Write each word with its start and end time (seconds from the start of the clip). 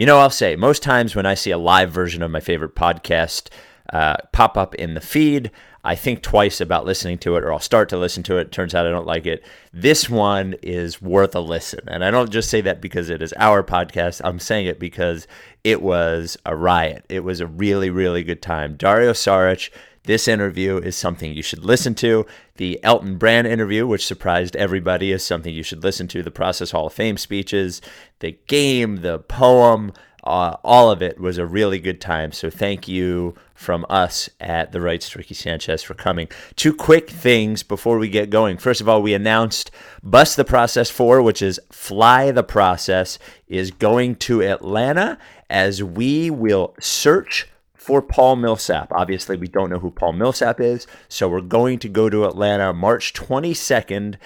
You 0.00 0.06
know, 0.06 0.18
I'll 0.18 0.30
say 0.30 0.56
most 0.56 0.82
times 0.82 1.14
when 1.14 1.26
I 1.26 1.34
see 1.34 1.50
a 1.50 1.58
live 1.58 1.92
version 1.92 2.22
of 2.22 2.30
my 2.30 2.40
favorite 2.40 2.74
podcast 2.74 3.50
uh, 3.92 4.16
pop 4.32 4.56
up 4.56 4.74
in 4.76 4.94
the 4.94 5.00
feed, 5.02 5.50
I 5.84 5.94
think 5.94 6.22
twice 6.22 6.58
about 6.58 6.86
listening 6.86 7.18
to 7.18 7.36
it, 7.36 7.44
or 7.44 7.52
I'll 7.52 7.58
start 7.58 7.90
to 7.90 7.98
listen 7.98 8.22
to 8.22 8.38
it. 8.38 8.50
Turns 8.50 8.74
out 8.74 8.86
I 8.86 8.90
don't 8.90 9.06
like 9.06 9.26
it. 9.26 9.44
This 9.74 10.08
one 10.08 10.54
is 10.62 11.02
worth 11.02 11.34
a 11.34 11.40
listen. 11.40 11.80
And 11.86 12.02
I 12.02 12.10
don't 12.10 12.30
just 12.30 12.48
say 12.48 12.62
that 12.62 12.80
because 12.80 13.10
it 13.10 13.20
is 13.20 13.34
our 13.36 13.62
podcast. 13.62 14.22
I'm 14.24 14.38
saying 14.38 14.68
it 14.68 14.80
because 14.80 15.26
it 15.64 15.82
was 15.82 16.38
a 16.46 16.56
riot. 16.56 17.04
It 17.10 17.20
was 17.20 17.40
a 17.40 17.46
really, 17.46 17.90
really 17.90 18.24
good 18.24 18.40
time. 18.40 18.76
Dario 18.76 19.12
Saric, 19.12 19.68
this 20.04 20.28
interview 20.28 20.78
is 20.78 20.96
something 20.96 21.32
you 21.32 21.42
should 21.42 21.64
listen 21.64 21.94
to. 21.96 22.26
The 22.56 22.82
Elton 22.82 23.16
Brand 23.18 23.46
interview, 23.46 23.86
which 23.86 24.06
surprised 24.06 24.56
everybody, 24.56 25.12
is 25.12 25.24
something 25.24 25.54
you 25.54 25.62
should 25.62 25.82
listen 25.82 26.08
to. 26.08 26.22
The 26.22 26.30
Process 26.30 26.70
Hall 26.70 26.86
of 26.86 26.92
Fame 26.92 27.16
speeches, 27.16 27.82
the 28.20 28.38
game, 28.46 28.96
the 28.96 29.18
poem, 29.18 29.92
uh, 30.24 30.56
all 30.62 30.90
of 30.90 31.02
it 31.02 31.18
was 31.18 31.38
a 31.38 31.46
really 31.46 31.78
good 31.78 32.00
time. 32.00 32.32
So 32.32 32.50
thank 32.50 32.86
you 32.86 33.34
from 33.54 33.86
us 33.88 34.28
at 34.38 34.72
the 34.72 34.80
Rights 34.80 35.10
to 35.10 35.18
Ricky 35.18 35.34
Sanchez 35.34 35.82
for 35.82 35.94
coming. 35.94 36.28
Two 36.56 36.74
quick 36.74 37.08
things 37.08 37.62
before 37.62 37.98
we 37.98 38.08
get 38.08 38.30
going. 38.30 38.58
First 38.58 38.80
of 38.80 38.88
all, 38.88 39.02
we 39.02 39.14
announced 39.14 39.70
Bust 40.02 40.36
the 40.36 40.44
Process 40.44 40.90
4, 40.90 41.22
which 41.22 41.42
is 41.42 41.60
Fly 41.70 42.30
the 42.30 42.42
Process, 42.42 43.18
is 43.48 43.70
going 43.70 44.16
to 44.16 44.42
Atlanta 44.42 45.18
as 45.48 45.82
we 45.82 46.30
will 46.30 46.74
search 46.80 47.49
for 47.80 48.02
Paul 48.02 48.36
Millsap. 48.36 48.92
Obviously, 48.92 49.38
we 49.38 49.48
don't 49.48 49.70
know 49.70 49.78
who 49.78 49.90
Paul 49.90 50.12
Millsap 50.12 50.60
is, 50.60 50.86
so 51.08 51.30
we're 51.30 51.40
going 51.40 51.78
to 51.78 51.88
go 51.88 52.10
to 52.10 52.26
Atlanta 52.26 52.74
March 52.74 53.14
22nd. 53.14 54.16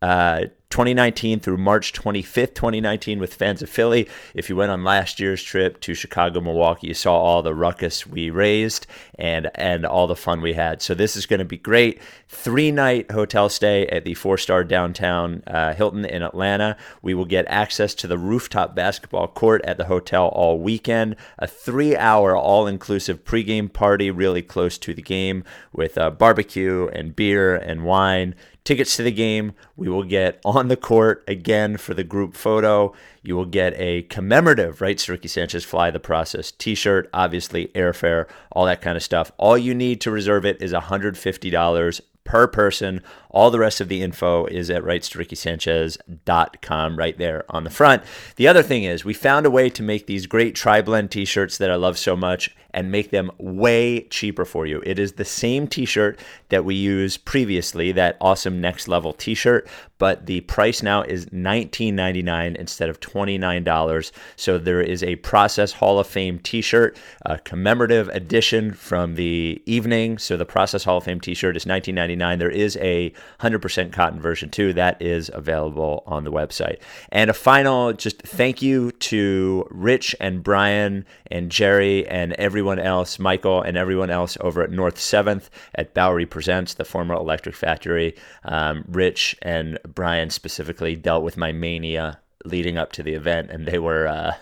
Uh, 0.00 0.44
2019 0.72 1.38
through 1.38 1.58
March 1.58 1.92
25th, 1.92 2.54
2019, 2.54 3.18
with 3.18 3.34
fans 3.34 3.60
of 3.60 3.68
Philly. 3.68 4.08
If 4.34 4.48
you 4.48 4.56
went 4.56 4.72
on 4.72 4.82
last 4.82 5.20
year's 5.20 5.42
trip 5.42 5.78
to 5.80 5.92
Chicago, 5.92 6.40
Milwaukee, 6.40 6.86
you 6.86 6.94
saw 6.94 7.14
all 7.14 7.42
the 7.42 7.54
ruckus 7.54 8.06
we 8.06 8.30
raised 8.30 8.86
and 9.16 9.50
and 9.54 9.84
all 9.84 10.06
the 10.06 10.16
fun 10.16 10.40
we 10.40 10.54
had. 10.54 10.80
So 10.80 10.94
this 10.94 11.14
is 11.14 11.26
going 11.26 11.40
to 11.40 11.44
be 11.44 11.58
great. 11.58 12.00
Three 12.26 12.72
night 12.72 13.10
hotel 13.10 13.50
stay 13.50 13.86
at 13.88 14.06
the 14.06 14.14
four 14.14 14.38
star 14.38 14.64
downtown 14.64 15.42
uh, 15.46 15.74
Hilton 15.74 16.06
in 16.06 16.22
Atlanta. 16.22 16.78
We 17.02 17.12
will 17.12 17.26
get 17.26 17.44
access 17.48 17.94
to 17.96 18.06
the 18.06 18.16
rooftop 18.16 18.74
basketball 18.74 19.28
court 19.28 19.60
at 19.66 19.76
the 19.76 19.84
hotel 19.84 20.28
all 20.28 20.58
weekend. 20.58 21.16
A 21.38 21.46
three 21.46 21.94
hour 21.94 22.34
all 22.34 22.66
inclusive 22.66 23.24
pregame 23.24 23.70
party 23.70 24.10
really 24.10 24.40
close 24.40 24.78
to 24.78 24.94
the 24.94 25.02
game 25.02 25.44
with 25.74 25.98
uh, 25.98 26.08
barbecue 26.08 26.88
and 26.94 27.14
beer 27.14 27.54
and 27.54 27.84
wine 27.84 28.34
tickets 28.64 28.96
to 28.96 29.02
the 29.02 29.12
game. 29.12 29.52
We 29.76 29.88
will 29.88 30.04
get 30.04 30.40
on 30.44 30.68
the 30.68 30.76
court 30.76 31.24
again 31.26 31.76
for 31.76 31.94
the 31.94 32.04
group 32.04 32.34
photo. 32.34 32.92
You 33.22 33.36
will 33.36 33.46
get 33.46 33.74
a 33.76 34.02
commemorative 34.02 34.80
Rights 34.80 35.06
to 35.06 35.12
Ricky 35.12 35.28
Sanchez 35.28 35.64
Fly 35.64 35.90
the 35.90 36.00
Process 36.00 36.50
t 36.50 36.74
shirt, 36.74 37.08
obviously, 37.12 37.68
airfare, 37.68 38.28
all 38.50 38.66
that 38.66 38.80
kind 38.80 38.96
of 38.96 39.02
stuff. 39.02 39.32
All 39.38 39.56
you 39.58 39.74
need 39.74 40.00
to 40.02 40.10
reserve 40.10 40.44
it 40.44 40.60
is 40.60 40.72
$150 40.72 42.00
per 42.24 42.46
person. 42.46 43.02
All 43.32 43.50
the 43.50 43.58
rest 43.58 43.80
of 43.80 43.88
the 43.88 44.02
info 44.02 44.46
is 44.46 44.70
at 44.70 44.82
rightstoRickySanchez.com 44.82 46.96
right 46.96 47.18
there 47.18 47.44
on 47.48 47.64
the 47.64 47.70
front. 47.70 48.04
The 48.36 48.46
other 48.46 48.62
thing 48.62 48.84
is, 48.84 49.04
we 49.04 49.14
found 49.14 49.46
a 49.46 49.50
way 49.50 49.68
to 49.70 49.82
make 49.82 50.06
these 50.06 50.26
great 50.26 50.54
tri 50.54 50.80
blend 50.82 51.10
t 51.10 51.24
shirts 51.24 51.58
that 51.58 51.70
I 51.70 51.76
love 51.76 51.98
so 51.98 52.14
much 52.14 52.54
and 52.74 52.90
make 52.90 53.10
them 53.10 53.30
way 53.38 54.02
cheaper 54.04 54.44
for 54.44 54.66
you. 54.66 54.82
It 54.84 54.98
is 54.98 55.12
the 55.12 55.24
same 55.24 55.66
t 55.66 55.84
shirt 55.84 56.18
that 56.48 56.64
we 56.64 56.74
used 56.74 57.24
previously, 57.24 57.92
that 57.92 58.16
awesome 58.20 58.60
next 58.60 58.88
level 58.88 59.12
t 59.12 59.34
shirt, 59.34 59.68
but 59.98 60.26
the 60.26 60.40
price 60.42 60.82
now 60.82 61.02
is 61.02 61.26
$19.99 61.26 62.56
instead 62.56 62.88
of 62.88 63.00
$29. 63.00 64.12
So 64.36 64.58
there 64.58 64.80
is 64.80 65.02
a 65.02 65.16
Process 65.16 65.72
Hall 65.72 65.98
of 65.98 66.06
Fame 66.06 66.38
t 66.38 66.60
shirt, 66.60 66.96
a 67.26 67.38
commemorative 67.38 68.08
edition 68.08 68.72
from 68.72 69.14
the 69.14 69.62
evening. 69.66 70.18
So 70.18 70.36
the 70.36 70.46
Process 70.46 70.84
Hall 70.84 70.98
of 70.98 71.04
Fame 71.04 71.20
t 71.20 71.34
shirt 71.34 71.56
is 71.56 71.64
$19.99. 71.64 72.38
There 72.38 72.50
is 72.50 72.76
a 72.78 73.12
100% 73.40 73.92
cotton 73.92 74.20
version 74.20 74.50
too. 74.50 74.72
That 74.72 75.00
is 75.00 75.30
available 75.32 76.02
on 76.06 76.24
the 76.24 76.32
website. 76.32 76.78
And 77.10 77.30
a 77.30 77.34
final 77.34 77.92
just 77.92 78.22
thank 78.22 78.62
you 78.62 78.92
to 78.92 79.66
Rich 79.70 80.14
and 80.20 80.42
Brian 80.42 81.04
and 81.30 81.50
Jerry 81.50 82.06
and 82.06 82.32
everyone 82.34 82.78
else, 82.78 83.18
Michael 83.18 83.62
and 83.62 83.76
everyone 83.76 84.10
else 84.10 84.36
over 84.40 84.62
at 84.62 84.70
North 84.70 84.96
7th 84.96 85.48
at 85.74 85.94
Bowery 85.94 86.26
Presents, 86.26 86.74
the 86.74 86.84
former 86.84 87.14
Electric 87.14 87.54
Factory. 87.54 88.14
Um, 88.44 88.84
Rich 88.88 89.36
and 89.42 89.78
Brian 89.86 90.30
specifically 90.30 90.96
dealt 90.96 91.22
with 91.22 91.36
my 91.36 91.52
mania 91.52 92.18
leading 92.44 92.76
up 92.76 92.92
to 92.92 93.02
the 93.02 93.14
event, 93.14 93.50
and 93.50 93.66
they 93.66 93.78
were. 93.78 94.06
Uh, 94.06 94.32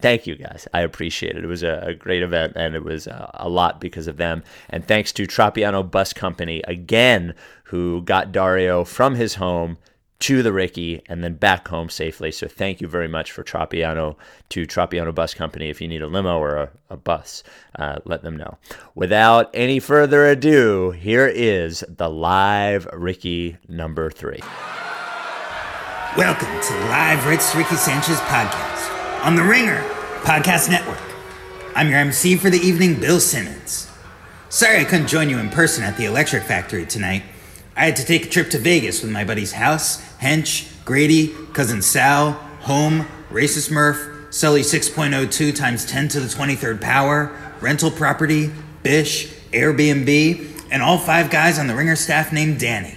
thank 0.00 0.26
you 0.26 0.36
guys. 0.36 0.68
I 0.72 0.82
appreciate 0.82 1.36
it. 1.36 1.44
It 1.44 1.48
was 1.48 1.62
a, 1.62 1.94
great 1.98 2.22
event 2.22 2.54
and 2.56 2.74
it 2.74 2.84
was 2.84 3.06
a, 3.06 3.30
a, 3.34 3.48
lot 3.48 3.80
because 3.80 4.06
of 4.06 4.16
them. 4.16 4.42
And 4.68 4.86
thanks 4.86 5.12
to 5.14 5.26
Tropiano 5.26 5.88
Bus 5.88 6.12
Company 6.12 6.62
again, 6.68 7.34
who 7.72 8.02
got 8.02 8.32
Dario 8.32 8.84
from 8.84 9.14
his 9.14 9.36
home 9.36 9.78
to 10.18 10.42
the 10.42 10.52
Ricky 10.52 11.00
and 11.06 11.24
then 11.24 11.36
back 11.36 11.68
home 11.68 11.88
safely. 11.88 12.30
So 12.30 12.46
thank 12.46 12.82
you 12.82 12.86
very 12.86 13.08
much 13.08 13.32
for 13.32 13.42
Tropiano 13.42 14.16
to 14.50 14.66
Tropiano 14.66 15.12
Bus 15.14 15.32
Company. 15.32 15.70
If 15.70 15.80
you 15.80 15.88
need 15.88 16.02
a 16.02 16.06
limo 16.06 16.38
or 16.38 16.54
a, 16.56 16.70
a 16.90 16.98
bus, 16.98 17.42
uh, 17.78 18.00
let 18.04 18.22
them 18.22 18.36
know. 18.36 18.58
Without 18.94 19.48
any 19.54 19.80
further 19.80 20.26
ado, 20.26 20.90
here 20.90 21.26
is 21.26 21.82
the 21.88 22.10
live 22.10 22.86
Ricky 22.92 23.56
number 23.66 24.10
three. 24.10 24.40
Welcome 26.14 26.48
to 26.48 26.74
live 26.90 27.22
to 27.22 27.58
Ricky 27.58 27.76
Sanchez 27.76 28.18
podcast 28.20 29.24
on 29.24 29.34
the 29.34 29.42
Ringer 29.42 29.82
Podcast 30.24 30.68
Network. 30.68 31.00
I'm 31.74 31.88
your 31.88 32.00
MC 32.00 32.36
for 32.36 32.50
the 32.50 32.60
evening, 32.60 33.00
Bill 33.00 33.18
Simmons. 33.18 33.90
Sorry 34.50 34.78
I 34.78 34.84
couldn't 34.84 35.06
join 35.06 35.30
you 35.30 35.38
in 35.38 35.48
person 35.48 35.84
at 35.84 35.96
the 35.96 36.04
Electric 36.04 36.42
Factory 36.42 36.84
tonight. 36.84 37.22
I 37.74 37.86
had 37.86 37.96
to 37.96 38.04
take 38.04 38.26
a 38.26 38.28
trip 38.28 38.50
to 38.50 38.58
Vegas 38.58 39.02
with 39.02 39.10
my 39.10 39.24
buddies 39.24 39.52
House, 39.52 40.02
Hench, 40.18 40.68
Grady, 40.84 41.34
Cousin 41.52 41.80
Sal, 41.80 42.32
Home, 42.62 43.06
Racist 43.30 43.70
Murph, 43.70 44.32
Sully 44.32 44.60
6.02 44.60 45.54
times 45.54 45.86
10 45.86 46.08
to 46.08 46.20
the 46.20 46.26
23rd 46.26 46.80
power, 46.80 47.34
rental 47.60 47.90
property, 47.90 48.50
Bish, 48.82 49.28
Airbnb, 49.52 50.70
and 50.70 50.82
all 50.82 50.98
five 50.98 51.30
guys 51.30 51.58
on 51.58 51.66
the 51.66 51.74
Ringer 51.74 51.96
staff 51.96 52.32
named 52.32 52.60
Danny. 52.60 52.96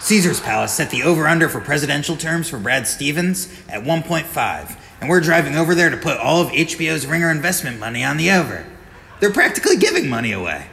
Caesar's 0.00 0.40
Palace 0.40 0.72
set 0.72 0.90
the 0.90 1.02
over 1.02 1.26
under 1.26 1.48
for 1.48 1.60
presidential 1.60 2.16
terms 2.16 2.48
for 2.48 2.58
Brad 2.58 2.86
Stevens 2.86 3.52
at 3.68 3.82
1.5, 3.82 4.78
and 5.00 5.10
we're 5.10 5.20
driving 5.20 5.56
over 5.56 5.74
there 5.74 5.90
to 5.90 5.96
put 5.96 6.18
all 6.18 6.40
of 6.40 6.48
HBO's 6.48 7.06
Ringer 7.06 7.30
investment 7.30 7.80
money 7.80 8.04
on 8.04 8.16
the 8.16 8.30
over. 8.30 8.64
They're 9.18 9.32
practically 9.32 9.76
giving 9.76 10.08
money 10.08 10.30
away. 10.30 10.68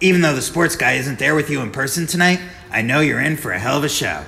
Even 0.00 0.20
though 0.20 0.34
the 0.34 0.42
sports 0.42 0.76
guy 0.76 0.92
isn't 0.92 1.18
there 1.18 1.34
with 1.34 1.50
you 1.50 1.60
in 1.60 1.72
person 1.72 2.06
tonight, 2.06 2.40
I 2.70 2.82
know 2.82 3.00
you're 3.00 3.20
in 3.20 3.36
for 3.36 3.50
a 3.50 3.58
hell 3.58 3.78
of 3.78 3.84
a 3.84 3.88
show. 3.88 4.24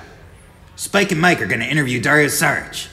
Spike 0.75 1.11
and 1.11 1.21
Mike 1.21 1.41
are 1.41 1.47
going 1.47 1.61
to 1.61 1.65
interview 1.65 2.01
Dario 2.01 2.27
Saric. 2.27 2.87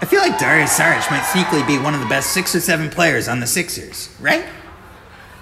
I 0.00 0.06
feel 0.06 0.20
like 0.20 0.38
Dario 0.38 0.66
Saric 0.66 1.10
might 1.10 1.22
sneakily 1.24 1.66
be 1.66 1.76
one 1.76 1.94
of 1.94 2.00
the 2.00 2.06
best 2.06 2.32
six 2.32 2.54
or 2.54 2.60
seven 2.60 2.88
players 2.88 3.26
on 3.26 3.40
the 3.40 3.46
Sixers, 3.46 4.14
right? 4.20 4.44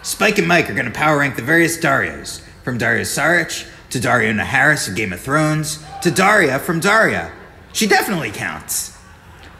Spike 0.03 0.38
and 0.38 0.48
Mike 0.48 0.71
are 0.71 0.75
going 0.75 0.87
to 0.87 0.93
power 0.93 1.19
rank 1.19 1.37
the 1.37 1.43
various 1.43 1.77
Darios, 1.77 2.41
from 2.65 2.78
Dario 2.78 3.03
Saric 3.03 3.69
to 3.91 3.98
Daario 3.98 4.34
Naharis 4.34 4.88
of 4.88 4.97
Game 4.97 5.12
of 5.12 5.21
Thrones 5.21 5.84
to 6.03 6.10
Daria 6.10 6.59
from 6.59 6.81
Daria. 6.81 7.32
She 7.75 7.87
definitely 7.87 8.31
counts. 8.31 8.97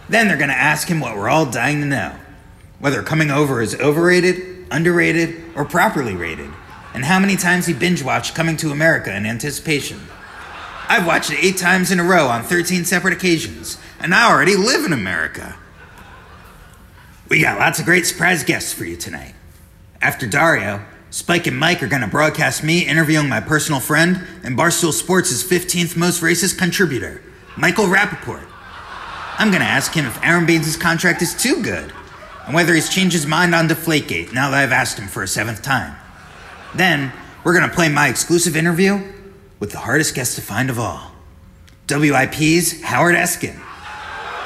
Then 0.09 0.29
they're 0.29 0.39
going 0.39 0.49
to 0.49 0.57
ask 0.57 0.89
him 0.89 1.01
what 1.01 1.15
we're 1.15 1.29
all 1.29 1.47
dying 1.47 1.81
to 1.81 1.87
know 1.87 2.17
whether 2.79 3.03
coming 3.03 3.31
over 3.31 3.61
is 3.61 3.75
overrated, 3.75 4.67
underrated, 4.71 5.43
or 5.57 5.65
properly 5.65 6.15
rated 6.15 6.51
and 6.95 7.05
how 7.05 7.19
many 7.19 7.37
times 7.37 7.67
he 7.67 7.75
binge 7.75 8.03
watched 8.03 8.35
Coming 8.35 8.57
to 8.59 8.71
America 8.71 9.15
in 9.15 9.27
anticipation. 9.27 10.01
I've 10.89 11.07
watched 11.07 11.31
it 11.31 11.45
eight 11.45 11.59
times 11.59 11.91
in 11.91 12.01
a 12.01 12.05
row 12.05 12.29
on 12.29 12.43
13 12.43 12.85
separate 12.85 13.13
occasions, 13.13 13.79
and 14.01 14.15
I 14.15 14.31
already 14.31 14.57
live 14.57 14.85
in 14.85 14.93
America. 14.93 15.57
We 17.29 17.43
got 17.43 17.59
lots 17.59 17.79
of 17.79 17.85
great 17.85 18.07
surprise 18.07 18.43
guests 18.43 18.73
for 18.73 18.85
you 18.87 18.97
tonight. 18.97 19.35
After 20.01 20.27
Dario, 20.27 20.83
Spike 21.11 21.47
and 21.47 21.59
Mike 21.59 21.83
are 21.83 21.89
going 21.89 22.03
to 22.03 22.09
broadcast 22.09 22.65
me 22.65 22.87
interviewing 22.87 23.29
my 23.29 23.41
personal 23.41 23.81
friend 23.81 24.27
and 24.43 24.57
Barstool 24.57 24.93
Sports' 24.93 25.43
15th 25.45 25.97
most 25.97 26.23
racist 26.23 26.59
contributor, 26.59 27.23
Michael 27.57 27.87
Rapaport. 27.87 28.47
I'm 29.39 29.51
going 29.51 29.63
to 29.63 29.69
ask 29.69 29.93
him 29.93 30.07
if 30.07 30.23
Aaron 30.23 30.47
Baynes' 30.47 30.77
contract 30.77 31.21
is 31.21 31.35
too 31.35 31.63
good 31.63 31.93
and 32.47 32.55
whether 32.55 32.75
he's 32.75 32.89
changed 32.89 33.13
his 33.13 33.27
mind 33.27 33.55
on 33.55 33.69
Deflategate 33.69 34.33
now 34.33 34.51
that 34.51 34.63
I've 34.63 34.73
asked 34.73 34.99
him 34.99 35.07
for 35.07 35.23
a 35.23 35.29
seventh 35.29 35.63
time. 35.63 35.95
Then, 36.75 37.13
we're 37.45 37.57
going 37.57 37.69
to 37.69 37.75
play 37.75 37.89
my 37.89 38.09
exclusive 38.09 38.57
interview 38.57 39.03
with 39.59 39.73
the 39.73 39.79
hardest 39.79 40.15
guest 40.15 40.37
to 40.37 40.43
find 40.43 40.71
of 40.71 40.79
all 40.79 41.13
WIP's 41.87 42.83
Howard 42.83 43.15
Eskin. 43.15 43.59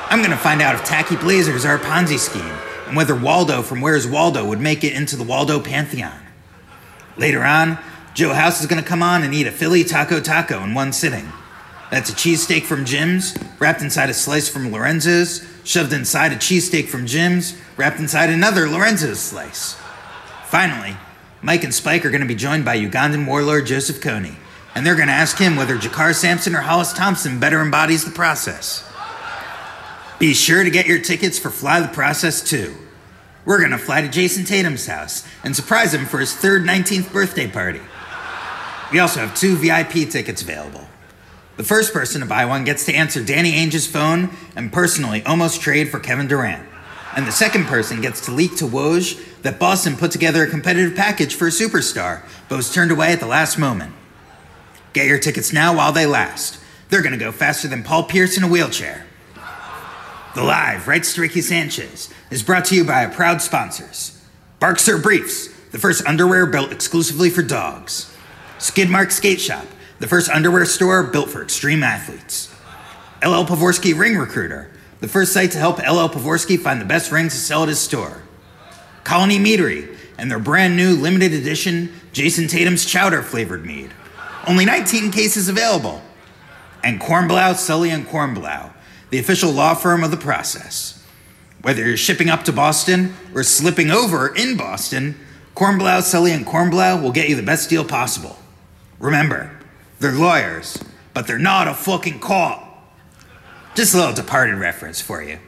I'm 0.09 0.19
going 0.19 0.31
to 0.31 0.37
find 0.37 0.63
out 0.63 0.75
if 0.75 0.85
tacky 0.85 1.17
blazers 1.17 1.65
are 1.65 1.77
a 1.77 1.81
Ponzi 1.81 2.19
scheme 2.19 2.55
and 2.87 2.97
whether 2.97 3.15
Waldo 3.15 3.63
from 3.63 3.81
Where's 3.81 4.07
Waldo 4.07 4.47
would 4.47 4.61
make 4.61 4.85
it 4.85 4.93
into 4.93 5.17
the 5.17 5.25
Waldo 5.25 5.59
Pantheon. 5.59 6.19
Later 7.17 7.43
on, 7.43 7.79
Joe 8.15 8.33
House 8.35 8.61
is 8.61 8.67
going 8.67 8.83
to 8.83 8.89
come 8.89 9.03
on 9.03 9.23
and 9.23 9.35
eat 9.35 9.47
a 9.47 9.51
Philly 9.51 9.85
taco 9.85 10.21
taco 10.21 10.63
in 10.63 10.75
one 10.75 10.93
sitting. 10.93 11.27
That's 11.91 12.11
a 12.11 12.15
cheesesteak 12.15 12.65
from 12.65 12.85
Jim's, 12.85 13.37
wrapped 13.59 13.83
inside 13.83 14.11
a 14.11 14.15
slice 14.15 14.49
from 14.49 14.71
Lorenzo's, 14.71 15.47
shoved 15.65 15.93
inside 15.93 16.33
a 16.33 16.37
cheesesteak 16.37 16.89
from 16.89 17.07
Jim's, 17.07 17.55
wrapped 17.77 17.99
inside 17.99 18.31
another 18.31 18.69
Lorenzo's 18.69 19.21
slice. 19.21 19.79
Finally, 20.45 20.97
Mike 21.45 21.65
and 21.65 21.75
Spike 21.75 22.05
are 22.07 22.11
going 22.11 22.21
to 22.21 22.27
be 22.27 22.37
joined 22.37 22.65
by 22.65 22.79
Ugandan 22.79 23.27
warlord 23.27 23.67
Joseph 23.67 24.01
Kony, 24.01 24.37
and 24.77 24.87
they're 24.87 24.95
going 24.95 25.09
to 25.09 25.13
ask 25.13 25.39
him 25.39 25.57
whether 25.57 25.77
JaKarr 25.77 26.15
Sampson 26.15 26.55
or 26.55 26.61
Hollis 26.61 26.93
Thompson 26.93 27.41
better 27.41 27.61
embodies 27.61 28.05
the 28.05 28.13
process. 28.13 28.89
Be 30.21 30.35
sure 30.35 30.63
to 30.63 30.71
get 30.71 30.87
your 30.87 31.01
tickets 31.01 31.41
for 31.41 31.51
Fly 31.51 31.81
the 31.81 31.89
Process 31.89 32.49
too. 32.49 32.77
We're 33.45 33.59
going 33.59 33.73
to 33.73 33.79
fly 33.79 34.03
to 34.03 34.09
Jayson 34.09 34.47
Tatum's 34.47 34.87
house 34.87 35.27
and 35.43 35.57
surprise 35.57 35.93
him 35.93 36.07
for 36.07 36.21
his 36.21 36.33
third 36.33 36.63
19th 36.63 37.13
birthday 37.13 37.49
party. 37.49 37.81
We 38.93 39.01
also 39.01 39.19
have 39.19 39.35
two 39.35 39.57
VIP 39.57 40.09
tickets 40.09 40.43
available. 40.43 40.87
The 41.57 41.65
first 41.65 41.93
person 41.93 42.21
to 42.21 42.27
buy 42.27 42.45
one 42.45 42.63
gets 42.63 42.85
to 42.87 42.95
answer 42.95 43.25
Danny 43.25 43.55
Ainge's 43.55 43.89
phone 43.89 44.31
and 44.55 44.73
personally 44.73 45.25
almost 45.25 45.61
trade 45.61 45.91
for 45.91 45.99
Kevin 45.99 46.29
Durant. 46.29 46.69
And 47.17 47.27
the 47.27 47.33
second 47.33 47.65
person 47.65 48.01
gets 48.01 48.25
to 48.27 48.31
leak 48.31 48.57
to 48.59 48.65
Woj 48.65 49.21
that 49.43 49.59
Boston 49.59 49.97
put 49.97 50.11
together 50.11 50.43
a 50.43 50.51
competitive 50.51 50.97
package 50.97 51.35
for 51.35 51.47
a 51.47 51.51
superstar, 51.51 52.23
but 52.49 52.57
was 52.57 52.73
turned 52.73 52.91
away 52.91 53.13
at 53.13 53.21
the 53.21 53.27
last 53.27 53.59
moment. 53.59 53.95
Get 54.93 55.07
your 55.07 55.19
tickets 55.19 55.53
now 55.53 55.77
while 55.77 55.93
they 55.93 56.07
last. 56.07 56.59
They're 56.89 57.03
going 57.03 57.13
to 57.13 57.19
go 57.19 57.33
faster 57.33 57.69
than 57.69 57.83
Paul 57.83 58.05
Pierce 58.05 58.37
in 58.37 58.45
a 58.45 58.49
wheelchair. 58.49 59.07
The 60.35 60.43
Live 60.43 60.89
Rights 60.89 61.15
to 61.15 61.21
Ricky 61.21 61.43
Sanchez 61.43 62.09
is 62.31 62.43
brought 62.43 62.65
to 62.67 62.75
you 62.75 62.85
by 62.85 63.05
our 63.05 63.11
proud 63.11 63.43
sponsors 63.43 64.19
Barksir 64.61 65.03
Briefs, 65.03 65.49
the 65.73 65.79
first 65.79 66.07
underwear 66.07 66.47
built 66.47 66.73
exclusively 66.73 67.31
for 67.31 67.43
dogs. 67.43 68.17
Skidmark 68.59 69.11
Skate 69.11 69.41
Shop, 69.41 69.67
the 69.99 70.07
first 70.07 70.31
underwear 70.31 70.65
store 70.65 71.03
built 71.03 71.31
for 71.31 71.43
extreme 71.43 71.83
athletes. 71.83 72.55
LL 73.23 73.45
Pavorsky 73.45 73.99
Ring 73.99 74.17
Recruiter, 74.17 74.71
the 75.01 75.09
first 75.09 75.33
site 75.33 75.51
to 75.51 75.59
help 75.59 75.79
LL 75.79 76.09
Pavorsky 76.09 76.59
find 76.59 76.81
the 76.81 76.85
best 76.85 77.11
rings 77.11 77.35
to 77.35 77.41
sell 77.41 77.65
at 77.65 77.69
his 77.69 77.81
store. 77.81 78.22
Colony 79.05 79.39
Meadery 79.39 79.97
and 80.19 80.31
their 80.31 80.39
brand 80.39 80.77
new 80.77 80.95
limited 80.95 81.33
edition 81.33 81.93
Jayson 82.13 82.49
Tatum's 82.49 82.85
Chowder 82.85 83.23
flavored 83.23 83.65
mead. 83.65 83.93
Only 84.47 84.65
19 84.65 85.11
cases 85.11 85.49
available. 85.49 86.03
And 86.85 87.01
Kornblau, 87.01 87.55
Sully 87.55 87.91
and 87.91 88.07
Kornblau, 88.07 88.73
the 89.11 89.19
official 89.19 89.51
law 89.53 89.75
firm 89.75 90.03
of 90.03 90.11
the 90.11 90.17
process. 90.17 91.05
Whether 91.63 91.87
you're 91.87 91.97
shipping 91.97 92.29
up 92.29 92.43
to 92.45 92.53
Boston 92.53 93.15
or 93.35 93.45
slipping 93.45 93.91
over 93.91 94.35
in 94.35 94.57
Boston, 94.57 95.17
Kornblau, 95.55 96.03
Sully, 96.03 96.33
and 96.33 96.47
Kornblau 96.47 97.01
will 97.01 97.13
get 97.13 97.29
you 97.29 97.37
the 97.37 97.43
best 97.43 97.71
deal 97.71 97.85
possible. 97.85 98.37
Remember, 98.99 99.57
they're 100.01 100.13
lawyers, 100.13 100.83
but 101.15 101.27
they're 101.27 101.39
not 101.39 101.69
a 101.69 101.75
fucking 101.75 102.19
cop. 102.19 102.69
Just 103.75 103.95
a 103.95 103.99
little 103.99 104.15
departed 104.15 104.57
reference 104.57 105.01
for 105.01 105.23
you. 105.23 105.39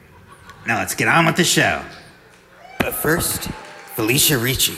Now 0.65 0.77
let's 0.79 0.95
get 0.95 1.07
on 1.07 1.25
with 1.25 1.35
the 1.35 1.43
show. 1.43 1.83
But 2.85 2.93
first, 2.93 3.49
Felicia 3.95 4.37
Ricci. 4.37 4.77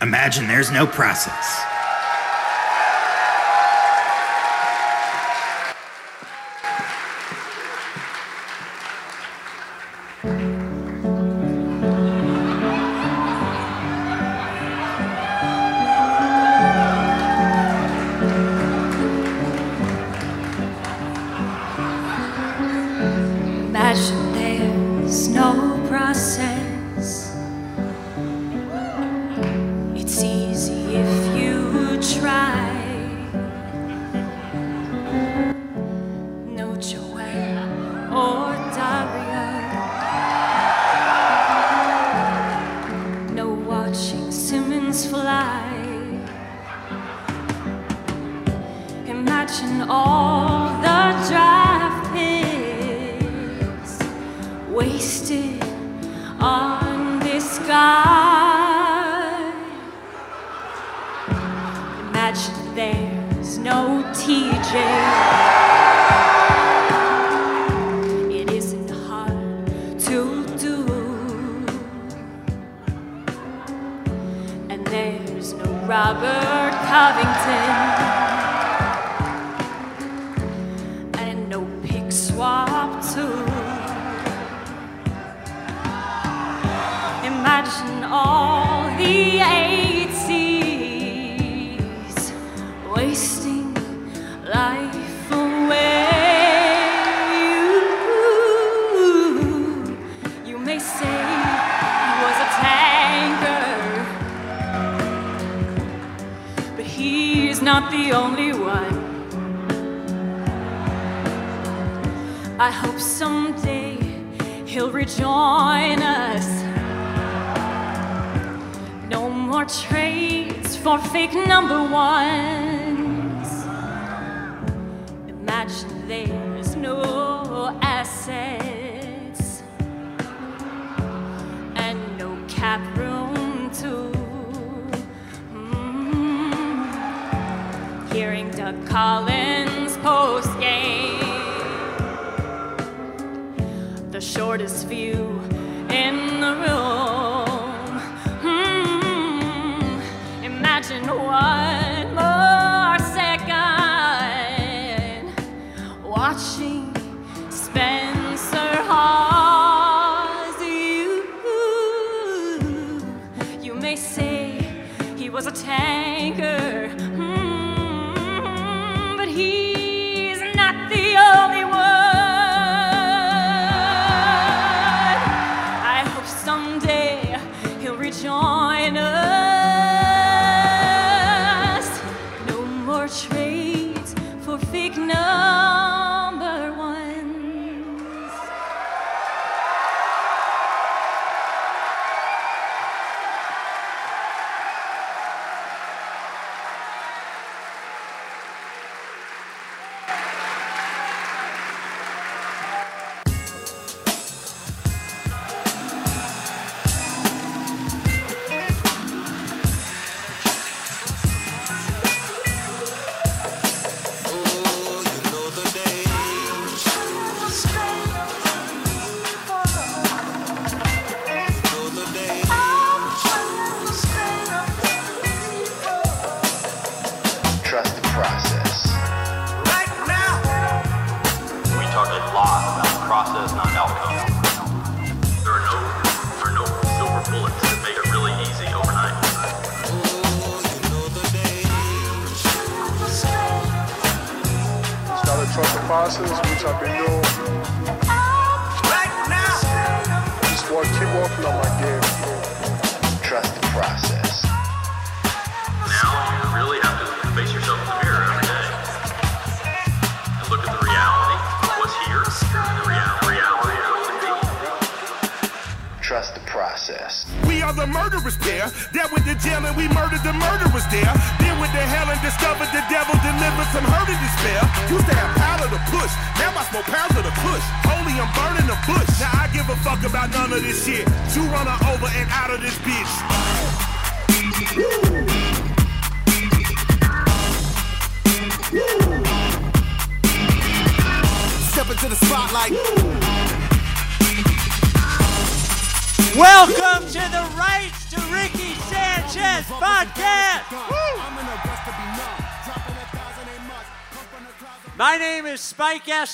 Imagine 0.00 0.46
there's 0.46 0.70
no 0.70 0.86
process. 0.86 1.60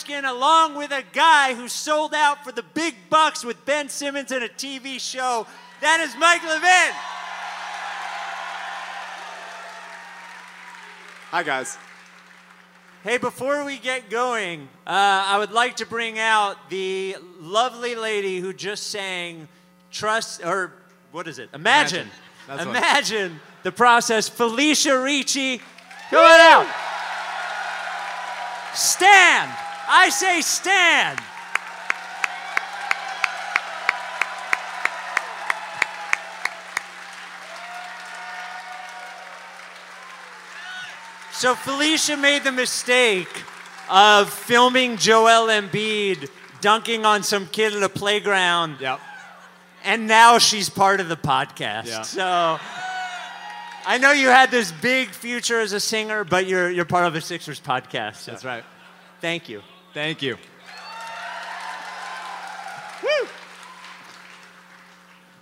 Along 0.08 0.76
with 0.76 0.92
a 0.92 1.02
guy 1.12 1.54
who 1.54 1.66
sold 1.66 2.14
out 2.14 2.44
for 2.44 2.52
the 2.52 2.62
big 2.62 2.94
bucks 3.08 3.44
with 3.44 3.64
Ben 3.64 3.88
Simmons 3.88 4.30
in 4.30 4.42
a 4.42 4.49
TV 4.49 5.00
show. 5.00 5.46
That 5.80 6.00
is 6.00 6.14
Mike 6.18 6.42
Levin. 6.44 6.94
Hi, 11.30 11.42
guys. 11.42 11.78
Hey, 13.02 13.16
before 13.18 13.64
we 13.64 13.78
get 13.78 14.11
going, 14.11 14.68
uh, 14.87 15.25
I 15.26 15.38
would 15.38 15.52
like 15.52 15.76
to 15.76 15.87
bring 15.87 16.18
out 16.18 16.70
the 16.70 17.16
lovely 17.40 17.94
lady 17.94 18.40
who 18.40 18.52
just 18.52 18.88
sang 18.88 19.49
Trust, 19.90 20.44
or 20.44 20.73
what 21.12 21.28
is 21.28 21.38
it? 21.38 21.49
Imagine. 21.54 22.08
Imagine. 22.49 22.68
Imagine 22.68 23.40
the 23.62 23.73
process. 23.73 24.28
Felicia 24.28 24.99
Ricci, 24.99 25.58
come 26.11 26.25
on 26.25 26.40
out. 26.40 26.66
Stand. 28.75 29.52
I 29.88 30.09
say 30.11 30.41
stand. 30.41 31.21
So 41.33 41.55
Felicia 41.55 42.17
made 42.17 42.45
the 42.45 42.53
mistake 42.53 43.29
of 43.91 44.33
filming 44.33 44.97
Joel 44.97 45.49
Embiid 45.49 46.31
dunking 46.61 47.05
on 47.05 47.23
some 47.23 47.47
kid 47.47 47.75
at 47.75 47.83
a 47.83 47.88
playground, 47.88 48.79
Yep. 48.81 49.00
and 49.83 50.07
now 50.07 50.38
she's 50.38 50.71
part 50.71 51.00
of 51.00 51.09
the 51.09 51.17
podcast. 51.17 51.87
Yeah. 51.87 52.03
So 52.03 52.59
I 53.85 53.99
know 53.99 54.12
you 54.12 54.29
had 54.29 54.50
this 54.50 54.73
big 54.73 55.11
future 55.11 55.61
as 55.61 55.73
a 55.73 55.81
singer, 55.81 56.25
but 56.25 56.47
you're 56.47 56.71
you're 56.71 56.85
part 56.87 57.07
of 57.07 57.14
a 57.14 57.21
Sixers 57.21 57.61
podcast. 57.61 58.17
so 58.17 58.31
That's 58.31 58.45
right. 58.45 58.64
Thank 59.21 59.49
you. 59.49 59.61
Thank 59.94 60.22
you. 60.22 60.36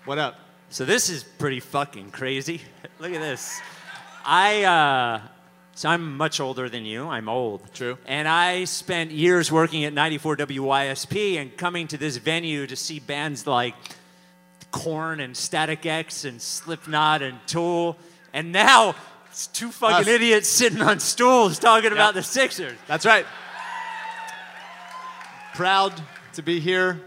What 0.05 0.19
up? 0.19 0.39
So 0.69 0.85
this 0.85 1.09
is 1.09 1.25
pretty 1.25 1.61
fucking 1.61 2.11
crazy. 2.11 2.61
Look 2.99 3.15
at 3.15 3.21
this. 3.21 3.63
I 4.27 4.65
uh, 4.65 5.21
so 5.75 5.89
I'm 5.89 6.19
much 6.19 6.39
older 6.39 6.69
than 6.69 6.85
you. 6.85 7.09
I'm 7.09 7.31
old. 7.31 7.63
True. 7.73 7.97
And 8.05 8.29
I 8.29 8.65
spent 8.65 9.11
years 9.11 9.51
working 9.51 9.85
at 9.85 9.95
94 9.95 10.37
WYSP 10.37 11.41
and 11.41 11.57
coming 11.57 11.89
to 11.89 11.97
this 11.97 12.19
venue 12.19 12.67
to 12.67 12.77
see 12.77 13.01
bands 13.01 13.47
like 13.47 13.75
Korn 14.71 15.21
and 15.21 15.35
Static 15.35 15.87
X 15.87 16.27
and 16.27 16.43
Slipknot 16.43 17.23
and 17.23 17.39
Tool. 17.47 17.97
And 18.35 18.53
now 18.53 18.97
it's 19.31 19.47
two 19.47 19.71
fucking 19.71 19.97
Us. 20.01 20.09
idiots 20.09 20.49
sitting 20.49 20.83
on 20.83 21.01
stools 21.01 21.59
talking 21.59 21.93
about 21.93 22.13
the 22.13 22.23
Sixers. 22.23 22.77
That's 22.87 23.07
right. 23.07 23.25
Proud 25.55 25.93
to 26.33 26.43
be 26.43 26.61
here 26.61 27.01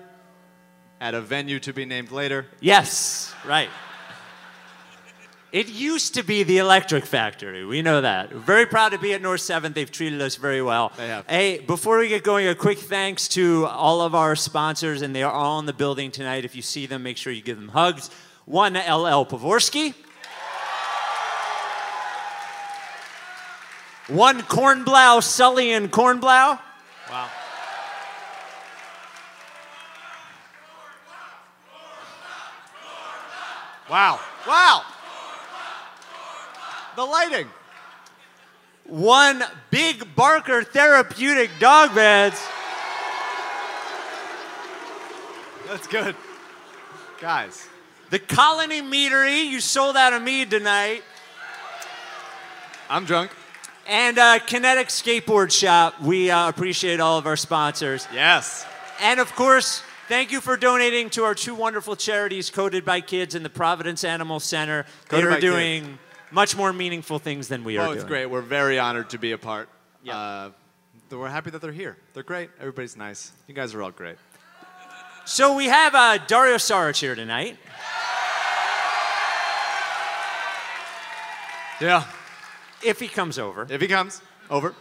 at 1.01 1.15
a 1.15 1.21
venue 1.21 1.59
to 1.61 1.73
be 1.73 1.83
named 1.83 2.11
later. 2.11 2.45
Yes, 2.59 3.33
right. 3.43 3.69
It 5.51 5.67
used 5.67 6.13
to 6.15 6.23
be 6.23 6.43
the 6.43 6.59
Electric 6.59 7.05
Factory. 7.05 7.65
We 7.65 7.81
know 7.81 8.01
that. 8.01 8.31
We're 8.31 8.39
very 8.39 8.65
proud 8.65 8.89
to 8.89 8.99
be 8.99 9.13
at 9.13 9.21
North 9.21 9.41
7th. 9.41 9.73
They've 9.73 9.89
treated 9.89 10.21
us 10.21 10.35
very 10.35 10.61
well. 10.61 10.91
They 10.95 11.07
have. 11.07 11.25
Hey, 11.27 11.59
before 11.59 11.97
we 11.97 12.07
get 12.07 12.23
going, 12.23 12.47
a 12.47 12.53
quick 12.53 12.77
thanks 12.77 13.27
to 13.29 13.65
all 13.65 14.01
of 14.01 14.13
our 14.13 14.35
sponsors, 14.35 15.01
and 15.01 15.15
they 15.15 15.23
are 15.23 15.31
all 15.31 15.57
in 15.59 15.65
the 15.65 15.73
building 15.73 16.11
tonight. 16.11 16.45
If 16.45 16.55
you 16.55 16.61
see 16.61 16.85
them, 16.85 17.03
make 17.03 17.17
sure 17.17 17.33
you 17.33 17.41
give 17.41 17.57
them 17.57 17.69
hugs. 17.69 18.11
One, 18.45 18.73
LL 18.73 19.25
Pavorsky. 19.25 19.95
One, 24.07 24.41
Cornblow, 24.41 25.23
Sully 25.23 25.71
and 25.71 25.91
Cornblow. 25.91 26.59
Wow. 33.89 34.19
Wow. 34.47 34.83
The 36.95 37.03
lighting. 37.03 37.47
One, 38.85 39.43
Big 39.71 40.15
Barker 40.15 40.63
Therapeutic 40.63 41.49
Dog 41.59 41.93
Beds. 41.95 42.41
That's 45.67 45.87
good. 45.87 46.15
Guys, 47.19 47.67
The 48.11 48.19
Colony 48.19 48.81
Meadery, 48.81 49.45
you 49.47 49.59
sold 49.59 49.95
out 49.95 50.13
of 50.13 50.21
mead 50.21 50.51
tonight. 50.51 51.01
I'm 52.89 53.05
drunk. 53.05 53.31
And 53.87 54.17
uh, 54.17 54.39
Kinetic 54.39 54.89
Skateboard 54.89 55.51
Shop, 55.51 55.99
we 56.01 56.29
uh, 56.29 56.49
appreciate 56.49 56.99
all 56.99 57.17
of 57.17 57.25
our 57.25 57.37
sponsors. 57.37 58.07
Yes. 58.13 58.65
And 59.01 59.19
of 59.19 59.33
course, 59.35 59.81
thank 60.07 60.31
you 60.31 60.41
for 60.41 60.57
donating 60.57 61.09
to 61.11 61.23
our 61.23 61.35
two 61.35 61.55
wonderful 61.55 61.95
charities, 61.95 62.49
Coded 62.49 62.85
by 62.85 63.01
Kids 63.01 63.35
and 63.35 63.43
the 63.45 63.49
Providence 63.49 64.03
Animal 64.03 64.39
Center. 64.39 64.85
They 65.09 65.17
Coded 65.21 65.25
are 65.25 65.33
by 65.35 65.39
doing 65.39 65.99
much 66.31 66.55
more 66.55 66.73
meaningful 66.73 67.19
things 67.19 67.47
than 67.47 67.63
we 67.63 67.77
are 67.77 67.87
Oh, 67.87 67.91
it's 67.91 68.01
doing. 68.01 68.07
great. 68.07 68.25
We're 68.27 68.41
very 68.41 68.79
honored 68.79 69.09
to 69.11 69.17
be 69.17 69.31
a 69.31 69.37
part. 69.37 69.69
Yeah. 70.03 70.17
Uh, 70.17 70.49
we're 71.11 71.29
happy 71.29 71.49
that 71.51 71.61
they're 71.61 71.71
here. 71.71 71.97
They're 72.13 72.23
great. 72.23 72.49
Everybody's 72.59 72.97
nice. 72.97 73.31
You 73.47 73.53
guys 73.53 73.73
are 73.73 73.81
all 73.81 73.91
great. 73.91 74.17
So 75.25 75.55
we 75.55 75.65
have 75.65 75.95
uh, 75.95 76.17
Dario 76.27 76.55
Saric 76.55 76.99
here 76.99 77.15
tonight. 77.15 77.57
Yeah. 81.81 82.03
If 82.83 82.99
he 82.99 83.07
comes 83.07 83.37
over. 83.39 83.65
If 83.69 83.81
he 83.81 83.87
comes, 83.87 84.21
over. 84.49 84.73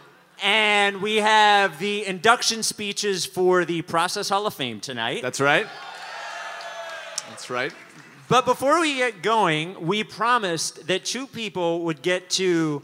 And 0.43 1.01
we 1.01 1.17
have 1.17 1.79
the 1.79 2.05
induction 2.05 2.63
speeches 2.63 3.25
for 3.25 3.65
the 3.65 3.81
Process 3.83 4.29
Hall 4.29 4.45
of 4.45 4.53
Fame 4.53 4.79
tonight. 4.79 5.21
That's 5.21 5.39
right. 5.39 5.67
That's 7.29 7.49
right. 7.49 7.73
But 8.27 8.45
before 8.45 8.81
we 8.81 8.95
get 8.95 9.21
going, 9.21 9.85
we 9.85 10.03
promised 10.03 10.87
that 10.87 11.05
two 11.05 11.27
people 11.27 11.83
would 11.83 12.01
get 12.01 12.29
to 12.31 12.81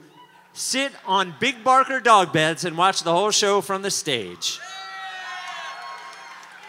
sit 0.53 0.91
on 1.05 1.33
Big 1.39 1.63
Barker 1.63 1.99
dog 1.99 2.31
beds 2.31 2.63
and 2.63 2.77
watch 2.77 3.03
the 3.03 3.11
whole 3.11 3.31
show 3.31 3.61
from 3.61 3.81
the 3.81 3.91
stage. 3.91 4.59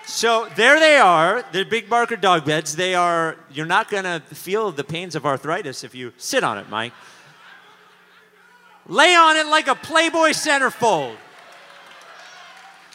So 0.05 0.49
there 0.57 0.81
they 0.81 0.97
are, 0.97 1.45
the 1.53 1.65
Big 1.65 1.89
Barker 1.89 2.17
dog 2.17 2.45
beds. 2.45 2.77
They 2.77 2.95
are, 2.95 3.37
you're 3.51 3.67
not 3.67 3.89
going 3.89 4.05
to 4.05 4.21
feel 4.35 4.73
the 4.73 4.85
pains 4.85 5.15
of 5.15 5.25
arthritis 5.25 5.85
if 5.85 5.95
you 5.95 6.12
sit 6.17 6.45
on 6.45 6.59
it, 6.59 6.69
Mike. 6.69 6.93
Lay 8.89 9.15
on 9.15 9.37
it 9.37 9.47
like 9.47 9.69
a 9.69 9.75
Playboy 9.75 10.31
centerfold. 10.31 11.17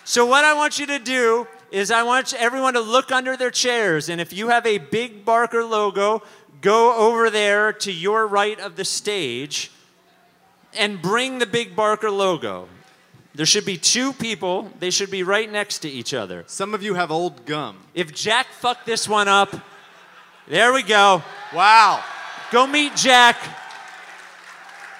So, 0.03 0.25
what 0.25 0.45
I 0.45 0.53
want 0.53 0.79
you 0.79 0.85
to 0.87 0.99
do 0.99 1.47
is, 1.71 1.91
I 1.91 2.03
want 2.03 2.33
everyone 2.33 2.73
to 2.75 2.79
look 2.81 3.11
under 3.11 3.35
their 3.35 3.51
chairs. 3.51 4.09
And 4.09 4.21
if 4.21 4.31
you 4.31 4.49
have 4.49 4.65
a 4.65 4.77
big 4.77 5.25
Barker 5.25 5.63
logo, 5.63 6.23
go 6.61 6.95
over 6.95 7.29
there 7.29 7.73
to 7.73 7.91
your 7.91 8.25
right 8.25 8.59
of 8.59 8.75
the 8.75 8.85
stage 8.85 9.71
and 10.73 11.01
bring 11.01 11.39
the 11.39 11.45
big 11.45 11.75
Barker 11.75 12.11
logo. 12.11 12.69
There 13.35 13.45
should 13.45 13.65
be 13.65 13.77
two 13.77 14.13
people, 14.13 14.71
they 14.79 14.89
should 14.89 15.11
be 15.11 15.23
right 15.23 15.51
next 15.51 15.79
to 15.79 15.89
each 15.89 16.13
other. 16.13 16.43
Some 16.47 16.73
of 16.73 16.81
you 16.81 16.95
have 16.95 17.11
old 17.11 17.45
gum. 17.45 17.77
If 17.93 18.13
Jack 18.13 18.47
fucked 18.47 18.85
this 18.85 19.07
one 19.07 19.27
up, 19.27 19.53
there 20.47 20.73
we 20.73 20.81
go. 20.81 21.21
Wow. 21.53 22.03
Go 22.51 22.65
meet 22.65 22.95
Jack. 22.95 23.35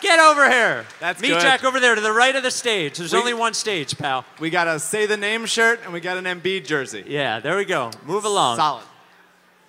Get 0.01 0.19
over 0.19 0.49
here. 0.49 0.85
That's 0.99 1.21
Meet 1.21 1.29
good. 1.29 1.41
Jack 1.41 1.63
over 1.63 1.79
there 1.79 1.95
to 1.95 2.01
the 2.01 2.11
right 2.11 2.35
of 2.35 2.43
the 2.43 2.51
stage. 2.51 2.97
There's 2.97 3.13
We- 3.13 3.19
only 3.19 3.33
one 3.33 3.53
stage, 3.53 3.97
pal. 3.97 4.25
We 4.39 4.49
got 4.49 4.67
a 4.67 4.79
say 4.79 5.05
the 5.05 5.17
name 5.17 5.45
shirt 5.45 5.81
and 5.83 5.91
we 5.93 5.99
got 5.99 6.17
an 6.17 6.25
MB 6.25 6.59
jersey. 6.65 7.03
Yeah, 7.07 7.39
there 7.39 7.57
we 7.57 7.65
go. 7.65 7.91
Move 8.05 8.25
along. 8.25 8.57
Solid. 8.57 8.83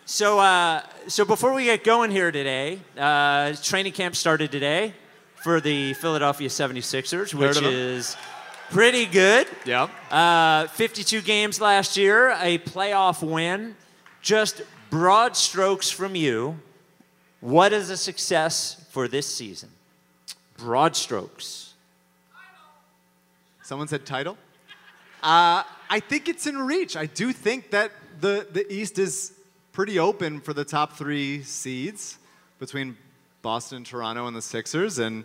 So, 0.05 0.39
uh, 0.39 0.83
so 1.07 1.25
before 1.25 1.53
we 1.53 1.65
get 1.65 1.85
going 1.85 2.11
here 2.11 2.31
today, 2.31 2.81
uh, 2.99 3.53
training 3.63 3.93
camp 3.93 4.17
started 4.17 4.51
today 4.53 4.95
for 5.43 5.61
the 5.61 5.95
Philadelphia 5.95 6.49
76ers, 6.49 7.33
which 7.35 7.61
is 7.63 8.17
pretty 8.71 9.07
good. 9.07 9.47
Yep. 9.65 9.91
Uh, 10.11 10.67
52 10.69 11.21
games 11.23 11.61
last 11.61 11.97
year, 11.97 12.31
a 12.41 12.59
playoff 12.59 13.23
win. 13.27 13.77
Just 14.23 14.63
broad 14.91 15.37
strokes 15.37 15.91
from 15.91 16.15
you. 16.15 16.59
What 17.41 17.73
is 17.73 17.89
a 17.91 17.97
success 17.97 18.85
for 18.91 19.09
this 19.09 19.27
season? 19.27 19.71
Broad 20.59 20.95
strokes. 20.97 21.73
Someone 23.63 23.89
said 23.89 24.05
title. 24.05 24.37
Uh, 25.23 25.63
I 25.91 26.01
think 26.01 26.29
it's 26.29 26.47
in 26.47 26.59
reach. 26.59 26.97
I 26.97 27.07
do 27.07 27.33
think 27.33 27.71
that 27.71 27.93
the, 28.21 28.47
the 28.51 28.71
East 28.73 28.99
is 28.99 29.33
pretty 29.73 29.99
open 29.99 30.41
for 30.41 30.53
the 30.53 30.65
top 30.65 30.95
three 30.95 31.43
seeds 31.43 32.19
between 32.59 32.97
Boston, 33.43 33.85
Toronto, 33.85 34.27
and 34.27 34.37
the 34.37 34.43
Sixers, 34.43 34.99
and 34.99 35.25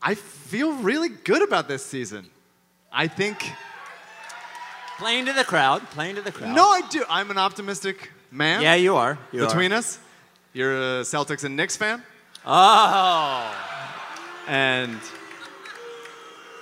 I 0.00 0.14
feel 0.14 0.72
really 0.74 1.08
good 1.08 1.42
about 1.42 1.66
this 1.66 1.84
season. 1.84 2.26
I 2.92 3.08
think. 3.08 3.50
Playing 4.98 5.26
to 5.26 5.32
the 5.32 5.44
crowd. 5.44 5.82
Playing 5.90 6.14
to 6.16 6.22
the 6.22 6.32
crowd. 6.32 6.54
No, 6.54 6.68
I 6.68 6.82
do. 6.88 7.04
I'm 7.10 7.30
an 7.30 7.38
optimistic 7.38 8.10
man. 8.30 8.62
Yeah, 8.62 8.74
you 8.76 8.96
are. 8.96 9.18
You 9.32 9.40
between 9.40 9.72
are. 9.72 9.76
us, 9.76 9.98
you're 10.52 10.72
a 10.72 11.00
Celtics 11.02 11.44
and 11.44 11.56
Knicks 11.56 11.76
fan, 11.76 12.02
Oh. 12.46 13.54
And 14.48 14.98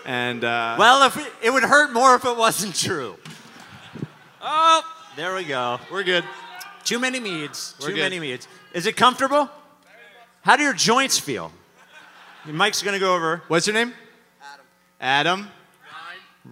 and 0.05 0.45
uh, 0.45 0.77
Well, 0.79 1.07
if 1.07 1.17
it, 1.17 1.33
it 1.43 1.51
would 1.53 1.63
hurt 1.63 1.93
more 1.93 2.15
if 2.15 2.25
it 2.25 2.37
wasn't 2.37 2.75
true. 2.75 3.17
Oh, 4.43 4.83
there 5.17 5.35
we 5.35 5.45
go. 5.45 5.81
we're 5.91 6.03
good. 6.03 6.25
Too 6.85 6.99
many 6.99 7.19
meads. 7.21 7.75
We're 7.81 7.89
Too 7.89 7.95
good. 7.95 8.03
many 8.03 8.21
meads. 8.21 8.47
Is 8.75 8.87
it 8.87 8.97
comfortable? 8.97 9.49
How 10.43 10.57
do 10.57 10.63
your 10.63 10.75
joints 10.75 11.19
feel? 11.19 11.51
Mike's 12.45 12.83
gonna 12.83 12.99
go 12.99 13.15
over. 13.15 13.43
What's 13.49 13.67
your 13.67 13.73
name? 13.75 13.95
Adam. 14.43 14.67
Adam. 15.01 15.41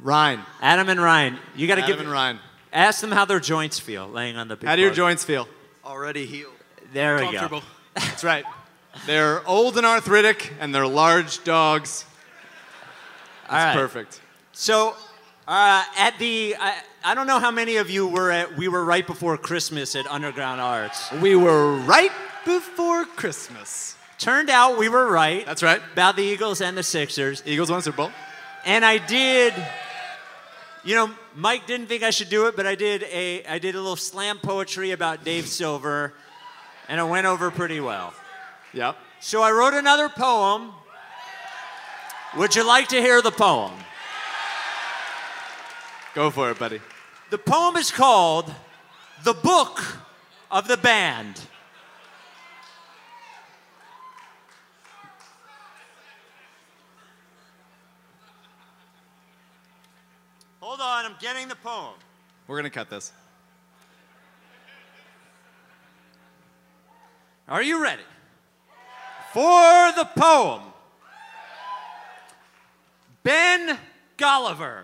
Ryan. 0.02 0.38
Ryan. 0.40 0.40
Adam 0.62 0.88
and 0.88 1.02
Ryan. 1.02 1.38
You 1.54 1.66
gotta 1.66 1.82
Adam 1.82 1.92
give. 1.96 2.00
and 2.00 2.10
Ryan. 2.10 2.38
Ask 2.72 3.02
them 3.02 3.10
how 3.10 3.26
their 3.26 3.40
joints 3.40 3.78
feel 3.78 4.08
laying 4.08 4.38
on 4.38 4.48
the 4.48 4.56
big. 4.56 4.66
How 4.66 4.76
do 4.76 4.80
your 4.80 4.90
bug. 4.92 4.96
joints 4.96 5.24
feel? 5.24 5.46
Already 5.84 6.24
healed. 6.24 6.52
There 6.94 7.16
we 7.16 7.22
go. 7.24 7.32
Comfortable. 7.32 7.62
That's 7.94 8.24
right. 8.24 8.46
They're 9.06 9.46
old 9.48 9.76
and 9.76 9.86
arthritic, 9.86 10.52
and 10.60 10.74
they're 10.74 10.86
large 10.86 11.42
dogs. 11.44 12.04
All 13.48 13.56
right. 13.56 13.74
Perfect. 13.74 14.20
So, 14.52 14.94
uh, 15.48 15.84
at 15.98 16.18
the, 16.18 16.54
I, 16.58 16.78
I 17.04 17.14
don't 17.14 17.26
know 17.26 17.40
how 17.40 17.50
many 17.50 17.76
of 17.76 17.90
you 17.90 18.06
were 18.06 18.30
at. 18.30 18.56
We 18.56 18.68
were 18.68 18.84
right 18.84 19.06
before 19.06 19.36
Christmas 19.36 19.96
at 19.96 20.06
Underground 20.06 20.60
Arts. 20.60 21.10
We 21.20 21.34
were 21.36 21.76
right 21.78 22.12
before 22.44 23.04
Christmas. 23.04 23.96
Turned 24.18 24.50
out 24.50 24.78
we 24.78 24.88
were 24.88 25.10
right 25.10 25.44
That's 25.44 25.62
right. 25.62 25.80
about 25.92 26.16
the 26.16 26.22
Eagles 26.22 26.60
and 26.60 26.76
the 26.78 26.82
Sixers. 26.82 27.42
Eagles 27.44 27.70
won 27.70 27.82
Super 27.82 27.96
Bowl. 27.96 28.12
And 28.64 28.84
I 28.84 28.98
did, 28.98 29.52
you 30.84 30.94
know, 30.94 31.10
Mike 31.34 31.66
didn't 31.66 31.88
think 31.88 32.04
I 32.04 32.10
should 32.10 32.28
do 32.28 32.46
it, 32.46 32.54
but 32.54 32.66
I 32.66 32.76
did 32.76 33.02
a, 33.04 33.44
I 33.46 33.58
did 33.58 33.74
a 33.74 33.80
little 33.80 33.96
slam 33.96 34.38
poetry 34.38 34.92
about 34.92 35.24
Dave 35.24 35.48
Silver, 35.48 36.12
and 36.88 37.00
it 37.00 37.04
went 37.04 37.26
over 37.26 37.50
pretty 37.50 37.80
well. 37.80 38.14
Yep. 38.74 38.96
So 39.20 39.42
I 39.42 39.52
wrote 39.52 39.74
another 39.74 40.08
poem. 40.08 40.72
Would 42.36 42.56
you 42.56 42.66
like 42.66 42.88
to 42.88 43.00
hear 43.00 43.20
the 43.20 43.30
poem? 43.30 43.72
Go 46.14 46.30
for 46.30 46.50
it, 46.50 46.58
buddy. 46.58 46.80
The 47.30 47.38
poem 47.38 47.76
is 47.76 47.90
called 47.90 48.52
The 49.24 49.34
Book 49.34 49.82
of 50.50 50.68
the 50.68 50.76
Banned. 50.76 51.40
Hold 60.60 60.80
on, 60.80 61.04
I'm 61.04 61.16
getting 61.20 61.48
the 61.48 61.56
poem. 61.56 61.94
We're 62.46 62.56
gonna 62.56 62.70
cut 62.70 62.88
this. 62.88 63.12
Are 67.48 67.62
you 67.62 67.82
ready? 67.82 68.02
For 69.32 69.92
the 69.96 70.08
poem 70.16 70.62
Ben 73.22 73.78
Golliver. 74.18 74.82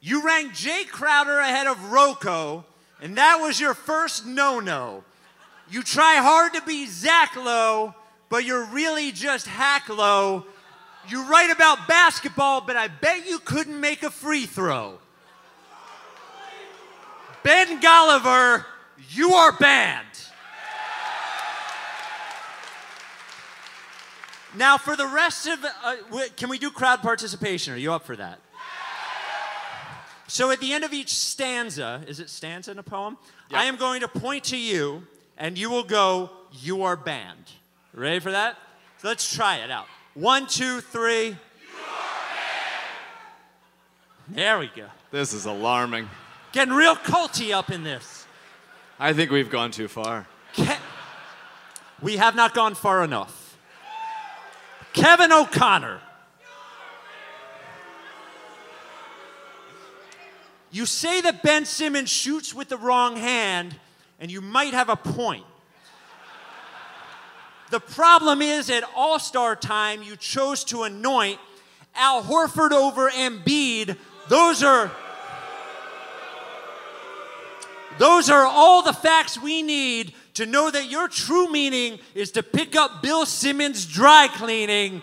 You 0.00 0.24
ranked 0.24 0.54
Jae 0.56 0.88
Crowder 0.88 1.38
ahead 1.38 1.66
of 1.66 1.92
Rocco, 1.92 2.64
and 3.00 3.16
that 3.18 3.38
was 3.40 3.60
your 3.60 3.74
first 3.74 4.26
no 4.26 4.60
no. 4.60 5.04
You 5.70 5.82
try 5.82 6.16
hard 6.16 6.54
to 6.54 6.62
be 6.62 6.86
Zach 6.86 7.36
Lowe, 7.36 7.94
but 8.30 8.44
you're 8.44 8.64
really 8.66 9.12
just 9.12 9.46
hack 9.46 9.88
low. 9.88 10.46
You 11.08 11.28
write 11.28 11.50
about 11.50 11.86
basketball, 11.86 12.62
but 12.62 12.76
I 12.76 12.88
bet 12.88 13.28
you 13.28 13.38
couldn't 13.38 13.78
make 13.78 14.02
a 14.02 14.10
free 14.10 14.46
throw. 14.46 14.98
Ben 17.42 17.80
Golliver, 17.80 18.64
you 19.10 19.34
are 19.34 19.52
banned. 19.52 20.06
Now, 24.56 24.78
for 24.78 24.96
the 24.96 25.06
rest 25.06 25.46
of, 25.46 25.64
uh, 25.64 25.96
can 26.36 26.48
we 26.48 26.58
do 26.58 26.70
crowd 26.70 27.00
participation? 27.02 27.74
Are 27.74 27.76
you 27.76 27.92
up 27.92 28.04
for 28.04 28.16
that? 28.16 28.40
So, 30.26 30.50
at 30.50 30.60
the 30.60 30.72
end 30.72 30.84
of 30.84 30.92
each 30.92 31.14
stanza, 31.14 32.02
is 32.06 32.20
it 32.20 32.28
stanza 32.28 32.70
in 32.70 32.78
a 32.78 32.82
poem? 32.82 33.16
I 33.52 33.64
am 33.64 33.76
going 33.76 34.00
to 34.00 34.08
point 34.08 34.44
to 34.44 34.56
you, 34.56 35.06
and 35.36 35.56
you 35.56 35.70
will 35.70 35.84
go, 35.84 36.30
"You 36.52 36.82
are 36.82 36.96
banned." 36.96 37.50
Ready 37.94 38.20
for 38.20 38.30
that? 38.32 38.56
So 38.98 39.08
let's 39.08 39.34
try 39.34 39.58
it 39.58 39.70
out. 39.70 39.86
One, 40.14 40.46
two, 40.46 40.80
three. 40.80 41.36
There 44.28 44.58
we 44.58 44.70
go. 44.74 44.86
This 45.10 45.32
is 45.32 45.46
alarming. 45.46 46.08
Getting 46.52 46.74
real 46.74 46.96
culty 46.96 47.52
up 47.54 47.70
in 47.70 47.82
this. 47.82 48.17
I 49.00 49.12
think 49.12 49.30
we've 49.30 49.50
gone 49.50 49.70
too 49.70 49.86
far. 49.86 50.26
Ke- 50.54 50.78
we 52.02 52.16
have 52.16 52.34
not 52.34 52.52
gone 52.52 52.74
far 52.74 53.04
enough. 53.04 53.56
Kevin 54.92 55.32
O'Connor. 55.32 56.00
You 60.70 60.84
say 60.84 61.20
that 61.20 61.42
Ben 61.42 61.64
Simmons 61.64 62.10
shoots 62.10 62.52
with 62.52 62.68
the 62.68 62.76
wrong 62.76 63.16
hand, 63.16 63.76
and 64.18 64.30
you 64.30 64.40
might 64.40 64.74
have 64.74 64.88
a 64.88 64.96
point. 64.96 65.44
The 67.70 67.80
problem 67.80 68.42
is 68.42 68.68
at 68.68 68.82
All 68.96 69.18
Star 69.18 69.54
time, 69.54 70.02
you 70.02 70.16
chose 70.16 70.64
to 70.64 70.82
anoint 70.82 71.38
Al 71.94 72.22
Horford 72.22 72.72
over 72.72 73.10
Embiid. 73.10 73.96
Those 74.28 74.62
are. 74.62 74.90
Those 77.98 78.30
are 78.30 78.44
all 78.44 78.82
the 78.82 78.92
facts 78.92 79.40
we 79.40 79.62
need 79.62 80.14
to 80.34 80.46
know 80.46 80.70
that 80.70 80.88
your 80.88 81.08
true 81.08 81.50
meaning 81.50 81.98
is 82.14 82.30
to 82.32 82.42
pick 82.42 82.76
up 82.76 83.02
Bill 83.02 83.26
Simmons 83.26 83.84
dry 83.86 84.28
cleaning. 84.32 85.02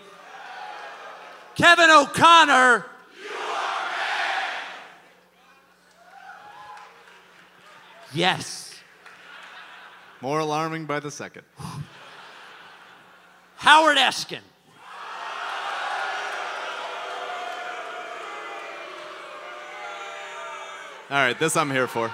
Kevin 1.55 1.89
O'Connor. 1.89 2.86
Yes. 8.13 8.73
More 10.21 10.39
alarming 10.39 10.86
by 10.86 11.01
the 11.01 11.12
second. 11.12 11.43
Howard 13.58 13.97
Eskin. 13.97 14.39
All 21.10 21.17
right, 21.17 21.38
this 21.38 21.55
I'm 21.55 21.69
here 21.69 21.88
for. 21.88 22.10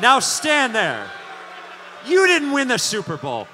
Now 0.00 0.20
stand 0.20 0.74
there. 0.74 1.06
You 2.06 2.26
didn't 2.26 2.52
win 2.52 2.68
the 2.68 2.78
Super 2.78 3.16
Bowl. 3.16 3.48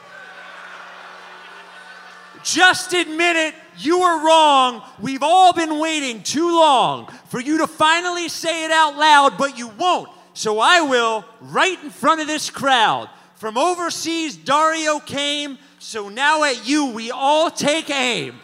Just 2.43 2.93
admit 2.93 3.37
it. 3.37 3.55
You 3.79 4.01
were 4.01 4.25
wrong. 4.25 4.83
We've 5.01 5.23
all 5.23 5.53
been 5.53 5.79
waiting 5.79 6.23
too 6.23 6.51
long 6.51 7.07
for 7.29 7.41
you 7.41 7.59
to 7.59 7.67
finally 7.67 8.29
say 8.29 8.67
it 8.67 8.71
out 8.71 8.97
loud, 8.97 9.39
but 9.39 9.59
you 9.59 9.69
won't. 9.69 10.11
So 10.35 10.59
I 10.59 10.83
will 10.83 11.25
right 11.41 11.83
in 11.83 11.91
front 11.91 12.21
of 12.21 12.27
this 12.27 12.51
crowd. 12.51 13.09
From 13.37 13.57
overseas, 13.57 14.37
Dario 14.37 15.01
came. 15.01 15.59
So 15.79 16.09
now 16.09 16.45
at 16.45 16.69
you, 16.69 16.87
we 16.87 17.11
all 17.11 17.51
take 17.51 17.91
aim. 17.91 18.39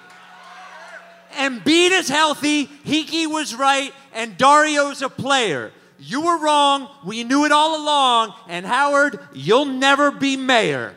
Embiid 1.33 1.93
is 1.93 2.09
healthy, 2.09 2.67
Hinkie 2.67 3.27
was 3.27 3.55
right, 3.55 3.95
and 4.13 4.37
Dario's 4.37 5.01
a 5.01 5.09
player. 5.09 5.73
You 6.01 6.23
were 6.23 6.39
wrong. 6.39 6.89
We 7.05 7.25
knew 7.25 7.45
it 7.45 7.53
all 7.53 7.81
along. 7.81 8.35
And 8.49 8.65
Howard, 8.65 9.21
you'll 9.35 9.67
never 9.67 10.11
be 10.11 10.37
mayor. 10.37 10.95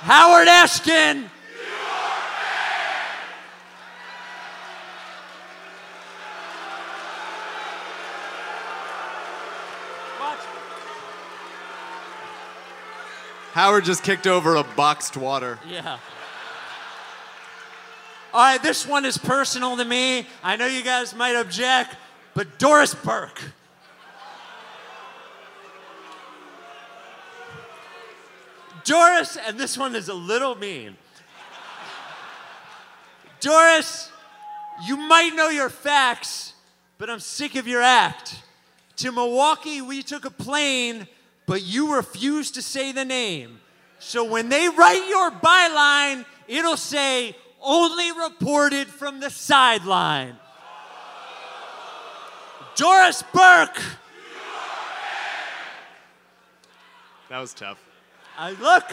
Howard 0.00 0.46
Eskin. 0.46 1.28
Howard 13.52 13.84
just 13.84 14.02
kicked 14.02 14.26
over 14.26 14.56
a 14.56 14.64
boxed 14.64 15.14
water. 15.14 15.58
Yeah. 15.68 15.98
All 18.32 18.40
right, 18.40 18.62
this 18.62 18.86
one 18.86 19.04
is 19.04 19.18
personal 19.18 19.76
to 19.76 19.84
me. 19.84 20.26
I 20.42 20.56
know 20.56 20.64
you 20.64 20.82
guys 20.82 21.14
might 21.14 21.36
object, 21.36 21.96
but 22.32 22.58
Doris 22.58 22.94
Burke. 22.94 23.42
Doris, 28.84 29.36
and 29.36 29.58
this 29.58 29.78
one 29.78 29.94
is 29.94 30.08
a 30.08 30.14
little 30.14 30.54
mean. 30.54 30.96
Doris, 33.40 34.10
you 34.86 34.96
might 34.96 35.34
know 35.34 35.48
your 35.48 35.68
facts, 35.68 36.54
but 36.98 37.10
I'm 37.10 37.20
sick 37.20 37.56
of 37.56 37.66
your 37.66 37.82
act. 37.82 38.42
To 38.96 39.12
Milwaukee, 39.12 39.80
we 39.80 40.02
took 40.02 40.24
a 40.24 40.30
plane, 40.30 41.08
but 41.46 41.62
you 41.62 41.94
refused 41.94 42.54
to 42.54 42.62
say 42.62 42.92
the 42.92 43.04
name. 43.04 43.60
So 43.98 44.24
when 44.24 44.48
they 44.48 44.68
write 44.68 45.08
your 45.08 45.30
byline, 45.30 46.24
it'll 46.48 46.76
say, 46.76 47.36
only 47.60 48.10
reported 48.12 48.88
from 48.88 49.20
the 49.20 49.30
sideline. 49.30 50.36
Doris 52.74 53.22
Burke. 53.32 53.80
That 57.28 57.38
was 57.38 57.54
tough. 57.54 57.78
I 58.38 58.52
look, 58.52 58.84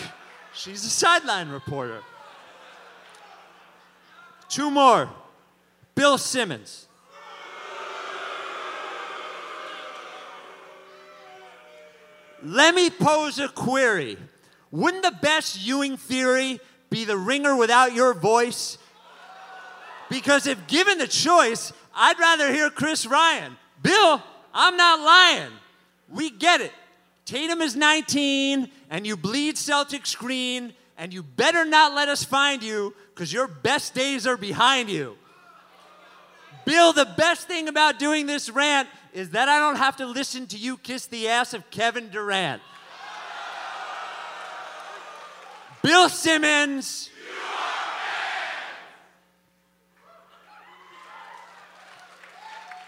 she's 0.53 0.83
a 0.85 0.89
sideline 0.89 1.49
reporter. 1.49 2.01
Two 4.49 4.69
more. 4.71 5.09
Bill 5.95 6.17
Simmons. 6.17 6.87
Let 12.41 12.73
me 12.73 12.89
pose 12.89 13.37
a 13.39 13.49
query. 13.49 14.17
Wouldn't 14.71 15.03
the 15.03 15.15
best 15.21 15.65
Ewing 15.65 15.97
theory 15.97 16.59
be 16.89 17.05
the 17.05 17.17
ringer 17.17 17.55
without 17.55 17.93
your 17.93 18.13
voice? 18.13 18.77
Because 20.09 20.47
if 20.47 20.67
given 20.67 20.97
the 20.97 21.07
choice, 21.07 21.73
I'd 21.93 22.17
rather 22.17 22.51
hear 22.51 22.69
Chris 22.69 23.05
Ryan. 23.05 23.57
Bill, 23.81 24.23
I'm 24.53 24.77
not 24.77 24.99
lying. 24.99 25.51
We 26.09 26.29
get 26.29 26.61
it. 26.61 26.71
Tatum 27.29 27.61
is 27.61 27.75
19, 27.75 28.71
and 28.89 29.05
you 29.05 29.15
bleed 29.15 29.53
Celtics 29.53 30.17
green, 30.17 30.73
and 30.97 31.13
you 31.13 31.21
better 31.21 31.63
not 31.63 31.93
let 31.93 32.09
us 32.09 32.23
find 32.23 32.63
you 32.63 32.95
because 33.13 33.31
your 33.31 33.47
best 33.47 33.93
days 33.93 34.25
are 34.25 34.35
behind 34.35 34.89
you. 34.89 35.15
Bill, 36.65 36.91
the 36.91 37.05
best 37.05 37.47
thing 37.47 37.67
about 37.67 37.99
doing 37.99 38.25
this 38.25 38.49
rant 38.49 38.89
is 39.13 39.29
that 39.29 39.47
I 39.47 39.59
don't 39.59 39.75
have 39.75 39.97
to 39.97 40.07
listen 40.07 40.47
to 40.47 40.57
you 40.57 40.75
kiss 40.75 41.05
the 41.05 41.27
ass 41.27 41.53
of 41.53 41.69
Kevin 41.69 42.09
Durant. 42.09 42.63
Bill 45.83 46.09
Simmons. 46.09 47.11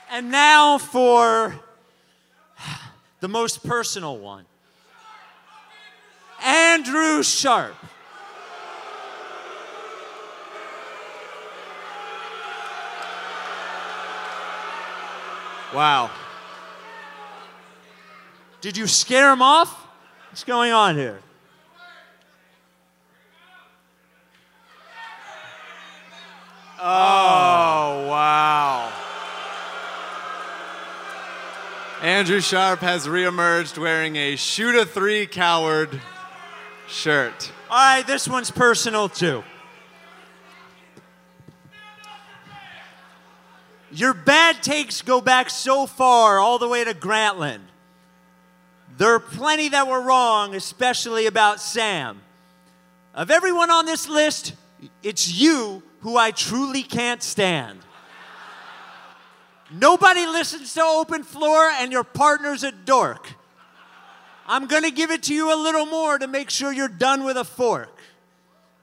And 0.10 0.32
now 0.32 0.80
for 0.80 1.60
the 3.22 3.28
most 3.28 3.64
personal 3.64 4.18
one 4.18 4.46
Andrew 6.44 7.24
Sharp. 7.24 7.76
Wow. 15.74 16.12
Did 18.60 18.76
you 18.76 18.88
scare 18.88 19.32
him 19.32 19.42
off? 19.42 19.88
What's 20.30 20.44
going 20.44 20.74
on 20.74 20.96
here? 20.96 21.22
Andrew 32.22 32.40
Sharp 32.40 32.82
has 32.82 33.08
reemerged 33.08 33.80
wearing 33.80 34.16
a 34.16 34.36
shoot 34.36 34.76
a 34.76 34.86
three 34.86 35.26
coward 35.26 36.00
shirt. 36.88 37.52
All 37.68 37.78
right, 37.96 38.06
this 38.06 38.28
one's 38.28 38.52
personal 38.52 39.10
too. 39.10 39.44
Your 43.92 44.14
bad 44.14 44.62
takes 44.62 45.02
go 45.02 45.20
back 45.20 45.50
so 45.50 45.88
far, 45.88 46.38
all 46.38 46.60
the 46.60 46.68
way 46.68 46.84
to 46.84 46.94
Grantland. 46.94 47.62
There 49.00 49.16
are 49.16 49.20
plenty 49.20 49.70
that 49.70 49.88
were 49.88 50.02
wrong, 50.02 50.54
especially 50.54 51.26
about 51.26 51.60
Sam. 51.60 52.22
Of 53.16 53.32
everyone 53.32 53.72
on 53.72 53.88
this 53.88 54.08
list, 54.08 54.54
it's 55.02 55.34
you 55.34 55.82
who 56.02 56.18
I 56.18 56.30
truly 56.30 56.84
can't 56.84 57.24
stand. 57.24 57.80
Nobody 59.72 60.26
listens 60.26 60.74
to 60.74 60.84
Open 60.84 61.24
Floor, 61.24 61.70
and 61.80 61.92
your 61.92 62.04
partner's 62.04 62.64
a 62.64 62.72
dork. 62.72 63.34
I'm 64.46 64.68
gonna 64.68 64.92
give 64.92 65.12
it 65.12 65.24
to 65.24 65.34
you 65.34 65.54
a 65.54 65.56
little 65.56 65.86
more 65.86 66.20
to 66.20 66.28
make 66.28 66.50
sure 66.50 66.74
you're 66.74 66.90
done 66.90 67.24
with 67.24 67.38
a 67.38 67.46
fork. 67.46 67.98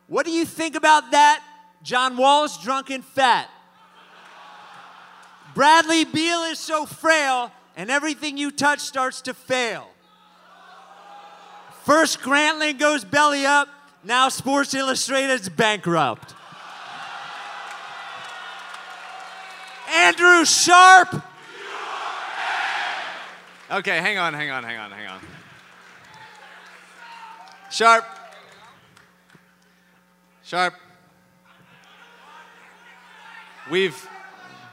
What 0.07 0.25
do 0.25 0.33
you 0.33 0.47
think 0.47 0.75
about 0.75 1.11
that? 1.11 1.43
John 1.83 2.17
Wall's 2.17 2.63
drunken 2.63 3.03
fat. 3.03 3.51
Bradley 5.55 6.05
Beal 6.05 6.43
is 6.45 6.59
so 6.59 6.87
frail, 6.87 7.53
and 7.77 7.91
everything 7.91 8.39
you 8.39 8.51
touch 8.51 8.81
starts 8.81 9.21
to 9.23 9.35
fail. 9.35 9.87
First, 11.85 12.21
Grantland 12.21 12.79
goes 12.79 13.05
belly 13.05 13.45
up, 13.45 13.69
now 14.05 14.29
Sports 14.29 14.73
Illustrated's 14.73 15.49
bankrupt. 15.49 16.35
Andrew 19.95 20.45
Sharp. 20.45 21.23
Okay, 23.71 23.99
hang 23.99 24.17
on, 24.17 24.33
hang 24.33 24.51
on, 24.51 24.65
hang 24.65 24.79
on, 24.79 24.91
hang 24.91 25.07
on. 25.09 25.21
Sharp. 27.71 28.05
Sharp. 30.43 30.75
We've 33.71 34.09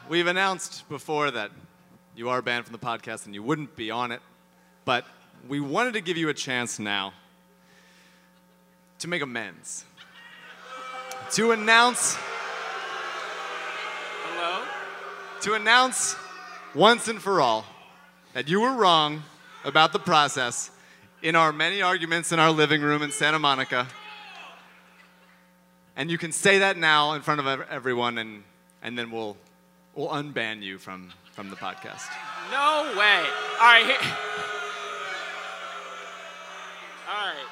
we've 0.07 0.27
announced 0.27 0.87
before 0.87 1.29
that 1.31 1.51
you 2.15 2.29
are 2.29 2.41
banned 2.41 2.65
from 2.65 2.71
the 2.71 2.79
podcast 2.79 3.25
and 3.25 3.35
you 3.35 3.43
wouldn't 3.43 3.75
be 3.75 3.91
on 3.91 4.13
it, 4.13 4.21
but 4.85 5.05
we 5.49 5.59
wanted 5.59 5.93
to 5.93 6.01
give 6.01 6.15
you 6.15 6.29
a 6.29 6.33
chance 6.33 6.79
now 6.79 7.11
to 8.99 9.09
make 9.09 9.21
amends. 9.21 9.83
To 11.31 11.51
announce 11.51 12.17
Hello? 14.23 14.63
To 15.45 15.53
announce 15.53 16.15
once 16.73 17.07
and 17.07 17.21
for 17.21 17.39
all 17.39 17.63
that 18.33 18.49
you 18.49 18.61
were 18.61 18.73
wrong 18.73 19.21
about 19.63 19.93
the 19.93 19.99
process 19.99 20.71
in 21.21 21.35
our 21.35 21.53
many 21.53 21.83
arguments 21.83 22.31
in 22.31 22.39
our 22.39 22.49
living 22.49 22.81
room 22.81 23.03
in 23.03 23.11
Santa 23.11 23.37
Monica. 23.37 23.87
And 25.95 26.09
you 26.09 26.17
can 26.17 26.31
say 26.31 26.57
that 26.57 26.77
now 26.77 27.13
in 27.13 27.21
front 27.21 27.41
of 27.41 27.61
everyone, 27.69 28.17
and, 28.17 28.41
and 28.81 28.97
then 28.97 29.11
we'll, 29.11 29.37
we'll 29.93 30.07
unban 30.07 30.63
you 30.63 30.79
from, 30.79 31.13
from 31.33 31.51
the 31.51 31.55
podcast. 31.55 32.07
No 32.49 32.91
way. 32.97 33.23
All 33.61 33.67
right. 33.67 33.99
All 37.07 37.27
right. 37.27 37.47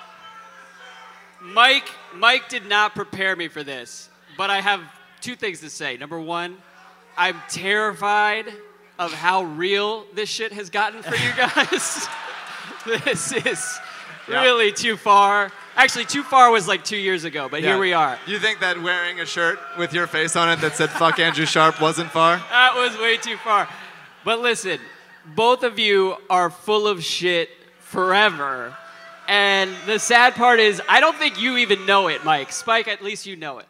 Mike, 1.43 1.91
Mike 2.15 2.49
did 2.49 2.65
not 2.65 2.95
prepare 2.95 3.35
me 3.35 3.49
for 3.49 3.63
this, 3.63 4.09
but 4.35 4.49
I 4.49 4.61
have 4.61 4.81
two 5.21 5.35
things 5.35 5.59
to 5.59 5.69
say. 5.69 5.95
Number 5.95 6.19
one, 6.19 6.57
I'm 7.17 7.37
terrified 7.49 8.45
of 8.99 9.13
how 9.13 9.43
real 9.43 10.05
this 10.13 10.29
shit 10.29 10.51
has 10.53 10.69
gotten 10.69 11.01
for 11.03 11.15
you 11.15 11.31
guys. 11.37 12.07
this 13.05 13.31
is 13.33 13.79
Yeah. 14.27 14.41
really 14.43 14.71
too 14.71 14.95
far. 14.97 15.51
Actually, 15.75 16.05
too 16.05 16.23
far 16.23 16.51
was 16.51 16.67
like 16.67 16.83
two 16.83 16.97
years 16.97 17.23
ago, 17.23 17.49
but 17.49 17.61
Yeah. 17.61 17.69
here 17.71 17.79
we 17.79 17.93
are. 17.93 18.17
You 18.27 18.39
think 18.39 18.59
that 18.59 18.81
wearing 18.81 19.19
a 19.19 19.25
shirt 19.25 19.59
with 19.77 19.93
your 19.93 20.07
face 20.07 20.35
on 20.35 20.49
it 20.49 20.61
that 20.61 20.75
said 20.75 20.89
fuck 20.91 21.19
Andrew 21.19 21.45
Sharp 21.45 21.81
wasn't 21.81 22.11
far? 22.11 22.37
That 22.37 22.75
was 22.75 22.97
way 22.99 23.17
too 23.17 23.37
far. 23.37 23.67
But 24.23 24.39
listen, 24.39 24.79
both 25.35 25.63
of 25.63 25.79
you 25.79 26.15
are 26.29 26.49
full 26.49 26.87
of 26.87 27.03
shit 27.03 27.49
forever. 27.79 28.75
And 29.27 29.71
the 29.85 29.99
sad 29.99 30.35
part 30.35 30.59
is, 30.59 30.81
I 30.89 30.99
don't 30.99 31.15
think 31.17 31.39
you 31.41 31.57
even 31.57 31.85
know 31.85 32.07
it, 32.07 32.23
Mike. 32.25 32.51
Spike, 32.51 32.87
at 32.87 33.01
least 33.01 33.25
you 33.25 33.35
know 33.35 33.59
it. 33.59 33.65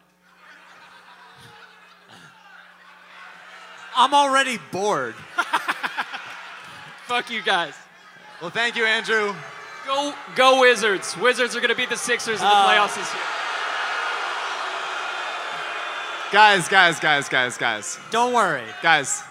I'm 3.96 4.14
already 4.14 4.58
bored. 4.72 5.14
Fuck 7.06 7.30
you 7.30 7.42
guys. 7.42 7.74
Well, 8.40 8.50
thank 8.50 8.76
you, 8.76 8.84
Andrew. 8.84 9.34
Go, 9.86 10.14
go 10.34 10.60
Wizards. 10.60 11.16
Wizards 11.18 11.54
are 11.54 11.60
going 11.60 11.70
to 11.70 11.76
beat 11.76 11.90
the 11.90 11.96
Sixers 11.96 12.40
in 12.40 12.46
the 12.46 12.52
Uh, 12.52 12.66
playoffs 12.68 12.96
this 12.96 13.12
year. 13.12 13.22
Guys, 16.32 16.68
guys, 16.68 16.98
guys, 16.98 17.28
guys, 17.28 17.56
guys. 17.56 17.98
Don't 18.10 18.32
worry. 18.32 18.64
Guys, 18.82 19.22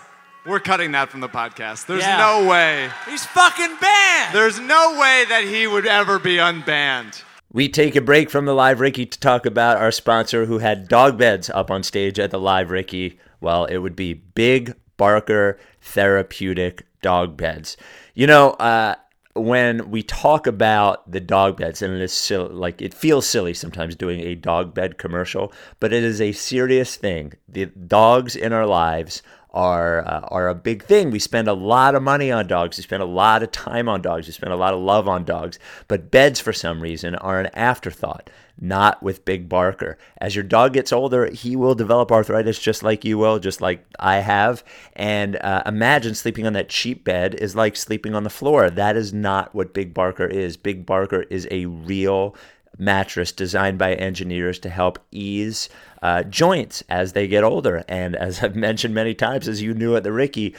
we're 0.46 0.60
cutting 0.62 0.92
that 0.94 1.10
from 1.10 1.20
the 1.20 1.28
podcast. 1.28 1.86
There's 1.88 2.04
Yeah. 2.04 2.18
no 2.18 2.46
way. 2.48 2.90
He's 3.10 3.26
fucking 3.26 3.76
banned. 3.82 4.34
There's 4.34 4.60
no 4.60 4.98
way 5.00 5.26
that 5.28 5.44
he 5.44 5.68
would 5.68 5.86
ever 5.86 6.18
be 6.18 6.38
unbanned. 6.38 7.24
We 7.52 7.68
take 7.68 7.96
a 7.96 8.02
break 8.02 8.30
from 8.30 8.46
the 8.46 8.54
Live 8.54 8.80
Ricky 8.80 9.06
to 9.06 9.20
talk 9.20 9.46
about 9.46 9.78
our 9.78 9.92
sponsor 9.92 10.46
who 10.46 10.60
had 10.60 10.88
dog 10.88 11.18
beds 11.18 11.50
up 11.50 11.70
on 11.70 11.84
stage 11.84 12.20
at 12.20 12.32
the 12.32 12.40
Live 12.40 12.70
Ricky. 12.72 13.20
Well, 13.44 13.66
it 13.66 13.78
would 13.78 13.96
be 13.96 14.14
Big 14.14 14.74
Barker 14.98 15.60
Therapeutic 15.82 16.86
Dog 17.02 17.36
Beds. 17.36 17.76
You 18.16 18.26
know, 18.26 18.52
uh, 18.52 18.96
when 19.36 19.90
we 19.92 20.02
talk 20.04 20.48
about 20.48 21.12
the 21.12 21.20
dog 21.20 21.58
beds, 21.58 21.82
and 21.82 21.94
it 21.94 22.02
is 22.02 22.14
sil- 22.14 22.50
like 22.50 22.82
it 22.82 22.94
feels 22.94 23.28
silly 23.28 23.54
sometimes 23.54 23.96
doing 23.96 24.22
a 24.22 24.36
dog 24.36 24.74
bed 24.74 24.98
commercial, 24.98 25.52
but 25.80 25.92
it 25.92 26.04
is 26.04 26.22
a 26.22 26.32
serious 26.32 26.96
thing. 26.96 27.34
The 27.50 27.66
dogs 27.66 28.36
in 28.36 28.54
our 28.54 28.68
lives 28.68 29.24
are 29.54 30.08
uh, 30.08 30.22
are 30.30 30.50
a 30.50 30.56
big 30.56 30.84
thing. 30.84 31.12
We 31.12 31.20
spend 31.20 31.48
a 31.48 31.54
lot 31.54 31.96
of 31.96 32.04
money 32.04 32.32
on 32.32 32.48
dogs. 32.48 32.78
We 32.78 32.84
spend 32.84 33.04
a 33.04 33.08
lot 33.08 33.44
of 33.44 33.52
time 33.52 33.90
on 33.90 34.02
dogs. 34.02 34.28
We 34.28 34.34
spend 34.34 34.54
a 34.54 34.58
lot 34.58 34.74
of 34.74 34.80
love 34.80 35.08
on 35.08 35.26
dogs. 35.26 35.60
But 35.88 36.12
beds, 36.12 36.40
for 36.40 36.54
some 36.54 36.80
reason, 36.80 37.16
are 37.16 37.40
an 37.40 37.50
afterthought. 37.54 38.30
Not 38.60 39.02
with 39.02 39.26
Big 39.26 39.50
Barker. 39.50 39.98
As 40.20 40.36
your 40.36 40.44
dog 40.44 40.74
gets 40.74 40.94
older, 40.94 41.30
he 41.32 41.56
will 41.56 41.76
develop 41.76 42.12
arthritis 42.12 42.60
just 42.60 42.84
like 42.84 43.04
you 43.04 43.18
will, 43.18 43.40
just 43.40 43.62
like 43.62 43.86
I 44.00 44.18
have. 44.18 44.64
And 44.96 45.36
uh, 45.38 45.64
imagine 45.66 46.16
sleeping 46.16 46.46
on 46.46 46.54
that 46.54 46.70
cheap 46.70 47.04
bed 47.04 47.36
is 47.36 47.56
like 47.56 47.76
sleeping 47.76 48.16
on 48.16 48.24
the 48.24 48.30
floor. 48.30 48.70
That 48.70 48.96
is 48.96 49.12
not 49.12 49.54
what 49.56 49.74
Big 49.74 49.94
Barker 49.94 50.28
is. 50.28 50.56
Big 50.56 50.86
Barker 50.86 51.24
is 51.24 51.48
a 51.52 51.66
real 51.66 52.36
mattress 52.78 53.32
designed 53.32 53.78
by 53.78 53.94
engineers 53.96 54.60
to 54.60 54.70
help 54.70 55.00
ease 55.12 55.70
uh, 56.02 56.24
joints 56.24 56.84
as 56.90 57.14
they 57.14 57.28
get 57.28 57.44
older. 57.44 57.84
And 57.88 58.16
as 58.16 58.44
I've 58.44 58.56
mentioned 58.70 58.94
many 58.94 59.14
times, 59.14 59.48
as 59.48 59.62
you 59.62 59.74
knew 59.74 59.96
at 59.96 60.04
the 60.04 60.12
Ricky, 60.12 60.56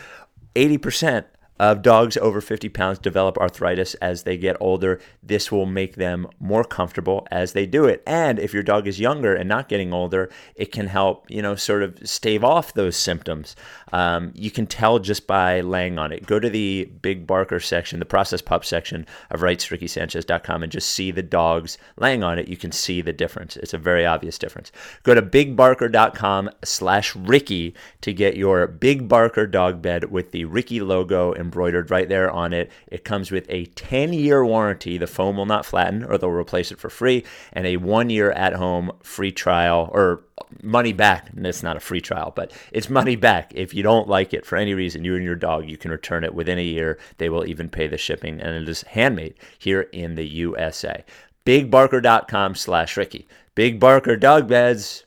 80% 0.55 1.25
of 1.59 1.83
dogs 1.83 2.17
over 2.17 2.41
50 2.41 2.69
pounds 2.71 2.99
develop 2.99 3.39
arthritis 3.39 3.95
as 3.95 4.25
they 4.25 4.37
get 4.37 4.57
older. 4.61 5.01
This 5.23 5.53
will 5.53 5.67
make 5.67 5.95
them 5.95 6.27
more 6.41 6.65
comfortable 6.65 7.27
as 7.31 7.53
they 7.53 7.67
do 7.67 7.85
it. 7.85 8.03
And 8.07 8.39
if 8.39 8.53
your 8.53 8.63
dog 8.63 8.89
is 8.89 8.99
younger 8.99 9.35
and 9.35 9.49
not 9.49 9.69
getting 9.69 9.93
older, 9.93 10.31
it 10.57 10.73
can 10.73 10.89
help, 10.89 11.31
you 11.31 11.43
know, 11.43 11.55
sort 11.55 11.83
of 11.83 11.99
stave 12.03 12.43
off 12.43 12.75
those 12.75 12.97
symptoms. 12.97 13.55
Um, 13.93 14.33
you 14.35 14.51
can 14.51 14.67
tell 14.67 14.99
just 14.99 15.27
by 15.27 15.61
laying 15.61 15.99
on 15.99 16.13
it. 16.13 16.27
Go 16.27 16.41
to 16.41 16.51
the 16.51 16.91
Big 17.03 17.27
Barker 17.27 17.61
section, 17.61 18.01
the 18.01 18.05
process 18.05 18.43
pup 18.43 18.65
section 18.65 19.07
of 19.31 19.41
rightsrickysanchez.com 19.41 20.63
and 20.63 20.73
just 20.73 20.91
see 20.91 21.11
the 21.13 21.23
dogs 21.23 21.79
laying 21.97 22.25
on 22.25 22.39
it. 22.39 22.49
You 22.49 22.57
can 22.57 22.73
see 22.73 23.01
the 23.01 23.13
difference. 23.13 23.57
It's 23.57 23.75
a 23.75 23.79
very 23.79 24.05
obvious 24.05 24.39
difference. 24.39 24.73
Go 25.05 25.15
to 25.15 25.23
bigbarker.com 25.23 26.51
slash 26.65 27.15
Ricky 27.15 27.75
to 28.01 28.13
get 28.13 28.37
your 28.37 28.67
Big 28.67 29.07
Barker 29.07 29.47
dog 29.47 29.81
bed 29.81 30.11
with 30.11 30.33
the 30.33 30.45
Ricky 30.45 30.81
logo 30.81 31.33
embroidered 31.45 31.91
right 31.91 32.09
there 32.09 32.31
on 32.31 32.53
it. 32.53 32.71
It 32.89 33.05
comes 33.05 33.31
with 33.31 33.47
a 33.49 33.67
10 33.67 34.13
year 34.13 34.45
warranty. 34.45 34.99
The 34.99 35.07
foam 35.07 35.37
will 35.37 35.47
not 35.47 35.67
flatten 35.67 36.05
or 36.05 36.19
they'll 36.19 36.31
replace 36.31 36.73
it 36.73 36.79
for 36.79 36.91
free, 36.91 37.25
and 37.53 37.67
a 37.67 37.77
one 37.77 38.11
year 38.11 38.31
at 38.33 38.55
home 38.55 38.93
free 39.03 39.33
trial 39.33 39.91
or 39.93 40.25
money 40.63 40.93
back. 40.93 41.31
It's 41.37 41.63
not 41.63 41.77
a 41.77 41.81
free 41.81 42.01
trial, 42.01 42.33
but 42.35 42.53
it's 42.73 42.91
money 42.91 43.17
back. 43.17 43.53
If 43.55 43.75
you 43.75 43.83
don't 43.83 44.09
like 44.09 44.35
it 44.35 44.47
for 44.47 44.57
any 44.57 44.75
reason, 44.75 45.05
you 45.05 45.15
and 45.15 45.25
your 45.25 45.35
dog, 45.35 45.69
you 45.69 45.77
can 45.77 45.91
return 45.91 46.25
it 46.25 46.35
within 46.35 46.59
a 46.59 46.63
year. 46.63 46.99
They 47.19 47.29
will 47.29 47.47
even 47.47 47.69
pay 47.69 47.87
the 47.87 47.99
shipping, 47.99 48.41
and 48.41 48.55
it 48.55 48.69
is 48.69 48.83
handmade 48.83 49.35
here 49.59 49.83
in 49.93 50.15
the 50.15 50.27
USA. 50.27 51.05
BigBarker.com 51.45 52.55
slash 52.55 52.97
Ricky. 52.97 53.29
Big 53.55 53.79
Barker 53.79 54.17
dog 54.17 54.49
beds. 54.49 55.05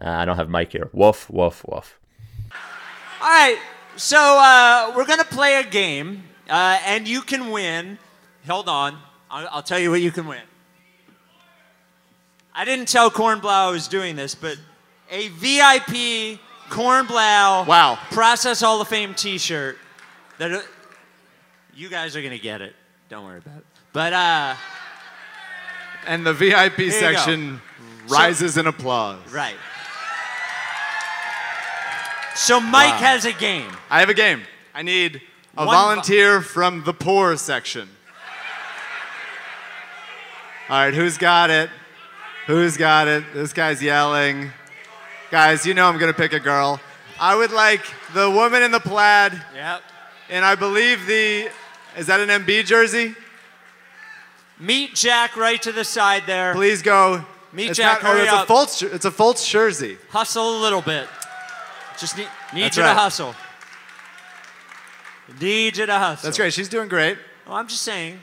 Uh, 0.00 0.08
I 0.08 0.24
don't 0.24 0.36
have 0.36 0.48
Mike 0.48 0.72
here. 0.72 0.90
Woof, 0.92 1.30
woof, 1.30 1.64
woof. 1.66 1.98
All 3.20 3.28
right, 3.28 3.58
so 3.96 4.18
uh, 4.18 4.92
we're 4.96 5.06
gonna 5.06 5.24
play 5.24 5.56
a 5.56 5.64
game, 5.64 6.22
uh, 6.48 6.78
and 6.84 7.06
you 7.08 7.20
can 7.22 7.50
win. 7.50 7.98
Hold 8.48 8.68
on, 8.68 8.98
I'll, 9.30 9.48
I'll 9.50 9.62
tell 9.62 9.78
you 9.78 9.90
what 9.90 10.00
you 10.02 10.10
can 10.12 10.26
win. 10.26 10.42
I 12.54 12.64
didn't 12.64 12.88
tell 12.88 13.10
Cornblow 13.10 13.68
I 13.68 13.70
was 13.70 13.86
doing 13.88 14.16
this, 14.16 14.34
but 14.34 14.56
a 15.10 15.28
VIP 15.28 16.38
Cornblow 16.70 17.66
Wow. 17.66 17.98
Process 18.10 18.60
Hall 18.60 18.80
of 18.80 18.88
Fame 18.88 19.14
T-shirt. 19.14 19.78
That 20.38 20.52
uh, 20.52 20.60
you 21.74 21.88
guys 21.88 22.16
are 22.16 22.22
gonna 22.22 22.38
get 22.38 22.60
it. 22.62 22.74
Don't 23.08 23.24
worry 23.24 23.38
about 23.38 23.58
it. 23.58 23.64
But 23.92 24.12
uh, 24.12 24.54
And 26.06 26.26
the 26.26 26.32
VIP 26.34 26.90
section 26.90 27.60
So- 28.08 28.14
rises 28.14 28.56
in 28.56 28.66
applause. 28.66 29.20
right. 29.32 29.56
So 32.36 32.60
Mike 32.60 32.92
Wow. 32.92 32.98
has 32.98 33.24
a 33.24 33.32
game. 33.32 33.70
I 33.90 34.00
have 34.00 34.08
a 34.10 34.14
game. 34.14 34.42
I 34.74 34.82
need 34.82 35.22
a 35.56 35.64
One 35.64 35.66
vo- 35.66 35.72
volunteer 35.72 36.42
from 36.42 36.84
the 36.84 36.92
poor 36.92 37.36
section. 37.36 37.88
All 40.68 40.76
right, 40.78 40.92
who's 40.94 41.16
got 41.16 41.48
it? 41.50 41.70
Who's 42.46 42.76
got 42.76 43.08
it? 43.08 43.24
This 43.32 43.52
guy's 43.52 43.82
yelling. 43.82 44.52
Guys, 45.30 45.64
you 45.64 45.74
know 45.74 45.86
I'm 45.88 45.98
going 45.98 46.12
to 46.12 46.16
pick 46.16 46.32
a 46.32 46.40
girl. 46.40 46.80
I 47.18 47.34
would 47.34 47.52
like 47.52 47.82
the 48.14 48.30
woman 48.30 48.62
in 48.62 48.70
the 48.70 48.80
plaid, 48.80 49.32
Yep. 49.54 49.82
and 50.28 50.44
I 50.44 50.54
believe 50.54 51.06
the. 51.06 51.48
Is 51.96 52.06
that 52.08 52.20
an 52.20 52.28
MB 52.28 52.64
jersey? 52.66 53.14
Meet 54.58 54.94
Jack 54.94 55.36
right 55.36 55.60
to 55.62 55.72
the 55.72 55.84
side 55.84 56.24
there. 56.26 56.52
Please 56.54 56.82
go. 56.82 57.24
Meet 57.52 57.70
it's 57.70 57.76
Jack, 57.78 58.02
Not, 58.02 58.16
oh, 58.16 58.22
it's 58.22 58.32
up. 58.32 58.48
a 58.48 58.52
Fultz. 58.52 58.82
It's 58.94 59.04
a 59.06 59.10
Fultz 59.10 59.48
jersey. 59.48 59.96
Hustle 60.10 60.58
a 60.58 60.60
little 60.60 60.82
bit. 60.82 61.08
Just 61.98 62.16
need, 62.16 62.28
need 62.54 62.62
That's 62.64 62.76
you 62.76 62.82
right. 62.82 62.92
to 62.92 62.98
hustle. 62.98 63.34
Need 65.40 65.76
you 65.76 65.86
to 65.86 65.98
hustle. 65.98 66.26
That's 66.26 66.36
great. 66.36 66.52
She's 66.52 66.68
doing 66.68 66.88
great. 66.88 67.18
Well, 67.46 67.56
I'm 67.56 67.68
just 67.68 67.82
saying. 67.82 68.20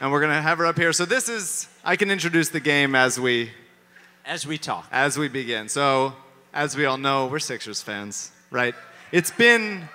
And 0.00 0.12
we're 0.12 0.20
gonna 0.20 0.42
have 0.42 0.58
her 0.58 0.66
up 0.66 0.76
here. 0.78 0.92
So 0.92 1.04
this 1.04 1.28
is. 1.28 1.68
I 1.84 1.96
can 1.96 2.10
introduce 2.10 2.50
the 2.50 2.60
game 2.60 2.94
as 2.94 3.18
we 3.18 3.50
As 4.24 4.46
we 4.46 4.58
talk. 4.58 4.86
as 4.92 5.18
we 5.18 5.28
begin. 5.28 5.68
So, 5.68 6.12
as 6.52 6.76
we 6.76 6.84
all 6.84 6.98
know, 6.98 7.26
we're 7.26 7.38
Sixers 7.38 7.80
fans, 7.82 8.30
right? 8.50 8.74
It's 9.10 9.30
been 9.30 9.88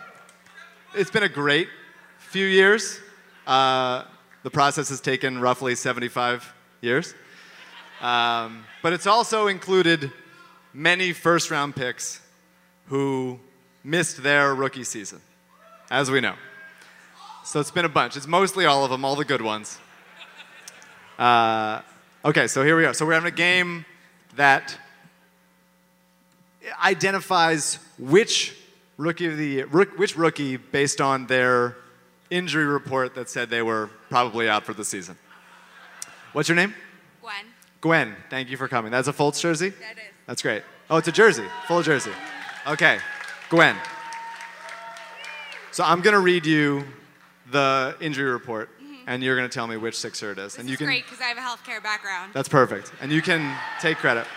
it's 0.96 1.12
been 1.12 1.24
a 1.24 1.30
great 1.30 1.68
few 2.18 2.46
years. 2.48 3.00
Uh, 3.46 4.04
the 4.44 4.50
process 4.50 4.90
has 4.90 5.00
taken 5.02 5.40
roughly 5.40 5.76
75 5.76 6.52
years, 6.82 7.14
um, 8.02 8.64
but 8.82 8.92
it's 8.94 9.06
also 9.08 9.48
included 9.48 10.12
many 10.74 11.14
first-round 11.14 11.76
picks 11.76 12.22
who 12.92 13.40
missed 13.86 14.22
their 14.22 14.54
rookie 14.54 14.84
season, 14.84 15.22
as 15.90 16.12
we 16.12 16.20
know. 16.20 16.36
So 17.46 17.62
it's 17.62 17.72
been 17.72 17.86
a 17.86 17.90
bunch. 17.90 18.18
It's 18.18 18.28
mostly 18.28 18.66
all 18.66 18.84
of 18.84 18.92
them, 18.92 19.06
all 19.06 19.16
the 19.16 19.24
good 19.24 19.42
ones. 19.42 19.80
Uh, 21.18 21.84
okay, 22.26 22.48
so 22.48 22.66
here 22.66 22.76
we 22.76 22.84
are. 22.84 22.94
So 22.94 23.06
we're 23.06 23.14
having 23.14 23.32
a 23.32 23.36
game 23.36 23.86
that 24.36 24.78
identifies 26.84 27.80
which 27.98 28.58
rookie 28.98 29.28
of 29.28 29.38
the 29.38 29.48
year, 29.48 29.68
which 29.68 30.18
rookie 30.18 30.58
based 30.58 31.00
on 31.00 31.28
their 31.28 31.78
injury 32.30 32.66
report 32.66 33.16
that 33.16 33.30
said 33.30 33.50
they 33.50 33.62
were 33.62 33.90
probably 34.10 34.50
out 34.50 34.66
for 34.66 34.74
the 34.74 34.84
season. 34.84 35.18
What's 36.34 36.50
your 36.50 36.58
name? 36.58 36.74
Gwen. 37.22 37.46
Gwen. 37.80 38.16
Thank 38.30 38.50
you 38.50 38.58
for 38.58 38.68
coming. 38.68 38.92
That's 38.92 39.08
a 39.08 39.14
Fultz 39.14 39.40
jersey. 39.40 39.70
That 39.70 39.94
is. 39.94 40.04
That's 40.28 40.42
great. 40.42 40.64
Oh, 40.90 40.98
it's 40.98 41.08
a 41.08 41.14
jersey, 41.14 41.46
full 41.70 41.84
jersey. 41.84 42.12
Okay, 42.68 43.00
Gwen. 43.50 43.76
So 45.72 45.84
I'm 45.84 46.02
gonna 46.02 46.20
read 46.20 46.46
you 46.46 46.84
the 47.50 47.96
injury 48.00 48.30
report, 48.32 48.70
mm-hmm. 48.80 48.94
and 49.08 49.24
you're 49.24 49.36
gonna 49.36 49.50
tell 49.50 49.66
me 49.66 49.78
which 49.78 49.98
Sixer 49.98 50.32
it 50.32 50.38
is, 50.38 50.54
This 50.54 50.60
and 50.60 50.68
you 50.70 50.74
is 50.74 50.78
can. 50.78 50.86
great 50.86 51.06
because 51.06 51.22
I 51.22 51.26
have 51.26 51.38
a 51.38 51.42
healthcare 51.42 51.82
background. 51.82 52.34
That's 52.34 52.50
perfect, 52.50 52.92
and 53.02 53.12
you 53.12 53.22
can 53.22 53.58
take 53.80 53.98
credit. 53.98 54.28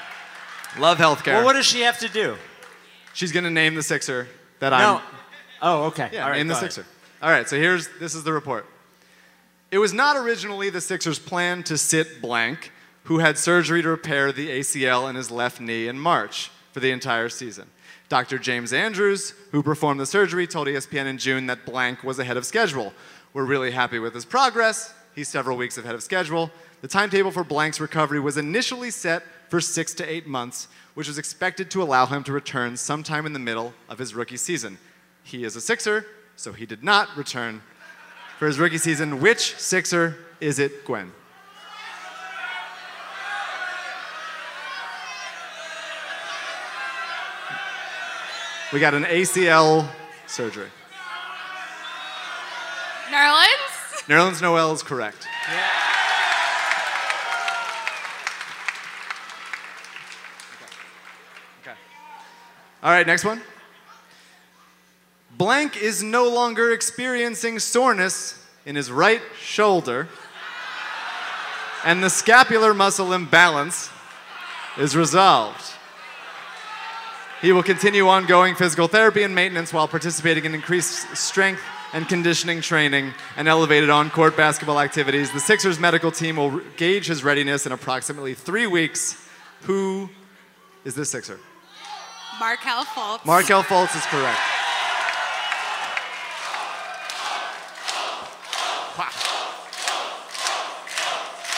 Love 0.79 0.97
healthcare. 0.99 1.35
Well, 1.35 1.45
what 1.45 1.53
does 1.53 1.67
she 1.67 1.83
have 1.83 1.99
to 1.99 2.09
do? 2.09 2.37
She's 3.13 3.31
gonna 3.31 3.51
name 3.51 3.75
the 3.75 3.83
Sixer 3.83 4.27
that 4.61 4.71
No. 4.71 4.77
I'm. 4.77 5.03
Oh, 5.61 5.83
okay. 5.85 6.09
Yeah, 6.13 6.25
All 6.25 6.31
right, 6.31 6.39
name 6.39 6.49
the 6.49 6.55
go 6.55 6.59
ahead. 6.59 6.73
Sixer. 6.73 6.89
All 7.23 7.31
right, 7.31 7.49
so 7.49 7.57
here's 7.57 7.89
this 8.01 8.15
is 8.15 8.25
the 8.25 8.33
report. 8.33 8.67
It 9.71 9.79
was 9.79 9.93
not 9.93 10.17
originally 10.17 10.71
the 10.71 10.81
Sixers' 10.81 11.19
plan 11.19 11.63
to 11.65 11.77
sit 11.77 12.23
blank, 12.23 12.73
who 13.05 13.19
had 13.19 13.37
surgery 13.37 13.83
to 13.83 13.89
repair 13.89 14.33
the 14.33 14.49
ACL 14.49 15.11
in 15.11 15.17
his 15.17 15.31
left 15.31 15.61
knee 15.61 15.89
in 15.89 15.99
March 15.99 16.51
for 16.73 16.81
the 16.81 16.91
entire 16.91 17.29
season. 17.29 17.69
Dr. 18.15 18.39
James 18.39 18.73
Andrews, 18.73 19.35
who 19.51 19.61
performed 19.61 19.99
the 19.99 20.07
surgery, 20.07 20.47
told 20.47 20.69
ESPN 20.69 21.07
in 21.07 21.19
June 21.19 21.47
that 21.47 21.67
blank 21.67 22.05
was 22.05 22.21
ahead 22.21 22.37
of 22.37 22.47
schedule. 22.47 22.93
We're 23.33 23.45
really 23.45 23.73
happy 23.73 23.99
with 23.99 24.15
his 24.15 24.25
progress. 24.25 24.95
He's 25.17 25.27
several 25.27 25.57
weeks 25.57 25.79
ahead 25.79 25.97
of 25.97 26.03
schedule. 26.05 26.53
The 26.81 26.87
timetable 26.87 27.33
for 27.33 27.43
blank's 27.43 27.81
recovery 27.81 28.21
was 28.21 28.37
initially 28.37 28.93
set 28.93 29.25
for 29.49 29.61
six 29.61 29.95
to 29.95 30.09
eight 30.09 30.29
months, 30.29 30.69
which 30.95 31.09
was 31.09 31.19
expected 31.19 31.73
to 31.73 31.83
allow 31.83 32.07
him 32.07 32.23
to 32.23 32.33
return 32.33 32.77
sometime 32.77 33.27
in 33.27 33.33
the 33.33 33.41
middle 33.41 33.75
of 33.89 33.99
his 33.99 34.15
rookie 34.15 34.37
season. 34.37 34.79
He 35.25 35.43
is 35.43 35.57
a 35.57 35.61
Sixer, 35.61 36.07
so 36.37 36.53
he 36.53 36.67
did 36.67 36.85
not 36.85 37.09
return 37.17 37.63
for 38.39 38.47
his 38.47 38.61
rookie 38.61 38.79
season. 38.79 39.21
Which 39.21 39.57
Sixer 39.57 40.17
is 40.41 40.61
it, 40.61 40.85
Gwen? 40.85 41.11
We 48.75 48.81
got 48.81 48.93
an 48.93 49.05
ACL 49.05 49.89
surgery. 50.27 50.67
Nerlens? 53.09 54.03
Nerlens 54.09 54.43
Noel 54.43 54.73
is 54.73 54.83
correct. 54.83 55.29
Okay. 61.63 61.77
All 62.83 62.91
right, 62.91 63.07
next 63.07 63.25
one. 63.25 63.43
Blank 65.39 65.77
is 65.77 66.03
no 66.03 66.29
longer 66.29 66.73
experiencing 66.73 67.61
soreness 67.61 68.45
in 68.67 68.75
his 68.75 68.91
right 68.91 69.23
shoulder, 69.41 70.09
and 71.85 72.03
the 72.03 72.11
scapular 72.11 72.75
muscle 72.75 73.13
imbalance 73.13 73.89
is 74.77 74.97
resolved. 74.97 75.74
He 77.45 77.53
will 77.53 77.63
continue 77.63 78.09
ongoing 78.09 78.55
physical 78.55 78.89
therapy 78.89 79.23
and 79.23 79.35
maintenance 79.35 79.71
while 79.71 79.87
participating 79.87 80.47
in 80.47 80.55
increased 80.55 81.15
strength 81.15 81.61
and 81.93 82.09
conditioning 82.09 82.63
training 82.63 83.13
and 83.37 83.47
elevated 83.47 83.91
on 83.91 84.09
court 84.09 84.35
basketball 84.35 84.81
activities. 84.81 85.31
The 85.31 85.41
Sixers 85.41 85.79
medical 85.79 86.11
team 86.11 86.37
will 86.37 86.63
gauge 86.79 87.07
his 87.07 87.23
readiness 87.23 87.67
in 87.67 87.73
approximately 87.73 88.33
three 88.33 88.67
weeks. 88.67 89.29
Who 89.65 90.09
is 90.87 90.95
this 90.95 91.11
Sixer? 91.11 91.39
Markelle 92.41 92.87
Fultz. 92.87 93.27
Markelle 93.27 93.63
Fultz 93.63 93.95
is 93.95 94.07
correct. 94.07 94.41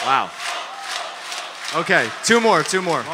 Wow. 0.05 0.29
Okay, 1.77 2.09
two 2.25 2.41
more, 2.41 2.63
two 2.63 2.81
more. 2.81 3.05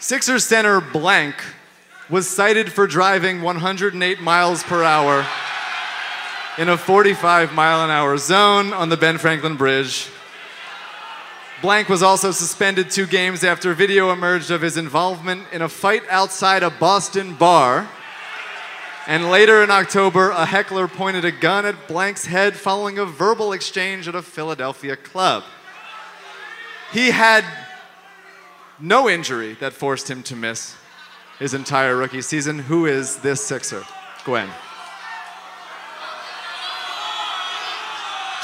Sixers 0.00 0.44
center 0.44 0.80
blank 0.80 1.34
was 2.08 2.28
cited 2.28 2.72
for 2.72 2.86
driving 2.86 3.42
108 3.42 4.20
miles 4.20 4.62
per 4.62 4.84
hour 4.84 5.26
in 6.56 6.68
a 6.68 6.76
45 6.76 7.52
mile 7.52 7.84
an 7.84 7.90
hour 7.90 8.16
zone 8.16 8.72
on 8.72 8.90
the 8.90 8.96
Ben 8.96 9.18
Franklin 9.18 9.56
Bridge. 9.56 10.08
Blank 11.62 11.88
was 11.88 12.04
also 12.04 12.30
suspended 12.30 12.92
two 12.92 13.08
games 13.08 13.42
after 13.42 13.74
video 13.74 14.12
emerged 14.12 14.52
of 14.52 14.62
his 14.62 14.76
involvement 14.76 15.42
in 15.52 15.62
a 15.62 15.68
fight 15.68 16.04
outside 16.08 16.62
a 16.62 16.70
Boston 16.70 17.34
bar. 17.34 17.88
And 19.08 19.32
later 19.32 19.64
in 19.64 19.70
October, 19.72 20.30
a 20.30 20.46
heckler 20.46 20.86
pointed 20.86 21.24
a 21.24 21.32
gun 21.32 21.66
at 21.66 21.88
Blank's 21.88 22.26
head 22.26 22.54
following 22.54 23.00
a 23.00 23.04
verbal 23.04 23.52
exchange 23.52 24.06
at 24.06 24.14
a 24.14 24.22
Philadelphia 24.22 24.94
club. 24.94 25.42
He 26.92 27.10
had 27.10 27.44
no 28.80 29.08
injury 29.08 29.54
that 29.60 29.72
forced 29.72 30.08
him 30.10 30.22
to 30.24 30.36
miss 30.36 30.76
his 31.38 31.54
entire 31.54 31.96
rookie 31.96 32.22
season. 32.22 32.58
Who 32.58 32.86
is 32.86 33.16
this 33.18 33.44
Sixer? 33.44 33.84
Gwen. 34.24 34.48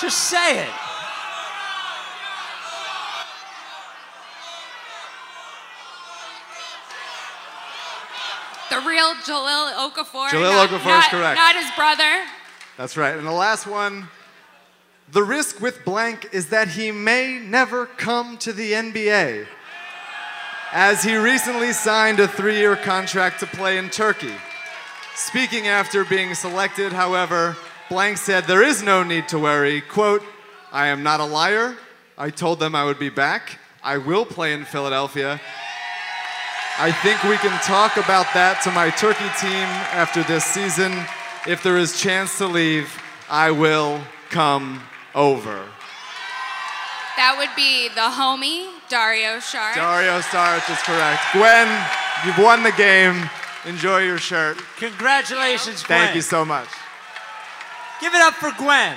Just 0.00 0.18
say 0.28 0.64
it. 0.64 0.70
The 8.70 8.80
real 8.80 9.14
Jahlil 9.14 9.72
Okafor. 9.74 10.28
Jahlil 10.28 10.50
not, 10.50 10.68
Okafor 10.68 10.98
is 10.98 11.06
correct. 11.06 11.36
Not 11.38 11.54
his 11.54 11.70
brother. 11.76 12.24
That's 12.76 12.96
right. 12.96 13.16
And 13.16 13.26
the 13.26 13.32
last 13.32 13.66
one 13.66 14.08
the 15.12 15.22
risk 15.22 15.60
with 15.60 15.84
blank 15.84 16.28
is 16.32 16.48
that 16.48 16.68
he 16.68 16.90
may 16.90 17.38
never 17.38 17.86
come 17.86 18.36
to 18.38 18.52
the 18.52 18.72
NBA, 18.72 19.46
as 20.74 21.04
he 21.04 21.14
recently 21.14 21.72
signed 21.72 22.18
a 22.18 22.26
three 22.26 22.58
year 22.58 22.74
contract 22.74 23.38
to 23.40 23.46
play 23.46 23.78
in 23.78 23.88
Turkey. 23.88 24.34
Speaking 25.14 25.68
after 25.68 26.04
being 26.04 26.34
selected, 26.34 26.92
however, 26.92 27.56
Blank 27.88 28.18
said, 28.18 28.44
There 28.44 28.62
is 28.62 28.82
no 28.82 29.04
need 29.04 29.28
to 29.28 29.38
worry. 29.38 29.80
Quote, 29.80 30.24
I 30.72 30.88
am 30.88 31.04
not 31.04 31.20
a 31.20 31.24
liar. 31.24 31.76
I 32.18 32.30
told 32.30 32.58
them 32.58 32.74
I 32.74 32.84
would 32.84 32.98
be 32.98 33.08
back. 33.08 33.60
I 33.84 33.98
will 33.98 34.26
play 34.26 34.52
in 34.52 34.64
Philadelphia. 34.64 35.40
I 36.76 36.90
think 36.90 37.22
we 37.22 37.36
can 37.36 37.56
talk 37.62 37.96
about 37.96 38.26
that 38.34 38.60
to 38.64 38.72
my 38.72 38.90
Turkey 38.90 39.30
team 39.38 39.68
after 39.94 40.24
this 40.24 40.44
season. 40.44 40.92
If 41.46 41.62
there 41.62 41.78
is 41.78 42.00
chance 42.00 42.38
to 42.38 42.48
leave, 42.48 43.00
I 43.30 43.52
will 43.52 44.00
come 44.28 44.82
over. 45.14 45.62
That 47.16 47.36
would 47.38 47.54
be 47.54 47.90
the 47.90 48.10
homie, 48.10 48.73
Dario 48.88 49.38
Saric. 49.38 49.74
Dario 49.74 50.20
Saric 50.20 50.70
is 50.70 50.78
correct. 50.82 51.22
Gwen, 51.32 51.68
you've 52.24 52.38
won 52.38 52.62
the 52.62 52.72
game. 52.72 53.28
Enjoy 53.66 53.98
your 53.98 54.18
shirt. 54.18 54.58
Congratulations, 54.76 55.82
Gwen. 55.82 55.98
Thank 55.98 56.14
you 56.14 56.20
so 56.22 56.44
much. 56.44 56.68
Give 58.00 58.14
it 58.14 58.20
up 58.20 58.34
for 58.34 58.50
Gwen. 58.58 58.96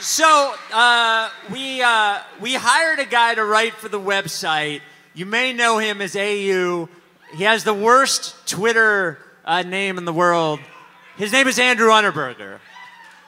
So 0.00 0.54
uh, 0.72 1.30
we 1.52 1.80
uh, 1.82 2.20
we 2.40 2.54
hired 2.54 2.98
a 2.98 3.04
guy 3.04 3.34
to 3.34 3.44
write 3.44 3.74
for 3.74 3.88
the 3.88 4.00
website. 4.00 4.80
You 5.14 5.26
may 5.26 5.52
know 5.52 5.78
him 5.78 6.00
as 6.00 6.16
AU. 6.16 6.88
He 7.34 7.44
has 7.44 7.62
the 7.64 7.74
worst 7.74 8.48
Twitter 8.48 9.18
uh, 9.44 9.62
name 9.62 9.98
in 9.98 10.04
the 10.04 10.12
world. 10.12 10.60
His 11.16 11.30
name 11.32 11.46
is 11.46 11.58
Andrew 11.58 11.88
Unterberger. 11.90 12.58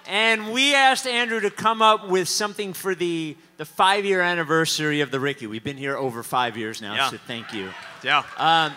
And 0.07 0.53
we 0.53 0.75
asked 0.75 1.07
Andrew 1.07 1.41
to 1.41 1.51
come 1.51 1.81
up 1.81 2.09
with 2.09 2.29
something 2.29 2.73
for 2.75 2.95
the, 2.95 3.37
the 3.57 3.65
five 3.65 4.05
year 4.05 4.21
anniversary 4.21 5.01
of 5.01 5.11
the 5.11 5.19
Ricky. 5.21 5.47
We've 5.47 5.65
been 5.65 5.79
here 5.79 5.97
over 5.97 6.23
five 6.23 6.57
years 6.57 6.83
now, 6.83 6.95
Yeah. 6.95 7.11
so 7.11 7.17
thank 7.27 7.53
you. 7.53 7.71
Yeah. 8.03 8.23
Um, 8.37 8.73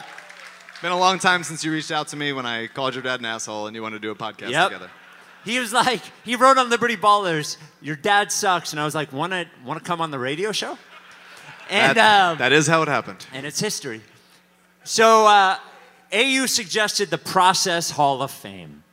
Been 0.81 0.91
a 0.91 0.97
long 0.99 1.17
time 1.19 1.43
since 1.43 1.63
you 1.65 1.71
reached 1.71 1.91
out 1.91 2.07
to 2.09 2.15
me 2.15 2.31
when 2.33 2.45
I 2.45 2.67
called 2.67 2.93
your 2.93 3.01
dad 3.03 3.19
an 3.19 3.25
asshole 3.25 3.67
and 3.67 3.75
you 3.75 3.81
wanted 3.81 3.95
to 3.95 4.07
do 4.07 4.11
a 4.11 4.15
podcast 4.15 4.51
Yep. 4.51 4.69
together. 4.71 4.89
He 5.43 5.59
was 5.59 5.73
like, 5.73 6.01
he 6.23 6.35
wrote 6.35 6.57
on 6.57 6.69
Liberty 6.69 6.95
Ballers, 6.97 7.57
"Your 7.81 7.95
dad 7.95 8.31
sucks," 8.33 8.73
and 8.73 8.79
I 8.81 8.85
was 8.85 8.93
like, 8.93 9.11
"Want 9.13 9.31
to 9.31 9.47
want 9.65 9.79
to 9.81 9.85
come 9.85 10.01
on 10.01 10.11
the 10.11 10.19
radio 10.19 10.51
show?" 10.51 10.77
And 11.69 11.95
That- 11.97 12.31
um, 12.31 12.37
that 12.39 12.51
is 12.51 12.67
how 12.67 12.81
it 12.81 12.87
happened. 12.89 13.25
and 13.33 13.45
it's 13.45 13.59
history. 13.59 14.01
So 14.83 15.25
uh, 15.25 15.57
AU 16.13 16.45
suggested 16.47 17.09
the 17.09 17.17
Process 17.17 17.91
Hall 17.91 18.21
of 18.21 18.29
Fame, 18.31 18.83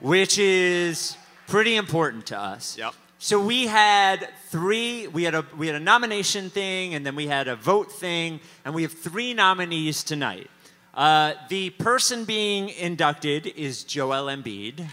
which 0.00 0.38
is 0.38 1.16
pretty 1.46 1.76
important 1.76 2.26
to 2.26 2.38
us. 2.38 2.76
Yep. 2.78 2.94
So 3.18 3.40
we 3.40 3.66
had 3.66 4.28
three. 4.48 5.06
We 5.06 5.22
had 5.22 5.34
a 5.34 5.46
we 5.56 5.66
had 5.66 5.76
a 5.76 5.80
nomination 5.80 6.50
thing, 6.50 6.94
and 6.94 7.06
then 7.06 7.16
we 7.16 7.26
had 7.26 7.48
a 7.48 7.56
vote 7.56 7.90
thing, 7.90 8.40
and 8.64 8.74
we 8.74 8.82
have 8.82 8.92
three 8.92 9.32
nominees 9.32 10.04
tonight. 10.04 10.50
Uh, 10.92 11.32
the 11.48 11.70
person 11.70 12.24
being 12.24 12.68
inducted 12.68 13.46
is 13.46 13.82
Joel 13.82 14.26
Embiid. 14.26 14.86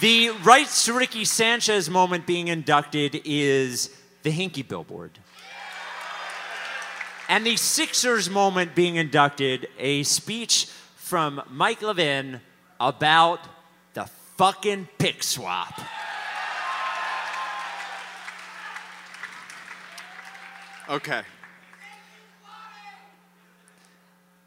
The 0.00 0.30
rights 0.42 0.84
to 0.84 0.92
Ricky 0.92 1.24
Sanchez 1.24 1.88
moment 1.88 2.26
being 2.26 2.48
inducted 2.48 3.20
is 3.24 3.96
the 4.24 4.30
Hinkie 4.30 4.66
Billboard. 4.66 5.18
And 7.28 7.46
the 7.46 7.56
Sixers 7.56 8.28
moment 8.28 8.74
being 8.74 8.96
inducted, 8.96 9.68
a 9.78 10.02
speech 10.02 10.66
from 10.96 11.42
Mike 11.50 11.82
Levin 11.82 12.40
about 12.80 13.40
the 13.94 14.06
fucking 14.36 14.88
pick 14.98 15.22
swap. 15.22 15.80
Okay. 20.88 21.22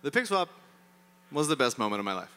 The 0.02 0.12
pick 0.12 0.26
swap 0.26 0.50
was 1.32 1.48
the 1.48 1.56
best 1.58 1.78
moment 1.78 2.00
of 2.00 2.06
my 2.06 2.14
life. 2.14 2.34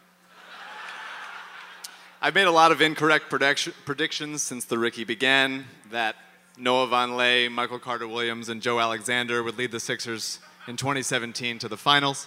I've 2.21 2.35
made 2.35 2.47
a 2.47 2.53
lot 2.53 2.73
of 2.73 2.81
incorrect 2.81 3.31
prediction, 3.31 3.73
predictions 3.85 4.43
since 4.43 4.65
the 4.65 4.79
Ricky 4.79 5.05
began 5.05 5.65
that 5.91 6.17
Noah 6.57 6.87
Vonleh, 6.87 7.51
Michael 7.51 7.79
Carter 7.79 8.07
Williams, 8.07 8.49
and 8.49 8.61
Joe 8.61 8.79
Alexander 8.79 9.43
would 9.43 9.57
lead 9.57 9.73
the 9.73 9.81
Sixers 9.81 10.39
in 10.69 10.77
2017 10.77 11.59
to 11.61 11.69
the 11.69 11.77
finals. 11.77 12.27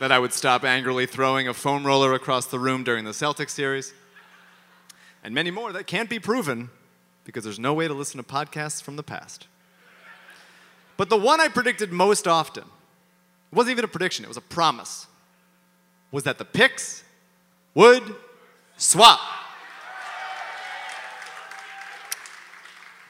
That 0.00 0.12
I 0.12 0.18
would 0.18 0.32
stop 0.32 0.64
angrily 0.64 1.06
throwing 1.06 1.48
a 1.48 1.54
foam 1.54 1.84
roller 1.84 2.14
across 2.14 2.46
the 2.46 2.58
room 2.58 2.84
during 2.84 3.04
the 3.04 3.10
Celtics 3.10 3.50
series. 3.50 3.92
And 5.24 5.34
many 5.34 5.50
more 5.50 5.72
that 5.72 5.86
can't 5.86 6.08
be 6.08 6.18
proven 6.18 6.70
because 7.24 7.44
there's 7.44 7.58
no 7.58 7.74
way 7.74 7.88
to 7.88 7.94
listen 7.94 8.18
to 8.18 8.22
podcasts 8.22 8.82
from 8.82 8.96
the 8.96 9.02
past. 9.02 9.46
But 10.96 11.10
the 11.10 11.16
one 11.16 11.40
I 11.40 11.48
predicted 11.48 11.92
most 11.92 12.26
often, 12.26 12.64
wasn't 13.52 13.72
even 13.72 13.84
a 13.84 13.88
prediction, 13.88 14.24
it 14.24 14.28
was 14.28 14.36
a 14.36 14.42
promise, 14.42 15.06
was 16.12 16.24
that 16.24 16.38
the 16.38 16.44
picks 16.44 17.02
would 17.74 18.02
swap. 18.76 19.20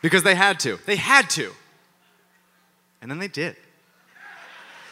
because 0.03 0.23
they 0.23 0.35
had 0.35 0.61
to. 0.61 0.79
They 0.87 0.97
had 0.97 1.29
to. 1.31 1.53
And 3.01 3.11
then 3.11 3.19
they 3.19 3.29
did. 3.29 3.57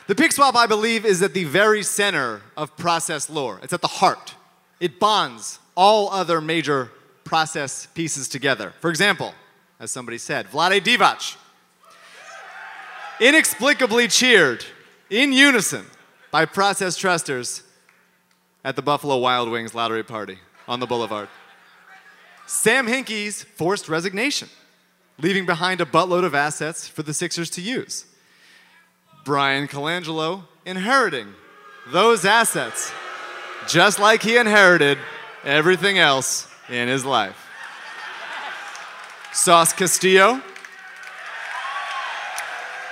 The 0.06 0.14
pick 0.14 0.32
swap, 0.32 0.54
I 0.54 0.66
believe, 0.66 1.04
is 1.04 1.20
at 1.22 1.34
the 1.34 1.44
very 1.44 1.82
center 1.82 2.42
of 2.56 2.76
process 2.76 3.28
lore. 3.28 3.58
It's 3.62 3.72
at 3.72 3.80
the 3.80 3.88
heart. 3.88 4.34
It 4.78 5.00
bonds 5.00 5.58
all 5.74 6.10
other 6.10 6.40
major 6.40 6.90
process 7.24 7.86
pieces 7.86 8.28
together. 8.28 8.72
For 8.80 8.88
example, 8.88 9.34
as 9.80 9.90
somebody 9.90 10.18
said, 10.18 10.46
Vlade 10.46 10.80
Divac 10.80 11.36
inexplicably 13.20 14.06
cheered 14.06 14.64
in 15.10 15.32
unison 15.32 15.86
by 16.30 16.44
process 16.44 16.96
trusters 16.96 17.62
at 18.64 18.76
the 18.76 18.82
Buffalo 18.82 19.16
Wild 19.16 19.50
Wings 19.50 19.74
lottery 19.74 20.04
party 20.04 20.38
on 20.68 20.80
the 20.80 20.86
boulevard. 20.86 21.28
Sam 22.46 22.86
Hinkie's 22.86 23.42
forced 23.42 23.88
resignation, 23.88 24.48
leaving 25.18 25.46
behind 25.46 25.80
a 25.80 25.84
buttload 25.84 26.24
of 26.24 26.34
assets 26.34 26.86
for 26.86 27.02
the 27.02 27.14
Sixers 27.14 27.50
to 27.50 27.60
use. 27.60 28.06
Bryan 29.26 29.66
Colangelo 29.66 30.44
inheriting 30.64 31.26
those 31.88 32.24
assets, 32.24 32.92
just 33.66 33.98
like 33.98 34.22
he 34.22 34.36
inherited 34.36 34.98
everything 35.42 35.98
else 35.98 36.48
in 36.68 36.86
his 36.86 37.04
life. 37.04 37.36
Sauce 39.32 39.72
Castillo, 39.72 40.40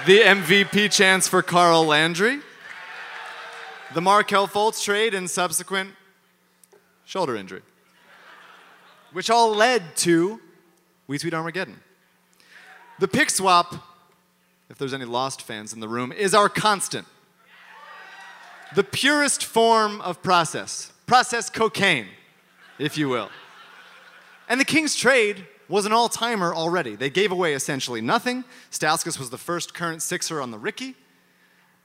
the 0.07 0.19
MVP 0.19 0.91
chance 0.91 1.29
for 1.29 1.41
Carl 1.41 1.87
Landry, 1.87 2.41
the 3.95 4.01
Markelle 4.01 4.49
Fultz 4.49 4.83
trade 4.83 5.15
and 5.15 5.31
subsequent 5.31 5.93
shoulder 7.05 7.37
injury, 7.37 7.63
which 9.13 9.31
all 9.31 9.55
led 9.55 9.97
to 9.99 10.41
Retweet 11.09 11.33
Armageddon. 11.33 11.79
The 12.99 13.07
pick 13.07 13.31
swap, 13.31 13.94
if 14.71 14.79
there's 14.79 14.95
any 14.95 15.05
Lost 15.05 15.43
fans 15.43 15.73
in 15.73 15.81
the 15.81 15.89
room, 15.89 16.13
is 16.13 16.35
our 16.35 16.49
constant. 16.49 17.07
The 18.75 18.85
purest 18.85 19.45
form 19.45 20.01
of 20.01 20.23
process, 20.23 20.93
process 21.07 21.49
cocaine, 21.51 22.07
if 22.79 22.99
you 22.99 23.09
will. 23.09 23.31
And 24.49 24.61
the 24.61 24.65
King's 24.65 24.97
trade 24.97 25.47
was 25.69 25.87
an 25.87 25.93
all 25.93 26.09
timer 26.09 26.55
already. 26.55 26.97
They 26.97 27.11
gave 27.11 27.33
away 27.33 27.55
essentially 27.55 28.01
nothing. 28.01 28.45
Stauskas 28.71 29.19
was 29.19 29.31
the 29.31 29.39
first 29.39 29.75
current 29.75 30.03
Sixer 30.03 30.41
on 30.41 30.51
the 30.51 30.59
Ricky. 30.59 30.95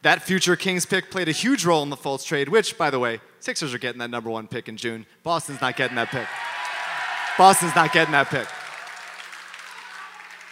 That 0.02 0.22
future 0.22 0.56
Kings 0.56 0.86
pick 0.86 1.12
played 1.12 1.28
a 1.28 1.34
huge 1.34 1.66
role 1.66 1.84
in 1.84 1.90
the 1.90 1.98
Fultz 1.98 2.26
trade, 2.26 2.50
which, 2.50 2.78
by 2.78 2.90
the 2.90 3.00
way, 3.00 3.20
Sixers 3.40 3.74
are 3.74 3.78
getting 3.78 4.00
that 4.00 4.10
number 4.10 4.30
one 4.30 4.48
pick 4.48 4.70
in 4.70 4.78
June. 4.78 5.06
Boston's 5.24 5.62
not 5.62 5.76
getting 5.76 5.96
that 5.96 6.10
pick. 6.10 6.28
Boston's 7.38 7.76
not 7.76 7.92
getting 7.94 8.14
that 8.14 8.28
pick. 8.28 8.48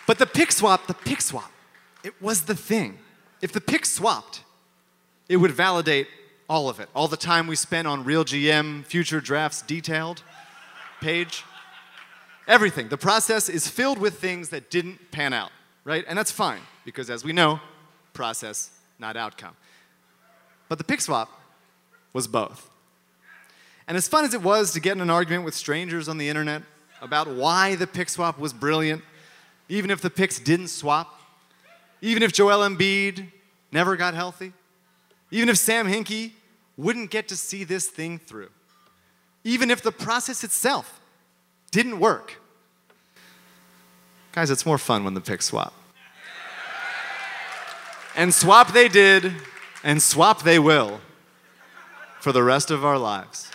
But 0.06 0.20
the 0.20 0.26
pick 0.26 0.52
swap, 0.52 0.88
the 0.88 0.94
pick 0.94 1.22
swap, 1.22 1.52
it 2.04 2.22
was 2.22 2.44
the 2.44 2.56
thing. 2.56 3.00
If 3.42 3.52
the 3.52 3.62
pick 3.62 3.86
swapped, 3.86 4.44
it 5.30 5.38
would 5.38 5.52
validate 5.52 6.08
all 6.50 6.70
of 6.70 6.80
it. 6.80 6.90
All 6.96 7.08
the 7.08 7.18
time 7.18 7.48
we 7.48 7.56
spent 7.56 7.88
on 7.88 8.04
Real 8.04 8.24
GM, 8.24 8.86
future 8.86 9.20
drafts 9.20 9.62
detailed 9.62 10.24
page, 11.02 11.44
everything. 12.48 12.88
The 12.90 12.98
process 12.98 13.50
is 13.50 13.68
filled 13.68 14.00
with 14.00 14.20
things 14.20 14.50
that 14.50 14.72
didn't 14.72 15.12
pan 15.12 15.34
out, 15.34 15.52
right? 15.84 16.04
And 16.08 16.18
that's 16.18 16.32
fine, 16.32 16.62
because 16.86 17.10
as 17.10 17.24
we 17.24 17.34
know, 17.34 17.60
process, 18.14 18.72
not 18.98 19.16
outcome. 19.16 19.56
But 20.70 20.78
the 20.78 20.84
pick 20.84 21.02
swap 21.02 21.30
was 22.14 22.28
both. 22.28 22.70
And 23.88 23.96
as 23.96 24.08
fun 24.08 24.26
as 24.26 24.34
it 24.34 24.42
was 24.42 24.74
to 24.74 24.80
get 24.80 24.94
in 24.94 25.02
an 25.02 25.10
argument 25.10 25.46
with 25.46 25.54
strangers 25.54 26.10
on 26.10 26.18
the 26.18 26.28
internet 26.28 26.64
about 27.02 27.28
why 27.28 27.76
the 27.76 27.88
pick 27.88 28.10
swap 28.10 28.40
was 28.40 28.54
brilliant, 28.54 29.04
even 29.70 29.92
if 29.92 30.02
the 30.02 30.10
picks 30.10 30.40
didn't 30.40 30.70
swap, 30.70 31.17
even 32.02 32.24
if 32.24 32.32
Joel 32.34 32.68
Embiid 32.68 33.28
never 33.72 33.96
got 33.96 34.14
healthy, 34.14 34.54
even 35.32 35.50
if 35.50 35.58
Sam 35.58 35.88
Hinkie 35.88 36.32
wouldn't 36.78 37.12
get 37.12 37.28
to 37.30 37.36
see 37.36 37.64
this 37.64 37.88
thing 37.88 38.20
through, 38.20 38.50
even 39.44 39.72
if 39.72 39.82
the 39.82 39.92
process 39.92 40.44
itself 40.44 41.00
didn't 41.72 42.00
work. 42.00 42.40
Guys, 44.32 44.52
it's 44.52 44.66
more 44.66 44.78
fun 44.78 45.04
when 45.04 45.14
the 45.14 45.22
picks 45.22 45.46
swap. 45.46 45.74
And 48.16 48.34
swap 48.34 48.74
they 48.74 48.88
did, 48.88 49.34
and 49.84 50.02
swap 50.02 50.44
they 50.44 50.60
will 50.60 51.02
for 52.20 52.32
the 52.32 52.44
rest 52.44 52.72
of 52.72 52.84
our 52.84 52.98
lives. 52.98 53.52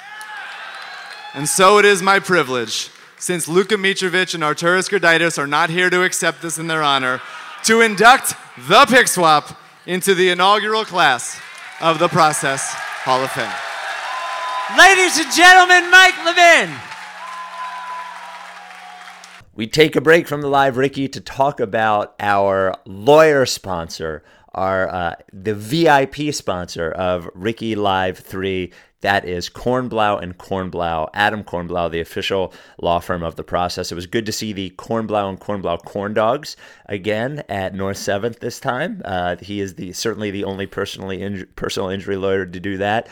And 1.34 1.49
so 1.49 1.78
it 1.78 1.84
is 1.84 2.03
my 2.03 2.18
privilege, 2.18 2.90
since 3.18 3.49
Luka 3.49 3.76
Mitrovic 3.76 4.34
and 4.34 4.43
Arturas 4.43 4.88
Gudaitis 4.88 5.38
are 5.38 5.47
not 5.47 5.70
here 5.70 5.90
to 5.90 6.03
accept 6.03 6.43
this 6.43 6.59
in 6.59 6.66
their 6.66 6.82
honor, 6.82 7.20
to 7.65 7.81
induct 7.81 8.35
the 8.69 8.85
pick 8.87 9.07
swap 9.07 9.59
into 9.87 10.15
the 10.15 10.31
inaugural 10.31 10.85
class 10.85 11.41
of 11.81 11.99
the 11.99 12.09
Process 12.09 12.73
Hall 13.05 13.23
of 13.23 13.31
Fame. 13.31 13.53
Ladies 14.77 15.19
and 15.19 15.33
gentlemen, 15.33 15.91
Mike 15.91 16.15
Levin. 16.25 16.75
We 19.55 19.67
take 19.67 19.95
a 19.97 20.01
break 20.01 20.27
from 20.27 20.41
the 20.41 20.49
live 20.49 20.77
Ricky 20.77 21.09
to 21.09 21.21
talk 21.21 21.61
about 21.61 22.15
our 22.19 22.75
lawyer 22.85 23.47
sponsor, 23.47 24.25
our 24.55 24.89
uh, 24.89 25.15
the 25.33 25.55
VIP 25.55 26.35
sponsor 26.35 26.91
of 26.91 27.29
Ricky 27.35 27.75
Live 27.75 28.19
3. 28.19 28.73
That 29.03 29.24
is 29.24 29.50
Kornblau 29.50 30.22
and 30.22 30.38
Kornblau, 30.38 31.11
Adam 31.12 31.44
Kornblau, 31.44 31.90
the 31.90 32.00
official 32.00 32.55
law 32.80 33.00
firm 33.00 33.22
of 33.22 33.36
the 33.36 33.44
process. 33.44 33.92
It 33.92 33.96
was 33.96 34.07
good 34.07 34.26
to 34.26 34.32
see 34.32 34.53
the 34.53 34.70
Kornblau 34.70 35.28
and 35.28 35.40
Kornblau 35.40 35.84
corn 35.84 36.14
dogs 36.14 36.57
again 36.86 37.42
at 37.48 37.74
North 37.74 37.98
Seventh 37.98 38.40
this 38.40 38.59
time. 38.61 39.03
Uh, 39.05 39.36
he 39.36 39.61
is 39.61 39.74
the 39.74 39.92
certainly 39.92 40.30
the 40.30 40.44
only 40.44 40.66
personally 40.66 41.44
personal 41.57 41.88
injury 41.88 42.16
lawyer 42.16 42.46
to 42.46 42.61
do 42.61 42.78
that. 42.78 43.09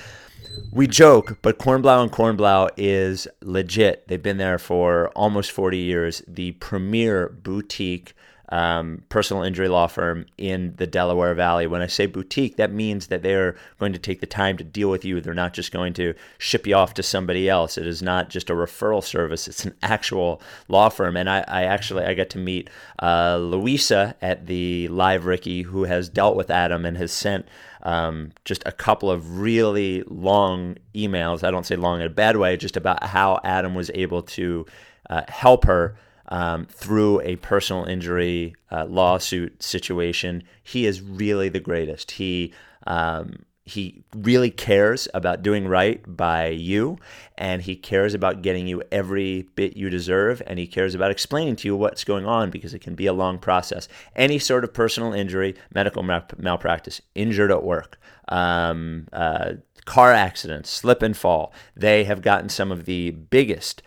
We 0.72 0.86
joke, 0.86 1.38
but 1.42 1.58
Kornblau 1.58 2.02
and 2.02 2.12
Kornblau 2.12 2.70
is 2.76 3.26
legit. 3.42 4.06
They've 4.08 4.22
been 4.22 4.38
there 4.38 4.58
for 4.58 5.08
almost 5.10 5.50
40 5.50 5.78
years. 5.78 6.22
The 6.26 6.52
premier 6.52 7.28
boutique 7.28 8.14
um, 8.50 9.02
personal 9.08 9.42
injury 9.42 9.68
law 9.68 9.86
firm 9.86 10.26
in 10.36 10.74
the 10.76 10.86
Delaware 10.86 11.34
Valley. 11.34 11.66
When 11.66 11.82
I 11.82 11.86
say 11.86 12.06
boutique, 12.06 12.56
that 12.56 12.72
means 12.72 13.06
that 13.06 13.22
they're 13.22 13.56
going 13.78 13.92
to 13.92 13.98
take 13.98 14.20
the 14.20 14.26
time 14.26 14.56
to 14.56 14.64
deal 14.64 14.90
with 14.90 15.04
you. 15.04 15.20
They're 15.20 15.34
not 15.34 15.54
just 15.54 15.72
going 15.72 15.92
to 15.94 16.14
ship 16.38 16.66
you 16.66 16.74
off 16.74 16.94
to 16.94 17.02
somebody 17.02 17.48
else. 17.48 17.78
It 17.78 17.86
is 17.86 18.02
not 18.02 18.28
just 18.28 18.50
a 18.50 18.54
referral 18.54 19.04
service. 19.04 19.46
It's 19.46 19.64
an 19.64 19.74
actual 19.82 20.42
law 20.68 20.88
firm. 20.88 21.16
And 21.16 21.30
I, 21.30 21.44
I 21.46 21.62
actually 21.64 22.04
I 22.04 22.14
got 22.14 22.30
to 22.30 22.38
meet 22.38 22.68
uh, 23.00 23.38
Louisa 23.40 24.16
at 24.20 24.46
the 24.46 24.88
Live 24.88 25.26
Ricky, 25.26 25.62
who 25.62 25.84
has 25.84 26.08
dealt 26.08 26.36
with 26.36 26.50
Adam 26.50 26.84
and 26.84 26.96
has 26.96 27.12
sent 27.12 27.46
um, 27.82 28.32
just 28.44 28.62
a 28.66 28.72
couple 28.72 29.10
of 29.10 29.38
really 29.38 30.02
long 30.06 30.76
emails. 30.94 31.44
I 31.44 31.50
don't 31.50 31.64
say 31.64 31.76
long 31.76 32.00
in 32.00 32.06
a 32.06 32.10
bad 32.10 32.36
way, 32.36 32.56
just 32.56 32.76
about 32.76 33.04
how 33.04 33.40
Adam 33.44 33.74
was 33.74 33.90
able 33.94 34.22
to 34.22 34.66
uh, 35.08 35.22
help 35.28 35.64
her 35.64 35.96
um, 36.30 36.66
through 36.66 37.20
a 37.22 37.36
personal 37.36 37.84
injury 37.84 38.54
uh, 38.70 38.86
lawsuit 38.86 39.62
situation. 39.62 40.42
He 40.62 40.86
is 40.86 41.00
really 41.02 41.48
the 41.48 41.60
greatest. 41.60 42.12
He 42.12 42.52
um, 42.86 43.44
he 43.70 44.02
really 44.14 44.50
cares 44.50 45.06
about 45.14 45.42
doing 45.42 45.68
right 45.68 46.02
by 46.06 46.48
you, 46.48 46.98
and 47.38 47.62
he 47.62 47.76
cares 47.76 48.14
about 48.14 48.42
getting 48.42 48.66
you 48.66 48.82
every 48.90 49.48
bit 49.54 49.76
you 49.76 49.88
deserve, 49.88 50.42
and 50.46 50.58
he 50.58 50.66
cares 50.66 50.94
about 50.94 51.10
explaining 51.10 51.56
to 51.56 51.68
you 51.68 51.76
what's 51.76 52.02
going 52.02 52.26
on 52.26 52.50
because 52.50 52.74
it 52.74 52.80
can 52.80 52.94
be 52.94 53.06
a 53.06 53.12
long 53.12 53.38
process. 53.38 53.86
Any 54.16 54.38
sort 54.38 54.64
of 54.64 54.74
personal 54.74 55.12
injury, 55.12 55.54
medical 55.72 56.02
mal- 56.02 56.26
malpractice, 56.36 57.00
injured 57.14 57.52
at 57.52 57.62
work, 57.62 58.00
um, 58.28 59.06
uh, 59.12 59.54
car 59.84 60.12
accidents, 60.12 60.70
slip 60.70 61.02
and 61.02 61.16
fall, 61.16 61.52
they 61.76 62.04
have 62.04 62.22
gotten 62.22 62.48
some 62.48 62.72
of 62.72 62.86
the 62.86 63.10
biggest 63.10 63.82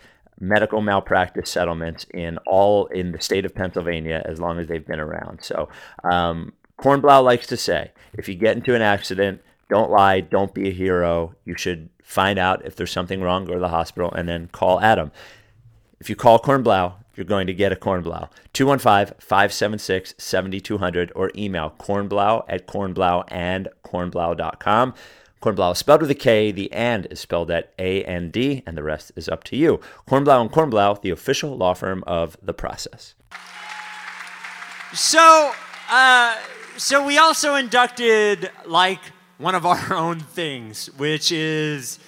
medical 0.48 0.80
malpractice 0.80 1.50
settlements 1.50 2.06
in 2.12 2.38
all 2.46 2.86
in 2.86 3.12
the 3.12 3.20
state 3.20 3.44
of 3.44 3.54
Pennsylvania 3.54 4.22
as 4.24 4.40
long 4.40 4.58
as 4.58 4.66
they've 4.66 4.86
been 4.86 5.00
around. 5.00 5.42
So 5.42 5.68
um, 6.04 6.52
Kornblau 6.78 7.24
likes 7.24 7.46
to 7.48 7.56
say, 7.56 7.92
if 8.12 8.28
you 8.28 8.34
get 8.34 8.56
into 8.56 8.74
an 8.74 8.82
accident, 8.82 9.42
don't 9.68 9.90
lie, 9.90 10.20
don't 10.20 10.54
be 10.54 10.68
a 10.68 10.72
hero. 10.72 11.34
You 11.44 11.56
should 11.56 11.88
find 12.02 12.38
out 12.38 12.64
if 12.64 12.76
there's 12.76 12.92
something 12.92 13.22
wrong, 13.22 13.44
go 13.44 13.54
to 13.54 13.60
the 13.60 13.68
hospital, 13.68 14.12
and 14.12 14.28
then 14.28 14.48
call 14.48 14.80
Adam. 14.80 15.10
If 16.00 16.10
you 16.10 16.16
call 16.16 16.38
Kornblau, 16.38 16.94
you're 17.16 17.24
going 17.24 17.46
to 17.46 17.54
get 17.54 17.72
a 17.72 17.76
Kornblau. 17.76 18.28
215 18.52 19.16
576 19.20 20.14
7200 20.18 21.12
or 21.14 21.30
email 21.36 21.74
kornblau 21.78 22.44
at 22.48 22.66
kornblau 22.66 23.24
and 23.28 23.68
kornblau.com. 23.84 24.94
Kornblau 25.44 25.72
is 25.72 25.78
spelled 25.78 26.00
with 26.00 26.10
a 26.10 26.14
K, 26.14 26.52
the 26.52 26.72
and 26.72 27.06
is 27.10 27.20
spelled 27.20 27.50
at 27.50 27.74
A 27.78 28.02
A 28.02 28.04
N 28.06 28.30
D, 28.30 28.54
D, 28.56 28.62
and 28.66 28.78
the 28.78 28.82
rest 28.82 29.12
is 29.14 29.28
up 29.28 29.44
to 29.44 29.56
you. 29.56 29.78
Kornblau 30.08 30.40
and 30.40 30.50
Kornblau, 30.50 31.02
the 31.02 31.10
official 31.10 31.54
law 31.54 31.74
firm 31.74 32.02
of 32.06 32.38
the 32.42 32.54
process. 32.54 33.14
So, 34.94 35.52
uh, 35.90 36.38
so 36.78 37.04
we 37.06 37.18
also 37.18 37.56
inducted 37.56 38.50
like 38.64 39.00
one 39.36 39.54
of 39.54 39.66
our 39.72 39.92
own 39.92 40.18
things, 40.18 40.86
which 40.96 41.30
is 41.30 41.98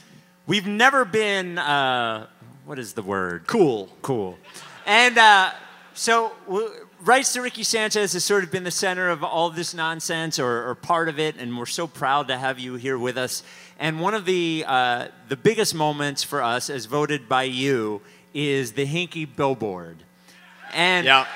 we've 0.46 0.66
never 0.66 1.04
been 1.04 1.58
uh, 1.58 2.28
what 2.64 2.78
is 2.78 2.94
the 2.94 3.02
word? 3.02 3.46
Cool. 3.46 3.90
Cool. 4.00 4.38
And 4.86 5.18
uh, 5.18 5.52
So, 5.92 6.32
w- 6.46 6.85
rights 7.06 7.32
to 7.34 7.40
Ricky 7.40 7.62
Sanchez 7.62 8.12
has 8.12 8.24
sort 8.24 8.44
of 8.44 8.50
been 8.50 8.64
the 8.64 8.70
center 8.70 9.08
of 9.08 9.22
all 9.24 9.50
this 9.50 9.72
nonsense, 9.74 10.38
or, 10.38 10.68
or 10.68 10.74
part 10.74 11.08
of 11.08 11.18
it, 11.18 11.36
and 11.38 11.56
we're 11.56 11.64
so 11.66 11.86
proud 11.86 12.28
to 12.28 12.36
have 12.36 12.58
you 12.58 12.74
here 12.74 12.98
with 12.98 13.16
us. 13.16 13.42
And 13.78 14.00
one 14.00 14.14
of 14.14 14.24
the 14.24 14.64
uh, 14.66 15.08
the 15.28 15.36
biggest 15.36 15.74
moments 15.74 16.22
for 16.22 16.42
us, 16.42 16.68
as 16.70 16.86
voted 16.86 17.28
by 17.28 17.44
you, 17.44 18.00
is 18.34 18.72
the 18.72 18.86
Hinkie 18.86 19.28
billboard. 19.36 20.02
And 20.74 21.06
Yeah. 21.06 21.26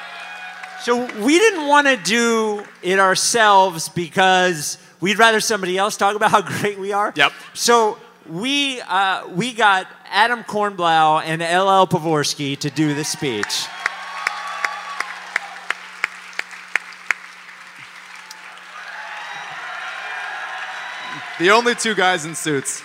so 0.83 1.05
we 1.25 1.39
didn't 1.39 1.67
want 1.69 1.87
to 1.87 1.97
do 1.97 2.65
it 2.83 2.99
ourselves 2.99 3.89
because 3.89 4.77
we'd 5.01 5.19
rather 5.19 5.41
somebody 5.41 5.79
else 5.79 5.97
talk 5.97 6.17
about 6.17 6.31
how 6.31 6.43
great 6.61 6.79
we 6.79 6.93
are. 6.93 7.13
Yep. 7.15 7.33
So 7.55 7.97
we 8.29 8.81
uh, 8.83 9.29
we 9.29 9.53
got 9.53 9.87
Adam 10.11 10.43
Kornblau 10.45 11.23
and 11.25 11.41
LL 11.43 11.87
Pavorsky 11.87 12.59
to 12.59 12.71
do 12.71 12.95
the 12.95 13.05
speech. 13.05 13.67
The 21.41 21.51
only 21.51 21.75
two 21.75 21.95
guys 21.95 22.27
in 22.27 22.35
suits. 22.35 22.83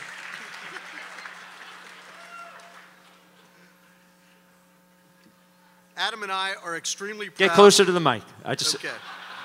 Adam 5.98 6.24
and 6.24 6.32
I 6.32 6.54
are 6.64 6.78
extremely 6.78 7.26
proud. 7.28 7.38
Get 7.38 7.52
closer 7.52 7.84
to 7.84 7.92
the 7.92 8.00
mic. 8.00 8.24
I 8.46 8.56
just 8.56 8.76
Okay. 8.76 8.94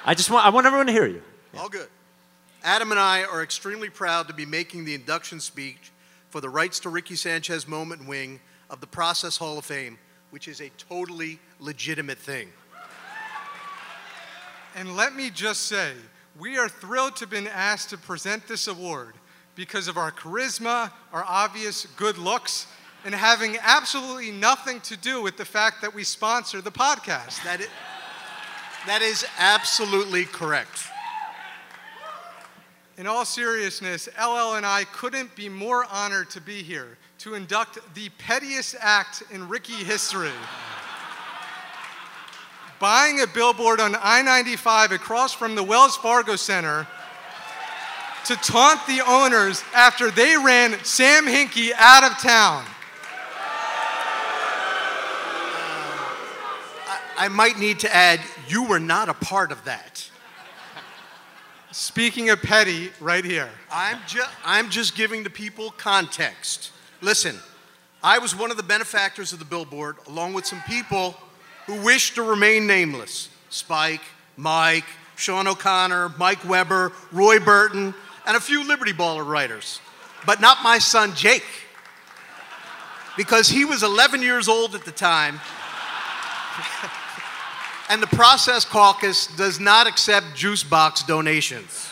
I 0.06 0.14
just 0.14 0.30
want 0.30 0.46
I 0.46 0.50
want 0.50 0.64
everyone 0.66 0.86
to 0.86 0.92
hear 0.92 1.08
you. 1.08 1.22
All 1.58 1.68
good. 1.68 1.88
Adam 2.62 2.92
and 2.92 3.00
I 3.00 3.24
are 3.24 3.42
extremely 3.42 3.90
proud 3.90 4.28
to 4.28 4.34
be 4.34 4.46
making 4.46 4.84
the 4.84 4.94
induction 4.94 5.40
speech 5.40 5.90
for 6.28 6.40
the 6.40 6.48
Rights 6.48 6.78
to 6.80 6.88
Ricky 6.88 7.16
Sanchez 7.16 7.66
Moment 7.66 8.06
wing 8.06 8.38
of 8.68 8.80
the 8.80 8.86
Process 8.86 9.36
Hall 9.36 9.58
of 9.58 9.64
Fame, 9.64 9.98
which 10.30 10.46
is 10.46 10.60
a 10.60 10.68
totally 10.78 11.40
legitimate 11.58 12.18
thing. 12.18 12.48
And 14.76 14.94
let 14.94 15.16
me 15.16 15.30
just 15.30 15.62
say, 15.62 15.94
we 16.40 16.56
are 16.56 16.70
thrilled 16.70 17.16
to 17.16 17.20
have 17.20 17.30
been 17.30 17.46
asked 17.46 17.90
to 17.90 17.98
present 17.98 18.48
this 18.48 18.66
award 18.66 19.12
because 19.54 19.88
of 19.88 19.98
our 19.98 20.10
charisma, 20.10 20.90
our 21.12 21.22
obvious 21.28 21.86
good 21.98 22.16
looks, 22.16 22.66
and 23.04 23.14
having 23.14 23.58
absolutely 23.60 24.30
nothing 24.30 24.80
to 24.80 24.96
do 24.96 25.20
with 25.20 25.36
the 25.36 25.44
fact 25.44 25.82
that 25.82 25.94
we 25.94 26.02
sponsor 26.02 26.62
the 26.62 26.70
podcast. 26.72 27.44
That 27.44 27.60
is, 27.60 27.68
that 28.86 29.02
is 29.02 29.26
absolutely 29.38 30.24
correct. 30.24 30.84
In 32.96 33.06
all 33.06 33.26
seriousness, 33.26 34.08
LL 34.18 34.54
and 34.54 34.64
I 34.64 34.84
couldn't 34.92 35.34
be 35.36 35.50
more 35.50 35.84
honored 35.90 36.30
to 36.30 36.40
be 36.40 36.62
here 36.62 36.96
to 37.18 37.34
induct 37.34 37.78
the 37.94 38.08
pettiest 38.16 38.76
act 38.80 39.22
in 39.30 39.46
Ricky 39.46 39.84
history. 39.84 40.32
Buying 42.80 43.20
a 43.20 43.26
billboard 43.26 43.78
on 43.78 43.94
I 44.00 44.22
95 44.22 44.92
across 44.92 45.34
from 45.34 45.54
the 45.54 45.62
Wells 45.62 45.98
Fargo 45.98 46.34
Center 46.34 46.86
to 48.24 48.34
taunt 48.36 48.86
the 48.86 49.02
owners 49.06 49.62
after 49.74 50.10
they 50.10 50.34
ran 50.38 50.82
Sam 50.82 51.26
Hinkie 51.26 51.72
out 51.76 52.10
of 52.10 52.18
town. 52.18 52.64
I 57.18 57.28
might 57.28 57.58
need 57.58 57.80
to 57.80 57.94
add, 57.94 58.18
you 58.48 58.64
were 58.64 58.80
not 58.80 59.10
a 59.10 59.14
part 59.14 59.52
of 59.52 59.62
that. 59.64 60.08
Speaking 61.70 62.30
of 62.30 62.40
petty, 62.40 62.90
right 62.98 63.24
here. 63.24 63.50
I'm, 63.70 63.98
ju- 64.06 64.22
I'm 64.42 64.70
just 64.70 64.96
giving 64.96 65.22
the 65.22 65.28
people 65.28 65.72
context. 65.72 66.72
Listen, 67.02 67.36
I 68.02 68.18
was 68.18 68.34
one 68.34 68.50
of 68.50 68.56
the 68.56 68.62
benefactors 68.62 69.34
of 69.34 69.38
the 69.38 69.44
billboard, 69.44 69.96
along 70.08 70.32
with 70.32 70.46
some 70.46 70.62
people 70.66 71.14
who 71.70 71.84
wish 71.84 72.14
to 72.14 72.22
remain 72.22 72.66
nameless 72.66 73.28
Spike, 73.48 74.00
Mike, 74.36 74.84
Sean 75.14 75.46
O'Connor, 75.46 76.14
Mike 76.18 76.44
Weber, 76.48 76.92
Roy 77.12 77.38
Burton, 77.38 77.94
and 78.26 78.36
a 78.36 78.40
few 78.40 78.66
Liberty 78.66 78.92
Baller 78.92 79.24
writers. 79.24 79.80
But 80.26 80.40
not 80.40 80.58
my 80.64 80.78
son 80.78 81.14
Jake, 81.14 81.44
because 83.16 83.48
he 83.48 83.64
was 83.64 83.84
11 83.84 84.20
years 84.20 84.48
old 84.48 84.74
at 84.74 84.84
the 84.84 84.90
time. 84.90 85.40
and 87.88 88.02
the 88.02 88.08
Process 88.08 88.64
Caucus 88.64 89.28
does 89.36 89.60
not 89.60 89.86
accept 89.86 90.34
juice 90.34 90.64
box 90.64 91.04
donations. 91.04 91.90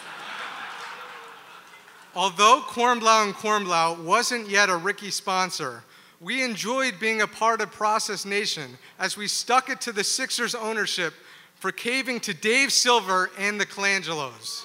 Although 2.16 2.62
Kornblau 2.66 3.26
and 3.26 3.35
Kornblau 3.35 4.03
wasn't 4.03 4.49
yet 4.49 4.70
a 4.70 4.76
Ricky 4.76 5.12
sponsor, 5.12 5.85
we 6.21 6.43
enjoyed 6.43 6.95
being 6.99 7.23
a 7.23 7.27
part 7.27 7.61
of 7.61 7.71
Process 7.71 8.25
Nation 8.25 8.79
as 8.99 9.16
we 9.16 9.29
stuck 9.29 9.69
it 9.69 9.81
to 9.83 9.93
the 9.93 10.03
Sixers 10.03 10.55
ownership 10.55 11.14
for 11.55 11.71
caving 11.71 12.21
to 12.21 12.35
Dave 12.35 12.73
Silver 12.73 13.31
and 13.39 13.61
the 13.61 13.66
Colangelos. 13.66 14.64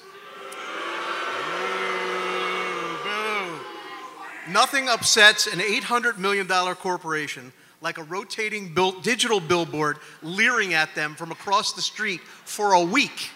Nothing 4.50 4.90
upsets 4.90 5.48
an 5.48 5.60
$800 5.60 6.18
million 6.18 6.48
corporation 6.48 7.54
like 7.82 7.98
a 7.98 8.04
rotating 8.04 8.76
digital 9.02 9.40
billboard 9.40 9.98
leering 10.22 10.74
at 10.74 10.94
them 10.96 11.16
from 11.16 11.32
across 11.32 11.74
the 11.74 11.82
street 11.82 12.22
for 12.22 12.74
a 12.74 12.82
week. 12.82 13.30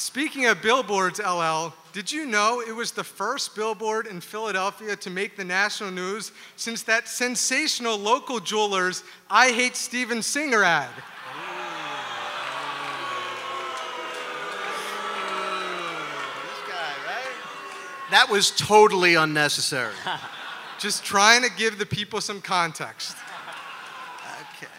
Speaking 0.00 0.46
of 0.46 0.62
billboards, 0.62 1.20
LL, 1.20 1.74
did 1.92 2.10
you 2.10 2.24
know 2.24 2.62
it 2.66 2.74
was 2.74 2.90
the 2.90 3.04
first 3.04 3.54
billboard 3.54 4.06
in 4.06 4.22
Philadelphia 4.22 4.96
to 4.96 5.10
make 5.10 5.36
the 5.36 5.44
national 5.44 5.90
news 5.90 6.32
since 6.56 6.82
that 6.84 7.06
sensational 7.06 7.98
local 7.98 8.40
jewelers 8.40 9.04
I 9.28 9.50
Hate 9.50 9.76
Steven 9.76 10.22
Singer 10.22 10.64
ad? 10.64 10.88
That 18.10 18.26
was 18.30 18.52
totally 18.52 19.16
unnecessary. 19.16 19.92
Just 20.78 21.04
trying 21.04 21.42
to 21.42 21.50
give 21.50 21.78
the 21.78 21.84
people 21.84 22.22
some 22.22 22.40
context. 22.40 23.18
Okay. 24.56 24.72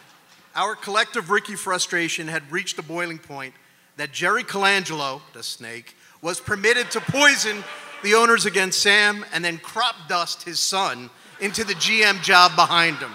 Our 0.55 0.75
collective 0.75 1.29
Ricky 1.29 1.55
frustration 1.55 2.27
had 2.27 2.51
reached 2.51 2.79
a 2.79 2.83
boiling 2.83 3.19
point 3.19 3.53
that 4.01 4.11
Jerry 4.11 4.43
Colangelo, 4.43 5.21
the 5.33 5.43
snake, 5.43 5.95
was 6.23 6.39
permitted 6.39 6.89
to 6.89 6.99
poison 6.99 7.63
the 8.01 8.15
owners 8.15 8.47
against 8.47 8.81
Sam 8.81 9.23
and 9.31 9.45
then 9.45 9.59
crop 9.59 9.93
dust 10.09 10.41
his 10.41 10.59
son 10.59 11.11
into 11.39 11.63
the 11.63 11.75
GM 11.75 12.19
job 12.23 12.55
behind 12.55 12.97
him. 12.97 13.11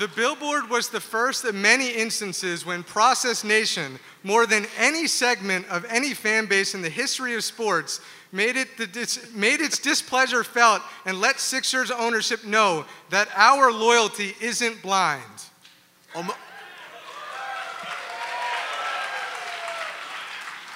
The 0.00 0.08
billboard 0.08 0.68
was 0.68 0.88
the 0.88 0.98
first 0.98 1.44
of 1.44 1.54
many 1.54 1.90
instances 1.90 2.66
when 2.66 2.82
Process 2.82 3.44
Nation, 3.44 4.00
more 4.24 4.46
than 4.46 4.66
any 4.76 5.06
segment 5.06 5.68
of 5.68 5.84
any 5.84 6.12
fan 6.12 6.46
base 6.46 6.74
in 6.74 6.82
the 6.82 6.90
history 6.90 7.36
of 7.36 7.44
sports, 7.44 8.00
made, 8.32 8.56
it 8.56 8.76
the 8.78 8.88
dis- 8.88 9.32
made 9.32 9.60
its 9.60 9.78
displeasure 9.78 10.42
felt 10.42 10.82
and 11.06 11.20
let 11.20 11.38
Sixers 11.38 11.92
ownership 11.92 12.44
know 12.44 12.84
that 13.10 13.28
our 13.36 13.70
loyalty 13.70 14.34
isn't 14.40 14.82
blind. 14.82 15.22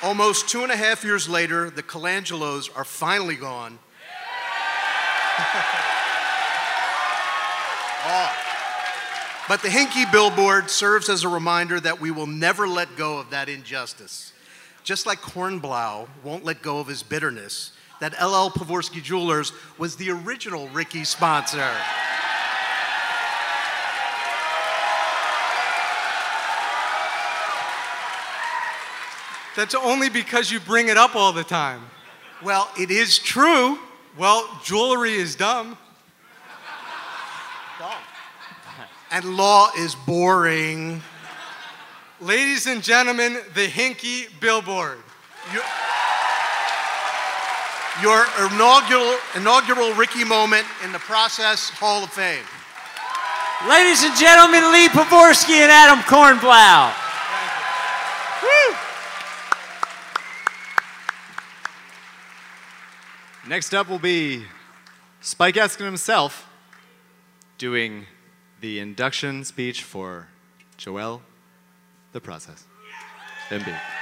Almost 0.02 0.48
two 0.48 0.62
and 0.62 0.70
a 0.70 0.76
half 0.76 1.04
years 1.04 1.28
later, 1.28 1.70
the 1.70 1.82
Colangelos 1.82 2.68
are 2.76 2.84
finally 2.84 3.36
gone. 3.36 3.78
Oh. 8.08 8.32
But 9.48 9.62
the 9.62 9.68
Hinkie 9.68 10.10
billboard 10.12 10.70
serves 10.70 11.08
as 11.08 11.24
a 11.24 11.28
reminder 11.28 11.80
that 11.80 12.00
we 12.00 12.12
will 12.12 12.26
never 12.28 12.68
let 12.68 12.96
go 12.96 13.18
of 13.18 13.30
that 13.30 13.48
injustice. 13.48 14.32
Just 14.84 15.06
like 15.06 15.20
Kornblau 15.20 16.06
won't 16.22 16.44
let 16.44 16.62
go 16.62 16.78
of 16.78 16.86
his 16.86 17.02
bitterness, 17.02 17.72
that 18.00 18.12
LL 18.12 18.50
Pavorsky 18.50 19.02
Jewelers 19.02 19.52
was 19.78 19.96
the 19.96 20.10
original 20.10 20.68
Ricky 20.68 21.02
sponsor. 21.02 21.68
That's 29.56 29.74
only 29.74 30.10
because 30.10 30.52
you 30.52 30.60
bring 30.60 30.88
it 30.88 30.98
up 30.98 31.16
all 31.16 31.32
the 31.32 31.42
time. 31.42 31.80
Well, 32.44 32.70
it 32.78 32.90
is 32.90 33.18
true. 33.18 33.78
Well, 34.18 34.46
jewelry 34.62 35.14
is 35.14 35.34
dumb. 35.34 35.78
And 39.10 39.36
law 39.36 39.70
is 39.78 39.94
boring. 39.94 41.02
Ladies 42.20 42.66
and 42.66 42.82
gentlemen, 42.82 43.38
the 43.54 43.66
Hinkie 43.66 44.28
billboard. 44.40 44.98
Your 48.02 48.26
inaugural, 48.38 49.16
inaugural 49.34 49.94
Ricky 49.94 50.24
moment 50.24 50.66
in 50.84 50.92
the 50.92 50.98
Process 50.98 51.70
Hall 51.70 52.04
of 52.04 52.10
Fame. 52.10 52.44
Ladies 53.66 54.04
and 54.04 54.14
gentlemen, 54.18 54.70
Lee 54.70 54.88
Pavorsky 54.88 55.62
and 55.62 55.72
Adam 55.72 56.00
Kornblau. 56.00 57.05
Next 63.48 63.74
up 63.74 63.88
will 63.88 64.00
be 64.00 64.42
Spike 65.20 65.54
Eskin 65.54 65.84
himself 65.84 66.48
doing 67.58 68.06
the 68.60 68.80
induction 68.80 69.44
speech 69.44 69.84
for 69.84 70.26
Joel, 70.76 71.22
the 72.10 72.20
process. 72.20 72.64
Embiid. 73.50 73.95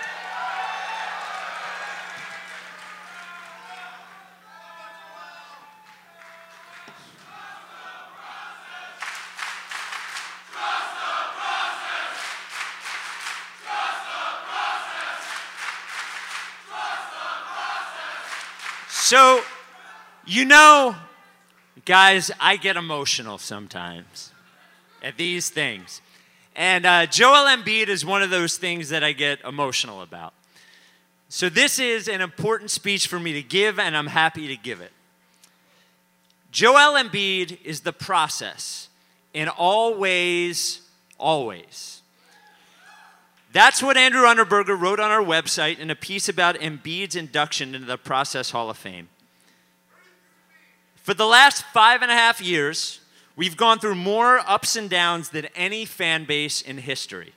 You 20.35 20.45
know, 20.45 20.97
guys, 21.85 22.33
I 22.41 22.57
get 22.57 22.77
emotional 22.77 23.39
sometimes 23.39 24.33
at 25.01 25.17
these 25.17 25.49
things. 25.49 26.01
And 26.57 26.85
uh, 26.85 27.07
Joel 27.07 27.47
Embiid 27.47 27.87
is 27.87 28.05
one 28.05 28.21
of 28.21 28.31
those 28.31 28.57
things 28.57 28.89
that 28.89 29.05
I 29.05 29.13
get 29.13 29.41
emotional 29.43 30.03
about. 30.03 30.35
So, 31.29 31.49
this 31.49 31.79
is 31.79 32.09
an 32.09 32.21
important 32.21 32.73
speech 32.73 33.07
for 33.07 33.21
me 33.21 33.33
to 33.35 33.45
give, 33.45 33.79
and 33.79 33.97
I'm 33.97 34.09
happy 34.09 34.49
to 34.49 34.57
give 34.57 34.81
it. 34.81 34.91
Joel 36.51 37.01
Embiid 37.01 37.59
is 37.63 37.83
the 37.83 37.93
process 37.93 38.89
in 39.35 39.49
all 39.49 39.97
ways, 39.97 40.81
always. 41.17 42.03
That's 43.53 43.81
what 43.81 43.97
Andrew 43.97 44.23
Unterberger 44.23 44.77
wrote 44.77 44.99
on 44.99 45.13
our 45.13 45.23
website 45.23 45.79
in 45.79 45.91
a 45.91 45.95
piece 45.95 46.29
about 46.29 46.57
Embiid's 46.57 47.15
induction 47.15 47.73
into 47.73 47.87
the 47.87 47.97
Process 47.97 48.51
Hall 48.51 48.69
of 48.69 48.77
Fame. 48.77 49.11
For 51.05 51.13
the 51.13 51.27
last 51.27 51.65
five 51.65 52.01
and 52.01 52.11
a 52.11 52.15
half 52.15 52.41
years, 52.41 52.99
we've 53.37 53.59
gone 53.59 53.79
through 53.79 53.95
more 53.95 54.39
ups 54.39 54.75
and 54.75 54.89
downs 54.89 55.29
than 55.29 55.49
any 55.55 55.85
fan 55.85 56.25
base 56.25 56.63
in 56.63 56.79
history. 56.79 57.35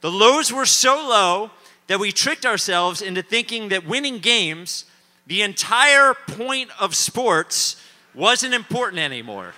The 0.00 0.12
lows 0.12 0.52
were 0.52 0.64
so 0.64 0.94
low 0.94 1.50
that 1.88 1.98
we 1.98 2.12
tricked 2.12 2.46
ourselves 2.46 3.02
into 3.02 3.20
thinking 3.20 3.70
that 3.70 3.84
winning 3.84 4.20
games, 4.20 4.84
the 5.26 5.42
entire 5.42 6.14
point 6.14 6.70
of 6.78 6.94
sports, 6.94 7.82
wasn't 8.14 8.54
important 8.54 9.00
anymore. 9.00 9.52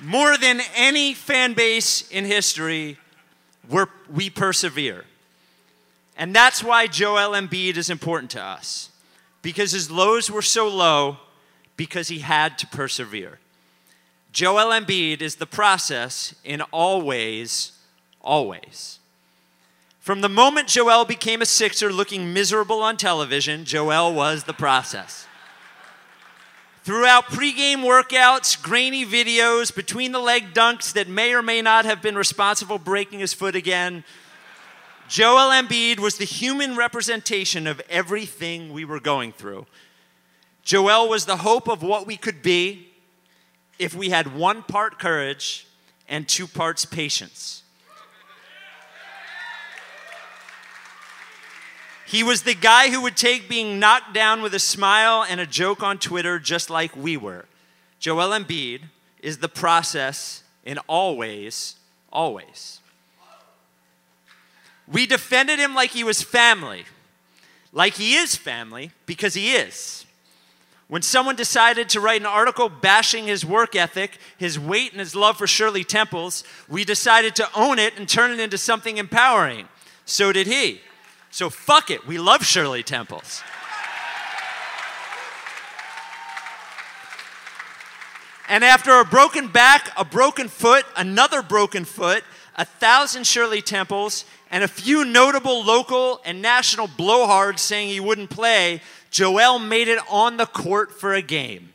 More 0.00 0.38
than 0.38 0.60
any 0.76 1.12
fan 1.12 1.54
base 1.54 2.08
in 2.08 2.24
history, 2.24 2.98
we 4.08 4.30
persevere. 4.30 5.06
And 6.22 6.32
that's 6.32 6.62
why 6.62 6.86
Joel 6.86 7.32
Embiid 7.32 7.76
is 7.76 7.90
important 7.90 8.30
to 8.30 8.40
us. 8.40 8.90
Because 9.42 9.72
his 9.72 9.90
lows 9.90 10.30
were 10.30 10.40
so 10.40 10.68
low, 10.68 11.16
because 11.76 12.06
he 12.06 12.20
had 12.20 12.58
to 12.58 12.66
persevere. 12.68 13.40
Joel 14.30 14.70
Embiid 14.70 15.20
is 15.20 15.34
the 15.34 15.46
process 15.46 16.32
in 16.44 16.60
all 16.70 17.02
ways, 17.02 17.72
always. 18.20 19.00
From 19.98 20.20
the 20.20 20.28
moment 20.28 20.68
Joel 20.68 21.04
became 21.04 21.42
a 21.42 21.44
Sixer 21.44 21.92
looking 21.92 22.32
miserable 22.32 22.84
on 22.84 22.96
television, 22.96 23.64
Joel 23.64 24.14
was 24.14 24.44
the 24.44 24.52
process. 24.52 25.26
Throughout 26.84 27.24
pregame 27.24 27.78
workouts, 27.78 28.62
grainy 28.62 29.04
videos, 29.04 29.74
between 29.74 30.12
the 30.12 30.20
leg 30.20 30.54
dunks 30.54 30.92
that 30.92 31.08
may 31.08 31.34
or 31.34 31.42
may 31.42 31.62
not 31.62 31.84
have 31.84 32.00
been 32.00 32.14
responsible 32.14 32.78
breaking 32.78 33.18
his 33.18 33.34
foot 33.34 33.56
again, 33.56 34.04
Joel 35.12 35.50
Embiid 35.50 36.00
was 36.00 36.16
the 36.16 36.24
human 36.24 36.74
representation 36.74 37.66
of 37.66 37.82
everything 37.90 38.72
we 38.72 38.86
were 38.86 38.98
going 38.98 39.32
through. 39.32 39.66
Joel 40.62 41.06
was 41.06 41.26
the 41.26 41.36
hope 41.36 41.68
of 41.68 41.82
what 41.82 42.06
we 42.06 42.16
could 42.16 42.40
be 42.40 42.88
if 43.78 43.94
we 43.94 44.08
had 44.08 44.34
one 44.34 44.62
part 44.62 44.98
courage 44.98 45.66
and 46.08 46.26
two 46.26 46.46
parts 46.46 46.86
patience. 46.86 47.62
He 52.06 52.22
was 52.22 52.44
the 52.44 52.54
guy 52.54 52.88
who 52.88 53.02
would 53.02 53.18
take 53.18 53.50
being 53.50 53.78
knocked 53.78 54.14
down 54.14 54.40
with 54.40 54.54
a 54.54 54.58
smile 54.58 55.26
and 55.28 55.40
a 55.40 55.46
joke 55.46 55.82
on 55.82 55.98
Twitter 55.98 56.38
just 56.38 56.70
like 56.70 56.96
we 56.96 57.18
were. 57.18 57.44
Joel 57.98 58.30
Embiid 58.30 58.84
is 59.20 59.36
the 59.36 59.48
process 59.50 60.42
in 60.64 60.78
all 60.88 61.18
ways, 61.18 61.76
always. 62.10 62.80
We 64.86 65.06
defended 65.06 65.58
him 65.58 65.74
like 65.74 65.90
he 65.90 66.04
was 66.04 66.22
family, 66.22 66.84
like 67.72 67.94
he 67.94 68.14
is 68.14 68.36
family, 68.36 68.90
because 69.06 69.34
he 69.34 69.52
is. 69.52 70.04
When 70.88 71.00
someone 71.00 71.36
decided 71.36 71.88
to 71.90 72.00
write 72.00 72.20
an 72.20 72.26
article 72.26 72.68
bashing 72.68 73.26
his 73.26 73.46
work 73.46 73.74
ethic, 73.74 74.18
his 74.36 74.58
weight, 74.58 74.90
and 74.90 75.00
his 75.00 75.14
love 75.14 75.38
for 75.38 75.46
Shirley 75.46 75.84
Temples, 75.84 76.44
we 76.68 76.84
decided 76.84 77.34
to 77.36 77.48
own 77.54 77.78
it 77.78 77.96
and 77.96 78.06
turn 78.06 78.30
it 78.30 78.40
into 78.40 78.58
something 78.58 78.98
empowering. 78.98 79.68
So 80.04 80.32
did 80.32 80.46
he. 80.46 80.82
So 81.30 81.48
fuck 81.48 81.90
it, 81.90 82.06
we 82.06 82.18
love 82.18 82.44
Shirley 82.44 82.82
Temples. 82.82 83.42
And 88.48 88.62
after 88.62 89.00
a 89.00 89.04
broken 89.06 89.48
back, 89.48 89.90
a 89.96 90.04
broken 90.04 90.48
foot, 90.48 90.84
another 90.94 91.40
broken 91.40 91.86
foot, 91.86 92.22
a 92.56 92.64
thousand 92.64 93.26
Shirley 93.26 93.62
Temples, 93.62 94.24
and 94.50 94.62
a 94.62 94.68
few 94.68 95.04
notable 95.04 95.64
local 95.64 96.20
and 96.24 96.42
national 96.42 96.86
blowhards 96.86 97.60
saying 97.60 97.88
he 97.88 98.00
wouldn't 98.00 98.30
play, 98.30 98.82
Joel 99.10 99.58
made 99.58 99.88
it 99.88 99.98
on 100.10 100.36
the 100.36 100.46
court 100.46 100.92
for 100.92 101.14
a 101.14 101.22
game. 101.22 101.72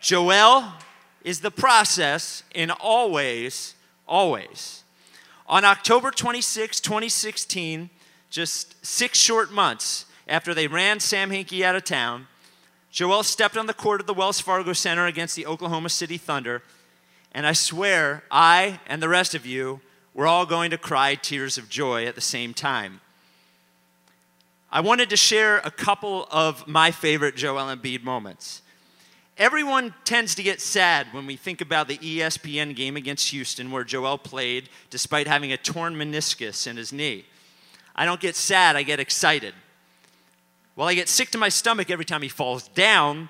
Joel 0.00 0.72
is 1.24 1.40
the 1.40 1.50
process 1.50 2.42
in 2.54 2.70
always, 2.70 3.74
always. 4.06 4.84
On 5.48 5.64
October 5.64 6.10
26, 6.10 6.80
2016, 6.80 7.90
just 8.30 8.84
six 8.84 9.18
short 9.18 9.52
months 9.52 10.06
after 10.26 10.54
they 10.54 10.66
ran 10.66 11.00
Sam 11.00 11.30
Hinkie 11.30 11.62
out 11.62 11.76
of 11.76 11.84
town, 11.84 12.26
Joel 12.90 13.22
stepped 13.22 13.56
on 13.56 13.66
the 13.66 13.74
court 13.74 14.00
of 14.00 14.06
the 14.06 14.14
Wells 14.14 14.40
Fargo 14.40 14.72
Center 14.72 15.06
against 15.06 15.34
the 15.34 15.46
Oklahoma 15.46 15.88
City 15.88 16.16
Thunder, 16.16 16.62
and 17.32 17.46
I 17.46 17.52
swear 17.52 18.22
I 18.30 18.80
and 18.86 19.02
the 19.02 19.08
rest 19.08 19.34
of 19.34 19.44
you 19.44 19.80
were 20.14 20.26
all 20.26 20.46
going 20.46 20.70
to 20.70 20.78
cry 20.78 21.14
tears 21.14 21.58
of 21.58 21.68
joy 21.68 22.06
at 22.06 22.14
the 22.14 22.20
same 22.20 22.54
time. 22.54 23.00
I 24.70 24.80
wanted 24.80 25.10
to 25.10 25.16
share 25.16 25.58
a 25.58 25.70
couple 25.70 26.26
of 26.30 26.66
my 26.66 26.90
favorite 26.90 27.36
Joel 27.36 27.74
Embiid 27.74 28.02
moments. 28.02 28.62
Everyone 29.38 29.94
tends 30.04 30.34
to 30.34 30.42
get 30.42 30.60
sad 30.60 31.06
when 31.12 31.26
we 31.26 31.36
think 31.36 31.60
about 31.60 31.88
the 31.88 31.98
ESPN 31.98 32.76
game 32.76 32.96
against 32.96 33.30
Houston 33.30 33.70
where 33.70 33.84
Joel 33.84 34.18
played 34.18 34.68
despite 34.90 35.26
having 35.26 35.52
a 35.52 35.56
torn 35.56 35.94
meniscus 35.94 36.66
in 36.66 36.76
his 36.76 36.92
knee. 36.92 37.24
I 37.96 38.04
don't 38.04 38.20
get 38.20 38.36
sad, 38.36 38.76
I 38.76 38.82
get 38.82 39.00
excited. 39.00 39.54
While 40.74 40.88
I 40.88 40.94
get 40.94 41.08
sick 41.08 41.30
to 41.30 41.38
my 41.38 41.48
stomach 41.48 41.90
every 41.90 42.04
time 42.04 42.22
he 42.22 42.28
falls 42.28 42.68
down, 42.68 43.28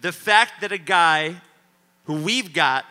the 0.00 0.12
fact 0.12 0.60
that 0.60 0.72
a 0.72 0.78
guy 0.78 1.36
who 2.04 2.22
we've 2.22 2.52
got, 2.52 2.86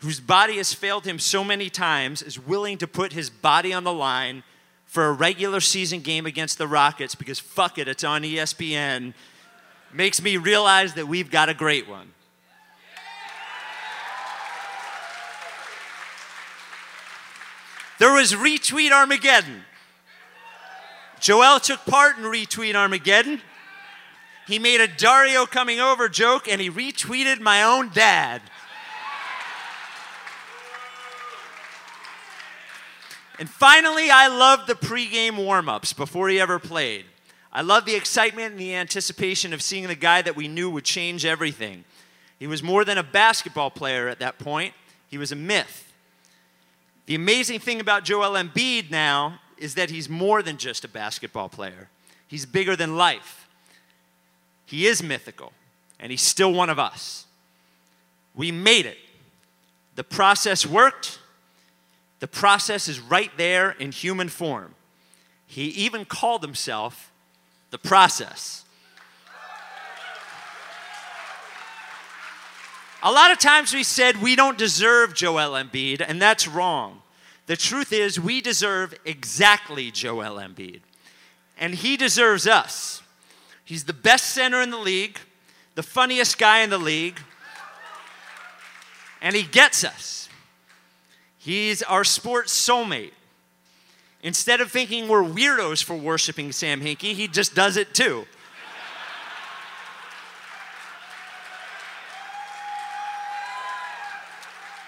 whose 0.00 0.20
body 0.20 0.56
has 0.56 0.72
failed 0.72 1.06
him 1.06 1.18
so 1.18 1.44
many 1.44 1.70
times, 1.70 2.22
is 2.22 2.38
willing 2.38 2.78
to 2.78 2.86
put 2.86 3.12
his 3.12 3.30
body 3.30 3.72
on 3.72 3.84
the 3.84 3.92
line 3.92 4.42
for 4.86 5.06
a 5.06 5.12
regular 5.12 5.60
season 5.60 6.00
game 6.00 6.26
against 6.26 6.58
the 6.58 6.66
Rockets 6.66 7.14
because 7.14 7.38
fuck 7.38 7.78
it, 7.78 7.86
it's 7.86 8.02
on 8.02 8.22
ESPN, 8.22 9.14
makes 9.92 10.20
me 10.22 10.36
realize 10.36 10.94
that 10.94 11.06
we've 11.06 11.30
got 11.30 11.48
a 11.48 11.54
great 11.54 11.88
one. 11.88 12.08
There 17.98 18.12
was 18.14 18.32
Retweet 18.32 18.92
Armageddon. 18.92 19.62
Joel 21.20 21.60
took 21.60 21.84
part 21.84 22.16
in 22.16 22.24
Retweet 22.24 22.74
Armageddon. 22.74 23.42
He 24.46 24.58
made 24.58 24.80
a 24.80 24.88
Dario 24.88 25.44
coming 25.44 25.80
over 25.80 26.08
joke 26.08 26.48
and 26.48 26.62
he 26.62 26.70
retweeted 26.70 27.40
my 27.40 27.62
own 27.62 27.90
dad. 27.90 28.40
And 33.40 33.48
finally, 33.48 34.10
I 34.10 34.28
loved 34.28 34.66
the 34.66 34.74
pregame 34.74 35.42
warm 35.42 35.66
ups 35.70 35.94
before 35.94 36.28
he 36.28 36.38
ever 36.38 36.58
played. 36.58 37.06
I 37.50 37.62
loved 37.62 37.86
the 37.86 37.94
excitement 37.94 38.52
and 38.52 38.60
the 38.60 38.74
anticipation 38.74 39.54
of 39.54 39.62
seeing 39.62 39.86
the 39.86 39.94
guy 39.94 40.20
that 40.20 40.36
we 40.36 40.46
knew 40.46 40.68
would 40.70 40.84
change 40.84 41.24
everything. 41.24 41.84
He 42.38 42.46
was 42.46 42.62
more 42.62 42.84
than 42.84 42.98
a 42.98 43.02
basketball 43.02 43.70
player 43.70 44.08
at 44.08 44.18
that 44.18 44.38
point, 44.38 44.74
he 45.08 45.16
was 45.16 45.32
a 45.32 45.36
myth. 45.36 45.90
The 47.06 47.14
amazing 47.14 47.60
thing 47.60 47.80
about 47.80 48.04
Joel 48.04 48.32
Embiid 48.32 48.90
now 48.90 49.40
is 49.56 49.74
that 49.74 49.88
he's 49.88 50.08
more 50.08 50.42
than 50.42 50.58
just 50.58 50.84
a 50.84 50.88
basketball 50.88 51.48
player, 51.48 51.88
he's 52.28 52.44
bigger 52.44 52.76
than 52.76 52.98
life. 52.98 53.48
He 54.66 54.86
is 54.86 55.02
mythical, 55.02 55.52
and 55.98 56.12
he's 56.12 56.22
still 56.22 56.52
one 56.52 56.68
of 56.68 56.78
us. 56.78 57.24
We 58.34 58.52
made 58.52 58.84
it. 58.84 58.98
The 59.96 60.04
process 60.04 60.66
worked. 60.66 61.19
The 62.20 62.28
process 62.28 62.88
is 62.88 63.00
right 63.00 63.30
there 63.36 63.72
in 63.72 63.92
human 63.92 64.28
form. 64.28 64.74
He 65.46 65.64
even 65.64 66.04
called 66.04 66.42
himself 66.42 67.10
the 67.70 67.78
process. 67.78 68.64
A 73.02 73.10
lot 73.10 73.32
of 73.32 73.38
times 73.38 73.72
we 73.72 73.82
said 73.82 74.20
we 74.20 74.36
don't 74.36 74.58
deserve 74.58 75.14
Joel 75.14 75.52
Embiid, 75.52 76.04
and 76.06 76.20
that's 76.20 76.46
wrong. 76.46 77.00
The 77.46 77.56
truth 77.56 77.92
is, 77.92 78.20
we 78.20 78.42
deserve 78.42 78.94
exactly 79.04 79.90
Joel 79.90 80.36
Embiid. 80.36 80.82
And 81.58 81.74
he 81.74 81.96
deserves 81.96 82.46
us. 82.46 83.02
He's 83.64 83.84
the 83.84 83.94
best 83.94 84.26
center 84.26 84.60
in 84.60 84.70
the 84.70 84.78
league, 84.78 85.18
the 85.74 85.82
funniest 85.82 86.38
guy 86.38 86.60
in 86.60 86.70
the 86.70 86.78
league, 86.78 87.18
and 89.22 89.34
he 89.34 89.42
gets 89.42 89.82
us. 89.82 90.19
He's 91.42 91.82
our 91.82 92.04
sports 92.04 92.52
soulmate. 92.52 93.12
Instead 94.22 94.60
of 94.60 94.70
thinking 94.70 95.08
we're 95.08 95.24
weirdos 95.24 95.82
for 95.82 95.96
worshiping 95.96 96.52
Sam 96.52 96.82
Hinkie, 96.82 97.14
he 97.14 97.26
just 97.26 97.54
does 97.54 97.78
it 97.78 97.94
too. 97.94 98.26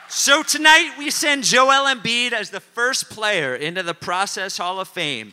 So 0.09 0.43
tonight 0.43 0.93
we 0.99 1.09
send 1.11 1.45
Joel 1.45 1.87
Embiid 1.87 2.33
as 2.33 2.51
the 2.51 2.61
first 2.61 3.09
player 3.09 3.57
into 3.57 3.83
the 3.83 3.95
Process 3.95 4.59
Hall 4.59 4.79
of 4.79 4.89
Fame, 4.89 5.33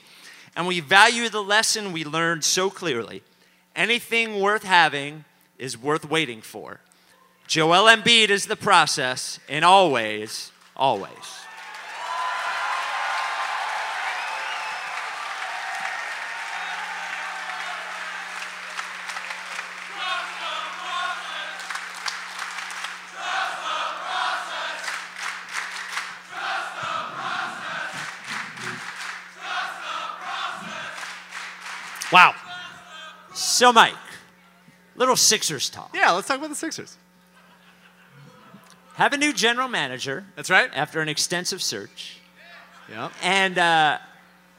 and 0.56 0.66
we 0.66 0.80
value 0.80 1.28
the 1.28 1.44
lesson 1.44 1.92
we 1.92 2.06
learned 2.06 2.46
so 2.46 2.70
clearly. 2.70 3.24
Anything 3.76 4.40
worth 4.40 4.64
having 4.64 5.26
is 5.58 5.78
worth 5.78 6.10
waiting 6.10 6.42
for. 6.42 6.80
Joel 7.46 7.94
Embiid 7.94 8.30
is 8.30 8.46
the 8.46 8.56
process, 8.56 9.42
and 9.50 9.66
always, 9.66 10.54
always. 10.80 11.12
Wow. 32.12 32.34
So, 33.36 33.72
Mike, 33.72 33.94
little 34.96 35.16
Sixers 35.16 35.70
talk. 35.70 35.92
Yeah, 35.94 36.12
let's 36.12 36.28
talk 36.28 36.38
about 36.38 36.50
the 36.50 36.56
Sixers. 36.56 36.98
Have 39.00 39.14
a 39.14 39.18
new 39.18 39.32
general 39.32 39.70
manager. 39.70 40.26
That's 40.36 40.50
right. 40.50 40.70
After 40.74 41.00
an 41.00 41.08
extensive 41.08 41.62
search. 41.62 42.18
Yeah. 42.92 43.10
And 43.24 43.58
uh, 43.58 43.98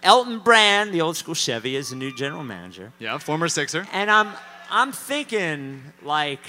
Elton 0.03 0.39
Brand, 0.39 0.93
the 0.95 1.03
old 1.03 1.19
school 1.19 1.35
Chevy, 1.35 1.77
is 1.77 1.91
the 1.91 1.97
new 1.97 2.11
general 2.17 2.43
manager. 2.43 2.91
Yeah, 2.99 3.19
former 3.19 3.49
Sixer. 3.49 3.87
And 3.93 4.11
I'm 4.11 4.33
I'm 4.71 4.93
thinking 4.93 5.83
like 6.03 6.41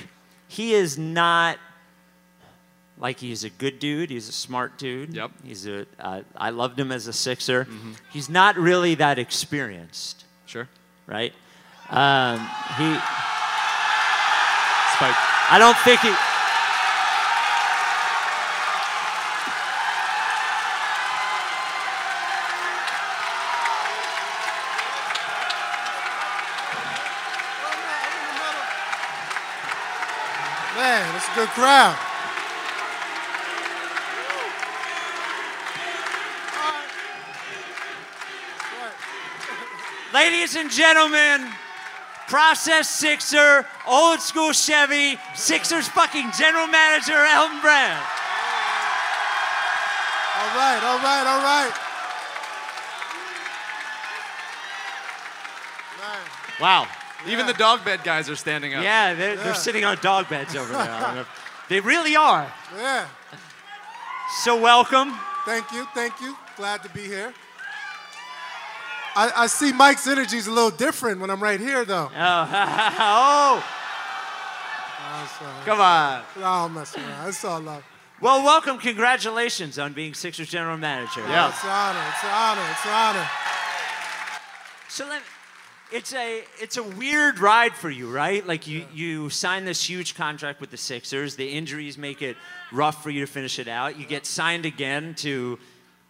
he 0.48 0.74
is 0.74 0.98
not 0.98 1.58
like 2.98 3.20
he's 3.20 3.44
a 3.44 3.50
good 3.50 3.80
dude. 3.80 4.10
He's 4.10 4.30
a 4.30 4.32
smart 4.32 4.78
dude. 4.78 5.14
Yep. 5.14 5.32
He's 5.44 5.68
a 5.68 5.86
uh, 6.00 6.22
I 6.38 6.52
loved 6.52 6.80
him 6.80 6.94
as 6.94 7.08
a 7.08 7.14
Sixer. 7.14 7.68
He's 8.14 8.30
not 8.30 8.56
really 8.56 8.96
that 8.96 9.20
experienced, 9.20 10.24
Sure. 10.46 10.70
right? 11.08 11.34
Um, 11.90 12.40
he 12.78 12.88
Spike. 14.96 15.18
I 15.52 15.58
don't 15.60 15.78
think 15.80 16.00
he. 16.00 16.14
It's 31.42 31.52
crowd. 31.54 31.98
Ladies 40.14 40.56
and 40.56 40.70
gentlemen, 40.70 41.50
process 42.28 42.88
Sixer, 42.88 43.66
old 43.88 44.22
school 44.22 44.54
Chevy, 44.54 45.18
Sixers 45.34 45.88
fucking 45.88 46.30
general 46.38 46.68
manager 46.68 47.14
Elton 47.14 47.60
Brand. 47.62 48.06
All 50.38 50.56
right, 50.56 50.84
all 50.84 51.00
right, 51.00 51.26
all 51.26 51.42
right. 51.42 51.74
Wow. 56.60 56.88
Even 57.28 57.46
the 57.48 57.54
dog 57.54 57.84
bed 57.86 58.02
guys 58.04 58.30
are 58.30 58.36
standing 58.36 58.74
up. 58.74 58.84
Yeah, 58.84 59.14
they're, 59.14 59.36
they're 59.36 59.54
sitting 59.56 59.84
on 59.86 59.98
dog 60.02 60.28
beds 60.30 60.56
over 60.56 60.72
there. 60.72 60.82
I 60.82 61.00
don't 61.02 61.16
know 61.16 61.22
if- 61.22 61.48
They 61.70 61.80
really 61.80 62.16
are. 62.16 62.52
Yeah. 62.78 63.08
So 64.44 64.60
welcome. 64.60 65.14
Thank 65.46 65.72
you, 65.72 65.88
thank 65.94 66.20
you. 66.22 66.36
Glad 66.58 66.84
to 66.84 66.90
be 66.90 67.02
here. 67.02 67.34
I, 69.16 69.32
I 69.36 69.48
see 69.48 69.72
Mike's 69.74 70.08
energy 70.08 70.38
is 70.38 70.48
a 70.48 70.52
little 70.52 70.70
different 70.72 71.20
when 71.20 71.30
I'm 71.30 71.42
right 71.42 71.60
here, 71.60 71.84
though. 71.86 72.10
Oh, 72.16 72.50
oh. 73.00 73.64
Come 75.66 75.80
on. 75.82 76.24
Oh, 76.38 76.40
no, 76.40 76.46
I'm 76.46 76.74
messing 76.74 77.04
around. 77.04 77.28
It's 77.30 77.44
all 77.46 77.60
love. 77.62 77.84
well, 78.22 78.44
welcome. 78.44 78.78
Congratulations 78.78 79.78
on 79.80 79.94
being 79.94 80.14
Sixers 80.14 80.50
general 80.50 80.78
manager. 80.78 81.22
Yeah, 81.22 81.50
it's 81.50 81.64
an 81.64 81.70
honor. 81.70 82.04
It's 82.10 82.24
an 82.24 82.30
honor. 82.32 82.68
It's 82.72 82.86
an 82.86 82.92
honor. 82.92 83.30
So 84.90 85.08
let, 85.08 85.22
it's 85.92 86.14
a 86.14 86.44
it's 86.60 86.78
a 86.78 86.84
weird 86.84 87.40
ride 87.40 87.74
for 87.74 87.90
you, 87.90 88.10
right? 88.10 88.46
Like 88.46 88.68
you 88.68 88.86
you 88.94 89.30
sign 89.30 89.66
this 89.66 89.84
huge 89.88 90.16
contract 90.16 90.62
with 90.62 90.72
the 90.72 90.78
Sixers. 90.78 91.36
The 91.36 91.50
injuries 91.50 91.98
make 91.98 92.22
it 92.22 92.38
rough 92.72 93.04
for 93.04 93.10
you 93.10 93.22
to 93.22 93.32
finish 93.32 93.60
it 93.60 93.68
out. 93.68 94.00
You 94.00 94.06
get 94.06 94.26
signed 94.26 94.66
again 94.66 95.16
to 95.16 95.60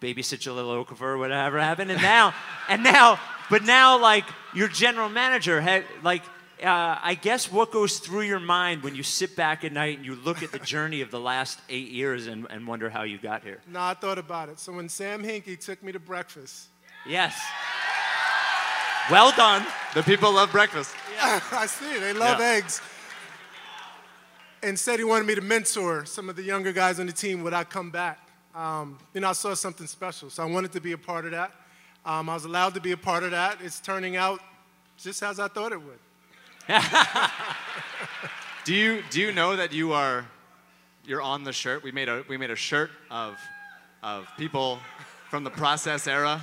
babysit 0.00 0.44
your 0.44 0.54
little 0.54 0.84
Okafor 0.84 1.02
or 1.02 1.18
whatever 1.18 1.60
happened, 1.60 1.90
and 1.90 2.00
now 2.02 2.34
and 2.68 2.82
now, 2.82 3.18
but 3.50 3.64
now 3.64 3.98
like 3.98 4.24
your 4.54 4.68
general 4.68 5.08
manager 5.08 5.60
had 5.60 5.84
like. 6.02 6.22
Uh, 6.62 6.96
I 7.02 7.14
guess 7.14 7.50
what 7.50 7.72
goes 7.72 7.98
through 7.98 8.20
your 8.20 8.38
mind 8.38 8.84
when 8.84 8.94
you 8.94 9.02
sit 9.02 9.34
back 9.34 9.64
at 9.64 9.72
night 9.72 9.96
and 9.96 10.06
you 10.06 10.14
look 10.14 10.44
at 10.44 10.52
the 10.52 10.58
journey 10.74 11.00
of 11.00 11.10
the 11.10 11.18
last 11.18 11.58
eight 11.68 11.88
years 11.88 12.28
and, 12.28 12.46
and 12.50 12.68
wonder 12.68 12.88
how 12.88 13.02
you 13.02 13.18
got 13.18 13.42
here. 13.42 13.58
No, 13.66 13.80
I 13.80 13.94
thought 13.94 14.16
about 14.16 14.48
it. 14.48 14.60
So 14.60 14.72
when 14.72 14.88
Sam 14.88 15.24
Hinkie 15.24 15.58
took 15.58 15.82
me 15.82 15.90
to 15.90 15.98
breakfast, 15.98 16.68
Yes. 17.04 17.34
Well 19.10 19.32
done. 19.36 19.66
The 19.94 20.02
people 20.02 20.32
love 20.32 20.50
breakfast. 20.52 20.94
Yeah. 21.14 21.40
I 21.52 21.66
see. 21.66 21.98
They 21.98 22.12
love 22.12 22.38
Yeah. 22.38 22.46
eggs. 22.46 22.80
And 24.62 24.78
said 24.78 24.98
he 25.00 25.04
wanted 25.04 25.26
me 25.26 25.34
to 25.34 25.40
mentor 25.40 26.04
some 26.04 26.28
of 26.28 26.36
the 26.36 26.42
younger 26.42 26.72
guys 26.72 27.00
on 27.00 27.06
the 27.06 27.12
team. 27.12 27.42
Would 27.42 27.52
I 27.52 27.64
come 27.64 27.90
back? 27.90 28.18
Um, 28.54 28.98
you 29.12 29.20
know, 29.20 29.30
I 29.30 29.32
saw 29.32 29.54
something 29.54 29.86
special, 29.88 30.30
so 30.30 30.42
I 30.42 30.46
wanted 30.46 30.70
to 30.72 30.80
be 30.80 30.92
a 30.92 30.98
part 30.98 31.24
of 31.24 31.32
that. 31.32 31.52
Um, 32.04 32.28
I 32.28 32.34
was 32.34 32.44
allowed 32.44 32.74
to 32.74 32.80
be 32.80 32.92
a 32.92 32.96
part 32.96 33.22
of 33.24 33.32
that. 33.32 33.58
It's 33.60 33.80
turning 33.80 34.14
out 34.16 34.40
just 34.96 35.22
as 35.22 35.40
I 35.40 35.48
thought 35.48 35.72
it 35.72 35.80
would. 35.80 35.98
Do 38.64 38.74
you 38.74 39.02
do 39.10 39.20
you 39.20 39.32
know 39.32 39.56
that 39.56 39.72
you 39.72 39.92
are 39.92 40.24
you're 41.04 41.20
on 41.22 41.42
the 41.42 41.52
shirt? 41.52 41.82
We 41.82 41.90
made 41.90 42.08
a 42.08 42.24
we 42.28 42.36
made 42.36 42.52
a 42.52 42.56
shirt 42.56 42.90
of 43.10 43.36
of 44.04 44.28
people 44.38 44.78
from 45.28 45.42
the 45.42 45.50
process 45.50 46.06
era. 46.06 46.40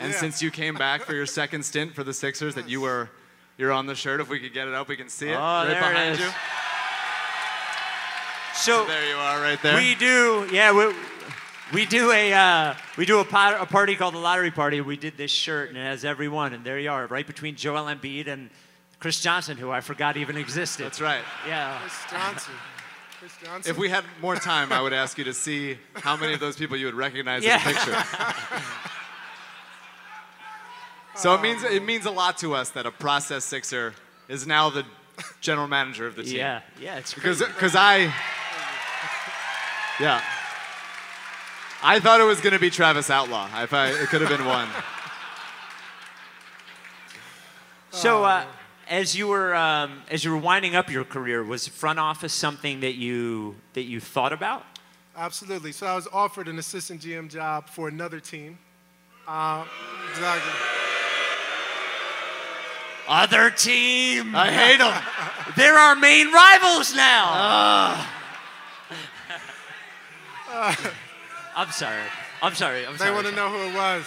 And 0.00 0.12
Yeah. 0.12 0.18
since 0.20 0.40
you 0.42 0.50
came 0.50 0.74
back 0.74 1.02
for 1.02 1.14
your 1.14 1.26
second 1.26 1.64
stint 1.64 1.94
for 1.94 2.04
the 2.04 2.14
Sixers, 2.14 2.54
that 2.54 2.68
you 2.68 2.80
were 2.80 3.10
you're 3.56 3.72
on 3.72 3.86
the 3.86 3.94
shirt. 3.96 4.20
If 4.20 4.28
we 4.28 4.38
could 4.38 4.52
get 4.54 4.68
it 4.68 4.74
up, 4.74 4.86
we 4.88 4.96
can 4.96 5.08
see 5.08 5.30
it 5.30 5.34
Oh, 5.34 5.38
right 5.40 5.64
there 5.66 5.76
it 5.76 5.80
behind 5.80 6.12
is. 6.14 6.20
you. 6.20 6.30
So 8.54 8.84
there 8.86 9.08
you 9.08 9.14
are, 9.16 9.40
right 9.40 9.60
there. 9.62 9.76
We 9.76 9.94
do, 9.94 10.48
yeah. 10.52 10.72
We, 10.72 10.94
we 11.72 11.86
do 11.86 12.10
a 12.10 12.32
uh, 12.32 12.74
we 12.96 13.04
do 13.06 13.20
a, 13.20 13.24
pot, 13.24 13.60
a 13.60 13.66
party 13.66 13.94
called 13.94 14.14
the 14.14 14.18
Lottery 14.18 14.50
Party. 14.50 14.80
We 14.80 14.96
did 14.96 15.16
this 15.16 15.30
shirt 15.30 15.68
and 15.68 15.78
it 15.78 15.82
has 15.82 16.04
everyone, 16.04 16.52
and 16.52 16.64
there 16.64 16.78
you 16.78 16.90
are, 16.90 17.06
right 17.06 17.26
between 17.26 17.54
Joel 17.56 17.84
Embiid 17.84 18.26
and 18.26 18.50
Chris 18.98 19.20
Johnson, 19.20 19.56
who 19.56 19.70
I 19.70 19.80
forgot 19.80 20.16
even 20.16 20.36
existed. 20.36 20.86
That's 20.86 21.00
right. 21.00 21.22
Yeah. 21.46 21.78
Chris 21.80 22.10
Johnson. 22.10 22.54
Chris 23.20 23.32
Johnson. 23.44 23.70
If 23.70 23.78
we 23.78 23.88
had 23.88 24.04
more 24.20 24.34
time, 24.36 24.72
I 24.72 24.80
would 24.80 24.92
ask 24.92 25.18
you 25.18 25.24
to 25.24 25.34
see 25.34 25.78
how 25.94 26.16
many 26.16 26.34
of 26.34 26.40
those 26.40 26.56
people 26.56 26.76
you 26.76 26.86
would 26.86 26.94
recognize 26.94 27.44
Yeah. 27.44 27.58
in 27.60 27.74
the 27.74 27.74
picture. 27.74 27.92
so 31.18 31.34
it 31.34 31.42
means 31.42 31.62
it 31.64 31.84
means 31.84 32.06
a 32.06 32.10
lot 32.10 32.38
to 32.38 32.54
us 32.54 32.70
that 32.70 32.86
a 32.86 32.90
process 32.90 33.44
Sixer 33.44 33.94
is 34.28 34.46
now 34.46 34.70
the 34.70 34.84
general 35.40 35.68
manager 35.68 36.06
of 36.06 36.16
the 36.16 36.22
team. 36.22 36.36
Yeah, 36.36 36.62
yeah, 36.80 36.98
it's 36.98 37.12
because 37.12 37.40
because 37.40 37.74
I 37.76 38.12
yeah 40.00 40.22
I 41.82 42.00
thought 42.00 42.20
it 42.20 42.24
was 42.24 42.40
going 42.40 42.54
to 42.54 42.58
be 42.58 42.70
Travis 42.70 43.08
Outlaw. 43.08 43.48
If 43.62 43.72
I, 43.72 43.88
it 43.88 44.08
could 44.08 44.20
have 44.20 44.30
been 44.30 44.44
one. 44.44 44.68
So, 47.90 48.24
uh, 48.24 48.44
as 48.88 49.16
you 49.16 49.28
were 49.28 49.54
um, 49.54 50.02
as 50.10 50.24
you 50.24 50.30
were 50.30 50.38
winding 50.38 50.74
up 50.74 50.90
your 50.90 51.04
career, 51.04 51.42
was 51.44 51.68
front 51.68 51.98
office 51.98 52.32
something 52.32 52.80
that 52.80 52.94
you 52.94 53.56
that 53.74 53.84
you 53.84 54.00
thought 54.00 54.32
about? 54.32 54.64
Absolutely. 55.16 55.72
So 55.72 55.86
I 55.86 55.94
was 55.94 56.06
offered 56.12 56.48
an 56.48 56.58
assistant 56.58 57.00
GM 57.00 57.30
job 57.30 57.68
for 57.68 57.88
another 57.88 58.20
team. 58.20 58.58
Uh, 59.26 59.64
exactly. 60.10 60.52
Other 63.08 63.50
team. 63.50 64.34
I 64.36 64.50
hate 64.50 64.78
them. 64.78 64.92
They're 65.56 65.74
our 65.78 65.96
main 65.96 66.30
rivals 66.32 66.94
now. 66.94 68.04
I'm 71.56 71.70
sorry. 71.72 72.02
I'm 72.42 72.54
sorry. 72.54 72.86
I'm 72.86 72.92
They 72.92 72.98
sorry. 72.98 73.14
want 73.14 73.26
to 73.26 73.32
know 73.32 73.48
who 73.48 73.70
it 73.70 73.74
was. 73.74 74.04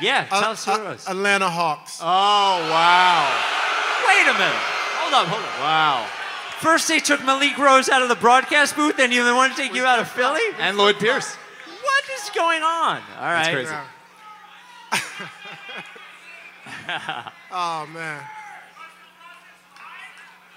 Yeah, 0.00 0.24
tell 0.26 0.44
Uh, 0.44 0.52
us 0.52 0.64
who 0.64 0.72
it 0.72 0.80
uh, 0.80 0.84
was. 0.90 1.08
Atlanta 1.08 1.48
Hawks. 1.48 1.98
Oh 2.02 2.04
wow! 2.04 3.26
Wait 4.06 4.28
a 4.28 4.32
minute. 4.34 4.54
Hold 5.00 5.14
on, 5.14 5.26
hold 5.26 5.42
on. 5.42 5.60
Wow. 5.60 6.06
First 6.60 6.88
they 6.88 6.98
took 6.98 7.24
Malik 7.24 7.56
Rose 7.58 7.88
out 7.88 8.02
of 8.02 8.08
the 8.08 8.14
broadcast 8.14 8.76
booth, 8.76 8.96
then 8.96 9.10
they 9.10 9.20
want 9.20 9.54
to 9.54 9.62
take 9.62 9.74
you 9.74 9.84
out 9.84 9.98
of 9.98 10.08
Philly? 10.08 10.40
And 10.58 10.76
Lloyd 10.76 10.98
Pierce. 10.98 11.34
What 11.34 12.04
is 12.14 12.30
going 12.34 12.62
on? 12.62 13.02
All 13.18 13.24
right. 13.24 13.52
That's 13.54 13.70
crazy. 14.92 15.26
Oh 17.52 17.86
man. 17.92 18.22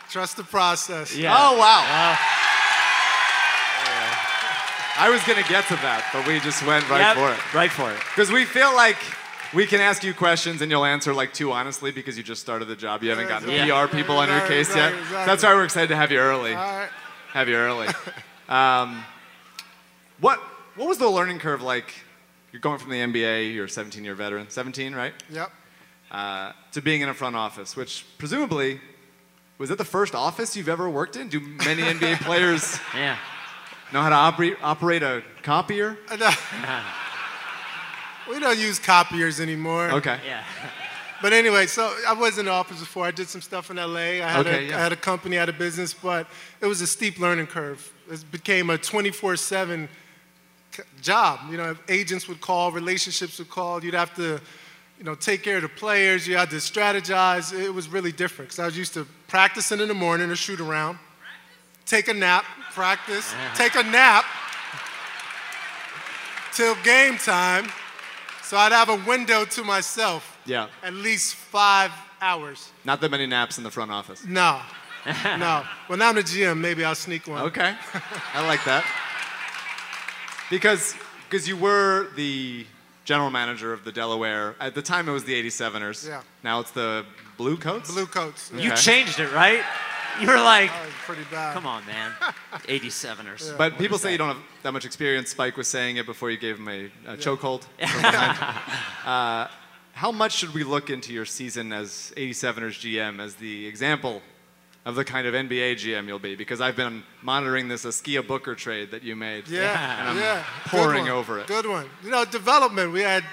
Trust 0.10 0.38
the 0.38 0.44
process. 0.44 1.16
Yeah. 1.16 1.36
Oh 1.38 1.58
wow. 1.58 2.18
I 5.02 5.10
was 5.10 5.24
gonna 5.24 5.48
get 5.48 5.66
to 5.70 5.76
that, 5.76 6.10
but 6.12 6.28
we 6.28 6.40
just 6.42 6.66
went 6.66 6.88
right 6.90 7.00
Yep, 7.00 7.16
for 7.16 7.32
it. 7.32 7.54
Right 7.56 7.72
for 7.72 7.90
it. 7.92 7.98
Because 8.14 8.32
we 8.32 8.44
feel 8.44 8.74
like 8.76 8.98
we 9.54 9.66
can 9.66 9.80
ask 9.80 10.04
you 10.04 10.14
questions 10.14 10.62
and 10.62 10.70
you'll 10.70 10.84
answer 10.84 11.14
like 11.14 11.34
too 11.34 11.52
honestly 11.54 11.92
because 11.92 12.18
you 12.18 12.24
just 12.24 12.42
started 12.42 12.66
the 12.66 12.76
job. 12.76 13.02
You 13.04 13.10
haven't 13.12 13.28
gotten 13.30 13.48
the 13.48 13.54
Yeah. 13.54 13.86
PR 13.88 13.96
people 13.96 14.18
on 14.18 14.28
your 14.28 14.38
Exactly, 14.38 14.56
case 14.58 14.76
yet. 14.76 14.94
exactly. 14.94 15.26
That's 15.26 15.44
why 15.44 15.54
we're 15.54 15.64
excited 15.64 15.88
to 15.90 15.96
have 15.96 16.12
you 16.12 16.20
early. 16.20 16.54
All 16.54 16.78
right. 16.80 16.90
Have 17.32 17.48
you 17.48 17.56
early. 17.56 17.88
um, 18.50 19.04
what 20.20 20.40
what 20.76 20.88
was 20.90 20.98
the 20.98 21.08
learning 21.10 21.40
curve 21.40 21.62
like? 21.62 21.94
You're 22.52 22.60
going 22.62 22.80
from 22.80 22.90
the 22.90 22.98
NBA, 22.98 23.54
you're 23.54 23.66
a 23.66 23.70
17 23.70 24.04
year 24.04 24.16
veteran, 24.16 24.50
17, 24.50 24.94
right? 24.96 25.14
Yep. 25.30 25.52
Uh, 26.12 26.54
to 26.72 26.82
being 26.82 27.02
in 27.02 27.10
a 27.10 27.14
front 27.14 27.36
office, 27.36 27.76
which 27.76 28.04
presumably 28.18 28.82
was 29.60 29.70
that 29.70 29.78
the 29.78 29.86
first 29.86 30.16
office 30.16 30.56
you've 30.58 30.70
ever 30.70 30.90
worked 30.90 31.16
in? 31.16 31.30
Do 31.30 31.40
many 31.40 31.84
NBA 31.84 32.20
players 32.22 32.80
Yeah. 32.96 33.16
know 33.94 34.02
how 34.02 34.10
to 34.10 34.16
operate 34.16 34.58
operate 34.64 35.04
a 35.04 35.22
copier? 35.44 35.98
We 38.30 38.40
don't 38.40 38.60
use 38.60 38.78
copiers 38.78 39.40
anymore. 39.40 39.90
Okay. 39.90 40.20
Yeah. 40.24 40.44
But 41.20 41.34
anyway, 41.34 41.66
so 41.66 41.92
I 42.08 42.14
was 42.14 42.38
in 42.38 42.46
the 42.46 42.52
office 42.52 42.80
before. 42.80 43.06
I 43.06 43.12
did 43.12 43.28
some 43.28 43.42
stuff 43.42 43.72
in 43.72 43.78
LA. 43.78 43.96
I 43.98 44.16
had, 44.30 44.46
Okay, 44.48 44.66
a, 44.68 44.70
yeah. 44.70 44.78
I 44.78 44.80
had 44.82 44.92
a 44.94 44.96
company, 44.96 45.38
I 45.38 45.40
had 45.42 45.50
a 45.50 45.54
business, 45.54 45.96
but 45.96 46.28
it 46.62 46.68
was 46.68 46.80
a 46.82 46.88
steep 46.88 47.20
learning 47.20 47.48
curve. 47.48 47.92
It 48.10 48.24
became 48.32 48.70
a 48.70 48.78
24 48.78 49.36
7 49.36 49.90
job. 51.02 51.40
You 51.50 51.58
know, 51.58 51.76
agents 51.90 52.28
would 52.28 52.40
call, 52.40 52.72
relationships 52.72 53.40
would 53.40 53.50
call. 53.50 53.84
You'd 53.84 53.96
have 53.96 54.16
to, 54.18 54.40
you 55.00 55.06
know, 55.06 55.16
take 55.16 55.44
care 55.44 55.56
of 55.56 55.62
the 55.64 55.70
players. 55.70 56.28
You 56.28 56.36
had 56.36 56.50
to 56.50 56.58
strategize. 56.58 57.58
It 57.58 57.74
was 57.74 57.88
really 57.88 58.12
different 58.12 58.50
because 58.50 58.60
I 58.60 58.66
was 58.66 58.78
used 58.78 58.94
to 58.96 59.08
practicing 59.28 59.80
in 59.80 59.88
the 59.88 59.94
morning 59.94 60.30
or 60.30 60.36
shoot 60.36 60.60
around, 60.60 61.00
take 61.86 62.10
a 62.10 62.14
nap, 62.14 62.44
practice, 62.74 63.32
uh-huh. 63.34 63.56
take 63.56 63.76
a 63.76 63.84
nap 63.84 64.26
till 66.54 66.76
game 66.84 67.18
time. 67.18 67.70
So 68.44 68.58
I'd 68.58 68.74
have 68.74 68.90
a 68.90 68.98
window 69.08 69.46
to 69.46 69.64
myself 69.64 70.38
Yeah. 70.46 70.68
at 70.84 70.94
least 70.94 71.36
five 71.36 71.92
hours. 72.20 72.72
Not 72.84 73.00
that 73.00 73.10
many 73.12 73.26
naps 73.26 73.58
in 73.58 73.64
the 73.64 73.72
front 73.72 73.92
office. 73.92 74.26
No, 74.26 74.60
no. 75.38 75.64
Well, 75.88 75.98
now 75.98 76.10
I'm 76.10 76.16
the 76.16 76.24
GM, 76.24 76.58
maybe 76.60 76.84
I'll 76.84 76.96
sneak 76.96 77.26
one. 77.28 77.44
Okay. 77.44 77.74
I 78.34 78.46
like 78.46 78.66
that. 78.66 78.84
Because 80.50 80.96
because 81.30 81.48
you 81.48 81.56
were 81.56 82.08
the 82.16 82.66
general 83.10 83.32
manager 83.32 83.74
of 83.74 83.84
the 83.84 83.92
Delaware. 83.92 84.56
At 84.60 84.76
the 84.76 84.84
time, 84.84 85.10
it 85.10 85.12
was 85.12 85.24
the 85.24 85.34
87ers. 85.34 86.08
Yeah. 86.08 86.22
Now 86.44 86.60
it's 86.60 86.70
the 86.70 87.06
Blue 87.38 87.58
Coats. 87.58 87.92
Blue 87.92 88.06
coats. 88.06 88.52
You 88.54 88.72
Okay. 88.72 88.76
changed 88.90 89.20
it, 89.20 89.32
right? 89.34 89.64
You 90.22 90.28
were 90.28 90.38
like, 90.38 90.70
That 90.70 90.90
pretty 91.08 91.24
bad. 91.32 91.54
come 91.56 91.66
on, 91.66 91.84
man. 91.88 92.12
87ers. 92.68 93.58
But 93.58 93.80
people 93.80 93.98
say 93.98 94.12
you 94.12 94.20
don't 94.20 94.28
have 94.36 94.44
that 94.62 94.74
much 94.74 94.86
experience. 94.86 95.32
Spike 95.32 95.58
was 95.58 95.68
saying 95.68 95.98
it 95.98 96.06
before 96.06 96.30
you 96.30 96.38
gave 96.38 96.58
him 96.60 96.68
a, 96.68 96.86
a 97.14 97.18
chokehold. 97.18 97.64
from 97.94 98.06
uh, 99.12 99.48
how 99.94 100.12
much 100.12 100.34
should 100.34 100.54
we 100.54 100.64
look 100.64 100.92
into 100.92 101.12
your 101.12 101.26
season 101.26 101.74
as 101.74 102.14
87ers 102.16 102.78
GM 102.84 103.20
as 103.20 103.34
the 103.36 103.66
example 103.66 104.22
of 104.86 104.96
the 104.96 105.06
kind 105.06 105.28
of 105.28 105.34
NBA 105.34 105.76
GM 105.76 106.08
you'll 106.08 106.20
be? 106.20 106.36
Because 106.36 106.62
I've 106.62 106.76
been 106.76 107.04
monitoring 107.22 107.68
this 107.68 107.86
Askia 107.86 108.22
Booker 108.26 108.56
trade 108.56 108.92
that 108.92 109.04
you 109.04 109.16
made. 109.16 109.48
Yeah, 109.48 110.00
And 110.00 110.10
I'm 110.10 110.18
yeah. 110.18 110.44
Pouring 110.66 111.10
over 111.10 111.40
it. 111.40 111.48
Good 111.48 111.68
one. 111.68 111.88
You 112.04 112.12
know, 112.12 112.26
development. 112.26 112.92
We 112.92 113.02
had 113.02 113.24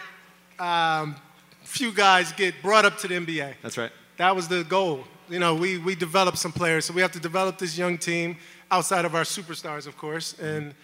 um, 0.59 1.17
few 1.63 1.93
guys 1.93 2.33
get 2.33 2.55
brought 2.63 2.85
up 2.85 2.99
to 2.99 3.09
the 3.09 3.15
NBA. 3.15 3.55
That's 3.63 3.79
right. 3.79 3.91
That 4.17 4.35
was 4.35 4.49
the 4.49 4.65
goal. 4.65 5.05
You 5.29 5.39
know, 5.39 5.55
we 5.55 5.79
we 5.79 5.95
developed 5.95 6.39
some 6.39 6.53
players, 6.53 6.85
so 6.85 6.95
we 6.95 7.01
have 7.03 7.13
to 7.13 7.21
develop 7.21 7.59
this 7.59 7.77
young 7.77 7.99
team 7.99 8.37
outside 8.71 9.05
of 9.05 9.15
our 9.15 9.25
superstars, 9.25 9.87
of 9.87 9.97
course, 9.97 10.39
and 10.39 10.75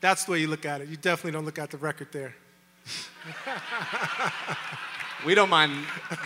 that's 0.00 0.24
the 0.24 0.32
way 0.32 0.40
you 0.40 0.48
look 0.48 0.64
at 0.64 0.80
it. 0.80 0.88
You 0.88 0.96
definitely 0.96 1.32
don't 1.32 1.44
look 1.44 1.58
at 1.58 1.70
the 1.70 1.78
record 1.78 2.08
there. 2.12 2.34
We 5.26 5.34
don't 5.34 5.50
mind 5.50 5.72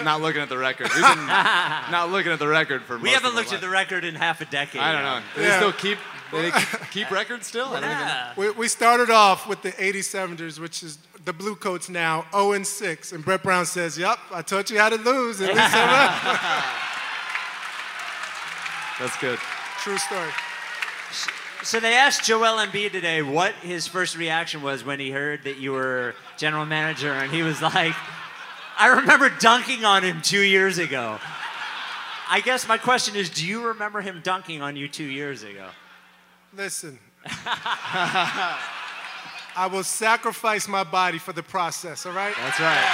not 0.02 0.20
looking 0.20 0.42
at 0.42 0.48
the 0.48 0.58
record. 0.58 0.88
We've 0.94 1.02
been 1.02 1.26
not 1.26 2.10
looking 2.10 2.30
at 2.32 2.38
the 2.38 2.48
record 2.48 2.82
for 2.82 2.96
We 2.98 3.04
most 3.04 3.14
haven't 3.14 3.30
of 3.30 3.34
our 3.36 3.40
looked 3.40 3.52
at 3.54 3.60
the 3.60 3.68
record 3.68 4.04
in 4.04 4.14
half 4.14 4.40
a 4.40 4.44
decade. 4.44 4.82
I 4.82 4.92
don't 4.92 5.02
know. 5.02 5.20
Do 5.34 5.40
Yeah. 5.42 5.48
they 5.48 5.56
still 5.56 5.72
keep? 5.72 5.98
Do 6.30 6.42
they 6.42 6.50
keep, 6.50 6.80
keep 6.90 7.10
records 7.20 7.46
still? 7.46 7.68
I 7.68 7.80
don't 7.80 7.90
even 7.90 7.98
know. 7.98 8.04
Yeah. 8.06 8.32
We, 8.36 8.50
we 8.50 8.68
started 8.68 9.10
off 9.10 9.46
with 9.48 9.62
the 9.62 9.72
87ers, 9.72 10.58
which 10.58 10.82
is 10.82 10.98
the 11.24 11.32
Blue 11.32 11.54
Coats 11.54 11.88
now, 11.88 12.24
0 12.32 12.52
and 12.52 12.66
6. 12.66 13.12
And 13.12 13.24
Brett 13.24 13.42
Brown 13.42 13.64
says, 13.66 13.96
Yep, 13.98 14.18
I 14.32 14.42
taught 14.42 14.70
you 14.70 14.78
how 14.78 14.88
to 14.90 14.96
lose. 14.96 15.40
At 15.40 15.48
least 15.48 15.60
I 15.60 16.78
That's 18.98 19.16
good. 19.18 19.38
True 19.80 19.98
story. 19.98 20.30
So 21.62 21.80
they 21.80 21.94
asked 21.94 22.24
Joel 22.24 22.58
Embiid 22.64 22.92
today 22.92 23.22
what 23.22 23.54
his 23.54 23.86
first 23.86 24.16
reaction 24.16 24.62
was 24.62 24.84
when 24.84 24.98
he 25.00 25.10
heard 25.10 25.44
that 25.44 25.58
you 25.58 25.72
were 25.72 26.14
general 26.36 26.66
manager, 26.66 27.12
and 27.12 27.30
he 27.32 27.42
was 27.42 27.62
like, 27.62 27.94
"I 28.78 28.88
remember 28.88 29.28
dunking 29.30 29.84
on 29.84 30.02
him 30.02 30.22
two 30.22 30.40
years 30.40 30.78
ago." 30.78 31.18
I 32.28 32.40
guess 32.40 32.66
my 32.66 32.78
question 32.78 33.14
is, 33.14 33.28
do 33.28 33.46
you 33.46 33.66
remember 33.66 34.00
him 34.00 34.20
dunking 34.24 34.62
on 34.62 34.74
you 34.74 34.88
two 34.88 35.04
years 35.04 35.42
ago? 35.42 35.68
Listen, 36.56 36.98
I 39.54 39.68
will 39.70 39.84
sacrifice 39.84 40.66
my 40.66 40.82
body 40.82 41.18
for 41.18 41.34
the 41.34 41.42
process, 41.42 42.06
all 42.06 42.12
right? 42.12 42.34
That's 42.36 42.58
right. 42.58 42.84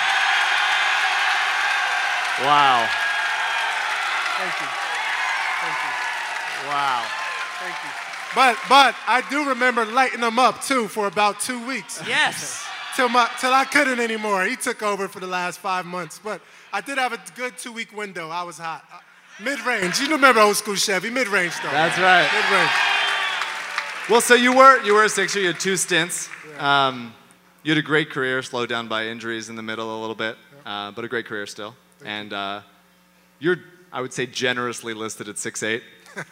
Wow. 2.43 2.89
Thank 4.39 4.61
you. 4.61 4.67
Thank 5.61 5.77
you. 5.85 5.93
Wow. 6.69 7.05
Thank 7.61 7.75
you. 7.85 7.91
But 8.35 8.59
but 8.69 8.95
I 9.07 9.23
do 9.31 9.49
remember 9.49 9.85
lighting 9.87 10.21
him 10.21 10.39
up 10.39 10.63
too 10.63 10.89
for 10.89 11.07
about 11.07 11.41
two 11.41 11.65
weeks. 11.67 12.03
Yes. 12.07 12.68
Till 12.99 13.09
my 13.09 13.31
till 13.39 13.55
I 13.55 13.65
couldn't 13.65 14.01
anymore. 14.01 14.45
He 14.45 14.57
took 14.57 14.83
over 14.83 15.07
for 15.07 15.21
the 15.21 15.29
last 15.29 15.61
five 15.61 15.87
months. 15.87 16.19
But 16.19 16.41
I 16.73 16.81
did 16.81 16.99
have 16.99 17.13
a 17.13 17.21
good 17.37 17.57
two 17.57 17.71
week 17.71 17.97
window. 17.97 18.29
I 18.29 18.43
was 18.43 18.59
hot. 18.59 18.85
Uh, 18.93 18.99
Mid 19.41 19.61
range. 19.61 20.01
You 20.01 20.09
remember 20.09 20.41
old 20.41 20.57
school 20.57 20.75
Chevy, 20.75 21.09
mid 21.09 21.29
range 21.29 21.55
though. 21.63 21.71
That's 21.71 21.97
right. 21.97 22.29
Mid 22.35 22.51
range. 22.51 24.11
Well, 24.11 24.21
so 24.21 24.35
you 24.35 24.53
were 24.53 24.83
you 24.83 24.95
were 24.95 25.05
a 25.05 25.09
Sixer. 25.09 25.39
You 25.39 25.47
had 25.47 25.61
two 25.61 25.77
stints. 25.77 26.29
Um, 26.59 27.15
you 27.63 27.71
had 27.71 27.79
a 27.79 27.87
great 27.87 28.11
career, 28.11 28.43
slowed 28.43 28.69
down 28.69 28.89
by 28.89 29.07
injuries 29.07 29.49
in 29.49 29.55
the 29.55 29.63
middle 29.63 29.97
a 29.97 30.01
little 30.01 30.17
bit, 30.17 30.37
uh, 30.67 30.91
but 30.91 31.05
a 31.05 31.09
great 31.09 31.27
career 31.27 31.47
still. 31.47 31.77
And 32.05 32.33
uh, 32.33 32.63
you're, 33.39 33.59
I 33.93 34.01
would 34.01 34.13
say, 34.13 34.27
generously 34.27 34.93
listed 34.93 35.29
at 35.29 35.37
6'8". 35.37 35.83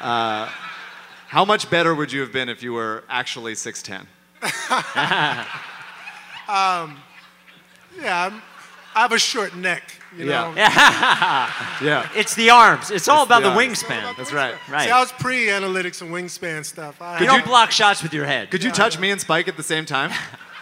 Uh, 0.00 0.46
how 1.26 1.44
much 1.44 1.70
better 1.70 1.94
would 1.94 2.12
you 2.12 2.20
have 2.20 2.30
been 2.30 2.48
if 2.48 2.62
you 2.62 2.72
were 2.72 3.02
actually 3.08 3.54
6'10"? 3.54 4.06
Um, 6.48 6.96
yeah, 8.00 8.26
I'm, 8.26 8.42
I 8.94 9.00
have 9.02 9.12
a 9.12 9.18
short 9.18 9.54
neck. 9.56 9.82
You 10.16 10.26
Yeah. 10.28 10.44
know. 10.54 10.54
Yeah. 11.86 12.08
It's 12.14 12.34
the 12.34 12.50
arms. 12.50 12.90
It's 12.90 13.08
all 13.08 13.22
It's 13.22 13.26
about 13.28 13.42
the 13.42 13.50
the 13.50 13.56
arms. 13.56 13.82
wingspan. 13.82 14.16
That's 14.16 14.32
right. 14.32 14.54
Right. 14.70 14.84
See, 14.86 14.90
I 14.90 15.00
was 15.00 15.12
pre-analytics 15.12 16.00
and 16.00 16.10
wingspan 16.10 16.64
stuff. 16.64 17.02
I 17.02 17.20
you 17.20 17.26
don't 17.26 17.44
block 17.44 17.70
shots 17.70 18.02
with 18.02 18.14
your 18.14 18.24
head. 18.24 18.50
Could 18.50 18.62
you 18.64 18.70
touch 18.70 18.98
me 18.98 19.10
and 19.10 19.20
Spike 19.20 19.48
at 19.48 19.56
the 19.56 19.62
same 19.62 19.84
time? 19.84 20.10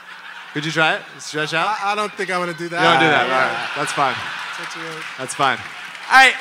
Could 0.55 0.64
you 0.64 0.72
try 0.72 0.95
it? 0.97 1.03
Stretch 1.18 1.53
out? 1.55 1.66
I, 1.68 1.93
I 1.93 1.95
don't 1.95 2.12
think 2.14 2.30
I 2.30 2.39
want 2.39 2.51
to 2.53 2.57
do 2.57 2.68
that. 2.68 2.78
You 2.82 2.89
don't 2.89 3.01
do 3.01 3.07
that. 3.07 3.24
All 3.24 3.30
right. 3.30 3.70
That's 3.76 3.93
fine. 3.93 4.14
That's 5.18 5.35
fine. 5.35 5.59
All 5.59 6.12
right. 6.12 6.35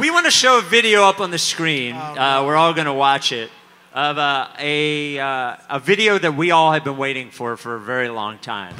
We 0.00 0.10
want 0.10 0.24
to 0.26 0.30
show 0.30 0.58
a 0.58 0.62
video 0.62 1.04
up 1.04 1.20
on 1.20 1.30
the 1.30 1.38
screen. 1.38 1.94
uh, 1.94 2.42
we're 2.46 2.56
all 2.56 2.72
going 2.72 2.86
to 2.86 2.92
watch 2.94 3.30
it 3.32 3.50
of 3.94 4.16
uh, 4.16 4.48
a, 4.58 5.18
uh, 5.18 5.56
a 5.68 5.80
video 5.80 6.18
that 6.18 6.34
we 6.34 6.50
all 6.50 6.72
have 6.72 6.84
been 6.84 6.96
waiting 6.96 7.30
for 7.30 7.56
for 7.56 7.74
a 7.74 7.80
very 7.80 8.08
long 8.08 8.38
time. 8.38 8.74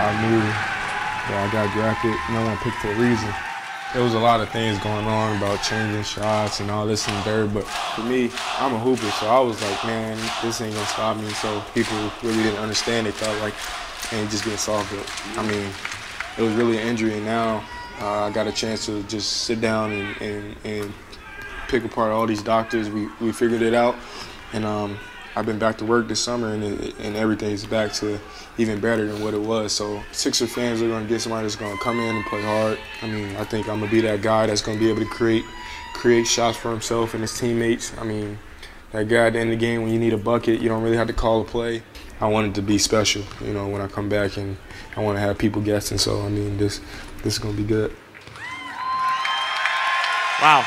I 0.00 0.16
knew 0.22 0.40
that 0.40 1.46
I 1.46 1.52
got 1.52 1.70
drafted. 1.74 2.16
No 2.32 2.42
one 2.42 2.56
picked 2.58 2.76
for 2.76 2.88
a 2.88 2.96
reason. 2.96 3.28
There 3.92 4.02
was 4.02 4.14
a 4.14 4.18
lot 4.18 4.40
of 4.40 4.48
things 4.48 4.78
going 4.78 5.04
on 5.04 5.36
about 5.36 5.62
changing 5.62 6.04
shots 6.04 6.60
and 6.60 6.70
all 6.70 6.86
this 6.86 7.06
and 7.06 7.24
that. 7.24 7.52
But 7.52 7.64
for 7.64 8.02
me, 8.02 8.30
I'm 8.58 8.72
a 8.72 8.78
hooper, 8.78 9.10
so 9.10 9.26
I 9.26 9.40
was 9.40 9.60
like, 9.60 9.84
man, 9.84 10.16
this 10.42 10.60
ain't 10.62 10.72
gonna 10.72 10.86
stop 10.86 11.16
me. 11.18 11.28
So 11.30 11.62
people 11.74 12.10
really 12.22 12.44
didn't 12.44 12.60
understand. 12.60 13.06
They 13.06 13.10
thought 13.10 13.38
like, 13.42 13.54
man, 14.10 14.30
just 14.30 14.44
getting 14.44 14.58
soft. 14.58 14.90
But 14.90 15.38
I 15.38 15.46
mean, 15.46 15.68
it 16.38 16.42
was 16.42 16.54
really 16.54 16.78
an 16.78 16.86
injury, 16.86 17.14
and 17.14 17.26
now 17.26 17.62
uh, 18.00 18.24
I 18.24 18.30
got 18.30 18.46
a 18.46 18.52
chance 18.52 18.86
to 18.86 19.02
just 19.04 19.44
sit 19.44 19.60
down 19.60 19.92
and, 19.92 20.22
and, 20.22 20.56
and 20.64 20.94
pick 21.68 21.84
apart 21.84 22.12
all 22.12 22.26
these 22.26 22.42
doctors. 22.42 22.88
We 22.88 23.08
we 23.20 23.32
figured 23.32 23.62
it 23.62 23.74
out, 23.74 23.94
and 24.52 24.64
um, 24.64 24.98
I've 25.36 25.46
been 25.46 25.58
back 25.58 25.78
to 25.78 25.84
work 25.84 26.08
this 26.08 26.20
summer, 26.20 26.52
and 26.52 26.64
and 26.64 27.16
everything's 27.16 27.64
back 27.66 27.92
to 27.94 28.18
even 28.58 28.80
better 28.80 29.06
than 29.06 29.22
what 29.22 29.34
it 29.34 29.40
was. 29.40 29.72
So 29.72 30.02
Sixer 30.12 30.46
fans 30.46 30.82
are 30.82 30.88
gonna 30.88 31.06
get 31.06 31.20
somebody 31.20 31.44
that's 31.44 31.56
gonna 31.56 31.78
come 31.78 32.00
in 32.00 32.16
and 32.16 32.24
play 32.26 32.42
hard. 32.42 32.78
I 33.02 33.06
mean, 33.06 33.36
I 33.36 33.44
think 33.44 33.68
I'm 33.68 33.80
gonna 33.80 33.90
be 33.90 34.00
that 34.02 34.22
guy 34.22 34.46
that's 34.46 34.62
gonna 34.62 34.78
be 34.78 34.88
able 34.88 35.00
to 35.00 35.06
create 35.08 35.44
create 35.94 36.26
shots 36.26 36.56
for 36.56 36.70
himself 36.70 37.14
and 37.14 37.22
his 37.22 37.38
teammates. 37.38 37.92
I 37.98 38.04
mean, 38.04 38.38
that 38.92 39.08
guy 39.08 39.26
at 39.26 39.34
the 39.34 39.38
end 39.38 39.52
of 39.52 39.58
the 39.58 39.64
game 39.64 39.82
when 39.82 39.92
you 39.92 39.98
need 39.98 40.12
a 40.12 40.18
bucket, 40.18 40.60
you 40.60 40.68
don't 40.68 40.82
really 40.82 40.96
have 40.96 41.06
to 41.06 41.12
call 41.12 41.42
a 41.42 41.44
play. 41.44 41.82
I 42.20 42.26
want 42.26 42.48
it 42.48 42.54
to 42.56 42.62
be 42.62 42.76
special, 42.76 43.22
you 43.40 43.54
know, 43.54 43.68
when 43.68 43.80
I 43.80 43.86
come 43.86 44.08
back, 44.08 44.36
and 44.36 44.56
I 44.96 45.00
want 45.00 45.16
to 45.16 45.20
have 45.20 45.38
people 45.38 45.62
guessing. 45.62 45.98
So 45.98 46.22
I 46.22 46.28
mean, 46.28 46.58
this 46.58 46.80
this 47.22 47.34
is 47.34 47.38
gonna 47.38 47.56
be 47.56 47.64
good. 47.64 47.94
Wow. 50.40 50.64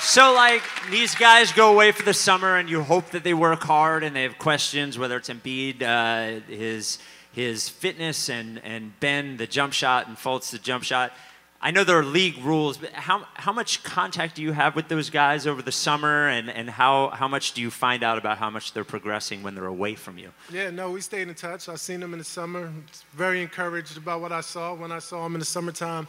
So, 0.00 0.32
like, 0.32 0.62
these 0.90 1.16
guys 1.16 1.50
go 1.50 1.72
away 1.72 1.90
for 1.90 2.04
the 2.04 2.14
summer, 2.14 2.56
and 2.56 2.70
you 2.70 2.82
hope 2.82 3.10
that 3.10 3.24
they 3.24 3.34
work 3.34 3.64
hard 3.64 4.04
and 4.04 4.14
they 4.14 4.22
have 4.22 4.38
questions, 4.38 4.96
whether 4.96 5.16
it's 5.16 5.28
Embiid, 5.28 5.82
uh, 5.82 6.40
his, 6.46 6.98
his 7.32 7.68
fitness, 7.68 8.30
and, 8.30 8.62
and 8.62 8.98
Ben, 9.00 9.36
the 9.36 9.48
jump 9.48 9.72
shot, 9.72 10.06
and 10.06 10.16
Fultz, 10.16 10.50
the 10.52 10.58
jump 10.58 10.84
shot. 10.84 11.12
I 11.60 11.70
know 11.70 11.84
there 11.84 11.98
are 11.98 12.04
league 12.04 12.38
rules, 12.44 12.76
but 12.76 12.92
how, 12.92 13.26
how 13.34 13.52
much 13.52 13.82
contact 13.82 14.36
do 14.36 14.42
you 14.42 14.52
have 14.52 14.76
with 14.76 14.88
those 14.88 15.10
guys 15.10 15.46
over 15.46 15.62
the 15.62 15.72
summer, 15.72 16.28
and, 16.28 16.50
and 16.50 16.68
how, 16.68 17.08
how 17.08 17.28
much 17.28 17.52
do 17.52 17.62
you 17.62 17.70
find 17.70 18.02
out 18.02 18.18
about 18.18 18.38
how 18.38 18.50
much 18.50 18.72
they're 18.72 18.84
progressing 18.84 19.42
when 19.42 19.54
they're 19.54 19.66
away 19.66 19.94
from 19.94 20.18
you? 20.18 20.30
Yeah, 20.52 20.70
no, 20.70 20.90
we 20.90 21.00
stayed 21.00 21.28
in 21.28 21.34
touch. 21.34 21.68
I've 21.68 21.80
seen 21.80 22.00
them 22.00 22.12
in 22.12 22.18
the 22.18 22.24
summer. 22.24 22.70
Very 23.12 23.40
encouraged 23.40 23.96
about 23.96 24.20
what 24.20 24.32
I 24.32 24.42
saw 24.42 24.74
when 24.74 24.92
I 24.92 24.98
saw 24.98 25.24
them 25.24 25.34
in 25.34 25.40
the 25.40 25.46
summertime. 25.46 26.06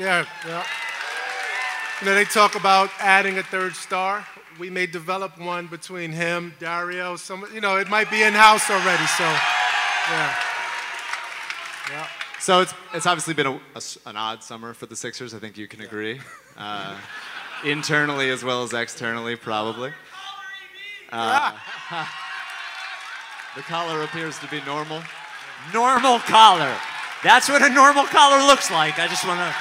Yeah, 0.00 0.24
yeah. 0.46 0.64
You 2.00 2.06
know, 2.06 2.14
they 2.14 2.24
talk 2.24 2.56
about 2.56 2.90
adding 2.98 3.38
a 3.38 3.42
third 3.42 3.76
star. 3.76 4.26
We 4.58 4.70
may 4.70 4.86
develop 4.86 5.38
one 5.38 5.66
between 5.66 6.12
him, 6.12 6.54
Dario, 6.58 7.16
some, 7.16 7.46
you 7.54 7.60
know, 7.60 7.76
it 7.76 7.88
might 7.88 8.10
be 8.10 8.22
in 8.22 8.32
house 8.32 8.70
already. 8.70 9.06
So, 9.06 9.24
yeah. 9.24 10.34
Yeah. 11.90 12.06
So 12.42 12.60
it's 12.60 12.74
it's 12.92 13.06
obviously 13.06 13.34
been 13.34 13.46
a, 13.46 13.52
a 13.52 13.76
s- 13.76 13.98
an 14.04 14.16
odd 14.16 14.42
summer 14.42 14.74
for 14.74 14.86
the 14.86 14.96
Sixers. 14.96 15.32
I 15.32 15.38
think 15.38 15.56
you 15.56 15.68
can 15.68 15.80
agree, 15.80 16.20
uh, 16.58 16.98
internally 17.64 18.30
as 18.30 18.42
well 18.42 18.64
as 18.64 18.72
externally, 18.72 19.36
probably. 19.36 19.92
Uh, 21.12 21.52
the 23.54 23.62
collar 23.62 24.02
appears 24.02 24.40
to 24.40 24.48
be 24.48 24.60
normal. 24.62 25.00
Normal 25.72 26.18
collar. 26.18 26.74
That's 27.22 27.48
what 27.48 27.62
a 27.62 27.68
normal 27.72 28.06
collar 28.06 28.44
looks 28.44 28.72
like. 28.72 28.98
I 28.98 29.06
just 29.06 29.24
want 29.24 29.38
to. 29.38 29.54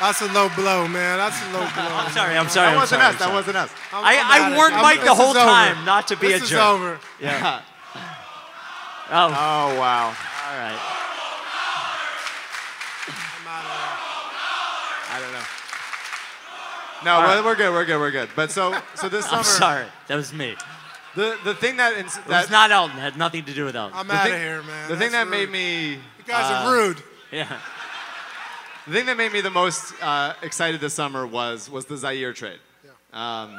That's 0.00 0.20
a 0.20 0.26
low 0.32 0.48
blow, 0.56 0.88
man. 0.88 1.18
That's 1.18 1.40
a 1.42 1.52
low 1.52 1.60
blow. 1.74 1.94
I'm 1.94 2.10
sorry. 2.12 2.36
I'm 2.36 2.48
sorry. 2.48 2.66
That 2.66 2.74
I'm 2.74 2.80
wasn't 2.80 3.00
sorry, 3.02 3.12
us. 3.14 3.18
That 3.20 3.28
I'm 3.28 3.34
wasn't 3.34 3.56
us. 3.56 3.70
I'm- 3.92 4.04
I, 4.04 4.18
I'm 4.18 4.26
I 4.42 4.46
at 4.46 4.52
it. 4.52 4.56
warned 4.56 4.74
I'm- 4.74 4.82
Mike 4.82 5.04
the 5.04 5.14
whole 5.14 5.30
is 5.30 5.36
over. 5.36 5.46
time 5.46 5.84
not 5.84 6.08
to 6.08 6.16
be 6.16 6.26
This 6.26 6.40
a 6.42 6.44
is 6.46 6.52
over. 6.54 6.98
Yeah. 7.20 7.60
oh. 9.12 9.28
Oh 9.30 9.78
wow. 9.78 10.06
All 10.08 10.58
right. 10.58 10.80
I 15.06 15.20
don't 15.20 15.30
know. 15.32 15.46
No, 17.04 17.14
All 17.14 17.20
we're, 17.22 17.26
right. 17.36 17.44
we're 17.44 17.54
good. 17.56 17.72
We're 17.72 17.84
good. 17.84 17.98
We're 17.98 18.10
good. 18.10 18.28
But 18.34 18.50
so 18.50 18.76
so 18.94 19.08
this 19.08 19.24
summer. 19.26 19.38
I'm 19.38 19.44
sorry. 19.44 19.86
That 20.08 20.16
was 20.16 20.32
me. 20.32 20.56
The 21.14 21.36
the 21.44 21.54
thing 21.54 21.76
that 21.76 21.96
ins- 21.96 22.14
That 22.16 22.26
that 22.28 22.40
was 22.42 22.50
not 22.50 22.70
Elton. 22.70 22.96
Had 22.98 23.16
nothing 23.16 23.44
to 23.44 23.52
do 23.54 23.64
with 23.64 23.76
Elton. 23.76 23.96
I'm 23.98 24.08
the 24.08 24.14
out 24.14 24.24
thing- 24.24 24.34
of 24.34 24.40
here, 24.40 24.62
man. 24.62 24.88
The 24.88 24.96
thing 24.96 25.12
That's 25.12 25.24
that 25.24 25.28
made 25.30 25.50
me. 25.50 25.92
You 25.92 25.98
guys 26.26 26.50
uh, 26.50 26.68
are 26.68 26.72
rude. 26.74 27.02
Yeah. 27.32 27.58
The 28.86 28.92
thing 28.92 29.06
that 29.06 29.16
made 29.16 29.32
me 29.32 29.40
the 29.40 29.50
most 29.50 29.92
uh, 30.02 30.34
excited 30.42 30.80
this 30.80 30.94
summer 30.94 31.26
was 31.26 31.68
was 31.70 31.86
the 31.86 31.94
Zhaire 31.96 32.34
trade. 32.34 32.58
Um, 33.12 33.56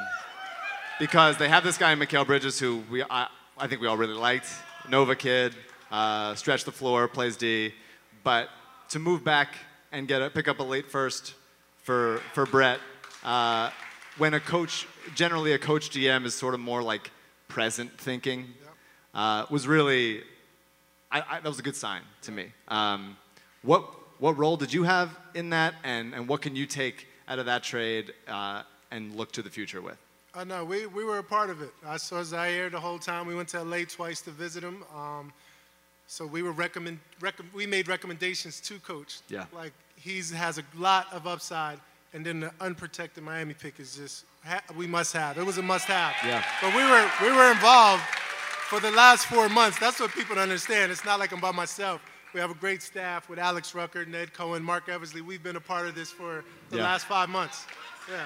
because 0.98 1.36
they 1.36 1.48
have 1.48 1.64
this 1.64 1.76
guy, 1.78 1.94
Mikal 1.94 2.26
Bridges, 2.26 2.58
who 2.58 2.82
we 2.90 3.02
I, 3.02 3.28
I 3.58 3.66
think 3.66 3.80
we 3.80 3.86
all 3.86 3.96
really 3.96 4.14
liked. 4.14 4.48
Nova 4.88 5.14
kid, 5.16 5.54
uh, 5.90 6.34
stretch 6.36 6.64
the 6.64 6.72
floor, 6.72 7.08
plays 7.08 7.36
D. 7.36 7.74
But 8.22 8.48
to 8.90 8.98
move 8.98 9.24
back 9.24 9.48
and 9.92 10.06
get 10.08 10.22
a, 10.22 10.30
pick 10.30 10.48
up 10.48 10.58
a 10.60 10.62
late 10.62 10.90
first 10.90 11.34
for 11.82 12.20
for 12.32 12.46
Brett, 12.46 12.80
uh, 13.26 13.70
when 14.16 14.32
a 14.32 14.40
coach, 14.40 14.86
generally 15.14 15.52
a 15.52 15.58
coach 15.58 15.90
GM 15.90 16.24
is 16.24 16.34
sort 16.34 16.54
of 16.54 16.60
more 16.60 16.82
like 16.82 17.10
present 17.48 17.90
thinking, 17.98 18.46
uh, 19.14 19.44
was 19.50 19.66
really 19.66 20.22
I, 21.10 21.36
I, 21.36 21.40
that 21.40 21.48
was 21.48 21.58
a 21.58 21.62
good 21.62 21.76
sign 21.76 22.02
to 22.22 22.32
me. 22.32 22.46
Um, 22.68 23.16
what 23.62 23.84
what 24.18 24.36
role 24.38 24.56
did 24.56 24.72
you 24.72 24.82
have 24.84 25.10
in 25.34 25.50
that, 25.50 25.74
and, 25.84 26.14
and 26.14 26.26
what 26.26 26.40
can 26.40 26.56
you 26.56 26.66
take 26.66 27.06
out 27.28 27.38
of 27.38 27.46
that 27.46 27.62
trade 27.62 28.14
uh, 28.28 28.62
and 28.90 29.14
look 29.14 29.32
to 29.32 29.42
the 29.42 29.50
future 29.50 29.82
with? 29.82 29.98
Uh, 30.34 30.44
no, 30.44 30.64
we, 30.64 30.86
we 30.86 31.04
were 31.04 31.18
a 31.18 31.22
part 31.22 31.50
of 31.50 31.60
it. 31.60 31.70
I 31.86 31.96
saw 31.96 32.16
Zhaire 32.22 32.70
the 32.70 32.80
whole 32.80 32.98
time. 32.98 33.26
We 33.26 33.34
went 33.34 33.48
to 33.50 33.62
LA 33.62 33.80
twice 33.88 34.20
to 34.22 34.30
visit 34.30 34.62
him. 34.62 34.84
Um, 34.94 35.32
so 36.06 36.26
we 36.26 36.42
were 36.42 36.52
recommend, 36.52 36.98
recom- 37.20 37.52
we 37.54 37.66
made 37.66 37.88
recommendations 37.88 38.60
to 38.62 38.78
coach. 38.78 39.20
Yeah. 39.28 39.46
Like 39.52 39.72
he 39.96 40.22
has 40.34 40.58
a 40.58 40.62
lot 40.76 41.12
of 41.12 41.26
upside, 41.26 41.78
and 42.16 42.24
then 42.24 42.40
the 42.40 42.50
unprotected 42.62 43.22
Miami 43.22 43.52
pick 43.52 43.78
is 43.78 43.94
just 43.96 44.24
ha- 44.42 44.62
we 44.74 44.86
must 44.86 45.12
have. 45.12 45.36
It 45.36 45.44
was 45.44 45.58
a 45.58 45.62
must 45.62 45.84
have. 45.84 46.14
Yeah. 46.24 46.42
But 46.62 46.74
we 46.74 46.82
were 46.82 47.10
we 47.22 47.36
were 47.36 47.50
involved 47.52 48.02
for 48.70 48.80
the 48.80 48.90
last 48.90 49.26
four 49.26 49.50
months. 49.50 49.78
That's 49.78 50.00
what 50.00 50.12
people 50.12 50.34
don't 50.34 50.44
understand. 50.44 50.90
It's 50.90 51.04
not 51.04 51.18
like 51.20 51.30
I'm 51.32 51.40
by 51.40 51.52
myself. 51.52 52.00
We 52.32 52.40
have 52.40 52.50
a 52.50 52.54
great 52.54 52.82
staff 52.82 53.28
with 53.28 53.38
Alex 53.38 53.74
Rucker, 53.74 54.06
Ned 54.06 54.32
Cohen, 54.32 54.62
Marc 54.62 54.88
Eversley. 54.88 55.20
We've 55.20 55.42
been 55.42 55.56
a 55.56 55.60
part 55.60 55.86
of 55.88 55.94
this 55.94 56.10
for 56.10 56.42
the 56.70 56.78
Yeah. 56.78 56.84
last 56.84 57.04
five 57.06 57.28
months. 57.28 57.66
Yeah. 58.10 58.24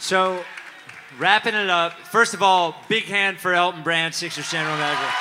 So, 0.00 0.44
wrapping 1.20 1.54
it 1.54 1.70
up. 1.70 1.92
First 2.10 2.34
of 2.34 2.42
all, 2.42 2.74
big 2.88 3.04
hand 3.04 3.38
for 3.38 3.54
Elton 3.54 3.82
Brand, 3.84 4.12
Sixers 4.12 4.50
general 4.50 4.76
manager. 4.76 5.12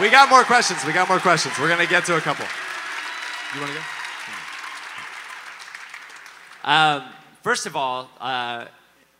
We 0.00 0.08
got 0.10 0.30
more 0.30 0.42
questions. 0.44 0.84
We 0.86 0.92
got 0.92 1.08
more 1.08 1.18
questions. 1.18 1.58
We're 1.58 1.68
gonna 1.68 1.86
get 1.86 2.06
to 2.06 2.16
a 2.16 2.20
couple. 2.20 2.46
You 3.54 3.60
want 3.60 3.72
to 3.72 3.78
go? 3.78 3.84
Um, 6.64 7.04
first 7.42 7.66
of 7.66 7.76
all, 7.76 8.08
uh, 8.18 8.66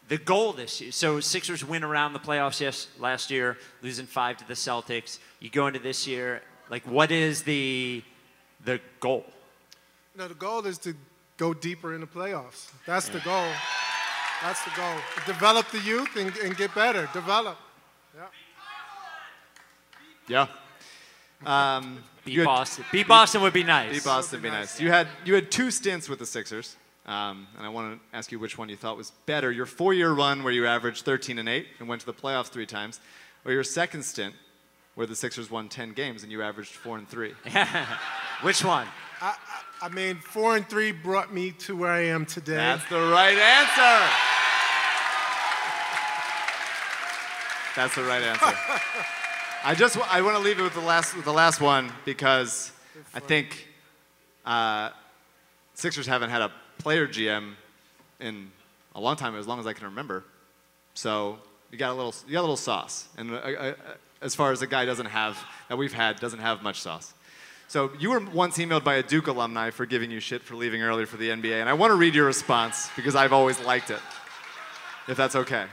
the 0.09 0.17
goal 0.17 0.53
this 0.53 0.81
year. 0.81 0.93
So 0.93 1.21
Sixers 1.21 1.63
win 1.65 1.85
around 1.85 2.15
the 2.15 2.19
playoffs 2.19 2.61
yes, 2.61 2.89
last 2.99 3.31
year, 3.31 3.59
losing 3.83 4.07
five 4.07 4.39
to 4.39 4.49
the 4.49 4.55
Celtics. 4.55 5.19
You 5.41 5.51
go 5.51 5.67
into 5.67 5.79
this 5.79 6.07
year, 6.07 6.41
like 6.71 6.87
what 6.87 7.11
is 7.11 7.43
the 7.43 8.03
the 8.65 8.81
goal? 9.01 9.27
No, 10.17 10.29
the 10.29 10.35
goal 10.35 10.65
is 10.67 10.79
to 10.79 10.95
go 11.37 11.53
deeper 11.53 11.95
in 11.95 12.01
the 12.01 12.07
playoffs. 12.07 12.71
That's 12.87 13.09
the 13.09 13.21
goal. 13.21 13.49
That's 14.41 14.65
the 14.65 14.71
goal. 14.77 14.97
Develop 15.27 15.71
the 15.71 15.81
youth 15.81 16.17
and, 16.17 16.35
and 16.39 16.57
get 16.57 16.75
better. 16.75 17.09
Develop. 17.13 17.59
Yeah. 18.15 18.27
Yeah. 20.29 20.47
Um, 21.47 22.03
Beat 22.25 22.39
had- 22.39 22.45
Boston. 22.45 22.85
Beat 22.93 23.09
Boston 23.09 23.43
would 23.43 23.53
be 23.53 23.65
nice. 23.65 23.93
Beat 23.93 24.05
Boston 24.05 24.39
would 24.39 24.43
be 24.43 24.51
nice. 24.51 24.81
You 24.81 24.89
had 24.89 25.09
you 25.25 25.35
had 25.35 25.51
two 25.51 25.71
stints 25.71 26.09
with 26.09 26.19
the 26.19 26.27
Sixers, 26.27 26.77
um, 27.07 27.47
and 27.57 27.67
I 27.67 27.69
want 27.69 27.99
to 27.99 28.17
ask 28.17 28.31
you 28.31 28.39
which 28.39 28.57
one 28.57 28.69
you 28.69 28.77
thought 28.77 28.97
was 28.97 29.13
better: 29.27 29.51
your 29.51 29.67
four-year 29.67 30.13
run 30.13 30.43
where 30.45 30.53
you 30.53 30.67
averaged 30.67 31.05
13 31.05 31.39
and 31.39 31.49
8 31.49 31.67
and 31.81 31.89
went 31.89 32.01
to 32.01 32.07
the 32.07 32.15
playoffs 32.15 32.49
three 32.49 32.67
times, 32.67 33.01
or 33.45 33.53
your 33.53 33.65
second 33.65 34.05
stint 34.05 34.35
where 34.95 35.07
the 35.07 35.17
Sixers 35.17 35.51
won 35.51 35.69
10 35.69 35.93
games 35.95 36.23
and 36.23 36.31
you 36.31 36.43
averaged 36.43 36.73
four 36.73 36.99
and 36.99 37.09
three. 37.09 37.33
Which 38.43 38.63
one? 38.65 38.87
I, 39.21 39.35
I, 39.81 39.87
I 39.87 39.89
mean, 39.89 40.17
four 40.17 40.57
and 40.57 40.69
three 40.69 40.93
brought 40.93 41.33
me 41.33 41.53
to 41.61 41.75
where 41.75 41.91
I 41.91 42.01
am 42.07 42.27
today. 42.27 42.57
That's 42.57 42.87
the 42.91 43.01
right 43.01 43.37
answer. 43.39 44.13
That's 47.75 47.95
the 47.95 48.05
right 48.05 48.23
answer. 48.23 48.55
I 49.65 49.75
just 49.75 49.97
I 50.13 50.23
want 50.23 50.37
to 50.37 50.43
leave 50.43 50.59
it 50.59 50.63
with 50.63 50.75
the 50.75 50.81
last 50.81 51.15
with 51.15 51.25
the 51.25 51.33
last 51.33 51.61
one 51.61 51.93
because 52.05 52.73
I 53.15 53.21
think 53.21 53.69
uh, 54.45 54.91
Sixers 55.75 56.07
haven't 56.07 56.31
had 56.31 56.43
a 56.43 56.51
player 56.79 57.07
GM 57.07 57.53
in 58.19 58.51
a 58.95 59.01
long 59.01 59.15
time, 59.15 59.37
as 59.37 59.47
long 59.47 59.61
as 59.61 59.67
I 59.67 59.73
can 59.73 59.87
remember. 59.87 60.25
So 60.95 61.39
you 61.71 61.79
got 61.79 61.93
a 61.93 61.95
little 61.95 62.15
you 62.27 62.33
got 62.33 62.41
a 62.41 62.43
little 62.43 62.57
sauce, 62.57 63.07
and 63.17 63.31
uh, 63.31 63.35
uh, 63.35 63.75
as 64.21 64.35
far 64.35 64.51
as 64.51 64.63
a 64.63 64.67
guy 64.67 64.85
doesn't 64.85 65.07
have 65.07 65.39
that 65.69 65.77
we've 65.77 65.95
had 65.95 66.19
doesn't 66.19 66.41
have 66.41 66.63
much 66.63 66.81
sauce. 66.81 67.15
So 67.69 67.93
you 68.01 68.11
were 68.11 68.21
once 68.21 68.59
emailed 68.59 68.83
by 68.83 68.97
a 68.97 69.03
Duke 69.03 69.29
alumni 69.29 69.71
for 69.71 69.87
giving 69.87 70.11
you 70.11 70.19
shit 70.19 70.43
for 70.43 70.57
leaving 70.57 70.83
early 70.83 71.05
for 71.05 71.17
the 71.19 71.29
NBA, 71.29 71.61
and 71.61 71.69
I 71.69 71.75
want 71.75 71.93
to 71.93 71.97
read 71.97 72.17
your 72.17 72.27
response 72.27 72.91
because 72.97 73.15
I've 73.15 73.33
always 73.33 73.61
liked 73.61 73.91
it. 73.91 74.01
If 75.07 75.17
that's 75.17 75.37
okay. 75.37 75.67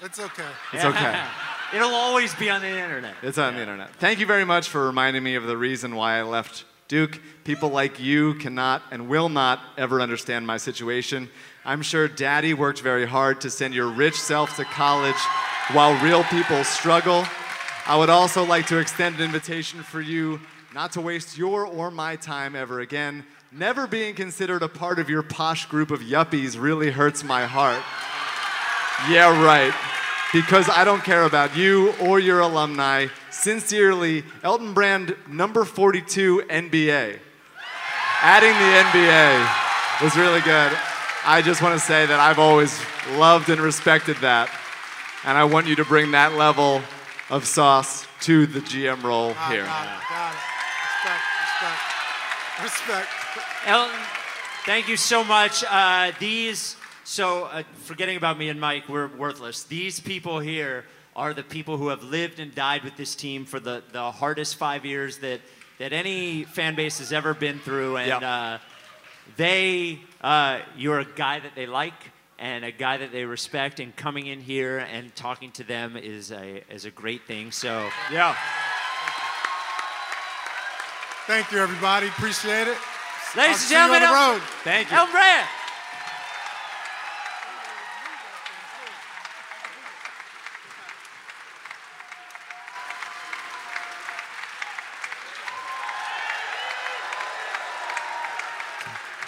It's 0.00 0.18
okay. 0.18 0.48
It's 0.72 0.84
okay. 0.84 1.22
It'll 1.74 1.94
always 1.94 2.34
be 2.34 2.50
on 2.50 2.60
the 2.60 2.68
internet. 2.68 3.14
It's 3.22 3.38
on 3.38 3.54
the 3.54 3.60
internet. 3.60 3.94
Thank 3.96 4.18
you 4.18 4.26
very 4.26 4.44
much 4.44 4.68
for 4.68 4.86
reminding 4.86 5.22
me 5.22 5.36
of 5.36 5.44
the 5.44 5.56
reason 5.56 5.94
why 5.94 6.18
I 6.18 6.22
left 6.22 6.64
Duke. 6.86 7.18
People 7.44 7.70
like 7.70 7.98
you 7.98 8.34
cannot 8.34 8.82
and 8.90 9.08
will 9.08 9.30
not 9.30 9.60
ever 9.78 10.00
understand 10.02 10.46
my 10.46 10.58
situation. 10.58 11.30
I'm 11.64 11.80
sure 11.80 12.08
daddy 12.08 12.52
worked 12.52 12.80
very 12.80 13.06
hard 13.06 13.40
to 13.40 13.50
send 13.50 13.72
your 13.72 13.88
rich 13.88 14.20
self 14.20 14.56
to 14.56 14.64
college 14.64 15.16
while 15.72 15.98
real 16.04 16.24
people 16.24 16.62
struggle. 16.64 17.24
I 17.86 17.96
would 17.96 18.10
also 18.10 18.44
like 18.44 18.66
to 18.66 18.78
extend 18.78 19.16
an 19.16 19.22
invitation 19.22 19.82
for 19.82 20.02
you 20.02 20.40
not 20.74 20.92
to 20.92 21.00
waste 21.00 21.38
your 21.38 21.66
or 21.66 21.90
my 21.90 22.16
time 22.16 22.54
ever 22.54 22.80
again. 22.80 23.24
Never 23.50 23.86
being 23.86 24.14
considered 24.14 24.62
a 24.62 24.68
part 24.68 24.98
of 24.98 25.08
your 25.08 25.22
posh 25.22 25.66
group 25.66 25.90
of 25.90 26.00
yuppies 26.00 26.60
really 26.60 26.90
hurts 26.90 27.24
my 27.24 27.46
heart. 27.46 27.82
Yeah, 29.08 29.42
right. 29.42 29.74
Because 30.32 30.68
I 30.68 30.84
don't 30.84 31.04
care 31.04 31.24
about 31.24 31.56
you 31.56 31.92
or 32.00 32.18
your 32.18 32.40
alumni. 32.40 33.08
Sincerely, 33.30 34.24
Elton 34.42 34.72
Brand, 34.72 35.14
number 35.28 35.64
42 35.64 36.44
NBA. 36.48 37.18
Adding 38.22 38.52
the 38.52 39.00
NBA 39.00 40.02
was 40.02 40.16
really 40.16 40.40
good. 40.40 40.72
I 41.24 41.42
just 41.42 41.60
want 41.60 41.78
to 41.78 41.84
say 41.84 42.06
that 42.06 42.18
I've 42.18 42.38
always 42.38 42.80
loved 43.16 43.48
and 43.48 43.60
respected 43.60 44.16
that. 44.18 44.50
And 45.24 45.36
I 45.36 45.44
want 45.44 45.66
you 45.66 45.76
to 45.76 45.84
bring 45.84 46.12
that 46.12 46.34
level 46.34 46.82
of 47.30 47.46
sauce 47.46 48.06
to 48.22 48.46
the 48.46 48.60
GM 48.60 49.02
role 49.02 49.34
here. 49.48 49.64
Got 49.64 49.86
it. 49.86 50.42
Respect, 51.02 51.22
respect, 52.62 53.08
respect. 53.08 53.08
Elton, 53.66 54.00
thank 54.64 54.88
you 54.88 54.96
so 54.96 55.22
much. 55.24 55.64
Uh, 55.68 56.12
these, 56.18 56.76
so 57.04 57.44
uh, 57.44 57.62
forgetting 57.74 58.16
about 58.16 58.38
me 58.38 58.48
and 58.48 58.60
Mike, 58.60 58.88
we're 58.88 59.08
worthless. 59.08 59.64
These 59.64 60.00
people 60.00 60.38
here 60.40 60.84
are 61.14 61.34
the 61.34 61.42
people 61.42 61.76
who 61.76 61.88
have 61.88 62.02
lived 62.02 62.40
and 62.40 62.54
died 62.54 62.84
with 62.84 62.96
this 62.96 63.14
team 63.14 63.44
for 63.44 63.60
the, 63.60 63.82
the 63.92 64.10
hardest 64.10 64.56
five 64.56 64.84
years 64.86 65.18
that, 65.18 65.40
that 65.78 65.92
any 65.92 66.44
fan 66.44 66.74
base 66.74 66.98
has 66.98 67.12
ever 67.12 67.34
been 67.34 67.58
through. 67.58 67.96
And 67.98 68.08
Yep. 68.08 68.22
uh, 68.22 68.58
they, 69.36 70.00
uh, 70.20 70.60
you're 70.76 71.00
a 71.00 71.04
guy 71.04 71.40
that 71.40 71.54
they 71.54 71.66
like 71.66 71.92
and 72.38 72.64
a 72.64 72.72
guy 72.72 72.96
that 72.96 73.12
they 73.12 73.24
respect, 73.24 73.78
and 73.78 73.94
coming 73.94 74.26
in 74.26 74.40
here 74.40 74.78
and 74.78 75.14
talking 75.14 75.52
to 75.52 75.62
them 75.62 75.96
is 75.96 76.32
a, 76.32 76.64
is 76.72 76.86
a 76.86 76.90
great 76.90 77.24
thing. 77.24 77.52
So, 77.52 77.88
yeah. 78.10 78.34
Thank 81.28 81.52
you, 81.52 81.58
everybody. 81.60 82.08
Appreciate 82.08 82.66
it. 82.66 82.76
I'll 83.36 83.42
Ladies 83.42 83.58
and 83.58 83.68
see 83.68 83.74
you 83.74 83.80
on 83.80 83.90
gentlemen, 83.90 84.08
the 84.08 84.14
road. 84.14 84.42
Thank 84.64 84.90
you. 84.90 84.96
Elton 84.96 85.12
Brand. 85.12 85.48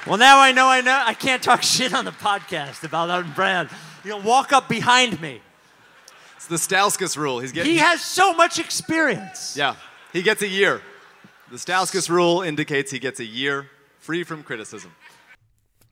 Well, 0.06 0.18
now 0.18 0.38
I 0.38 0.52
know 0.52 0.68
I 0.68 0.82
know 0.82 1.02
I 1.04 1.14
can't 1.14 1.42
talk 1.42 1.62
shit 1.76 1.94
on 1.94 2.04
the 2.04 2.10
podcast 2.12 2.84
about 2.84 3.08
Elton 3.08 3.32
Brand. 3.32 3.70
You 4.04 4.10
know, 4.10 4.18
walk 4.18 4.52
up 4.52 4.68
behind 4.68 5.20
me. 5.20 5.40
It's 6.36 6.46
the 6.46 6.56
Stauskas 6.56 7.16
rule. 7.16 7.38
He's 7.38 7.52
getting 7.52 7.72
He 7.72 7.78
has 7.78 8.02
so 8.02 8.34
much 8.34 8.58
experience. 8.58 9.56
Yeah, 9.56 9.76
he 10.12 10.20
gets 10.20 10.42
a 10.42 10.48
year. 10.48 10.82
The 11.50 11.56
Stauskas 11.56 12.10
rule 12.10 12.42
indicates 12.42 12.90
he 12.90 12.98
gets 12.98 13.18
a 13.18 13.24
year 13.24 13.70
free 13.98 14.24
from 14.24 14.42
criticism. 14.42 14.94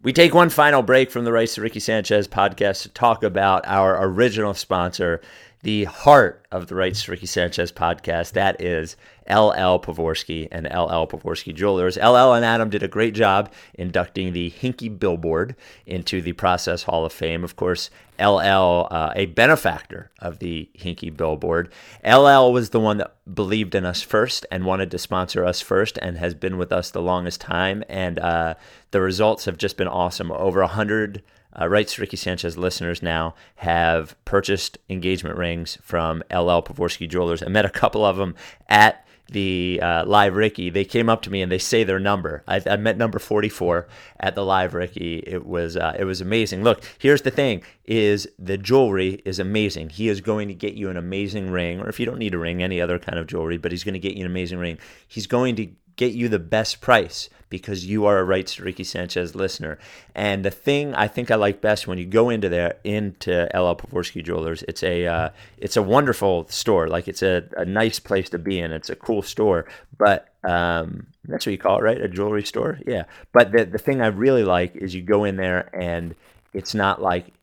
We 0.03 0.13
take 0.13 0.35
one 0.35 0.51
final 0.51 0.83
break 0.83 1.11
from 1.11 1.25
the 1.25 1.33
Rights 1.33 1.55
to 1.55 1.63
Ricky 1.63 1.81
Sanchez 1.81 2.29
podcast 2.29 2.83
to 2.83 2.89
talk 2.91 3.23
about 3.23 3.65
our 3.67 4.05
original 4.05 4.53
sponsor, 4.53 5.23
the 5.63 5.85
heart 5.85 6.45
of 6.51 6.67
the 6.67 6.75
Rights 6.75 7.05
to 7.05 7.13
Ricky 7.13 7.27
Sanchez 7.27 7.73
podcast. 7.73 8.33
That 8.33 8.61
is 8.61 8.97
LL 9.29 9.79
Pavorsky 9.79 10.49
and 10.51 10.67
LL 10.67 11.07
Pavorsky 11.07 11.55
Jewelers. 11.55 11.97
LL 11.97 12.33
and 12.33 12.45
Adam 12.45 12.71
did 12.71 12.83
a 12.83 12.89
great 12.89 13.15
job 13.15 13.53
inducting 13.75 14.33
the 14.33 14.51
Hinkie 14.51 14.99
Billboard 14.99 15.57
into 15.87 16.21
the 16.21 16.33
Process 16.33 16.85
Hall 16.85 17.05
of 17.05 17.13
Fame. 17.13 17.45
Of 17.45 17.57
course, 17.57 17.91
LL, 18.19 18.89
uh, 18.91 19.13
a 19.17 19.27
benefactor 19.27 20.11
of 20.21 20.39
the 20.39 20.69
Hinkie 20.79 21.17
Billboard. 21.17 21.73
LL 22.05 22.53
was 22.53 22.71
the 22.71 22.81
one 22.81 22.99
that 22.99 23.17
believed 23.35 23.75
in 23.75 23.85
us 23.85 24.03
first 24.03 24.47
and 24.51 24.65
wanted 24.65 24.91
to 24.91 24.99
sponsor 24.99 25.45
us 25.45 25.61
first 25.61 25.99
and 25.99 26.19
has 26.19 26.35
been 26.35 26.59
with 26.59 26.73
us 26.73 26.91
the 26.91 27.03
longest 27.03 27.41
time. 27.41 27.83
And 27.89 28.19
uh, 28.19 28.55
the 28.91 29.01
results 29.01 29.45
have 29.47 29.59
just 29.59 29.77
been 29.77 29.89
awesome. 29.89 30.31
Over 30.31 30.61
a 30.61 30.67
hundred 30.67 31.23
uh, 31.59 31.69
Rights 31.69 31.99
Ricky 31.99 32.17
Sanchez 32.17 32.57
listeners 32.57 33.03
now 33.03 33.35
have 33.57 34.17
purchased 34.25 34.79
engagement 34.89 35.37
rings 35.37 35.79
from 35.83 36.19
LL 36.31 36.63
Pavorsky 36.63 37.09
Jewelers. 37.09 37.43
I 37.43 37.49
met 37.49 37.65
a 37.65 37.71
couple 37.71 38.05
of 38.05 38.17
them 38.17 38.35
at 38.69 39.07
the 39.33 39.81
uh, 39.83 40.05
live 40.07 40.37
Ricky. 40.37 40.71
They 40.71 40.85
came 40.85 41.09
up 41.09 41.23
to 41.23 41.31
me 41.31 41.43
and 41.43 41.51
they 41.51 41.59
say 41.59 41.85
their 41.85 41.99
number. 41.99 42.43
I, 42.47 42.63
I 42.67 42.77
met 42.77 42.97
number 42.97 43.19
44 43.19 43.87
at 44.21 44.35
the 44.35 44.45
live 44.45 44.75
Ricky. 44.75 45.19
It 45.27 45.47
was 45.47 45.77
uh, 45.77 45.97
it 45.99 46.05
was 46.05 46.21
amazing. 46.21 46.63
Look, 46.63 46.83
here's 46.99 47.23
the 47.23 47.31
thing: 47.31 47.63
is 47.85 48.29
the 48.39 48.57
jewelry 48.57 49.23
is 49.25 49.39
amazing. 49.39 49.91
He 49.91 50.09
is 50.09 50.21
going 50.21 50.49
to 50.49 50.55
get 50.55 50.75
you 50.75 50.89
an 50.89 50.97
amazing 50.97 51.51
ring, 51.51 51.81
or 51.81 51.89
if 51.89 51.99
you 51.99 52.07
don't 52.07 52.19
need 52.19 52.35
a 52.35 52.39
ring, 52.39 52.63
any 52.63 52.81
other 52.81 52.99
kind 52.99 53.19
of 53.19 53.27
jewelry, 53.27 53.59
but 53.59 53.73
he's 53.73 53.85
going 53.85 53.95
to 53.95 53.99
get 53.99 54.15
you 54.15 54.25
an 54.25 54.31
amazing 54.31 54.59
ring. 54.59 54.79
He's 55.09 55.27
going 55.27 55.57
to 55.57 55.69
get 55.97 56.13
you 56.13 56.29
the 56.29 56.39
best 56.39 56.81
price 56.81 57.29
because 57.53 57.85
you 57.85 58.07
are 58.07 58.19
a 58.19 58.25
Rights 58.25 58.55
to 58.55 58.65
Ricky 58.65 58.83
Sanchez 58.83 59.35
listener. 59.35 59.79
And 60.15 60.43
the 60.43 60.51
thing 60.51 60.95
I 60.95 61.07
think 61.07 61.31
I 61.31 61.35
like 61.35 61.61
best 61.61 61.87
when 61.87 61.99
you 61.99 62.07
go 62.07 62.31
into 62.31 62.49
there 62.49 62.77
into 62.83 63.43
LL 63.53 63.77
Pavorsky 63.77 64.25
Jewelers, 64.25 64.65
it's 64.69 64.83
a 64.83 65.07
uh, 65.07 65.29
it's 65.59 65.77
a 65.77 65.83
wonderful 65.83 66.49
store. 66.49 66.89
Like 66.89 67.09
it's 67.09 67.23
a, 67.23 67.45
a 67.59 67.67
nice 67.67 67.99
place 67.99 68.31
to 68.31 68.39
be 68.39 68.59
in. 68.59 68.73
It's 68.73 68.89
a 68.89 68.97
cool 68.97 69.21
store, 69.21 69.67
but 69.99 70.33
um, 70.45 71.09
that's 71.25 71.45
what 71.45 71.53
you 71.53 71.59
call 71.59 71.79
it, 71.79 71.83
right? 71.83 72.01
A 72.01 72.09
jewelry 72.09 72.43
store, 72.43 72.79
yeah. 72.87 73.05
But 73.33 73.53
the 73.53 73.67
the 73.67 73.79
thing 73.79 74.01
I 74.01 74.07
really 74.07 74.45
like 74.45 74.75
is 74.75 74.95
you 74.95 75.03
go 75.03 75.25
in 75.25 75.37
there 75.37 75.69
and 75.75 76.15
it's 76.55 76.75
not 76.75 77.03
like 77.03 77.35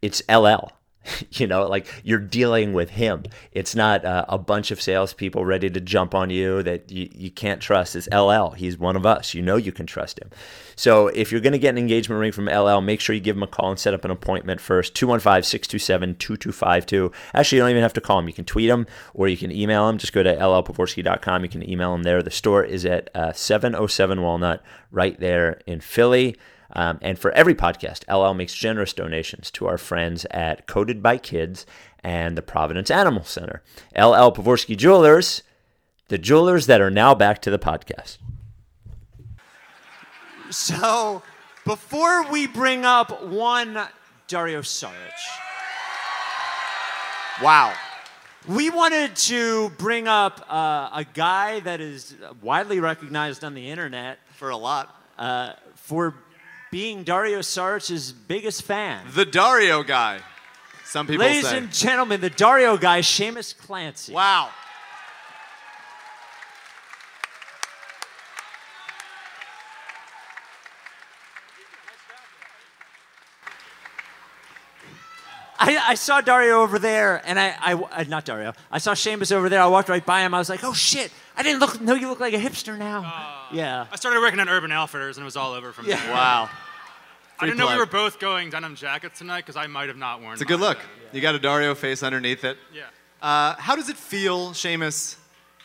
it's 0.00 0.22
LL. 0.26 0.72
you 1.32 1.46
know, 1.46 1.66
like 1.66 1.86
you're 2.04 2.18
dealing 2.18 2.72
with 2.72 2.90
him. 2.90 3.24
It's 3.52 3.74
not 3.74 4.04
uh, 4.04 4.24
a 4.28 4.38
bunch 4.38 4.70
of 4.70 4.80
salespeople 4.80 5.44
ready 5.44 5.70
to 5.70 5.80
jump 5.80 6.14
on 6.14 6.30
you 6.30 6.62
that 6.62 6.90
you, 6.90 7.08
you 7.12 7.30
can't 7.30 7.60
trust. 7.60 7.96
It's 7.96 8.08
LL. 8.08 8.50
He's 8.50 8.78
one 8.78 8.96
of 8.96 9.06
us. 9.06 9.34
You 9.34 9.42
know 9.42 9.56
you 9.56 9.72
can 9.72 9.86
trust 9.86 10.18
him. 10.18 10.30
So 10.76 11.08
if 11.08 11.32
you're 11.32 11.40
going 11.40 11.52
to 11.52 11.58
get 11.58 11.70
an 11.70 11.78
engagement 11.78 12.20
ring 12.20 12.32
from 12.32 12.46
LL, 12.46 12.80
make 12.80 13.00
sure 13.00 13.14
you 13.14 13.20
give 13.20 13.36
him 13.36 13.42
a 13.42 13.46
call 13.46 13.70
and 13.70 13.78
set 13.78 13.94
up 13.94 14.04
an 14.04 14.10
appointment 14.10 14.60
first. 14.60 14.94
215 14.94 15.42
627 15.42 16.16
2252. 16.16 17.12
Actually, 17.34 17.56
you 17.56 17.62
don't 17.62 17.70
even 17.70 17.82
have 17.82 17.92
to 17.94 18.00
call 18.00 18.18
him. 18.18 18.28
You 18.28 18.34
can 18.34 18.44
tweet 18.44 18.68
him 18.68 18.86
or 19.14 19.28
you 19.28 19.36
can 19.36 19.52
email 19.52 19.88
him. 19.88 19.98
Just 19.98 20.12
go 20.12 20.22
to 20.22 20.34
llpavorsky.com. 20.34 21.42
You 21.42 21.48
can 21.48 21.68
email 21.68 21.94
him 21.94 22.02
there. 22.02 22.22
The 22.22 22.30
store 22.30 22.64
is 22.64 22.84
at 22.84 23.14
uh, 23.14 23.32
707 23.32 24.22
Walnut 24.22 24.62
right 24.90 25.18
there 25.18 25.60
in 25.66 25.80
Philly. 25.80 26.36
Um, 26.72 26.98
and 27.02 27.18
for 27.18 27.30
every 27.32 27.54
podcast, 27.54 28.04
LL 28.08 28.34
makes 28.34 28.54
generous 28.54 28.92
donations 28.92 29.50
to 29.52 29.66
our 29.66 29.78
friends 29.78 30.24
at 30.30 30.66
Coded 30.66 31.02
by 31.02 31.18
Kids 31.18 31.66
and 32.02 32.36
the 32.36 32.42
Providence 32.42 32.90
Animal 32.90 33.24
Center. 33.24 33.62
LL 33.96 34.30
Pavorsky 34.32 34.76
Jewelers, 34.76 35.42
the 36.08 36.18
jewelers 36.18 36.66
that 36.66 36.80
are 36.80 36.90
now 36.90 37.14
back 37.14 37.42
to 37.42 37.50
the 37.50 37.58
podcast. 37.58 38.18
So, 40.50 41.22
before 41.64 42.28
we 42.30 42.46
bring 42.46 42.84
up 42.84 43.24
one 43.24 43.78
Dario 44.26 44.62
Saric, 44.62 44.92
wow, 47.42 47.72
we 48.48 48.70
wanted 48.70 49.14
to 49.14 49.70
bring 49.70 50.08
up 50.08 50.44
uh, 50.48 50.90
a 50.92 51.06
guy 51.14 51.60
that 51.60 51.80
is 51.80 52.16
widely 52.42 52.80
recognized 52.80 53.44
on 53.44 53.54
the 53.54 53.70
internet 53.70 54.18
for 54.36 54.50
a 54.50 54.56
lot 54.56 54.96
uh, 55.18 55.52
for 55.76 56.14
being 56.70 57.02
Dario 57.04 57.40
Saric's 57.42 58.12
biggest 58.12 58.62
fan. 58.62 59.04
The 59.12 59.24
Dario 59.24 59.82
guy. 59.82 60.20
Some 60.84 61.06
people 61.06 61.24
Ladies 61.24 61.48
say. 61.48 61.58
and 61.58 61.72
gentlemen, 61.72 62.20
the 62.20 62.30
Dario 62.30 62.76
guy, 62.76 63.00
Seamus 63.00 63.56
Clancy. 63.56 64.12
Wow. 64.12 64.50
I, 75.62 75.76
I 75.90 75.94
saw 75.94 76.20
Dario 76.22 76.62
over 76.62 76.78
there, 76.78 77.20
and 77.26 77.38
I, 77.38 77.54
I, 77.60 77.74
uh, 77.74 78.04
not 78.08 78.24
Dario. 78.24 78.54
I 78.72 78.78
saw 78.78 78.92
Seamus 78.94 79.30
over 79.30 79.50
there. 79.50 79.60
I 79.60 79.66
walked 79.66 79.90
right 79.90 80.04
by 80.04 80.22
him. 80.22 80.32
I 80.32 80.38
was 80.38 80.48
like, 80.48 80.64
oh 80.64 80.72
shit! 80.72 81.12
I 81.36 81.42
didn't 81.42 81.60
look 81.60 81.80
know 81.82 81.94
you 81.94 82.08
look 82.08 82.18
like 82.18 82.32
a 82.32 82.38
hipster 82.38 82.78
now. 82.78 83.46
yeah. 83.52 83.86
I 83.92 83.96
started 83.96 84.20
working 84.20 84.40
on 84.40 84.48
Urban 84.48 84.72
Outfitters 84.72 85.16
and 85.18 85.22
it 85.22 85.26
was 85.26 85.36
all 85.36 85.52
over 85.52 85.72
from 85.72 85.86
Yeah. 85.86 86.00
there. 86.02 86.12
Wow. 86.12 86.48
I 87.38 87.46
didn't 87.46 87.58
know 87.58 87.68
we 87.68 87.76
were 87.78 87.86
both 87.86 88.18
going 88.18 88.50
denim 88.50 88.74
jackets 88.74 89.18
tonight 89.18 89.40
because 89.40 89.56
I 89.56 89.66
might 89.66 89.88
have 89.88 89.96
not 89.96 90.20
worn. 90.20 90.34
It's 90.34 90.42
a 90.42 90.44
good 90.44 90.60
mine. 90.60 90.70
look. 90.70 90.78
You 91.12 91.20
got 91.22 91.34
a 91.34 91.38
Dario 91.38 91.74
face 91.74 92.02
underneath 92.02 92.44
it. 92.44 92.58
Yeah. 92.74 92.82
Uh, 93.22 93.54
how 93.58 93.76
does 93.76 93.88
it 93.88 93.96
feel, 93.96 94.50
Seamus, 94.50 95.16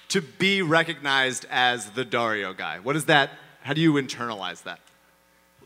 to 0.10 0.22
be 0.22 0.62
recognized 0.62 1.46
as 1.50 1.90
the 1.92 2.06
Dario 2.06 2.54
guy? 2.54 2.80
What 2.80 2.96
is 2.96 3.06
that? 3.06 3.32
How 3.62 3.74
do 3.74 3.82
you 3.82 3.94
internalize 3.94 4.64
that? 4.64 4.80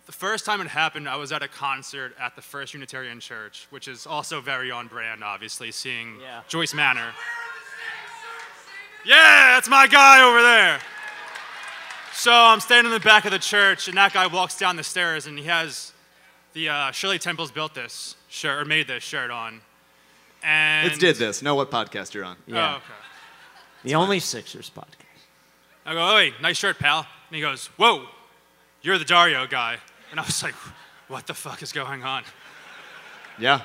The 0.10 0.14
first 0.14 0.44
time 0.44 0.60
it 0.60 0.66
happened, 0.70 1.08
I 1.08 1.18
was 1.18 1.32
at 1.32 1.44
a 1.44 1.48
concert 1.48 2.16
at 2.20 2.36
the 2.36 2.42
First 2.42 2.74
Unitarian 2.74 3.20
Church, 3.20 3.68
which 3.70 3.88
is 3.88 4.08
also 4.08 4.42
very 4.42 4.72
on 4.72 4.88
brand, 4.88 5.24
obviously, 5.24 5.72
seeing 5.72 6.16
Joyce 6.48 6.74
Manor. 6.74 7.12
Yeah, 9.06 9.54
that's 9.54 9.70
my 9.70 9.86
guy 9.86 10.28
over 10.28 10.42
there. 10.42 10.80
So 12.12 12.32
I'm 12.34 12.60
standing 12.60 12.92
in 12.92 13.00
the 13.00 13.06
back 13.06 13.26
of 13.26 13.32
the 13.32 13.38
church, 13.38 13.88
and 13.88 13.96
that 13.98 14.12
guy 14.12 14.26
walks 14.26 14.58
down 14.58 14.78
the 14.78 14.84
stairs, 14.84 15.28
and 15.28 15.38
he 15.38 15.46
has 15.46 15.94
the 16.54 16.70
uh, 16.70 16.90
Shirley 16.90 17.20
Temple's 17.20 17.52
built 17.52 17.76
this 17.76 18.16
shirt 18.30 18.60
or 18.60 18.66
made 18.66 18.88
this 18.88 19.04
shirt 19.04 19.30
on. 19.30 19.62
And 20.42 20.88
It's 20.88 20.98
did 20.98 21.18
this. 21.18 21.44
Know 21.44 21.54
what 21.54 21.70
podcast 21.70 22.16
you're 22.16 22.26
on. 22.26 22.38
Oh, 22.52 22.58
okay. 22.58 22.84
The 23.84 23.94
only 23.94 24.20
Sixers 24.20 24.72
podcast. 24.76 24.88
I 25.86 25.94
go, 25.94 26.18
hey, 26.18 26.34
nice 26.42 26.58
shirt, 26.58 26.80
pal. 26.80 27.06
And 27.30 27.36
he 27.36 27.42
goes, 27.42 27.68
whoa, 27.78 28.08
you're 28.82 28.98
the 28.98 29.06
Dario 29.06 29.46
guy. 29.46 29.78
And 30.12 30.20
I 30.20 30.24
was 30.24 30.42
like, 30.44 30.56
what 31.08 31.28
the 31.28 31.34
fuck 31.34 31.62
is 31.62 31.72
going 31.72 32.04
on? 32.04 32.24
Yeah. 33.38 33.62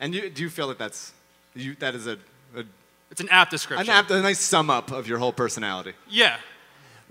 And 0.00 0.14
you, 0.14 0.30
do 0.30 0.42
you 0.42 0.50
feel 0.50 0.68
that 0.68 0.78
that's 0.78 1.12
you, 1.54 1.74
that 1.76 1.94
is 1.94 2.06
a, 2.06 2.18
a 2.56 2.64
It's 3.10 3.20
an 3.20 3.28
apt 3.30 3.50
description. 3.50 3.88
an 3.88 3.94
apt, 3.94 4.10
a 4.10 4.20
nice 4.22 4.40
sum 4.40 4.70
up 4.70 4.92
of 4.92 5.08
your 5.08 5.18
whole 5.18 5.32
personality? 5.32 5.94
Yeah. 6.08 6.36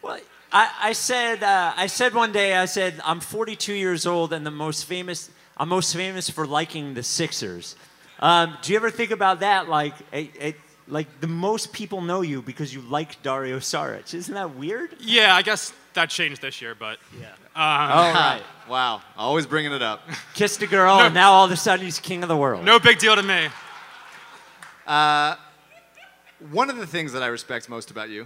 Well, 0.01 0.19
I, 0.51 0.71
I 0.81 0.93
said 0.93 1.43
uh, 1.43 1.73
I 1.75 1.87
said 1.87 2.13
one 2.13 2.31
day 2.31 2.55
I 2.55 2.65
said 2.65 3.01
I'm 3.03 3.19
42 3.19 3.73
years 3.73 4.05
old 4.05 4.31
and 4.31 4.45
the 4.45 4.51
most 4.51 4.85
famous 4.85 5.29
I'm 5.57 5.69
most 5.69 5.95
famous 5.95 6.29
for 6.29 6.45
liking 6.45 6.93
the 6.93 7.03
Sixers. 7.03 7.75
Um, 8.19 8.57
do 8.61 8.71
you 8.71 8.77
ever 8.77 8.91
think 8.91 9.11
about 9.11 9.39
that? 9.41 9.67
Like, 9.67 9.93
it, 10.11 10.29
it, 10.39 10.55
like 10.87 11.19
the 11.19 11.27
most 11.27 11.73
people 11.73 12.01
know 12.01 12.21
you 12.21 12.41
because 12.41 12.73
you 12.73 12.81
like 12.81 13.21
Dario 13.23 13.57
Saric. 13.57 14.13
Isn't 14.13 14.33
that 14.35 14.55
weird? 14.55 14.95
Yeah, 14.99 15.35
I 15.35 15.41
guess 15.41 15.73
that 15.97 16.09
changed 16.09 16.41
this 16.41 16.61
year, 16.61 16.73
but. 16.75 16.99
Yeah. 17.19 17.27
Um, 17.55 17.91
All 17.91 18.13
right. 18.13 18.41
Wow. 18.69 19.01
Always 19.17 19.45
bringing 19.45 19.71
it 19.71 19.81
up. 19.81 20.01
Kissed 20.33 20.61
a 20.61 20.67
girl 20.67 20.99
and 20.99 21.13
now 21.13 21.31
all 21.31 21.45
of 21.45 21.51
a 21.51 21.55
sudden 21.55 21.85
he's 21.85 21.99
king 21.99 22.21
of 22.21 22.27
the 22.27 22.35
world. 22.35 22.65
No 22.65 22.79
big 22.79 22.99
deal 22.99 23.15
to 23.15 23.23
me. 23.23 23.47
Uh, 24.85 25.35
one 26.51 26.69
of 26.69 26.75
the 26.75 26.85
things 26.85 27.13
that 27.13 27.23
I 27.23 27.27
respect 27.27 27.69
most 27.69 27.91
about 27.91 28.09
you, 28.09 28.23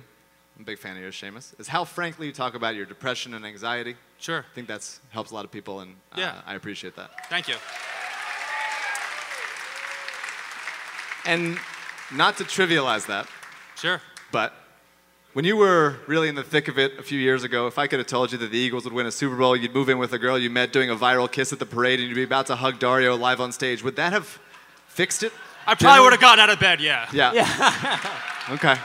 I'm 0.55 0.63
a 0.63 0.65
big 0.65 0.79
fan 0.79 0.95
of 0.97 1.01
yours, 1.03 1.15
Seamus, 1.15 1.53
is 1.59 1.67
how 1.67 1.85
frankly 1.85 2.25
you 2.25 2.33
talk 2.33 2.55
about 2.55 2.73
your 2.73 2.87
depression 2.87 3.35
and 3.35 3.45
anxiety. 3.45 3.95
Sure. 4.17 4.39
I 4.51 4.55
think 4.55 4.67
that 4.67 4.87
helps 5.11 5.29
a 5.29 5.35
lot 5.35 5.45
of 5.45 5.51
people, 5.51 5.81
and 5.81 5.95
uh, 6.11 6.15
Yeah. 6.17 6.41
I 6.47 6.55
appreciate 6.55 6.95
that. 6.95 7.11
Thank 7.29 7.47
you. 7.47 7.55
And 11.25 11.59
not 12.11 12.37
to 12.37 12.43
trivialize 12.45 13.05
that, 13.07 13.27
Sure. 13.75 14.01
but 14.31 14.53
when 15.33 15.45
you 15.45 15.55
were 15.55 15.95
really 16.07 16.27
in 16.29 16.35
the 16.35 16.43
thick 16.43 16.67
of 16.67 16.77
it 16.77 16.99
a 16.99 17.03
few 17.03 17.19
years 17.19 17.43
ago, 17.43 17.67
if 17.67 17.77
I 17.77 17.87
could 17.87 17.99
have 17.99 18.07
told 18.07 18.31
you 18.31 18.37
that 18.39 18.51
the 18.51 18.57
Eagles 18.57 18.83
would 18.83 18.93
win 18.93 19.05
a 19.05 19.11
Super 19.11 19.35
Bowl, 19.35 19.55
you'd 19.55 19.73
move 19.73 19.89
in 19.89 19.97
with 19.97 20.11
a 20.13 20.19
girl 20.19 20.37
you 20.37 20.49
met 20.49 20.73
doing 20.73 20.89
a 20.89 20.95
viral 20.95 21.31
kiss 21.31 21.53
at 21.53 21.59
the 21.59 21.65
parade, 21.65 21.99
and 21.99 22.09
you'd 22.09 22.15
be 22.15 22.23
about 22.23 22.47
to 22.47 22.55
hug 22.55 22.79
Dario 22.79 23.15
live 23.15 23.39
on 23.39 23.51
stage, 23.51 23.83
would 23.83 23.95
that 23.95 24.11
have 24.13 24.39
fixed 24.87 25.23
it? 25.23 25.31
I 25.65 25.75
probably 25.75 25.85
Generally? 25.85 26.03
would 26.03 26.11
have 26.13 26.21
gotten 26.21 26.39
out 26.39 26.49
of 26.49 26.59
bed, 26.59 26.81
yeah. 26.81 27.07
Yeah. 27.13 27.99
Okay. 28.49 28.75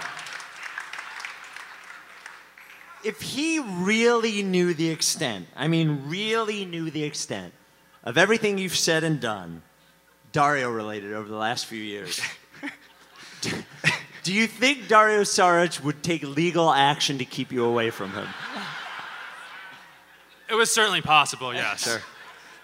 if 3.03 3.23
he 3.23 3.59
really 3.59 4.43
knew 4.43 4.75
the 4.75 4.91
extent, 4.91 5.47
I 5.57 5.67
mean, 5.67 6.03
really 6.09 6.65
knew 6.67 6.91
the 6.91 7.05
extent 7.05 7.55
of 8.05 8.19
everything 8.19 8.59
you've 8.59 8.77
said 8.77 9.03
and 9.03 9.19
done, 9.21 9.63
Dario 10.33 10.71
related 10.71 11.15
over 11.15 11.27
the 11.29 11.37
last 11.37 11.67
few 11.67 11.83
years, 11.83 12.21
do 14.27 14.33
you 14.33 14.49
think 14.49 14.89
Dario 14.89 15.21
Saric 15.21 15.85
would 15.85 16.03
take 16.03 16.25
legal 16.25 16.73
action 16.73 17.19
to 17.19 17.25
keep 17.25 17.53
you 17.53 17.65
away 17.65 17.91
from 17.91 18.11
him? 18.11 18.27
It 20.51 20.55
was 20.55 20.75
certainly 20.75 21.01
possible, 21.01 21.55
yes. 21.55 21.85
Sure. 21.85 22.01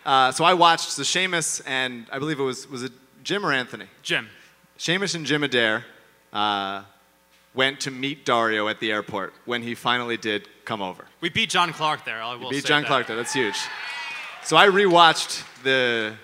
Uh, 0.05 0.33
so 0.33 0.43
I 0.45 0.55
watched 0.55 0.91
so 0.91 1.03
Seamus 1.03 1.63
and 1.65 2.07
I 2.11 2.19
believe 2.19 2.41
it 2.41 2.43
was 2.43 2.69
was 2.69 2.83
it 2.83 2.91
Jim 3.23 3.47
or 3.47 3.53
Anthony? 3.53 3.87
Jim. 4.03 4.29
Seamus 4.77 5.15
and 5.15 5.25
Jim 5.25 5.45
Adair 5.45 5.85
uh, 6.33 6.83
went 7.55 7.79
to 7.83 7.93
meet 7.93 8.25
Dario 8.25 8.67
at 8.67 8.81
the 8.81 8.91
airport 8.91 9.33
when 9.45 9.63
he 9.63 9.77
finally 9.77 10.17
did 10.17 10.49
come 10.65 10.83
over. 10.83 11.05
We 11.21 11.29
beat 11.29 11.51
John 11.51 11.73
Clark 11.73 12.05
there, 12.05 12.21
I 12.21 12.35
will 12.35 12.51
Beat 12.51 12.65
say 12.65 12.69
John 12.71 12.83
that. 12.83 12.89
Clark 12.89 13.07
there. 13.07 13.15
That's 13.17 13.33
huge. 13.33 13.57
So 14.43 14.57
I 14.57 14.67
rewatched 14.67 15.45
the 15.63 16.15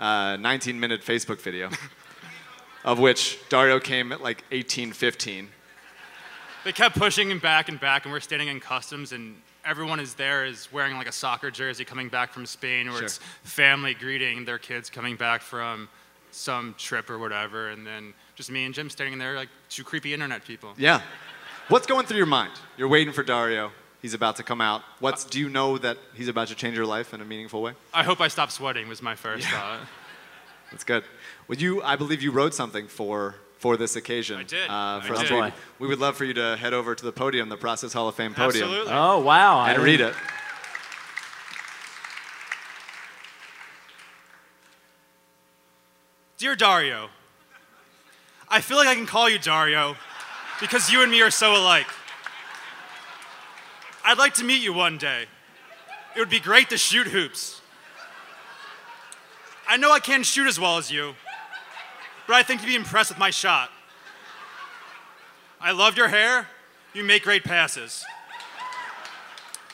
uh, 0.00 0.38
19-minute 0.38 1.02
Facebook 1.02 1.42
video, 1.42 1.68
of 2.84 2.98
which 2.98 3.38
Dario 3.48 3.78
came 3.80 4.12
at 4.12 4.20
like 4.20 4.42
1815. 4.50 5.48
They 6.64 6.72
kept 6.72 6.98
pushing 6.98 7.30
him 7.30 7.38
back 7.38 7.68
and 7.68 7.80
back, 7.80 8.04
and 8.04 8.12
we're 8.12 8.20
standing 8.20 8.48
in 8.48 8.60
customs, 8.60 9.12
and 9.12 9.36
everyone 9.64 9.98
is 10.00 10.14
there 10.14 10.44
is 10.44 10.70
wearing 10.72 10.96
like 10.96 11.08
a 11.08 11.12
soccer 11.12 11.50
jersey 11.50 11.84
coming 11.84 12.08
back 12.08 12.32
from 12.32 12.44
Spain, 12.46 12.88
or 12.88 12.92
Sure. 12.96 13.04
it's 13.04 13.18
family 13.42 13.94
greeting 13.94 14.44
their 14.44 14.58
kids 14.58 14.90
coming 14.90 15.16
back 15.16 15.40
from 15.40 15.88
some 16.32 16.74
trip 16.78 17.08
or 17.10 17.18
whatever, 17.18 17.70
and 17.70 17.86
then 17.86 18.12
just 18.34 18.50
me 18.50 18.64
and 18.64 18.74
Jim 18.74 18.90
standing 18.90 19.18
there 19.18 19.36
like 19.36 19.48
two 19.68 19.82
creepy 19.84 20.12
internet 20.14 20.44
people. 20.44 20.74
Yeah. 20.76 21.00
What's 21.68 21.86
going 21.86 22.06
through 22.06 22.18
your 22.18 22.26
mind? 22.26 22.52
You're 22.76 22.88
waiting 22.88 23.12
for 23.12 23.22
Dario. 23.22 23.72
He's 24.02 24.14
about 24.14 24.36
to 24.36 24.42
come 24.42 24.60
out. 24.60 24.82
What's 24.98 25.24
do 25.24 25.38
you 25.38 25.48
know 25.48 25.76
that 25.78 25.98
he's 26.14 26.28
about 26.28 26.48
to 26.48 26.54
change 26.54 26.74
your 26.76 26.86
life 26.86 27.12
in 27.14 27.20
a 27.20 27.24
meaningful 27.24 27.62
way? 27.62 27.74
I 27.92 28.02
hope 28.02 28.20
I 28.20 28.28
stop 28.28 28.50
sweating 28.50 28.88
was 28.88 29.02
my 29.02 29.14
first 29.14 29.46
thought. 29.46 29.80
That's 30.70 30.84
good. 30.84 31.04
Well, 31.50 31.58
you, 31.58 31.82
I 31.82 31.96
believe 31.96 32.22
you 32.22 32.30
wrote 32.30 32.54
something 32.54 32.86
for 32.86 33.34
for 33.58 33.76
this 33.76 33.96
occasion. 33.96 34.38
I 34.38 34.44
did. 34.44 34.70
Uh, 34.70 35.00
for 35.00 35.14
I 35.14 35.16
us 35.16 35.22
did. 35.22 35.28
to 35.30 35.34
read. 35.34 35.50
Boy. 35.50 35.56
We 35.80 35.88
would 35.88 35.98
love 35.98 36.16
for 36.16 36.24
you 36.24 36.32
to 36.34 36.56
head 36.56 36.72
over 36.72 36.94
to 36.94 37.04
the 37.04 37.10
podium, 37.10 37.48
the 37.48 37.56
Process 37.56 37.92
Hall 37.92 38.06
of 38.06 38.14
Fame 38.14 38.34
podium. 38.34 38.68
Absolutely. 38.68 38.92
Oh, 38.92 39.18
wow. 39.18 39.64
And 39.66 39.80
I 39.80 39.82
read 39.84 39.96
didn't- 39.96 40.10
it. 40.10 40.16
Dear 46.38 46.56
Dario, 46.56 47.10
I 48.48 48.60
feel 48.60 48.76
like 48.78 48.88
I 48.88 48.94
can 48.94 49.06
call 49.06 49.28
you 49.28 49.38
Dario 49.38 49.96
because 50.60 50.90
you 50.90 51.02
and 51.02 51.10
me 51.10 51.20
are 51.20 51.30
so 51.30 51.54
alike. 51.54 51.86
I'd 54.04 54.18
like 54.18 54.34
to 54.34 54.44
meet 54.44 54.62
you 54.62 54.72
one 54.72 54.96
day. 54.96 55.24
It 56.16 56.18
would 56.18 56.30
be 56.30 56.40
great 56.40 56.70
to 56.70 56.78
shoot 56.78 57.08
hoops. 57.08 57.60
I 59.68 59.76
know 59.76 59.92
I 59.92 60.00
can't 60.00 60.24
shoot 60.24 60.46
as 60.48 60.58
well 60.58 60.78
as 60.78 60.90
you, 60.90 61.14
but 62.30 62.36
I 62.36 62.44
think 62.44 62.60
you'd 62.62 62.68
be 62.68 62.76
impressed 62.76 63.10
with 63.10 63.18
my 63.18 63.30
shot. 63.30 63.72
I 65.60 65.72
love 65.72 65.96
your 65.96 66.06
hair. 66.06 66.46
You 66.94 67.02
make 67.02 67.24
great 67.24 67.42
passes. 67.42 68.04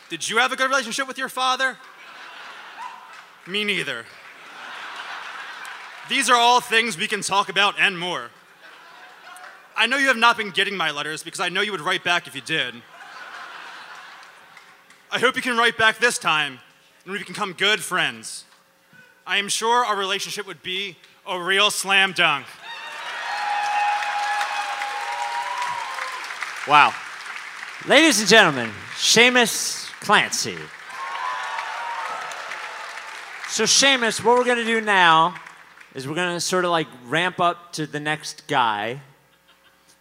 Did 0.09 0.27
you 0.27 0.39
have 0.39 0.53
a 0.53 0.57
good 0.57 0.71
relationship 0.71 1.07
with 1.07 1.19
your 1.19 1.29
father? 1.29 1.77
Me 3.47 3.63
neither. 3.63 4.07
These 6.09 6.31
are 6.31 6.37
all 6.37 6.63
things 6.63 6.97
we 6.97 7.07
can 7.07 7.21
talk 7.21 7.51
about 7.51 7.75
and 7.79 7.99
more. 7.99 8.31
I 9.77 9.87
know 9.87 9.99
you 9.99 10.07
have 10.07 10.17
not 10.17 10.39
been 10.39 10.49
getting 10.49 10.79
my 10.79 10.91
letters 10.91 11.23
because 11.23 11.41
I 11.41 11.51
know 11.51 11.61
you 11.61 11.73
would 11.73 11.83
write 11.83 12.05
back 12.05 12.27
if 12.27 12.35
you 12.35 12.41
did. 12.41 12.75
I 15.11 15.19
hope 15.19 15.37
you 15.37 15.43
can 15.43 15.59
write 15.59 15.77
back 15.77 15.99
this 15.99 16.17
time 16.17 16.61
and 17.05 17.13
we 17.13 17.19
can 17.19 17.35
become 17.35 17.53
good 17.53 17.81
friends. 17.81 18.47
I 19.27 19.37
am 19.37 19.51
sure 19.51 19.85
our 19.85 19.97
relationship 19.97 20.47
would 20.47 20.63
be 20.63 20.97
a 21.27 21.43
real 21.43 21.71
slam 21.71 22.13
dunk. 22.13 22.47
Wow. 26.69 26.95
Ladies 27.87 28.21
and 28.21 28.29
gentlemen, 28.29 28.71
Seamus 28.95 29.91
Clancy. 30.01 30.57
So, 33.49 33.65
Seamus, 33.65 34.23
what 34.23 34.37
we're 34.37 34.45
going 34.45 34.59
to 34.59 34.65
do 34.65 34.81
now 34.81 35.35
is 35.95 36.07
we're 36.09 36.15
going 36.15 36.35
to 36.35 36.41
sort 36.41 36.65
of 36.65 36.71
like 36.71 36.89
ramp 37.07 37.41
up 37.41 37.73
to 37.75 37.87
the 37.87 38.01
next 38.01 38.47
guy, 38.49 39.01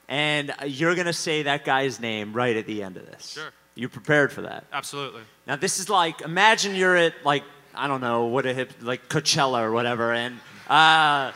and 0.07 0.53
you're 0.65 0.95
going 0.95 1.07
to 1.07 1.13
say 1.13 1.43
that 1.43 1.65
guy's 1.65 1.99
name 1.99 2.33
right 2.33 2.55
at 2.55 2.65
the 2.65 2.83
end 2.83 2.97
of 2.97 3.05
this. 3.05 3.33
Sure. 3.33 3.49
You 3.75 3.89
prepared 3.89 4.31
for 4.31 4.41
that? 4.41 4.65
Absolutely. 4.73 5.21
Now, 5.47 5.55
this 5.55 5.79
is 5.79 5.89
like 5.89 6.21
imagine 6.21 6.75
you're 6.75 6.95
at 6.95 7.13
like 7.23 7.43
I 7.73 7.87
don't 7.87 8.01
know 8.01 8.25
what 8.25 8.45
a 8.45 8.53
hip 8.53 8.73
like 8.81 9.07
Coachella 9.09 9.61
or 9.61 9.71
whatever, 9.71 10.13
and 10.13 10.39
uh, 10.67 11.31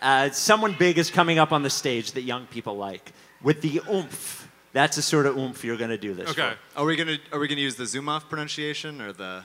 uh, 0.00 0.30
someone 0.30 0.74
big 0.78 0.98
is 0.98 1.10
coming 1.10 1.38
up 1.38 1.52
on 1.52 1.62
the 1.62 1.70
stage 1.70 2.12
that 2.12 2.22
young 2.22 2.46
people 2.46 2.76
like 2.76 3.12
with 3.42 3.60
the 3.60 3.80
oomph. 3.90 4.48
That's 4.72 4.96
the 4.96 5.02
sort 5.02 5.26
of 5.26 5.36
oomph 5.36 5.64
you're 5.64 5.76
going 5.76 5.90
to 5.90 5.98
do 5.98 6.14
this. 6.14 6.30
Okay. 6.30 6.52
for. 6.74 6.80
Are 6.80 6.84
we 6.86 6.94
gonna 6.96 7.18
are 7.32 7.40
we 7.40 7.48
gonna 7.48 7.60
use 7.60 7.74
the 7.74 7.84
Zumoff 7.84 8.28
pronunciation 8.28 9.00
or 9.00 9.12
the 9.12 9.42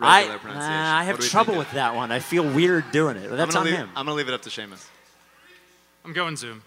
I, 0.00 0.20
regular 0.22 0.34
uh, 0.36 0.38
pronunciation? 0.38 0.72
I 0.72 1.04
have 1.04 1.14
What 1.14 1.20
do 1.20 1.26
we 1.26 1.30
trouble 1.30 1.52
think? 1.54 1.58
with 1.66 1.72
that 1.72 1.94
one. 1.94 2.10
I 2.10 2.18
feel 2.18 2.42
weird 2.42 2.90
doing 2.90 3.16
it. 3.16 3.30
But 3.30 3.32
I'm 3.32 3.36
that's 3.38 3.54
gonna 3.54 3.66
on 3.66 3.70
leave, 3.70 3.76
him. 3.76 3.88
I'm 3.90 4.06
gonna 4.06 4.16
leave 4.16 4.28
it 4.28 4.34
up 4.34 4.42
to 4.42 4.50
Seamus. 4.50 4.84
I'm 6.04 6.12
going 6.12 6.36
Zoom. 6.36 6.62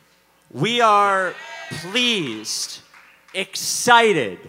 We 0.50 0.80
are 0.80 1.34
pleased, 1.70 2.80
excited, 3.34 4.40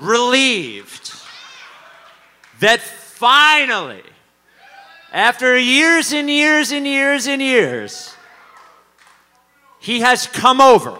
relieved 0.00 1.12
that 2.60 2.80
finally, 2.80 4.02
after 5.14 5.56
years 5.56 6.12
and 6.12 6.28
years 6.28 6.72
and 6.72 6.84
years 6.84 7.28
and 7.28 7.40
years, 7.40 8.16
he 9.78 10.00
has 10.00 10.26
come 10.26 10.60
over. 10.60 10.98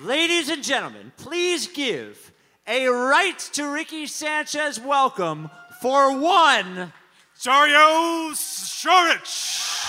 Ladies 0.00 0.48
and 0.48 0.64
gentlemen, 0.64 1.12
please 1.16 1.68
give 1.68 2.32
a 2.66 2.88
right 2.88 3.38
to 3.52 3.68
Ricky 3.68 4.08
Sanchez 4.08 4.80
welcome 4.80 5.48
for 5.80 6.18
one 6.18 6.92
Dario 7.44 8.32
Saric. 8.32 9.79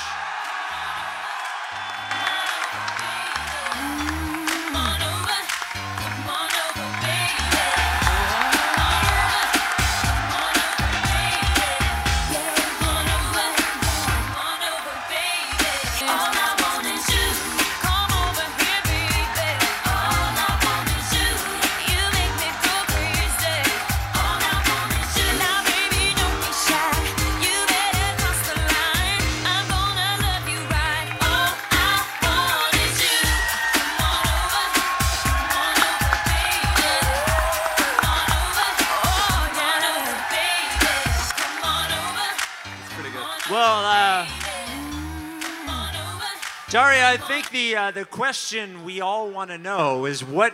I 47.11 47.17
think 47.17 47.49
the 47.49 47.75
uh, 47.75 47.91
the 47.91 48.05
question 48.05 48.85
we 48.85 49.01
all 49.01 49.29
want 49.29 49.49
to 49.49 49.57
know 49.57 50.05
is 50.05 50.23
what 50.23 50.53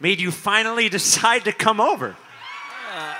made 0.00 0.20
you 0.20 0.32
finally 0.32 0.88
decide 0.98 1.44
to 1.44 1.52
come 1.52 1.80
over? 1.80 2.16
Uh, 2.92 3.14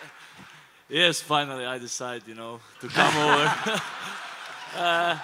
yes, 0.90 1.22
finally 1.22 1.64
I 1.64 1.78
decided, 1.78 2.28
you 2.28 2.34
know, 2.34 2.60
to 2.82 2.88
come 2.88 3.16
over. 3.16 3.44
uh, 4.76 5.18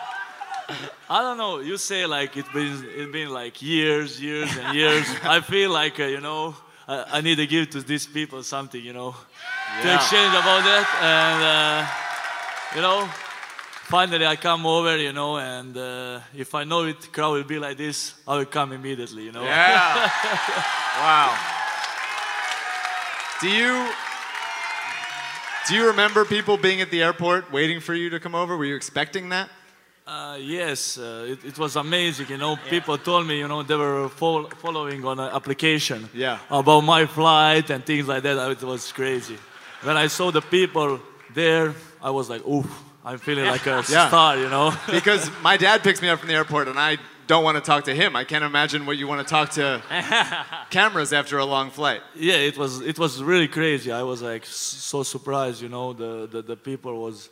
I 1.11 1.21
don't 1.21 1.37
know. 1.37 1.61
You 1.61 1.77
say 1.77 2.07
like 2.07 2.35
it's 2.39 2.49
been 2.49 2.83
it's 2.97 3.13
been 3.13 3.29
like 3.29 3.61
years, 3.61 4.19
years 4.19 4.49
and 4.57 4.75
years. 4.75 5.07
I 5.23 5.43
feel 5.43 5.71
like 5.71 6.01
uh, 6.01 6.05
you 6.05 6.23
know 6.23 6.57
I, 6.89 7.19
I 7.19 7.21
need 7.21 7.37
to 7.37 7.47
give 7.47 7.69
to 7.71 7.83
these 7.83 8.07
people 8.07 8.43
something, 8.43 8.83
you 8.83 8.95
know, 8.95 9.15
to 9.83 9.95
exchange 9.95 10.33
about 10.33 10.65
that, 10.65 10.87
and 11.03 11.43
uh, 11.45 12.75
you 12.75 12.81
know, 12.81 13.07
finally 13.91 14.25
I 14.25 14.37
come 14.37 14.65
over, 14.67 14.97
you 14.97 15.13
know, 15.13 15.37
and 15.39 15.77
uh, 15.77 16.21
if 16.35 16.55
I 16.55 16.65
know 16.65 16.85
it, 16.85 17.13
crowd 17.13 17.33
will 17.33 17.45
be 17.45 17.59
like 17.59 17.77
this, 17.77 18.15
I 18.27 18.37
will 18.39 18.47
come 18.47 18.73
immediately, 18.73 19.25
you 19.25 19.33
know. 19.33 19.43
Yeah. 19.43 19.95
wow. 21.03 21.37
Do 23.41 23.49
you 23.49 23.89
do 25.69 25.75
you 25.75 25.87
remember 25.89 26.25
people 26.25 26.57
being 26.57 26.81
at 26.81 26.91
the 26.91 27.03
airport 27.03 27.53
waiting 27.53 27.81
for 27.81 27.95
you 27.95 28.11
to 28.11 28.21
come 28.21 28.35
over? 28.35 28.57
Were 28.57 28.65
you 28.65 28.77
expecting 28.77 29.29
that? 29.31 29.49
Uh, 30.07 30.37
yes, 30.41 30.99
uh, 30.99 31.27
it, 31.29 31.45
it 31.45 31.59
was 31.59 31.77
amazing. 31.77 32.27
You 32.29 32.39
know, 32.39 32.57
people 32.69 32.99
told 32.99 33.27
me, 33.27 33.39
you 33.39 33.47
know, 33.47 33.63
they 33.63 33.77
were 33.77 34.09
fol- 34.09 34.51
following 34.59 35.05
on 35.05 35.21
an 35.21 35.31
application 35.33 36.09
Yeah. 36.15 36.39
about 36.51 36.81
my 36.81 37.07
flight 37.07 37.71
and 37.71 37.85
things 37.85 38.09
like 38.09 38.23
that. 38.25 38.51
It 38.51 38.63
was 38.63 38.91
crazy. 38.93 39.37
When 39.83 39.97
I 39.97 40.09
saw 40.09 40.31
the 40.33 40.41
people 40.41 41.01
there, 41.33 41.75
I 42.03 42.11
was 42.11 42.29
like, 42.29 42.45
oof, 42.47 42.67
I'm 43.05 43.19
feeling 43.19 43.47
like 43.47 43.67
a 43.67 43.83
Yeah. 43.89 44.09
star, 44.09 44.37
you 44.37 44.49
know? 44.49 44.73
because 44.91 45.31
my 45.43 45.57
dad 45.57 45.83
picks 45.83 46.01
me 46.03 46.09
up 46.09 46.19
from 46.21 46.29
the 46.29 46.35
airport 46.35 46.69
and 46.69 46.79
I 46.79 46.99
don't 47.27 47.45
want 47.45 47.57
to 47.57 47.61
talk 47.63 47.85
to 47.85 47.95
him. 47.95 48.17
I 48.17 48.25
can't 48.25 48.45
imagine 48.45 48.85
what 48.87 48.97
you 48.99 49.07
want 49.07 49.27
to 49.27 49.31
talk 49.31 49.51
to 49.51 49.81
cameras 50.71 51.13
after 51.13 51.39
a 51.39 51.45
long 51.45 51.71
flight. 51.71 52.03
yeah, 52.17 52.35
it 52.35 52.59
was 52.59 52.81
it 52.81 52.99
was 52.99 53.23
really 53.23 53.49
crazy. 53.49 53.93
I 53.93 54.03
was 54.03 54.21
like 54.21 54.45
so 54.47 55.03
surprised, 55.05 55.63
you 55.63 55.69
know, 55.69 55.93
the, 55.93 56.27
the, 56.31 56.43
the 56.43 56.57
people 56.57 57.01
was 57.01 57.31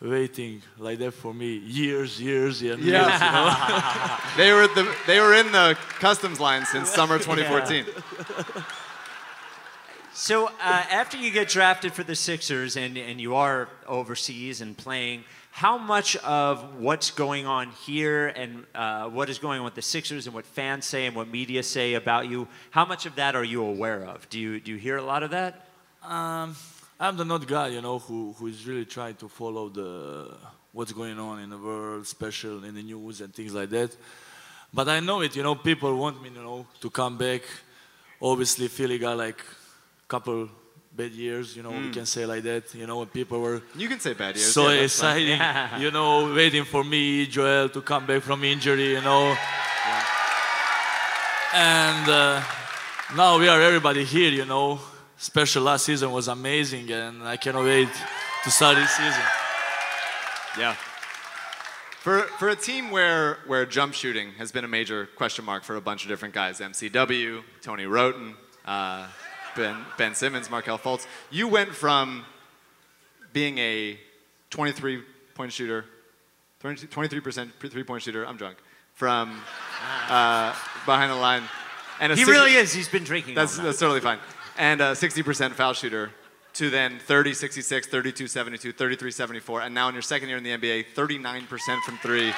waiting 0.00 0.62
like 0.78 0.98
that 0.98 1.12
for 1.12 1.32
me 1.34 1.56
years, 1.56 2.20
years, 2.20 2.60
and 2.62 2.80
years, 2.82 2.84
you 2.84 3.32
know? 3.36 4.16
they 4.36 4.52
were 4.52 4.68
the 4.68 4.94
they 5.06 5.18
were 5.18 5.34
in 5.34 5.50
the 5.50 5.76
customs 5.98 6.38
line 6.38 6.64
since 6.66 6.90
summer 6.90 7.18
2014. 7.18 7.86
So 10.18 10.48
uh, 10.48 10.50
after 10.60 11.16
you 11.16 11.30
get 11.30 11.48
drafted 11.48 11.92
for 11.92 12.02
the 12.02 12.16
Sixers 12.16 12.76
and, 12.76 12.98
and 12.98 13.20
you 13.20 13.36
are 13.36 13.68
overseas 13.86 14.60
and 14.60 14.76
playing, 14.76 15.22
how 15.52 15.78
much 15.78 16.16
of 16.16 16.80
what's 16.80 17.12
going 17.12 17.46
on 17.46 17.70
here 17.86 18.26
and 18.26 18.64
uh, 18.74 19.08
what 19.08 19.30
is 19.30 19.38
going 19.38 19.60
on 19.60 19.64
with 19.64 19.76
the 19.76 19.80
Sixers 19.80 20.26
and 20.26 20.34
what 20.34 20.44
fans 20.44 20.86
say 20.86 21.06
and 21.06 21.14
what 21.14 21.28
media 21.28 21.62
say 21.62 21.94
about 21.94 22.28
you, 22.28 22.48
how 22.72 22.84
much 22.84 23.06
of 23.06 23.14
that 23.14 23.36
are 23.36 23.44
you 23.44 23.62
aware 23.62 24.04
of? 24.06 24.28
Do 24.28 24.40
you, 24.40 24.58
do 24.58 24.72
you 24.72 24.76
hear 24.76 24.96
a 24.96 25.02
lot 25.04 25.22
of 25.22 25.30
that? 25.30 25.68
Um, 26.02 26.56
I'm 26.98 27.16
the 27.16 27.24
not 27.24 27.46
guy, 27.46 27.68
you 27.68 27.80
know, 27.80 28.00
who, 28.00 28.34
who 28.36 28.48
is 28.48 28.66
really 28.66 28.86
trying 28.86 29.14
to 29.14 29.28
follow 29.28 29.68
the 29.68 30.36
what's 30.72 30.92
going 30.92 31.20
on 31.20 31.38
in 31.38 31.48
the 31.48 31.58
world, 31.58 32.08
special 32.08 32.64
in 32.64 32.74
the 32.74 32.82
news 32.82 33.20
and 33.20 33.32
things 33.32 33.54
like 33.54 33.70
that. 33.70 33.96
But 34.74 34.88
I 34.88 34.98
know 34.98 35.20
it, 35.20 35.36
you 35.36 35.44
know, 35.44 35.54
people 35.54 35.96
want 35.96 36.20
me, 36.20 36.30
you 36.30 36.42
know, 36.42 36.66
to 36.80 36.90
come 36.90 37.16
back. 37.16 37.42
Obviously, 38.20 38.66
Philly 38.66 38.98
got 38.98 39.16
like 39.16 39.44
couple 40.08 40.48
bad 40.92 41.12
years, 41.12 41.54
you 41.56 41.62
know, 41.62 41.70
we 41.70 41.76
Mm. 41.88 41.92
can 41.92 42.06
say 42.06 42.26
like 42.26 42.42
that. 42.42 42.74
You 42.74 42.86
know, 42.86 42.98
when 42.98 43.08
people 43.08 43.40
were 43.40 43.60
You 43.76 43.88
can 43.88 44.00
say 44.00 44.14
bad 44.14 44.34
years. 44.36 44.52
so 44.52 44.68
yeah, 44.68 44.82
exciting, 44.84 45.40
you 45.82 45.90
know, 45.90 46.32
waiting 46.34 46.64
for 46.64 46.82
me, 46.82 47.26
Joel, 47.26 47.68
to 47.68 47.80
come 47.82 48.06
back 48.06 48.22
from 48.22 48.42
injury, 48.44 48.92
you 48.96 49.00
know. 49.02 49.36
And 51.54 52.08
uh, 52.08 52.42
now 53.16 53.38
we 53.38 53.48
are 53.48 53.60
everybody 53.60 54.04
here, 54.04 54.30
you 54.30 54.44
know. 54.44 54.80
Special 55.16 55.62
last 55.64 55.84
season 55.86 56.10
was 56.12 56.28
amazing, 56.28 56.90
and 56.92 57.22
I 57.22 57.36
cannot 57.36 57.64
wait 57.64 57.88
to 58.44 58.50
start 58.50 58.76
this 58.76 58.90
season. 58.90 59.22
Yeah. 60.58 60.74
For, 62.02 62.22
for 62.38 62.48
a 62.50 62.56
team 62.56 62.90
where, 62.90 63.38
where 63.46 63.66
jump 63.66 63.94
shooting 63.94 64.32
has 64.38 64.52
been 64.52 64.64
a 64.64 64.68
major 64.68 65.06
question 65.16 65.44
mark 65.44 65.64
for 65.64 65.76
a 65.76 65.80
bunch 65.80 66.02
of 66.04 66.08
different 66.08 66.34
guys, 66.34 66.60
MCW, 66.60 67.42
Tony 67.62 67.84
Wroten, 67.86 68.34
uh, 68.64 69.06
ben, 69.58 69.76
ben 69.96 70.14
Simmons, 70.14 70.48
Markelle 70.50 70.78
Fultz, 70.78 71.06
you 71.30 71.48
went 71.48 71.74
from 71.74 72.24
being 73.32 73.58
a 73.58 73.98
23 74.50 75.02
point 75.34 75.52
shooter, 75.52 75.84
23% 76.62 77.50
three 77.70 77.84
point 77.84 78.02
shooter, 78.02 78.26
I'm 78.26 78.36
drunk, 78.36 78.56
from 78.94 79.40
uh, 80.08 80.54
behind 80.86 81.10
the 81.10 81.16
line. 81.16 81.42
And 82.00 82.12
a 82.12 82.16
He 82.16 82.22
six- 82.24 82.30
really 82.30 82.54
is. 82.54 82.72
He's 82.72 82.88
been 82.88 83.04
drinking 83.04 83.36
all 83.36 83.42
That's, 83.44 83.58
night. 83.58 83.64
that's 83.64 83.78
totally 83.78 84.00
fine. 84.00 84.18
And 84.56 84.80
a 84.80 84.92
60% 84.92 85.52
foul 85.52 85.72
shooter 85.72 86.10
to 86.54 86.70
then 86.70 86.98
30, 86.98 87.34
66, 87.34 87.86
32, 87.86 88.26
72, 88.26 88.72
33, 88.72 89.10
74, 89.10 89.60
and 89.62 89.74
now 89.74 89.88
in 89.88 89.94
your 89.94 90.02
second 90.02 90.28
year 90.28 90.38
in 90.38 90.42
the 90.44 90.50
NBA, 90.50 90.86
39% 90.94 91.46
from 91.84 91.98
three. 91.98 92.32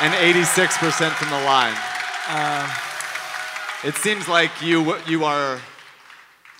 And 0.00 0.12
86% 0.14 1.10
from 1.12 1.30
the 1.30 1.40
line. 1.44 1.76
Um, 2.28 2.68
It 3.84 3.96
seems 3.96 4.28
like 4.28 4.62
you 4.62 4.96
you 5.08 5.24
are 5.24 5.58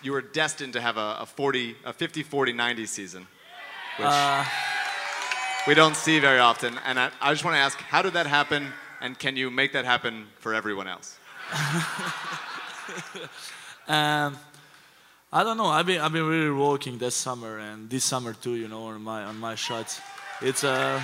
you 0.02 0.12
are 0.14 0.22
destined 0.22 0.72
to 0.72 0.80
have 0.80 0.96
a, 0.96 1.18
a 1.20 1.26
40 1.26 1.76
a 1.84 1.92
50 1.92 2.24
40 2.24 2.52
90 2.52 2.86
season, 2.86 3.28
which 3.96 4.08
Uh, 4.08 4.44
we 5.68 5.74
don't 5.74 5.94
see 5.94 6.18
very 6.18 6.40
often. 6.40 6.78
And 6.84 6.98
I, 6.98 7.10
I 7.20 7.32
just 7.32 7.44
want 7.44 7.54
to 7.54 7.60
ask, 7.60 7.78
how 7.78 8.02
did 8.02 8.14
that 8.14 8.26
happen? 8.26 8.72
And 9.00 9.16
can 9.16 9.36
you 9.36 9.50
make 9.50 9.72
that 9.72 9.84
happen 9.84 10.26
for 10.40 10.52
everyone 10.52 10.88
else? 10.88 11.16
um, 13.86 14.36
I 15.32 15.44
don't 15.44 15.56
know. 15.56 15.66
I've 15.66 15.86
been 15.86 16.00
I've 16.00 16.12
been 16.12 16.26
really 16.26 16.50
working 16.50 16.98
this 16.98 17.14
summer 17.14 17.58
and 17.58 17.88
this 17.88 18.04
summer 18.04 18.34
too. 18.34 18.56
You 18.56 18.66
know, 18.66 18.86
on 18.86 19.00
my 19.00 19.22
on 19.22 19.38
my 19.38 19.54
shots. 19.54 20.00
It's 20.40 20.64
uh, 20.64 21.00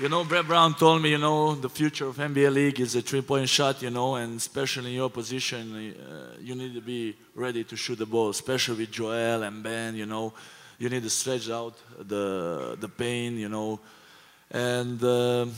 you 0.00 0.08
know, 0.08 0.24
Brett 0.24 0.46
Brown 0.46 0.74
told 0.74 1.02
me, 1.02 1.10
you 1.10 1.18
know, 1.18 1.54
the 1.54 1.68
future 1.68 2.06
of 2.06 2.16
NBA 2.16 2.52
league 2.52 2.80
is 2.80 2.96
a 2.96 3.02
three-point 3.02 3.48
shot. 3.48 3.82
You 3.82 3.90
know, 3.90 4.16
and 4.16 4.36
especially 4.36 4.90
in 4.90 4.96
your 4.96 5.10
position, 5.10 5.94
uh, 5.94 6.36
you 6.40 6.54
need 6.54 6.74
to 6.74 6.80
be 6.80 7.16
ready 7.34 7.64
to 7.64 7.76
shoot 7.76 7.98
the 7.98 8.06
ball. 8.06 8.30
Especially 8.30 8.78
with 8.78 8.90
Joel 8.90 9.42
and 9.42 9.62
Ben. 9.62 9.94
You 9.94 10.06
know, 10.06 10.32
you 10.78 10.88
need 10.88 11.02
to 11.02 11.10
stretch 11.10 11.50
out 11.50 11.74
the 11.98 12.76
the 12.80 12.88
pain. 12.88 13.38
You 13.38 13.48
know, 13.48 13.80
and. 14.50 15.02
um 15.04 15.54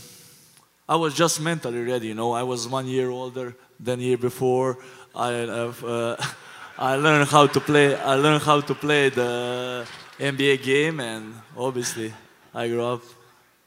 I 0.88 0.96
was 0.96 1.14
just 1.14 1.40
mentally 1.40 1.80
ready, 1.80 2.08
you 2.08 2.14
know. 2.14 2.32
I 2.32 2.42
was 2.42 2.68
one 2.68 2.86
year 2.86 3.08
older 3.08 3.54
than 3.78 4.00
year 4.00 4.18
before. 4.18 4.78
I 5.14 5.28
have, 5.30 5.82
uh, 5.84 6.16
I 6.78 6.96
learned 6.96 7.28
how 7.28 7.46
to 7.46 7.60
play. 7.60 7.96
I 7.96 8.14
learned 8.16 8.42
how 8.42 8.60
to 8.60 8.74
play 8.74 9.08
the 9.08 9.86
NBA 10.18 10.62
game, 10.62 11.00
and 11.00 11.34
obviously, 11.56 12.12
I 12.52 12.68
grew 12.68 12.84
up. 12.84 13.21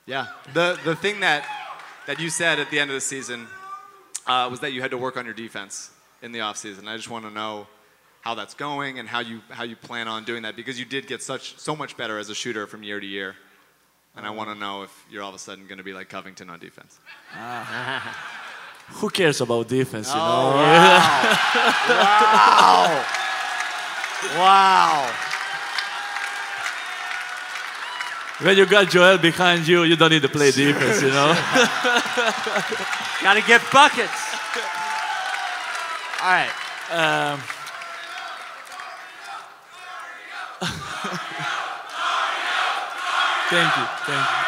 Yeah. 0.06 0.28
The 0.54 0.78
the 0.84 0.96
thing 0.96 1.20
that 1.22 1.46
that 2.08 2.20
you 2.20 2.30
said 2.30 2.60
at 2.60 2.70
the 2.70 2.80
end 2.80 2.90
of 2.92 2.96
the 2.96 3.02
season 3.02 3.48
uh, 4.28 4.48
was 4.50 4.60
that 4.60 4.72
you 4.74 4.82
had 4.82 4.92
to 4.92 4.98
work 4.98 5.18
on 5.18 5.26
your 5.26 5.34
defense 5.34 5.90
in 6.22 6.32
the 6.32 6.40
offseason. 6.40 6.88
I 6.88 6.96
just 6.98 7.10
want 7.10 7.26
to 7.26 7.32
know 7.32 7.68
how 8.22 8.36
that's 8.36 8.54
going 8.54 9.00
and 9.00 9.08
how 9.10 9.20
you 9.20 9.42
how 9.50 9.64
you 9.64 9.76
plan 9.76 10.08
on 10.08 10.24
doing 10.24 10.44
that 10.44 10.56
because 10.56 10.80
you 10.80 10.86
did 10.86 11.08
get 11.08 11.22
such 11.24 11.58
so 11.60 11.76
much 11.76 11.96
better 11.98 12.18
as 12.20 12.30
a 12.30 12.36
shooter 12.36 12.68
from 12.68 12.84
year 12.84 13.00
to 13.00 13.06
year. 13.06 13.36
And 14.16 14.26
I 14.26 14.30
want 14.30 14.50
to 14.50 14.56
know 14.56 14.84
if 14.84 15.06
you're 15.12 15.22
all 15.24 15.30
of 15.30 15.36
a 15.36 15.40
sudden 15.40 15.66
going 15.68 15.78
to 15.80 15.84
be 15.84 15.92
like 15.94 16.08
Covington 16.10 16.50
on 16.50 16.60
defense. 16.60 17.00
Ah. 17.34 18.32
Who 19.02 19.10
cares 19.10 19.42
about 19.42 19.68
defense, 19.68 20.08
you 20.10 20.14
Oh, 20.16 20.52
know? 20.52 20.58
wow. 21.90 23.06
wow. 24.38 25.12
When 28.42 28.58
you 28.58 28.66
got 28.66 28.90
Joel 28.90 29.18
behind 29.18 29.66
you, 29.66 29.84
you 29.84 29.96
don't 29.96 30.10
need 30.10 30.22
to 30.24 30.28
play 30.28 30.52
defense, 30.52 31.02
you 31.02 31.08
know. 31.08 31.28
Gotta 33.24 33.42
get 33.48 33.62
buckets. 33.72 34.12
All 36.22 36.32
right. 36.32 36.50
Um, 36.92 37.40
thank 43.50 43.78
you, 43.78 43.86
thank 44.04 44.28
you. 44.28 44.46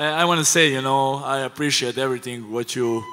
I 0.00 0.24
want 0.24 0.40
to 0.40 0.44
say, 0.44 0.72
you 0.72 0.82
know, 0.82 1.22
I 1.22 1.40
appreciate 1.40 1.96
everything 1.96 2.50
what 2.50 2.74
you 2.74 3.04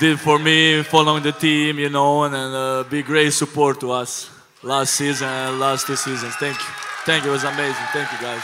did 0.00 0.18
for 0.18 0.40
me, 0.40 0.82
following 0.82 1.22
the 1.22 1.30
team, 1.30 1.78
you 1.78 1.88
know, 1.88 2.24
and, 2.24 2.34
and 2.34 2.54
uh, 2.54 2.82
be 2.90 3.02
great 3.02 3.32
support 3.32 3.78
to 3.80 3.92
us 3.92 4.35
last 4.62 4.94
season 4.94 5.28
and 5.28 5.60
last 5.60 5.86
two 5.86 5.96
seasons. 5.96 6.34
Thank 6.36 6.58
you, 6.58 6.64
thank 7.04 7.24
you. 7.24 7.30
It 7.30 7.32
was 7.32 7.44
amazing. 7.44 7.84
Thank 7.92 8.10
you, 8.12 8.18
guys. 8.18 8.42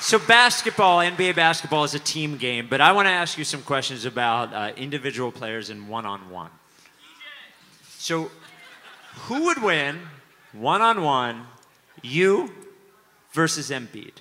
So 0.00 0.18
basketball, 0.18 0.98
NBA 0.98 1.36
basketball 1.36 1.84
is 1.84 1.94
a 1.94 2.00
team 2.00 2.36
game, 2.36 2.66
but 2.68 2.80
I 2.80 2.90
want 2.90 3.06
to 3.06 3.12
ask 3.12 3.38
you 3.38 3.44
some 3.44 3.62
questions 3.62 4.04
about 4.04 4.52
uh, 4.52 4.72
individual 4.76 5.30
players 5.30 5.70
and 5.70 5.88
one-on-one. 5.88 6.50
So, 7.98 8.30
who 9.26 9.44
would 9.44 9.62
win 9.62 10.00
one 10.52 10.82
on 10.82 11.02
one, 11.02 11.46
you 12.02 12.50
versus 13.32 13.70
Embiid. 13.70 14.12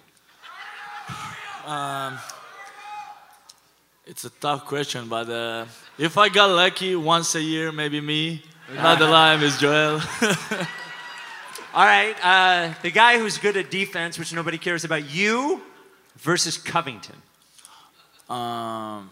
Um, 1.66 2.20
it's 4.06 4.24
a 4.24 4.30
tough 4.30 4.66
question, 4.66 5.08
but 5.08 5.30
uh, 5.30 5.66
if 5.98 6.18
I 6.18 6.30
got 6.30 6.50
lucky 6.50 6.96
once 6.96 7.36
a 7.36 7.42
year, 7.42 7.72
maybe 7.72 8.02
me. 8.02 8.44
Another 8.72 9.08
line 9.08 9.42
is 9.42 9.58
Joel. 9.58 10.02
All 11.74 11.86
right, 11.86 12.16
uh, 12.22 12.74
the 12.82 12.92
guy 12.92 13.18
who's 13.18 13.38
good 13.38 13.56
at 13.58 13.72
defense, 13.72 14.20
which 14.20 14.34
nobody 14.34 14.58
cares 14.58 14.84
about, 14.84 15.10
you 15.10 15.62
versus 16.18 16.58
Covington. 16.58 17.16
Um, 18.30 19.10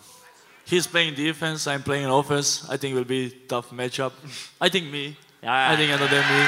he's 0.66 0.86
playing 0.88 1.16
defense. 1.16 1.68
I'm 1.68 1.84
playing 1.84 2.06
offense. 2.08 2.68
I 2.70 2.78
think 2.78 2.94
it 2.94 2.98
will 2.98 3.04
be 3.06 3.26
a 3.28 3.30
tough 3.48 3.70
matchup. 3.72 4.12
I 4.62 4.70
think 4.70 4.92
me. 4.92 5.18
I 5.44 5.76
think 5.78 5.92
another 5.92 6.20
me. 6.22 6.48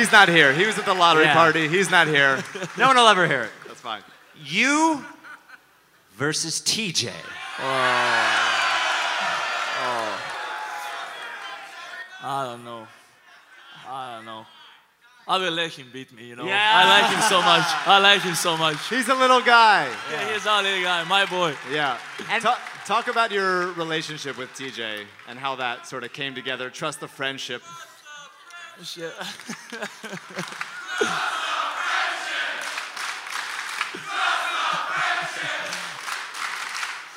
He's 0.00 0.10
not 0.10 0.28
here. 0.28 0.52
He 0.52 0.66
was 0.66 0.76
at 0.76 0.84
the 0.86 0.94
lottery 0.94 1.24
Yeah. 1.24 1.34
party. 1.34 1.68
He's 1.68 1.90
not 1.90 2.08
here. 2.08 2.42
No 2.78 2.88
one 2.88 2.96
will 2.96 3.06
ever 3.06 3.28
hear 3.28 3.42
it. 3.42 3.50
That's 3.68 3.80
fine. 3.80 4.02
You 4.44 5.04
versus 6.16 6.60
TJ. 6.60 7.12
Oh. 7.60 8.53
I 12.26 12.46
don't 12.46 12.64
know. 12.64 12.86
I 13.86 14.16
don't 14.16 14.24
know. 14.24 14.46
I 15.28 15.36
will 15.36 15.52
let 15.52 15.72
him 15.72 15.86
beat 15.92 16.10
me, 16.10 16.28
you 16.28 16.36
know. 16.36 16.46
Yeah. 16.46 16.72
I 16.74 17.00
like 17.00 17.10
him 17.12 17.20
so 17.20 17.42
much. 17.42 17.66
I 17.86 17.98
like 17.98 18.22
him 18.22 18.34
so 18.34 18.56
much. 18.56 18.88
He's 18.88 19.08
a 19.08 19.14
little 19.14 19.42
guy. 19.42 19.90
Yeah, 20.10 20.32
he's 20.32 20.46
a 20.46 20.62
little 20.62 20.82
guy, 20.82 21.04
my 21.04 21.26
boy. 21.26 21.54
Yeah. 21.70 21.98
Ta- 22.40 22.58
talk 22.86 23.08
about 23.08 23.30
your 23.30 23.72
relationship 23.72 24.38
with 24.38 24.48
TJ 24.54 25.04
and 25.28 25.38
how 25.38 25.54
that 25.56 25.86
sort 25.86 26.02
of 26.02 26.14
came 26.14 26.34
together. 26.34 26.70
Trust 26.70 27.00
the 27.00 27.08
friendship. 27.08 27.62
Shit. 28.82 29.12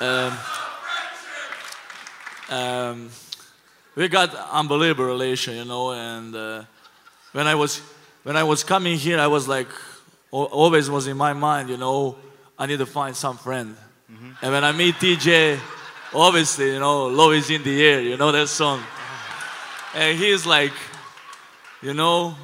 um, 0.00 0.38
um, 2.50 3.10
we 3.98 4.06
got 4.06 4.32
unbelievable 4.52 5.06
relation, 5.06 5.56
you 5.56 5.64
know. 5.64 5.90
And 5.90 6.34
uh, 6.34 6.62
when 7.32 7.48
I 7.48 7.56
was 7.56 7.80
when 8.22 8.36
I 8.36 8.44
was 8.44 8.62
coming 8.62 8.96
here, 8.96 9.18
I 9.18 9.26
was 9.26 9.48
like, 9.48 9.66
always 10.30 10.88
was 10.88 11.08
in 11.08 11.16
my 11.16 11.32
mind, 11.32 11.68
you 11.68 11.76
know, 11.76 12.16
I 12.56 12.66
need 12.66 12.78
to 12.78 12.86
find 12.86 13.16
some 13.16 13.36
friend. 13.36 13.76
And 14.40 14.52
when 14.52 14.62
I 14.62 14.70
meet 14.70 14.94
TJ, 14.94 15.58
obviously, 16.14 16.74
you 16.74 16.78
know, 16.78 17.06
love 17.06 17.32
is 17.32 17.50
in 17.50 17.64
the 17.64 17.84
air, 17.84 18.00
you 18.00 18.16
know 18.16 18.30
that 18.30 18.48
song. 18.48 18.80
And 19.94 20.16
he's 20.16 20.46
like, 20.46 20.72
you 21.82 21.92
know, 21.92 22.36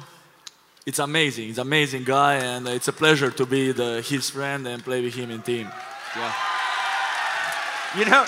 it's 0.85 0.99
amazing. 0.99 1.47
He's 1.47 1.57
an 1.57 1.67
amazing 1.67 2.03
guy, 2.03 2.35
and 2.35 2.67
it's 2.67 2.89
a 2.89 2.93
pleasure 2.93 3.31
to 3.31 3.45
be 3.45 3.71
the, 3.71 4.01
his 4.01 4.29
friend 4.29 4.67
and 4.67 4.83
play 4.83 5.01
with 5.01 5.15
him 5.15 5.31
in 5.31 5.41
team. 5.41 5.69
Yeah. 6.15 6.33
You 7.97 8.05
know, 8.05 8.25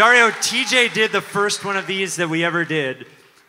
Dario, 0.00 0.30
TJ 0.30 0.94
did 0.94 1.12
the 1.12 1.20
first 1.20 1.62
one 1.62 1.76
of 1.76 1.86
these 1.86 2.16
that 2.16 2.30
we 2.30 2.42
ever 2.42 2.64
did, 2.64 3.04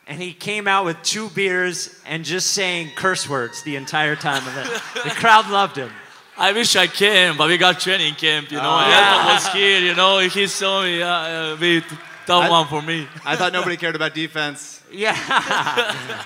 and 0.05 0.21
he 0.21 0.33
came 0.33 0.67
out 0.67 0.83
with 0.83 1.01
two 1.01 1.29
beers 1.29 1.97
and 2.05 2.25
just 2.25 2.47
saying 2.51 2.89
curse 2.93 3.29
words 3.29 3.63
the 3.63 3.77
entire 3.77 4.17
time 4.17 4.45
of 4.45 4.57
it. 4.57 4.65
The 5.05 5.09
crowd 5.15 5.49
loved 5.49 5.77
him. 5.77 5.89
I 6.37 6.51
wish 6.51 6.75
I 6.75 6.87
came, 6.87 7.37
but 7.37 7.47
we 7.47 7.57
got 7.57 7.79
training 7.79 8.15
camp, 8.15 8.51
you 8.51 8.57
know. 8.57 8.63
Oh, 8.65 8.85
yeah. 8.85 9.13
Elton 9.13 9.33
was 9.33 9.47
here, 9.53 9.79
you 9.79 9.95
know. 9.95 10.19
He 10.19 10.45
saw 10.47 10.83
me, 10.83 11.01
uh, 11.01 11.07
uh, 11.07 11.81
tough 12.25 12.43
I- 12.43 12.49
one 12.49 12.67
for 12.67 12.81
me. 12.81 13.07
I 13.23 13.37
thought 13.37 13.53
nobody 13.53 13.77
cared 13.77 13.95
about 13.95 14.13
defense. 14.13 14.83
Yeah. 14.91 15.15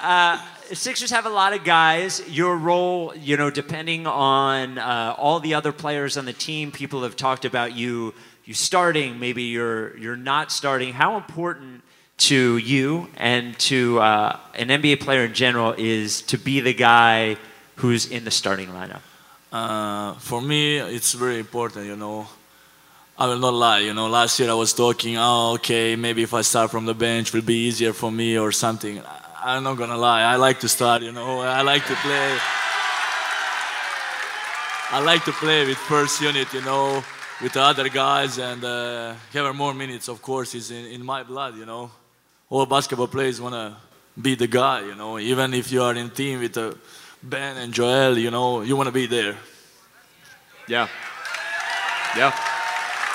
uh, 0.00 0.40
Sixers 0.72 1.10
have 1.10 1.24
a 1.24 1.30
lot 1.30 1.54
of 1.54 1.64
guys. 1.64 2.22
Your 2.28 2.56
role, 2.56 3.14
you 3.16 3.36
know, 3.36 3.50
depending 3.50 4.06
on 4.06 4.78
uh, 4.78 5.14
all 5.16 5.40
the 5.40 5.54
other 5.54 5.72
players 5.72 6.16
on 6.16 6.26
the 6.26 6.32
team, 6.34 6.70
people 6.70 7.02
have 7.02 7.16
talked 7.16 7.46
about 7.46 7.74
you, 7.74 8.12
you 8.48 8.54
starting. 8.54 9.20
Maybe 9.20 9.42
you're 9.42 9.94
you're 9.98 10.16
not 10.16 10.50
starting. 10.50 10.94
How 10.94 11.18
important 11.18 11.82
to 12.28 12.56
you 12.56 13.08
and 13.18 13.56
to 13.70 14.00
uh, 14.00 14.40
an 14.54 14.68
NBA 14.68 15.00
player 15.00 15.24
in 15.26 15.34
general 15.34 15.74
is 15.76 16.22
to 16.22 16.38
be 16.38 16.60
the 16.60 16.72
guy 16.72 17.36
who's 17.76 18.06
in 18.06 18.24
the 18.24 18.30
starting 18.30 18.70
lineup? 18.70 19.02
Uh, 19.52 20.14
for 20.14 20.40
me, 20.40 20.78
it's 20.78 21.12
very 21.12 21.38
important, 21.38 21.84
you 21.84 21.96
know. 21.96 22.26
I 23.18 23.26
will 23.26 23.38
not 23.38 23.52
lie, 23.52 23.80
you 23.80 23.92
know. 23.92 24.06
Last 24.08 24.40
year 24.40 24.48
I 24.48 24.54
was 24.54 24.72
talking, 24.72 25.18
oh, 25.18 25.52
okay, 25.56 25.94
maybe 25.94 26.22
if 26.22 26.32
I 26.32 26.40
start 26.40 26.70
from 26.70 26.86
the 26.86 26.94
bench, 26.94 27.34
will 27.34 27.42
be 27.42 27.66
easier 27.68 27.92
for 27.92 28.10
me 28.10 28.38
or 28.38 28.50
something. 28.50 29.02
I'm 29.44 29.62
not 29.62 29.76
gonna 29.76 29.98
lie. 29.98 30.22
I 30.22 30.36
like 30.36 30.60
to 30.60 30.68
start, 30.68 31.02
you 31.02 31.12
know. 31.12 31.40
I 31.40 31.60
like 31.60 31.84
to 31.86 31.94
play. 31.96 32.38
I 34.90 35.00
like 35.04 35.22
to 35.26 35.32
play 35.32 35.66
with 35.66 35.76
first 35.76 36.22
unit, 36.22 36.50
you 36.54 36.62
know, 36.62 37.04
with 37.40 37.52
the 37.52 37.62
other 37.62 37.88
guys, 37.88 38.38
and 38.38 38.64
uh, 38.64 39.14
having 39.32 39.56
more 39.56 39.74
minutes, 39.74 40.08
of 40.08 40.20
course, 40.20 40.54
is 40.54 40.70
in, 40.70 40.86
in 40.86 41.04
my 41.04 41.22
blood, 41.22 41.56
you 41.56 41.66
know. 41.66 41.90
All 42.50 42.66
basketball 42.66 43.08
players 43.08 43.40
wanna 43.40 43.76
be 44.20 44.34
the 44.34 44.46
guy, 44.46 44.80
you 44.80 44.94
know. 44.94 45.18
Even 45.18 45.54
if 45.54 45.70
you 45.70 45.82
are 45.82 45.94
in 45.94 46.10
team 46.10 46.40
with 46.40 46.56
uh, 46.56 46.72
Ben 47.22 47.56
and 47.56 47.72
Joel, 47.72 48.18
you 48.18 48.30
know, 48.30 48.62
you 48.62 48.76
wanna 48.76 48.92
be 48.92 49.06
there. 49.06 49.36
Yeah. 50.66 50.88
Yeah. 52.16 52.34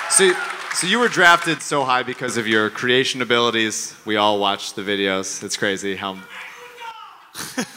So, 0.08 0.32
so 0.72 0.86
you 0.86 0.98
were 0.98 1.08
drafted 1.08 1.60
so 1.60 1.84
high 1.84 2.02
because 2.02 2.36
of 2.36 2.46
your 2.46 2.70
creation 2.70 3.20
abilities. 3.22 3.94
We 4.06 4.16
all 4.16 4.38
watched 4.38 4.76
the 4.76 4.82
videos. 4.82 5.42
It's 5.42 5.56
crazy 5.56 5.96
how 5.96 6.18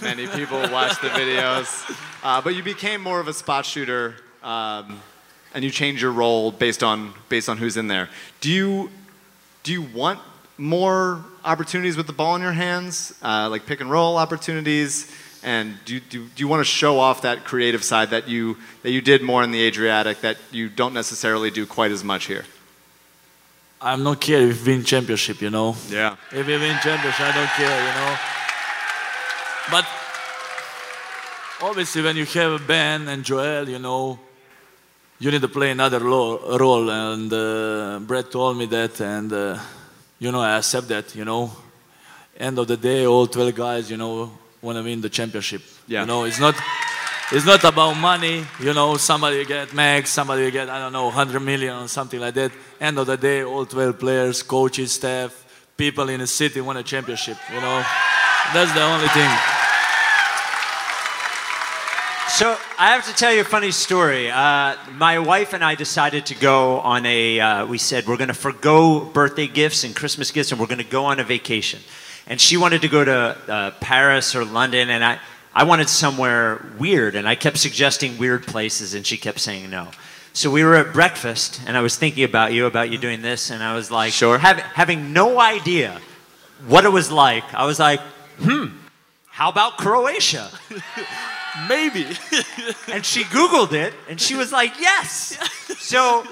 many 0.01 0.27
people 0.27 0.59
watch 0.69 1.01
the 1.01 1.09
videos. 1.09 1.93
Uh, 2.23 2.41
but 2.41 2.55
you 2.55 2.63
became 2.63 3.01
more 3.01 3.19
of 3.19 3.27
a 3.27 3.33
spot 3.33 3.65
shooter, 3.65 4.15
um, 4.43 5.01
and 5.57 5.63
you 5.63 5.71
change 5.71 6.03
your 6.03 6.11
role 6.11 6.51
based 6.51 6.83
on 6.83 7.15
based 7.29 7.49
on 7.49 7.57
who's 7.57 7.77
in 7.77 7.87
there. 7.87 8.09
Do 8.41 8.51
you 8.51 8.91
do 9.63 9.73
you 9.73 9.81
want 9.81 10.19
more 10.55 11.25
opportunities 11.43 11.97
with 11.97 12.05
the 12.05 12.13
ball 12.13 12.35
in 12.35 12.43
your 12.43 12.51
hands, 12.51 13.11
uh, 13.23 13.49
like 13.49 13.65
pick 13.65 13.81
and 13.81 13.89
roll 13.89 14.17
opportunities? 14.17 15.11
And 15.41 15.75
do 15.83 15.95
you, 15.95 15.99
do, 15.99 16.27
do 16.27 16.43
you 16.43 16.47
want 16.47 16.59
to 16.59 16.63
show 16.63 16.99
off 16.99 17.23
that 17.23 17.43
creative 17.43 17.83
side 17.83 18.11
that 18.11 18.27
you 18.27 18.57
that 18.83 18.91
you 18.91 19.01
did 19.01 19.23
more 19.23 19.41
in 19.41 19.49
the 19.49 19.63
Adriatic 19.63 20.21
that 20.21 20.37
you 20.51 20.69
don't 20.69 20.93
necessarily 20.93 21.49
do 21.49 21.65
quite 21.65 21.89
as 21.91 22.03
much 22.03 22.25
here? 22.25 22.45
I'm 23.81 24.03
not 24.03 24.21
care 24.21 24.41
if 24.41 24.63
we 24.63 24.73
win 24.73 24.83
championship, 24.83 25.41
you 25.41 25.49
know. 25.49 25.75
Yeah. 25.89 26.17
If 26.31 26.45
we 26.45 26.53
win 26.53 26.77
championship, 26.83 27.19
I 27.19 27.33
don't 27.33 27.53
care, 27.57 27.79
you 27.87 27.93
know. 27.99 28.13
But 29.71 29.85
obviously, 31.67 32.03
when 32.03 32.15
you 32.15 32.25
have 32.25 32.67
Ben 32.67 33.07
and 33.07 33.23
Joel, 33.23 33.67
you 33.67 33.79
know, 33.79 34.19
you 35.19 35.31
need 35.31 35.41
to 35.41 35.47
play 35.47 35.71
another 35.71 35.99
lo- 35.99 36.57
role. 36.57 36.89
And 36.89 37.31
uh, 37.31 37.99
Brett 37.99 38.31
told 38.31 38.57
me 38.57 38.65
that, 38.67 38.99
and 39.01 39.31
uh, 39.31 39.59
you 40.19 40.31
know, 40.31 40.41
I 40.41 40.57
accept 40.57 40.87
that. 40.89 41.15
You 41.15 41.25
know, 41.25 41.51
end 42.37 42.59
of 42.59 42.67
the 42.67 42.77
day, 42.77 43.05
all 43.05 43.27
12 43.27 43.55
guys, 43.55 43.89
you 43.89 43.97
know, 43.97 44.31
want 44.61 44.77
to 44.77 44.83
win 44.83 45.01
the 45.01 45.09
championship. 45.09 45.61
Yeah. 45.87 46.01
You 46.01 46.07
know, 46.07 46.23
it's 46.25 46.39
not. 46.39 46.55
It's 47.29 47.45
not 47.45 47.61
about 47.65 47.95
money, 47.97 48.45
you 48.61 48.73
know. 48.73 48.95
Somebody 48.95 49.43
get 49.43 49.73
max, 49.73 50.11
somebody 50.11 50.49
get 50.49 50.69
I 50.69 50.79
don't 50.79 50.93
know, 50.93 51.07
100 51.07 51.41
million 51.41 51.75
or 51.75 51.87
something 51.89 52.21
like 52.21 52.33
that. 52.35 52.53
End 52.79 52.97
of 52.97 53.05
the 53.05 53.17
day, 53.17 53.43
all 53.43 53.65
12 53.65 53.99
players, 53.99 54.43
coaches, 54.43 54.93
staff, 54.93 55.33
people 55.75 56.07
in 56.07 56.21
the 56.21 56.27
city 56.27 56.61
want 56.61 56.77
a 56.77 56.83
championship. 56.83 57.35
You 57.53 57.59
know, 57.59 57.83
that's 58.53 58.71
the 58.73 58.81
only 58.81 59.09
thing. 59.09 59.56
So 62.37 62.55
I 62.77 62.91
have 62.91 63.03
to 63.07 63.15
tell 63.15 63.33
you 63.33 63.41
a 63.41 63.43
funny 63.43 63.71
story. 63.71 64.29
Uh, 64.29 64.75
my 64.93 65.17
wife 65.17 65.53
and 65.53 65.63
I 65.63 65.73
decided 65.73 66.27
to 66.27 66.35
go 66.35 66.81
on 66.81 67.03
a. 67.07 67.39
Uh, 67.39 67.65
we 67.65 67.79
said 67.79 68.05
we're 68.05 68.15
going 68.15 68.27
to 68.27 68.35
forego 68.35 68.99
birthday 69.03 69.47
gifts 69.47 69.83
and 69.83 69.95
Christmas 69.95 70.29
gifts, 70.29 70.51
and 70.51 70.61
we're 70.61 70.67
going 70.67 70.77
to 70.77 70.83
go 70.83 71.05
on 71.05 71.19
a 71.19 71.23
vacation. 71.23 71.79
And 72.27 72.39
she 72.39 72.55
wanted 72.55 72.83
to 72.83 72.89
go 72.89 73.03
to 73.03 73.11
uh, 73.11 73.71
Paris 73.81 74.35
or 74.35 74.45
London, 74.45 74.91
and 74.91 75.03
I, 75.03 75.19
I 75.51 75.63
wanted 75.63 75.89
somewhere 75.89 76.63
weird, 76.77 77.15
and 77.15 77.27
I 77.27 77.33
kept 77.33 77.57
suggesting 77.57 78.19
weird 78.19 78.45
places, 78.45 78.93
and 78.93 79.03
she 79.03 79.17
kept 79.17 79.39
saying 79.39 79.71
no. 79.71 79.87
So 80.33 80.51
we 80.51 80.63
were 80.63 80.75
at 80.75 80.93
breakfast, 80.93 81.59
and 81.65 81.75
I 81.75 81.81
was 81.81 81.97
thinking 81.97 82.23
about 82.23 82.53
you, 82.53 82.67
about 82.67 82.91
you 82.91 82.99
doing 82.99 83.23
this, 83.23 83.49
and 83.49 83.63
I 83.63 83.73
was 83.73 83.89
like, 83.89 84.13
sure. 84.13 84.37
Having, 84.37 84.63
having 84.75 85.11
no 85.11 85.39
idea 85.39 85.99
what 86.67 86.85
it 86.85 86.91
was 86.91 87.11
like, 87.11 87.51
I 87.55 87.65
was 87.65 87.79
like, 87.79 87.99
hmm, 88.37 88.67
how 89.25 89.49
about 89.49 89.79
Croatia? 89.79 90.51
Maybe. 91.67 92.05
and 92.91 93.05
she 93.05 93.23
Googled 93.23 93.73
it 93.73 93.93
and 94.09 94.19
she 94.19 94.35
was 94.35 94.51
like, 94.51 94.79
yes. 94.79 95.37
So 95.79 96.23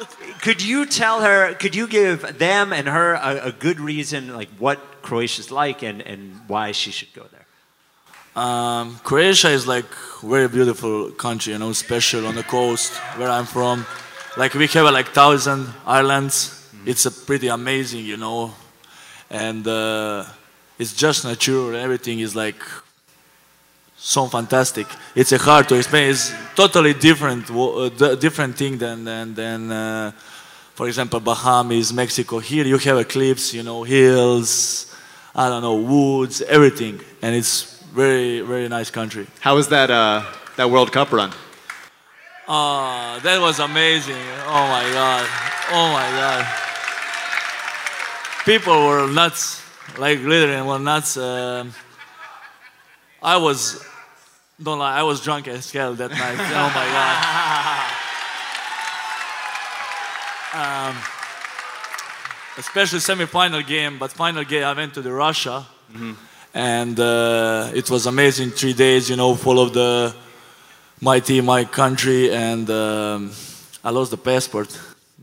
could 0.42 0.62
you 0.62 0.86
tell 0.86 1.22
her, 1.22 1.54
could 1.56 1.76
you 1.76 1.88
give 1.88 2.38
them 2.38 2.74
and 2.74 2.88
her 2.88 3.14
a, 3.14 3.48
a 3.48 3.52
good 3.52 3.80
reason, 3.80 4.34
like 4.34 4.50
what 4.60 4.80
Croatia's 5.02 5.52
like 5.52 5.84
and, 5.84 6.02
and 6.02 6.40
why 6.48 6.72
she 6.72 6.92
should 6.92 7.14
go 7.14 7.24
there? 7.32 7.46
Um, 8.36 9.00
Croatia 9.04 9.50
is 9.50 9.66
like 9.66 9.86
very 10.22 10.50
beautiful 10.50 11.12
country, 11.12 11.54
you 11.54 11.60
know, 11.60 11.72
special 11.72 12.28
on 12.28 12.36
the 12.36 12.44
coast 12.44 12.94
where 13.18 13.30
I'm 13.30 13.46
from. 13.46 13.86
Like 14.36 14.54
we 14.54 14.68
have 14.68 14.94
like 14.94 15.08
thousand 15.10 15.70
islands. 15.86 16.70
It's 16.86 17.06
a 17.06 17.12
pretty 17.12 17.48
amazing, 17.48 18.04
you 18.06 18.18
know, 18.18 18.54
and 19.30 19.66
uh, 19.66 20.26
it's 20.78 20.94
just 20.94 21.24
natural. 21.24 21.76
Everything 21.76 22.20
is 22.20 22.36
like 22.36 22.62
so 24.06 24.27
fantastic. 24.27 24.88
It's 25.15 25.32
a 25.32 25.38
hard 25.40 25.68
to 25.69 25.76
explain. 25.76 26.11
It's 26.11 26.32
totally 26.56 26.94
different, 26.94 27.49
uh, 27.49 28.15
different 28.15 28.56
thing 28.56 28.77
than 28.77 29.03
than 29.03 29.34
than. 29.34 29.72
Uh, 29.72 30.11
for 30.76 30.88
example, 30.88 31.22
Bahamas, 31.22 31.94
Mexico. 31.94 32.40
Here 32.40 32.65
you 32.65 32.77
have 32.77 32.98
eclipse, 32.98 33.53
you 33.53 33.64
know, 33.64 33.84
hills, 33.84 34.94
I 35.34 35.48
don't 35.48 35.61
know, 35.61 35.76
woods, 35.76 36.41
everything, 36.41 36.99
and 37.22 37.34
it's 37.34 37.82
very 37.94 38.41
very 38.41 38.68
nice 38.68 38.91
country. 38.91 39.26
How 39.40 39.56
was 39.56 39.69
that 39.69 39.90
uh, 39.90 40.23
that 40.57 40.69
World 40.69 40.91
Cup 40.91 41.11
run? 41.11 41.32
Oh, 42.48 43.19
that 43.23 43.41
was 43.41 43.60
amazing. 43.60 44.26
Oh 44.45 44.68
my 44.68 44.84
God. 44.94 45.26
Oh 45.72 45.88
my 45.91 46.07
God. 46.22 46.45
People 48.45 48.86
were 48.88 49.07
nuts. 49.07 49.64
Like 49.98 50.19
literally 50.19 50.61
were 50.61 50.77
nuts. 50.77 51.18
Um 51.18 51.73
I 53.26 53.38
was, 53.38 53.84
don't 54.61 54.80
lie, 54.80 54.98
I 54.99 55.03
was 55.03 55.22
drunk 55.22 55.48
as 55.48 55.72
hell 55.72 55.94
that 55.95 56.11
night. 56.11 56.40
oh 56.40 56.72
my 56.76 56.86
God. 56.95 57.91
Um, 60.56 60.95
especially 62.57 63.02
semi-final 63.02 63.61
game, 63.64 63.99
but 63.99 64.10
final 64.14 64.45
game 64.45 64.64
I 64.64 64.72
went 64.72 64.94
to 64.94 65.02
the 65.02 65.11
Russia. 65.11 65.65
And 66.53 66.98
uh, 66.98 67.72
it 67.73 67.90
was 67.90 68.06
amazing 68.06 68.52
three 68.52 68.72
days 68.73 69.10
you 69.10 69.18
know 69.18 69.36
full 69.36 69.60
of 69.60 69.73
the 69.73 70.15
my 71.02 71.19
team 71.19 71.45
my 71.45 71.65
country. 71.65 72.32
And 72.32 72.69
um, 72.69 73.32
i 73.84 73.90
lost 73.90 74.11
the 74.11 74.18
passport 74.18 74.69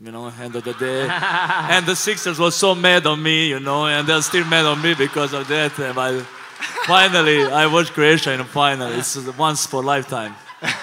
you 0.03 0.11
know 0.11 0.31
end 0.39 0.55
of 0.55 0.63
the 0.63 0.73
day. 0.73 1.07
And 1.73 1.85
the 1.87 1.95
sixers 1.95 2.37
was 2.37 2.55
so 2.55 2.75
mad 2.75 3.07
on 3.07 3.21
me 3.23 3.47
you 3.49 3.59
know 3.59 3.87
and 3.87 4.07
they're 4.07 4.21
still 4.21 4.45
mad 4.45 4.65
on 4.65 4.79
me 4.83 4.93
because 4.93 5.33
of 5.33 5.47
that. 5.47 5.71
I, 5.79 6.23
finally 6.87 7.43
i 7.43 7.65
watched 7.65 7.93
croatia 7.93 8.31
in 8.31 8.39
the 8.39 8.45
final 8.45 8.87
it's 8.91 9.15
once 9.37 9.65
for 9.65 9.83
lifetime 9.83 10.35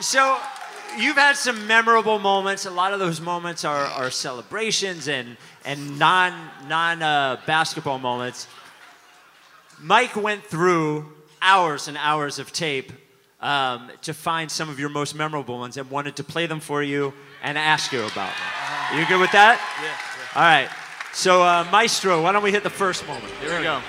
So 0.00 0.38
you've 0.98 1.16
had 1.16 1.36
some 1.36 1.66
memorable 1.66 2.18
moments. 2.18 2.66
A 2.66 2.70
lot 2.70 2.92
of 2.92 2.98
those 2.98 3.20
moments 3.20 3.64
are, 3.64 3.86
are 3.86 4.10
celebrations 4.10 5.08
and, 5.08 5.36
and 5.64 5.98
non, 5.98 6.50
non 6.68 7.00
uh, 7.00 7.40
basketball 7.46 7.98
moments. 7.98 8.46
Mike 9.80 10.14
went 10.14 10.44
through 10.44 11.12
hours 11.40 11.88
and 11.88 11.96
hours 11.96 12.38
of 12.38 12.52
tape 12.52 12.92
um, 13.40 13.90
to 14.02 14.12
find 14.12 14.50
some 14.50 14.68
of 14.68 14.78
your 14.78 14.88
most 14.88 15.14
memorable 15.14 15.58
ones 15.58 15.76
and 15.76 15.90
wanted 15.90 16.16
to 16.16 16.24
play 16.24 16.46
them 16.46 16.60
for 16.60 16.82
you 16.82 17.14
and 17.42 17.56
ask 17.56 17.92
you 17.92 18.00
about 18.00 18.32
them. 18.34 18.98
You 18.98 19.06
good 19.06 19.20
with 19.20 19.32
that? 19.32 19.58
Yeah. 19.82 20.40
All 20.40 20.46
right. 20.46 20.68
So, 21.14 21.42
uh, 21.42 21.64
Maestro, 21.70 22.20
why 22.22 22.32
don't 22.32 22.42
we 22.42 22.50
hit 22.50 22.62
the 22.64 22.70
first 22.70 23.06
moment? 23.06 23.32
Here 23.40 23.56
we 23.56 23.62
go. 23.62 23.80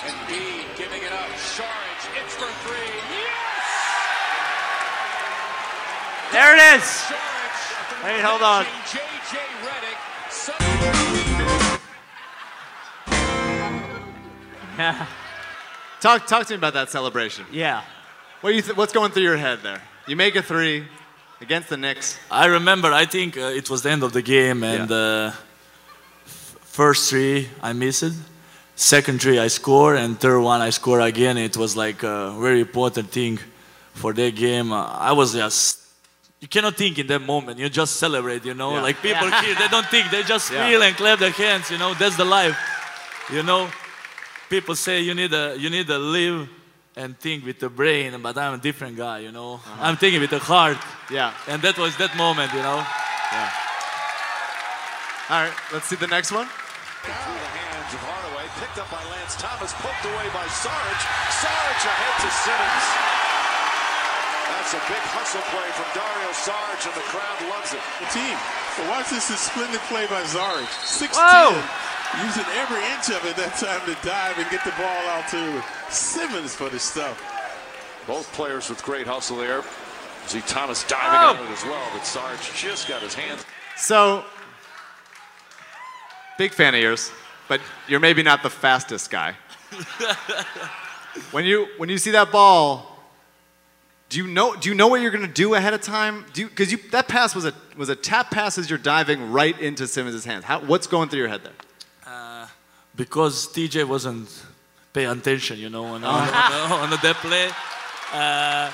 Embiid 0.00 0.76
giving 0.78 1.02
it 1.02 1.12
up. 1.12 1.28
Saric 1.36 2.14
hits 2.14 2.34
for 2.34 2.48
three. 2.66 2.90
Yes! 3.12 3.68
There 6.32 6.56
it 6.56 6.60
is. 6.80 7.12
Wait, 8.02 8.20
hold 8.24 8.42
on. 8.42 8.64
JJ 8.64 9.38
Redick. 9.62 9.98
Talk 16.00 16.26
talk 16.26 16.46
to 16.46 16.54
me 16.54 16.56
about 16.56 16.72
that 16.72 16.88
celebration. 16.88 17.44
Yeah. 17.52 17.82
What 18.40 18.54
you 18.54 18.62
th- 18.62 18.74
what's 18.74 18.94
going 18.94 19.12
through 19.12 19.24
your 19.24 19.36
head 19.36 19.58
there? 19.62 19.82
You 20.06 20.16
make 20.16 20.34
a 20.34 20.42
three 20.42 20.86
against 21.42 21.68
the 21.68 21.76
Knicks. 21.76 22.18
I 22.30 22.46
remember, 22.46 22.90
I 22.90 23.04
think 23.04 23.36
uh, 23.36 23.40
it 23.54 23.68
was 23.68 23.82
the 23.82 23.90
end 23.90 24.02
of 24.02 24.14
the 24.14 24.22
game, 24.22 24.62
and 24.64 24.90
uh, 24.90 25.32
f- 25.34 25.44
first 26.70 27.10
three 27.10 27.48
I 27.62 27.72
missed, 27.72 28.14
second 28.76 29.20
three 29.20 29.38
I 29.38 29.48
score, 29.48 29.94
and 29.96 30.18
third 30.18 30.40
one 30.40 30.60
I 30.60 30.70
score 30.70 31.00
again. 31.00 31.36
It 31.36 31.56
was 31.56 31.76
like 31.76 32.02
a 32.02 32.34
very 32.40 32.60
important 32.60 33.10
thing 33.10 33.38
for 33.94 34.12
that 34.14 34.34
game. 34.36 34.72
Uh, 34.72 34.86
I 34.86 35.12
was 35.12 35.32
just, 35.34 35.80
you 36.40 36.48
cannot 36.48 36.76
think 36.76 36.98
in 36.98 37.06
that 37.08 37.20
moment. 37.20 37.58
You 37.58 37.68
just 37.68 37.96
celebrate, 37.96 38.44
you 38.44 38.54
know. 38.54 38.74
Yeah. 38.74 38.82
Like 38.82 39.02
people 39.02 39.28
Yeah. 39.28 39.42
here, 39.42 39.54
they 39.56 39.68
don't 39.68 39.86
think, 39.86 40.10
they 40.10 40.22
just 40.22 40.50
Yeah. 40.50 40.68
feel 40.68 40.82
and 40.82 40.96
clap 40.96 41.18
their 41.18 41.32
hands. 41.32 41.70
You 41.70 41.78
know, 41.78 41.92
that's 41.94 42.16
the 42.16 42.24
life. 42.24 42.56
You 43.30 43.42
know, 43.42 43.68
people 44.48 44.74
say 44.76 45.00
you 45.00 45.14
need 45.14 45.32
a, 45.34 45.56
you 45.58 45.68
need 45.70 45.86
to 45.88 45.98
live 45.98 46.48
and 46.96 47.18
think 47.18 47.44
with 47.44 47.58
the 47.58 47.68
brain, 47.68 48.16
but 48.22 48.36
I'm 48.38 48.54
a 48.54 48.58
different 48.58 48.96
guy. 48.96 49.18
You 49.20 49.32
know, 49.32 49.60
I'm 49.80 49.96
thinking 49.96 50.20
with 50.20 50.30
the 50.30 50.38
heart. 50.38 50.78
Yeah. 51.10 51.32
And 51.48 51.60
that 51.62 51.76
was 51.78 51.96
that 51.96 52.16
moment, 52.16 52.52
you 52.54 52.62
know. 52.62 52.84
Yeah. 53.32 53.50
All 55.30 55.38
right, 55.46 55.54
let's 55.72 55.86
see 55.86 55.94
the 55.94 56.10
next 56.10 56.34
one. 56.34 56.50
Through 57.06 57.14
the 57.14 57.50
hands 57.54 57.94
of 57.94 58.02
Hardaway, 58.02 58.50
picked 58.58 58.82
up 58.82 58.90
by 58.90 58.98
Lance 59.14 59.38
Thomas, 59.38 59.70
poked 59.78 60.02
away 60.02 60.26
by 60.34 60.42
Saric. 60.50 61.00
Saric 61.38 61.80
ahead 61.86 62.14
to 62.18 62.28
Simmons. 62.34 62.86
That's 64.50 64.74
a 64.74 64.82
big 64.90 65.04
hustle 65.14 65.46
play 65.54 65.70
from 65.78 65.86
Dario 65.94 66.30
Sarge, 66.34 66.82
and 66.82 66.94
the 66.98 67.06
crowd 67.14 67.38
loves 67.46 67.70
it. 67.70 67.82
The 68.02 68.10
team. 68.10 68.34
So 68.74 68.82
watch 68.90 69.06
this 69.14 69.30
is 69.30 69.38
splendid 69.38 69.78
play 69.86 70.10
by 70.10 70.18
Sarge. 70.26 70.66
6'10", 70.82 71.14
Whoa! 71.14 71.54
using 72.26 72.46
every 72.58 72.82
inch 72.90 73.06
of 73.14 73.22
it 73.22 73.38
that 73.38 73.54
time 73.54 73.86
to 73.86 73.94
dive 74.02 74.34
and 74.34 74.50
get 74.50 74.66
the 74.66 74.74
ball 74.74 75.02
out 75.14 75.30
to 75.30 75.62
Simmons 75.94 76.58
for 76.58 76.66
the 76.68 76.82
stuff. 76.82 77.14
Both 78.10 78.26
players 78.34 78.66
with 78.68 78.82
great 78.82 79.06
hustle 79.06 79.38
there. 79.38 79.62
See 80.26 80.42
Thomas 80.42 80.82
diving 80.90 81.22
Oh! 81.22 81.38
on 81.38 81.46
it 81.46 81.54
as 81.54 81.62
well, 81.62 81.86
but 81.94 82.02
Sarge 82.04 82.42
just 82.58 82.88
got 82.90 82.98
his 83.00 83.14
hands. 83.14 83.46
So, 83.78 84.24
big 86.40 86.54
fan 86.54 86.74
of 86.74 86.80
yours, 86.80 87.12
but 87.48 87.60
you're 87.86 88.00
maybe 88.00 88.22
not 88.22 88.42
the 88.42 88.48
fastest 88.48 89.10
guy. 89.10 89.34
when 91.32 91.44
you 91.44 91.68
when 91.76 91.90
you 91.90 91.98
see 91.98 92.12
that 92.12 92.32
ball, 92.32 92.98
do 94.08 94.16
you 94.16 94.26
know 94.26 94.56
do 94.56 94.70
you 94.70 94.74
know 94.74 94.88
what 94.88 95.02
you're 95.02 95.10
gonna 95.10 95.38
do 95.44 95.52
ahead 95.52 95.74
of 95.74 95.82
time? 95.82 96.24
Do 96.32 96.40
you 96.40 96.48
because 96.48 96.72
you 96.72 96.78
that 96.92 97.08
pass 97.08 97.34
was 97.34 97.44
a 97.44 97.52
was 97.76 97.90
a 97.90 97.94
tap 97.94 98.30
pass 98.30 98.56
as 98.56 98.70
you're 98.70 98.78
diving 98.78 99.30
right 99.30 99.56
into 99.60 99.86
Simmons' 99.86 100.24
hands. 100.24 100.44
How, 100.44 100.60
what's 100.60 100.86
going 100.86 101.10
through 101.10 101.18
your 101.18 101.28
head 101.28 101.42
there? 101.44 101.58
Uh, 102.06 102.46
because 102.96 103.34
TJ 103.48 103.84
wasn't 103.84 104.30
paying 104.94 105.10
attention, 105.10 105.58
you 105.58 105.68
know, 105.68 105.84
on, 105.84 106.02
on, 106.02 106.28
on, 106.72 106.72
on 106.84 106.90
that 106.90 107.16
play. 107.20 107.50
Uh, 108.14 108.72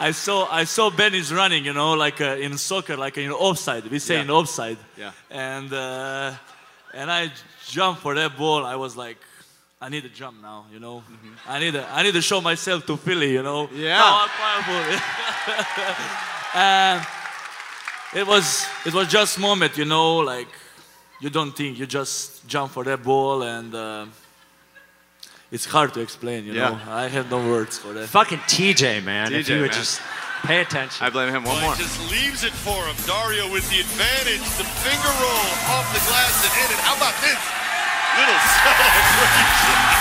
I 0.00 0.12
saw 0.12 0.48
I 0.50 0.64
saw 0.64 0.90
Benny's 0.90 1.30
running, 1.32 1.64
you 1.66 1.72
know, 1.74 1.92
like 1.92 2.20
uh, 2.20 2.36
in 2.46 2.56
soccer, 2.58 2.96
like 2.96 3.18
in 3.18 3.30
offside. 3.30 3.84
We 3.90 3.98
say 3.98 4.14
Yeah. 4.14 4.22
in 4.22 4.30
offside. 4.30 4.78
Yeah. 4.96 5.12
And 5.30 5.72
uh, 5.72 6.32
and 6.94 7.10
I 7.10 7.30
jumped 7.68 8.00
for 8.02 8.14
that 8.14 8.36
ball. 8.36 8.64
I 8.64 8.76
was 8.76 8.96
like, 8.96 9.18
I 9.80 9.88
need 9.90 10.02
to 10.02 10.08
jump 10.08 10.40
now, 10.42 10.64
you 10.72 10.80
know. 10.80 11.02
I 11.46 11.58
need 11.60 11.72
to 11.74 11.84
I 11.98 12.02
need 12.02 12.14
to 12.14 12.22
show 12.22 12.40
myself 12.40 12.86
to 12.86 12.96
Philly, 12.96 13.32
you 13.32 13.42
know. 13.42 13.68
Yeah. 13.74 13.98
How 14.02 14.26
powerful. 14.26 15.00
and 16.54 17.06
it 18.14 18.26
was 18.26 18.66
it 18.86 18.94
was 18.94 19.06
just 19.08 19.38
moment, 19.38 19.76
you 19.76 19.84
know, 19.84 20.16
like 20.18 20.48
you 21.20 21.30
don't 21.30 21.52
think, 21.54 21.78
you 21.78 21.86
just 21.86 22.46
jump 22.48 22.72
for 22.72 22.84
that 22.84 23.02
ball, 23.02 23.42
and 23.42 23.74
uh, 23.74 24.06
it's 25.50 25.64
hard 25.66 25.94
to 25.94 26.00
explain, 26.00 26.44
you 26.44 26.52
know. 26.52 26.78
Yeah. 26.78 26.94
I 26.94 27.08
have 27.08 27.30
no 27.30 27.38
words 27.38 27.78
for 27.78 27.92
that. 27.92 28.08
Fucking 28.08 28.38
TJ, 28.46 29.04
man. 29.04 29.32
if 29.32 29.46
TJ, 29.46 29.54
you 29.54 29.60
would 29.62 29.70
man. 29.70 29.78
just 29.78 30.00
pay 30.44 30.60
attention. 30.60 31.04
I 31.04 31.10
blame 31.10 31.28
him. 31.34 31.44
One 31.44 31.60
more. 31.62 31.74
Just 31.74 31.98
leaves 32.10 32.44
it 32.44 32.52
for 32.52 32.86
him. 32.86 32.96
Dario 33.06 33.50
with 33.50 33.68
the 33.70 33.80
advantage. 33.80 34.44
The 34.56 34.64
finger 34.86 35.12
roll 35.18 35.50
off 35.74 35.86
the 35.92 36.00
glass 36.06 36.44
and 36.46 36.54
in 36.64 36.70
it. 36.70 36.80
How 36.86 36.94
about 36.96 37.14
this? 37.20 37.40
Little 38.16 38.40
celebration. 38.62 40.00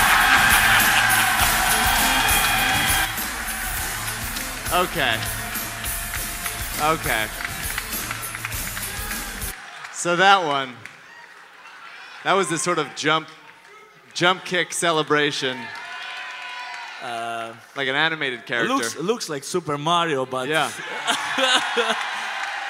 Okay. 4.71 5.17
Okay. 6.79 7.25
So 9.93 10.15
that 10.15 10.45
one, 10.45 10.75
that 12.23 12.33
was 12.33 12.49
this 12.49 12.61
sort 12.61 12.77
of 12.77 12.87
jump, 12.95 13.27
jump 14.19 14.43
kick 14.45 14.73
celebration, 14.73 15.57
Uh, 17.01 17.53
like 17.77 17.87
an 17.89 17.95
animated 17.95 18.45
character. 18.45 18.73
looks 18.73 18.95
it 18.95 19.03
looks 19.03 19.29
like 19.29 19.43
Super 19.45 19.77
Mario, 19.77 20.25
but 20.25 20.47
Yeah. 20.49 20.67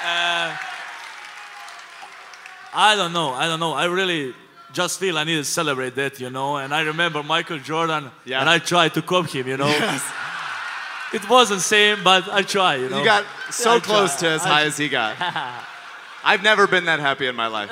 uh, 0.06 0.56
I 2.72 2.94
don't 2.96 3.12
know. 3.12 3.30
I 3.42 3.46
don't 3.48 3.58
know. 3.58 3.72
I 3.72 3.86
really 3.86 4.34
just 4.72 5.00
feel 5.00 5.18
I 5.18 5.24
need 5.24 5.38
to 5.44 5.44
celebrate 5.44 5.94
that, 5.96 6.20
you 6.20 6.30
know. 6.30 6.56
And 6.58 6.72
I 6.72 6.82
remember 6.82 7.22
Michael 7.24 7.58
Jordan, 7.58 8.10
Yeah. 8.24 8.40
and 8.40 8.48
I 8.48 8.58
tried 8.60 8.92
to 8.94 9.02
copy 9.02 9.38
him, 9.40 9.48
you 9.48 9.56
know. 9.56 9.68
Yes. 9.68 10.02
It 11.12 11.28
wasn't 11.28 11.60
same, 11.62 12.04
but 12.04 12.22
I 12.38 12.42
try, 12.42 12.76
you 12.76 12.88
know. 12.88 12.98
You 12.98 13.04
got 13.04 13.24
so 13.50 13.70
I 13.76 13.80
close 13.80 14.12
try. 14.16 14.28
to 14.28 14.34
as 14.36 14.42
I 14.46 14.48
high 14.48 14.64
as 14.68 14.76
he 14.78 14.88
got. 14.88 15.16
I've 16.30 16.42
never 16.44 16.68
been 16.68 16.84
that 16.84 17.00
happy 17.00 17.26
in 17.26 17.34
my 17.34 17.48
life. 17.48 17.70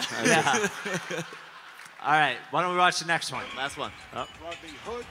I 2.01 2.05
Yeah. 2.05 2.05
just- 2.05 2.07
All 2.07 2.13
right, 2.13 2.39
why 2.51 2.63
don't 2.63 2.73
we 2.73 2.79
watch 2.79 2.99
the 3.01 3.07
next 3.07 3.33
one? 3.33 3.45
Last 3.57 3.77
one. 3.77 3.93
Oh, 4.15 4.27
Rodney 4.43 4.75
Hood. 4.85 5.07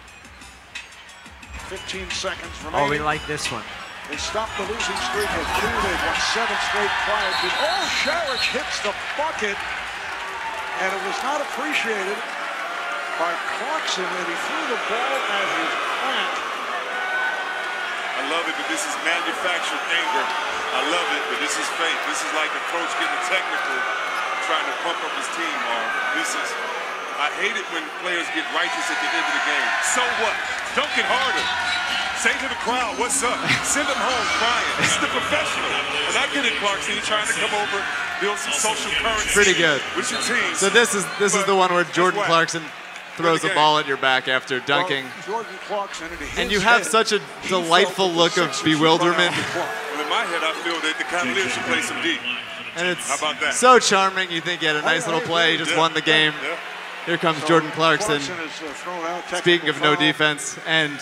15 1.68 2.10
seconds 2.12 2.56
oh 2.72 2.88
we 2.88 2.98
like 3.00 3.20
this 3.28 3.52
one. 3.52 3.64
They 4.10 4.16
stopped 4.16 4.56
the 4.56 4.64
losing 4.64 5.00
streak 5.12 5.28
at 5.28 5.48
two. 5.60 5.68
They've 5.68 6.04
won 6.08 6.16
seven 6.32 6.56
straight 6.72 6.94
prior 7.04 7.32
to. 7.44 7.48
Oh, 7.60 7.84
Saric 8.08 8.44
hits 8.56 8.80
the 8.88 8.94
bucket. 9.20 9.58
and 10.80 10.94
it 10.94 11.04
was 11.10 11.18
not 11.26 11.42
appreciated 11.42 12.16
by 13.18 13.34
Clarkson, 13.58 14.06
and 14.06 14.26
he 14.30 14.38
threw 14.46 14.64
the 14.70 14.80
ball 14.88 15.18
at 15.34 15.48
his 15.58 15.74
back. 16.06 16.32
I 18.16 18.22
love 18.30 18.46
it, 18.48 18.56
but 18.62 18.68
this 18.70 18.86
is 18.86 18.94
manufactured 19.04 19.82
anger. 19.90 20.26
I 20.78 20.82
love 20.94 21.08
it, 21.18 21.24
but 21.34 21.40
this 21.42 21.58
is 21.58 21.66
fake. 21.82 21.98
This 22.08 22.22
is 22.22 22.32
like 22.38 22.54
a 22.54 22.64
coach 22.70 22.92
getting 23.02 23.22
technical, 23.26 23.76
trying 24.46 24.66
to 24.70 24.76
pump 24.86 25.02
up 25.02 25.14
his 25.18 25.28
team, 25.34 25.58
Marv. 25.66 25.90
This 26.16 26.30
is, 26.38 26.50
I 27.18 27.34
hate 27.42 27.58
it 27.58 27.66
when 27.74 27.82
players 28.06 28.26
get 28.38 28.46
righteous 28.54 28.86
at 28.94 28.98
the 29.02 29.10
end 29.10 29.26
of 29.26 29.34
the 29.34 29.46
game. 29.50 29.68
So 29.94 30.02
what? 30.22 30.36
Dunk 30.78 30.94
it 30.98 31.08
harder. 31.10 31.46
Say 32.22 32.34
to 32.34 32.48
the 32.50 32.58
crowd, 32.66 32.98
what's 32.98 33.22
up? 33.26 33.38
Send 33.66 33.86
them 33.90 33.98
home 33.98 34.28
crying. 34.42 34.70
This 34.82 34.94
is 34.94 35.02
the 35.02 35.10
professional. 35.14 35.70
And 36.10 36.18
I 36.18 36.26
get 36.34 36.46
it, 36.46 36.54
Clarkson. 36.62 36.94
You're 36.94 37.06
trying 37.06 37.26
to 37.30 37.34
come 37.38 37.54
over, 37.54 37.78
build 38.22 38.38
some 38.38 38.54
social 38.54 38.90
currency. 39.02 39.34
Pretty 39.34 39.54
good. 39.58 39.82
With 39.98 40.10
your 40.10 40.22
team. 40.22 40.54
So 40.58 40.70
this 40.70 40.94
is 40.94 41.06
this 41.20 41.34
is 41.36 41.46
the 41.46 41.56
one 41.56 41.74
where 41.74 41.86
Jordan. 41.94 42.22
Clarkson 42.26 42.62
throws 43.18 43.44
a 43.44 43.54
ball 43.54 43.78
at 43.80 43.88
your 43.88 43.98
back 43.98 44.28
after 44.28 44.60
dunking. 44.62 45.06
Well, 45.26 45.42
Jordan 45.42 45.58
Clarkson 45.66 46.08
and, 46.12 46.40
And 46.40 46.52
you 46.52 46.60
have 46.60 46.86
such 46.86 47.12
a 47.14 47.20
delightful 47.50 48.10
look 48.12 48.38
of 48.38 48.50
bewilderment. 48.64 49.34
Well, 49.58 49.70
in 50.02 50.10
my 50.10 50.22
head, 50.26 50.42
I 50.46 50.54
feel 50.62 50.78
that 50.86 50.96
the 50.98 51.06
Cavaliers 51.06 51.52
should 51.52 51.64
play 51.66 51.82
some 51.82 52.02
D. 52.02 52.18
And 52.78 52.88
it's 52.88 53.10
How 53.10 53.18
about 53.18 53.42
that? 53.42 53.54
so 53.56 53.80
charming. 53.80 54.30
You 54.30 54.42
think 54.42 54.62
he 54.62 54.68
had 54.68 54.76
a 54.76 54.82
nice 54.84 55.06
little 55.08 55.22
play. 55.22 55.54
He 55.54 55.58
just 55.58 55.72
Yeah, 55.72 55.78
won 55.80 55.94
the 55.94 56.02
game. 56.02 56.34
yeah. 56.44 56.56
Here 57.08 57.18
comes 57.18 57.40
So 57.40 57.48
Jordan 57.48 57.72
Clarkson. 57.72 58.20
Clarkson 58.20 58.38
is 58.68 58.84
uh, 58.86 58.90
out. 58.92 59.24
Speaking 59.40 59.70
of 59.70 59.76
technical 59.76 59.94
no 59.96 59.96
defense 59.96 60.60
and 60.68 61.00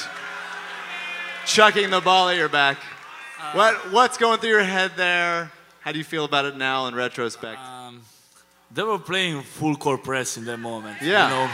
chucking 1.46 1.90
the 1.90 2.00
ball 2.00 2.30
at 2.30 2.38
your 2.38 2.48
back. 2.50 2.78
Uh, 3.42 3.52
what 3.54 3.92
what's 3.92 4.18
going 4.18 4.40
through 4.40 4.52
your 4.52 4.64
head 4.64 4.92
there? 4.96 5.52
How 5.82 5.92
do 5.92 5.98
you 5.98 6.04
feel 6.04 6.24
about 6.26 6.46
it 6.46 6.56
now 6.58 6.86
in 6.88 6.94
retrospect? 6.96 7.60
Um, 7.60 8.02
they 8.72 8.84
were 8.84 9.00
playing 9.00 9.42
full 9.42 9.76
court 9.76 10.04
press 10.04 10.38
in 10.38 10.46
that 10.46 10.58
moment. 10.60 10.98
Yeah. 11.02 11.28
You 11.28 11.36
know. 11.36 11.52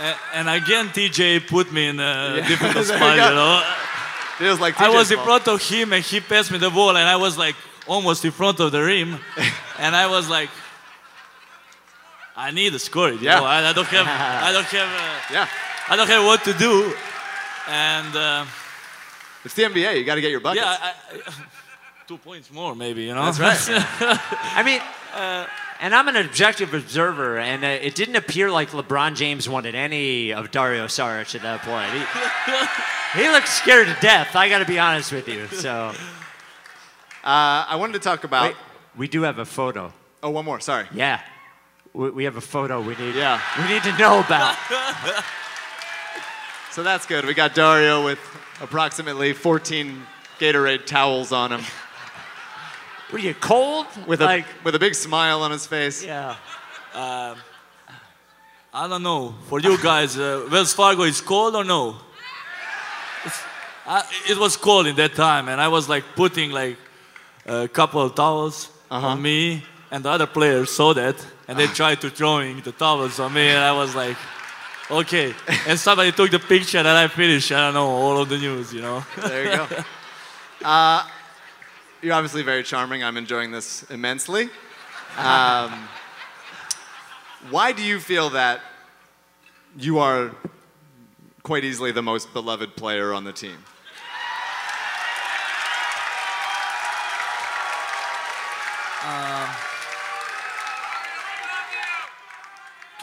A- 0.00 0.16
And 0.34 0.48
again, 0.48 0.88
TJ 0.88 1.46
put 1.48 1.72
me 1.72 1.88
in 1.88 1.98
a 2.00 2.36
Yeah. 2.36 2.48
difficult 2.48 2.86
There 2.86 2.96
you 2.96 2.98
spot. 2.98 3.16
You 3.16 3.34
know. 3.34 3.62
Feels 4.38 4.60
like 4.60 4.80
I 4.80 4.86
TJ's 4.88 4.94
was 4.94 5.10
in 5.12 5.18
front 5.18 5.46
of 5.48 5.60
him, 5.62 5.92
and 5.92 6.04
he 6.04 6.20
passed 6.20 6.50
me 6.50 6.58
the 6.58 6.70
ball, 6.70 6.90
and 6.96 7.08
I 7.08 7.16
was 7.16 7.36
like 7.38 7.54
almost 7.86 8.24
in 8.24 8.30
front 8.32 8.58
of 8.60 8.72
the 8.72 8.82
rim, 8.82 9.18
and 9.78 9.94
I 9.94 10.06
was 10.08 10.28
like, 10.28 10.50
I 12.36 12.50
need 12.50 12.72
to 12.72 12.78
score 12.78 13.08
it. 13.10 13.14
You 13.20 13.26
Yeah. 13.28 13.40
know? 13.40 13.44
I, 13.46 13.68
I 13.70 13.72
don't 13.72 13.86
have, 13.86 14.06
I 14.06 14.52
don't 14.52 14.64
have, 14.64 14.88
uh, 14.88 15.20
yeah, 15.34 15.48
I 15.88 15.96
don't 15.96 16.08
have 16.08 16.24
what 16.24 16.44
to 16.44 16.52
do, 16.54 16.92
and. 17.68 18.16
Uh, 18.16 18.44
it's 19.44 19.52
the 19.52 19.64
NBA. 19.64 19.98
You 19.98 20.04
got 20.04 20.14
to 20.14 20.22
get 20.22 20.30
your 20.30 20.40
buckets. 20.40 20.64
Yeah, 20.64 20.74
I, 20.80 20.94
I, 21.26 21.32
two 22.08 22.16
points 22.16 22.50
more, 22.50 22.74
maybe. 22.74 23.02
You 23.02 23.14
know. 23.14 23.30
That's 23.30 23.68
right. 23.68 23.84
I 24.56 24.62
mean, 24.62 24.80
uh, 25.14 25.44
and 25.80 25.94
I'm 25.94 26.08
an 26.08 26.16
objective 26.16 26.72
observer, 26.72 27.38
and 27.38 27.62
uh, 27.62 27.66
it 27.68 27.94
didn't 27.94 28.16
appear 28.16 28.50
like 28.50 28.70
LeBron 28.70 29.16
James 29.16 29.46
wanted 29.46 29.74
any 29.74 30.32
of 30.32 30.50
Dario 30.50 30.86
Saric 30.86 31.34
at 31.34 31.42
that 31.42 31.60
point. 31.60 31.90
He, 31.92 33.22
he 33.22 33.28
looked 33.28 33.48
scared 33.48 33.86
to 33.88 33.96
death. 34.00 34.34
I 34.34 34.48
got 34.48 34.60
to 34.60 34.64
be 34.64 34.78
honest 34.78 35.12
with 35.12 35.28
you. 35.28 35.46
So, 35.48 35.92
Uh, 37.22 37.66
I 37.68 37.76
wanted 37.76 37.92
to 37.94 37.98
talk 37.98 38.24
about. 38.24 38.44
Wait, 38.48 38.56
we 38.96 39.08
do 39.08 39.22
have 39.22 39.38
a 39.38 39.44
photo. 39.44 39.92
Oh, 40.22 40.30
one 40.30 40.46
more. 40.46 40.58
Sorry. 40.60 40.86
Yeah, 40.94 41.20
we, 41.94 42.10
we 42.10 42.24
have 42.24 42.36
a 42.36 42.40
photo. 42.40 42.80
We 42.80 42.94
need. 42.96 43.14
Yeah. 43.14 43.40
We 43.58 43.72
need 43.72 43.82
to 43.84 43.96
know 43.98 44.20
about. 44.20 44.56
So 46.70 46.82
that's 46.82 47.06
good. 47.06 47.24
We 47.24 47.34
got 47.34 47.54
Dario 47.54 48.04
with 48.04 48.18
approximately 48.60 49.32
14 49.32 50.02
Gatorade 50.40 50.86
towels 50.86 51.30
on 51.30 51.52
him. 51.52 51.60
Were 53.12 53.20
you 53.20 53.32
cold? 53.34 53.86
With 54.08 54.20
a 54.20 54.24
Like- 54.24 54.64
with 54.64 54.74
a 54.74 54.78
big 54.80 54.96
smile 54.96 55.42
on 55.42 55.52
his 55.52 55.68
face. 55.68 56.02
Yeah. 56.04 56.30
Um, 56.92 57.36
I 58.72 58.88
don't 58.88 59.04
know. 59.04 59.36
For 59.48 59.60
you 59.60 59.78
guys, 59.80 60.18
uh, 60.18 60.48
Wells 60.50 60.72
Fargo 60.74 61.04
is 61.04 61.20
cold 61.20 61.54
or 61.54 61.62
no? 61.62 61.94
I, 63.86 64.02
it 64.28 64.36
was 64.36 64.56
cold 64.56 64.88
in 64.88 64.96
that 64.96 65.14
time, 65.14 65.48
and 65.48 65.60
I 65.60 65.68
was 65.68 65.88
like 65.88 66.02
putting 66.16 66.50
like 66.50 66.76
a 67.46 67.68
couple 67.68 68.00
of 68.02 68.16
towels 68.16 68.68
Uh-huh. 68.90 69.06
on 69.10 69.22
me, 69.22 69.62
and 69.90 70.04
the 70.04 70.10
other 70.10 70.26
players 70.26 70.70
saw 70.70 70.94
that, 70.94 71.16
and 71.48 71.58
they 71.58 71.66
tried 71.66 72.00
to 72.00 72.10
throwing 72.10 72.60
the 72.60 72.72
towels 72.72 73.20
on 73.20 73.32
me, 73.32 73.48
and 73.48 73.58
I 73.58 73.72
was 73.72 73.94
like, 73.94 74.16
okay. 74.90 75.34
And 75.66 75.78
somebody 75.78 76.12
took 76.12 76.30
the 76.30 76.38
picture, 76.38 76.78
and 76.78 76.88
I 76.88 77.08
finished. 77.08 77.52
I 77.52 77.60
don't 77.66 77.74
know 77.74 77.88
all 77.88 78.20
of 78.20 78.28
the 78.28 78.38
news, 78.38 78.72
you 78.72 78.82
know. 78.82 79.04
There 79.16 79.44
you 79.44 79.56
go. 79.56 79.66
Uh, 80.62 81.06
you're 82.00 82.14
obviously 82.14 82.42
very 82.42 82.62
charming. 82.62 83.04
I'm 83.04 83.18
enjoying 83.18 83.50
this 83.50 83.82
immensely. 83.90 84.48
Um, 85.18 85.88
why 87.50 87.72
do 87.72 87.82
you 87.82 88.00
feel 88.00 88.30
that 88.30 88.62
you 89.76 89.98
are 89.98 90.30
quite 91.42 91.64
easily 91.64 91.92
the 91.92 92.02
most 92.02 92.32
beloved 92.32 92.76
player 92.76 93.12
on 93.12 93.24
the 93.24 93.32
team? 93.32 93.58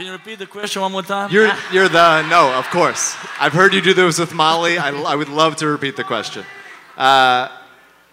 Can 0.02 0.08
you 0.08 0.14
repeat 0.14 0.40
the 0.40 0.48
question 0.48 0.82
one 0.82 0.92
more 0.92 1.04
time? 1.04 1.30
You're, 1.32 1.54
you're 1.72 1.88
the, 1.88 2.28
no, 2.28 2.52
of 2.56 2.68
course. 2.72 3.16
I've 3.40 3.54
heard 3.54 3.72
you 3.72 3.82
do 3.82 3.94
this 3.94 4.18
with 4.18 4.34
Molly. 4.34 4.80
I, 4.80 4.90
I 4.90 5.14
would 5.14 5.30
love 5.30 5.58
to 5.58 5.68
repeat 5.68 5.96
the 5.96 6.04
question. 6.04 6.44
Uh, 6.98 7.50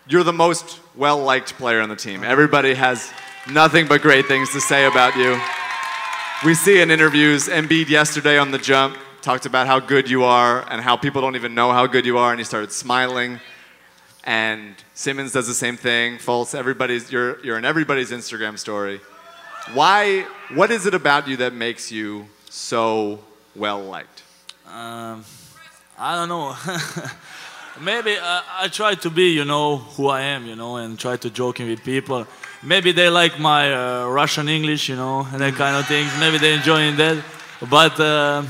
you're 0.07 0.23
the 0.23 0.35
most 0.35 0.81
well 0.95 1.17
liked 1.17 1.55
player 1.55 1.81
on 1.81 1.89
the 1.89 1.97
team. 1.97 2.25
Everybody 2.25 2.75
has 2.75 3.11
nothing 3.51 3.89
but 3.89 4.03
great 4.03 4.27
things 4.27 4.53
to 4.53 4.61
say 4.61 4.85
about 4.85 5.17
you. 5.17 5.41
We 6.45 6.55
see 6.55 6.83
in 6.83 6.91
interviews, 6.91 7.49
Embiid 7.49 7.89
yesterday 7.89 8.37
on 8.37 8.51
the 8.51 8.59
jump 8.59 8.99
talked 9.23 9.47
about 9.47 9.67
how 9.67 9.81
good 9.81 10.11
you 10.11 10.25
are 10.25 10.71
and 10.71 10.83
how 10.83 10.95
people 10.95 11.23
don't 11.23 11.37
even 11.37 11.55
know 11.55 11.73
how 11.73 11.87
good 11.87 12.05
you 12.05 12.19
are, 12.19 12.33
and 12.33 12.39
he 12.39 12.45
started 12.45 12.71
smiling. 12.71 13.41
And 14.25 14.75
Simmons 14.93 15.33
does 15.33 15.47
the 15.47 15.55
same 15.55 15.79
thing. 15.79 16.19
Fultz, 16.19 16.55
everybody's, 16.55 17.11
you're, 17.11 17.43
you're 17.43 17.57
in 17.57 17.65
everybody's 17.65 18.11
Instagram 18.11 18.59
story. 18.59 19.01
Why, 19.75 20.23
what 20.55 20.71
is 20.71 20.87
it 20.87 20.95
about 20.95 21.29
you 21.29 21.37
that 21.39 21.53
makes 21.53 21.93
you 21.93 22.27
so 22.49 23.19
well 23.55 23.81
liked? 23.81 24.23
Um, 24.67 25.25
I 25.99 26.17
don't 26.17 26.31
know. 26.31 26.57
Maybe 27.81 28.17
uh, 28.17 28.43
I 28.61 28.69
try 28.69 28.95
to 28.95 29.11
be, 29.11 29.31
you 29.31 29.45
know, 29.45 29.77
who 29.77 30.09
I 30.09 30.23
am, 30.23 30.47
you 30.47 30.57
know, 30.57 30.77
and 30.77 30.99
try 30.99 31.19
to 31.19 31.29
joking 31.29 31.69
with 31.69 31.85
people. 31.85 32.27
Maybe 32.63 32.93
they 32.93 33.11
like 33.11 33.39
my 33.39 33.73
uh, 33.73 34.07
Russian 34.09 34.49
English, 34.49 34.89
you 34.89 34.97
know, 34.97 35.27
and 35.31 35.41
that 35.41 35.55
kind 35.55 35.77
of 35.77 35.87
things. 35.87 36.11
Maybe 36.19 36.39
they 36.39 36.55
enjoying 36.55 36.97
that. 36.97 37.23
But 37.69 38.01
uh, 38.01 38.45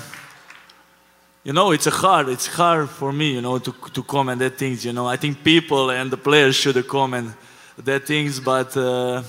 you 1.42 1.52
know, 1.52 1.72
it's 1.72 1.88
a 1.88 1.90
hard. 1.90 2.28
It's 2.28 2.46
hard 2.46 2.88
for 2.88 3.12
me, 3.12 3.32
you 3.32 3.40
know, 3.40 3.58
to 3.58 3.74
to 3.92 4.02
comment 4.04 4.38
that 4.38 4.56
things. 4.56 4.84
You 4.84 4.92
know, 4.92 5.06
I 5.06 5.16
think 5.16 5.42
people 5.42 5.90
and 5.90 6.10
the 6.10 6.16
players 6.16 6.54
should 6.54 6.86
comment 6.86 7.32
that 7.76 8.06
things, 8.06 8.38
but. 8.38 8.76
Uh, 8.76 9.24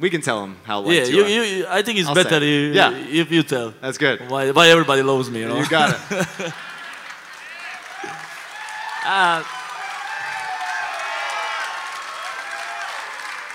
we 0.00 0.08
can 0.08 0.22
tell 0.22 0.40
them 0.40 0.56
how 0.64 0.80
liked 0.80 1.08
yeah, 1.10 1.14
you 1.14 1.26
you, 1.26 1.40
are. 1.40 1.44
you, 1.44 1.66
I 1.68 1.82
think 1.82 1.98
it's 1.98 2.08
I'll 2.08 2.14
better 2.14 2.36
it. 2.36 2.42
if, 2.42 2.74
Yeah. 2.74 2.90
if 2.96 3.30
you 3.30 3.42
tell. 3.42 3.74
That's 3.82 3.98
good. 3.98 4.28
Why, 4.30 4.50
why 4.50 4.68
everybody 4.68 5.02
loves 5.02 5.30
me, 5.30 5.40
you 5.40 5.48
know? 5.48 5.58
You 5.58 5.68
got 5.68 5.94
it. 6.10 6.52
Uh, 9.02 9.42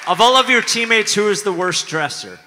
of 0.07 0.19
all 0.19 0.35
of 0.35 0.49
your 0.49 0.61
teammates, 0.63 1.13
who 1.13 1.29
is 1.29 1.43
the 1.43 1.53
worst 1.53 1.87
dresser? 1.87 2.39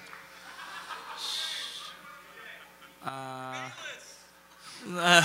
Uh, 3.05 3.69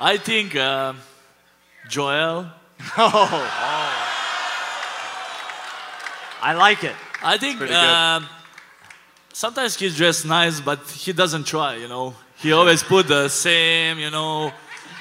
I 0.00 0.16
think 0.16 0.56
uh, 0.56 0.94
Joel. 1.88 2.50
Oh. 2.96 3.84
I 6.42 6.54
like 6.54 6.82
it. 6.82 6.94
I 7.24 7.38
think 7.38 7.60
um, 7.70 8.26
sometimes 9.32 9.76
he's 9.76 9.96
dressed 9.96 10.26
nice, 10.26 10.60
but 10.60 10.80
he 10.90 11.12
doesn't 11.12 11.44
try. 11.44 11.76
You 11.76 11.88
know, 11.88 12.14
he 12.36 12.52
always 12.52 12.82
put 12.82 13.08
the 13.08 13.28
same, 13.28 13.98
you 13.98 14.10
know, 14.10 14.52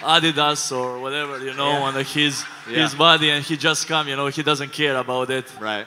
Adidas 0.01 0.71
or 0.75 0.99
whatever, 0.99 1.39
you 1.43 1.53
know, 1.53 1.71
Yeah. 1.71 1.87
on 1.87 1.93
his 2.05 2.43
Yeah. 2.69 2.83
his 2.83 2.95
body, 2.95 3.29
and 3.29 3.43
he 3.45 3.55
just 3.57 3.87
come. 3.87 4.07
You 4.07 4.15
know, 4.15 4.27
he 4.27 4.43
doesn't 4.43 4.71
care 4.71 4.95
about 4.97 5.29
it. 5.29 5.45
Right. 5.59 5.85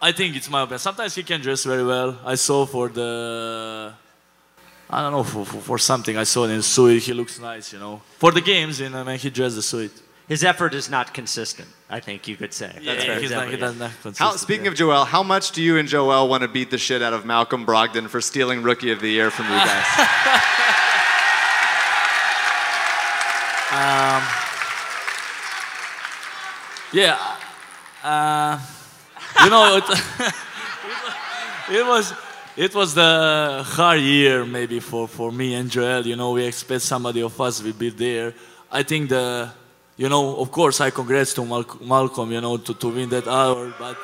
I 0.00 0.12
think 0.12 0.36
it's 0.36 0.48
my 0.48 0.62
opinion. 0.62 0.78
Sometimes 0.78 1.14
he 1.14 1.22
can 1.22 1.40
dress 1.40 1.64
very 1.64 1.84
well. 1.84 2.16
I 2.24 2.36
saw 2.36 2.66
for 2.66 2.88
the. 2.88 3.92
I 4.90 5.02
don't 5.02 5.12
know 5.12 5.24
for, 5.24 5.44
for, 5.44 5.60
for 5.60 5.78
something 5.78 6.16
I 6.16 6.24
saw 6.24 6.44
in 6.44 6.62
suit. 6.62 7.02
He 7.02 7.12
looks 7.12 7.38
nice, 7.38 7.72
you 7.74 7.78
know. 7.78 8.00
For 8.18 8.32
the 8.32 8.40
games, 8.40 8.80
you 8.80 8.88
know, 8.88 9.04
when 9.04 9.18
he 9.18 9.28
dressed 9.28 9.56
the 9.56 9.62
suit. 9.62 9.92
His 10.28 10.44
effort 10.44 10.74
is 10.74 10.90
not 10.90 11.14
consistent. 11.14 11.68
I 11.90 12.00
think 12.00 12.28
you 12.28 12.36
could 12.36 12.52
say. 12.52 12.70
Yeah, 12.82 13.18
he's 13.18 13.30
not, 13.30 13.48
he 13.48 13.56
doesn't 13.56 14.18
How, 14.18 14.32
speaking 14.36 14.66
yeah. 14.66 14.72
of 14.72 14.76
Joel, 14.76 15.04
how 15.06 15.22
much 15.22 15.52
do 15.52 15.62
you 15.62 15.78
and 15.78 15.88
Joel 15.88 16.28
want 16.28 16.42
to 16.42 16.48
beat 16.48 16.70
the 16.70 16.76
shit 16.76 17.00
out 17.00 17.14
of 17.14 17.24
Malcolm 17.24 17.64
Brogdon 17.64 18.08
for 18.08 18.20
stealing 18.20 18.62
Rookie 18.62 18.90
of 18.90 19.00
the 19.00 19.08
Year 19.08 19.30
from 19.30 19.46
you 19.46 19.52
guys? 19.52 19.86
Um, 23.70 24.22
yeah. 26.90 27.18
Uh, 28.02 28.58
you 29.44 29.50
know, 29.50 29.76
it, 29.76 29.84
it 31.78 31.86
was 31.86 32.14
it 32.56 32.74
was 32.74 32.94
the 32.94 33.62
hard 33.66 34.00
year 34.00 34.46
maybe 34.46 34.80
for, 34.80 35.06
for 35.06 35.30
me 35.30 35.54
and 35.54 35.70
Joel. 35.70 36.06
You 36.06 36.16
know, 36.16 36.32
we 36.32 36.44
expect 36.44 36.80
somebody 36.80 37.20
of 37.20 37.38
us 37.38 37.62
will 37.62 37.74
be 37.74 37.90
there. 37.90 38.32
I 38.72 38.82
think 38.84 39.10
the 39.10 39.50
you 39.98 40.08
know, 40.08 40.36
of 40.42 40.48
course, 40.50 40.80
I 40.80 40.88
congrats 40.90 41.34
to 41.34 41.44
Mal- 41.44 41.78
Malcolm, 41.82 42.32
you 42.32 42.40
know, 42.40 42.56
to, 42.56 42.72
to 42.82 42.88
win 42.88 43.08
that 43.10 43.26
award, 43.26 43.74
but. 43.78 43.96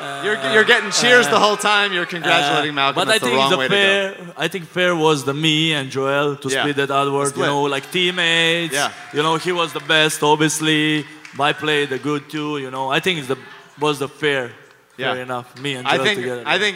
Uh, 0.00 0.22
You're, 0.24 0.38
you're 0.54 0.64
getting 0.64 0.92
cheers 0.92 1.26
the 1.26 1.40
whole 1.40 1.56
time. 1.56 1.92
You're 1.92 2.06
congratulating 2.06 2.72
Malcolm. 2.72 3.00
But 3.00 3.08
I 3.08 3.18
That's 3.18 3.24
the 3.24 3.30
think 3.30 3.38
wrong 3.40 3.50
the 3.50 3.56
way 3.58 3.68
fair, 3.68 4.14
to 4.14 4.24
go. 4.26 4.32
I 4.44 4.46
think 4.46 4.64
fair 4.66 4.94
was 4.94 5.24
the 5.24 5.34
me 5.34 5.72
and 5.72 5.90
Joel 5.90 6.36
to 6.36 6.48
Yeah. 6.48 6.60
split 6.60 6.76
that 6.76 6.90
award. 7.08 7.36
You 7.36 7.42
know, 7.42 7.62
like 7.64 7.90
teammates. 7.90 8.74
Yeah. 8.74 8.92
You 9.12 9.22
know, 9.24 9.34
he 9.46 9.50
was 9.50 9.72
the 9.72 9.80
best, 9.80 10.22
obviously. 10.22 11.04
I 11.48 11.52
play, 11.52 11.86
the 11.86 11.98
good 11.98 12.30
too. 12.30 12.58
You 12.58 12.70
know, 12.70 12.88
I 12.96 13.00
think 13.00 13.18
it's 13.18 13.26
the 13.26 13.38
was 13.80 13.98
the 13.98 14.06
fair. 14.08 14.52
Yeah. 14.96 15.14
Fair 15.14 15.22
enough. 15.22 15.46
Me 15.60 15.74
and 15.74 15.84
Joel 15.84 16.00
I 16.00 16.04
think 16.04 16.20
together. 16.20 16.42
I 16.46 16.58
think 16.60 16.74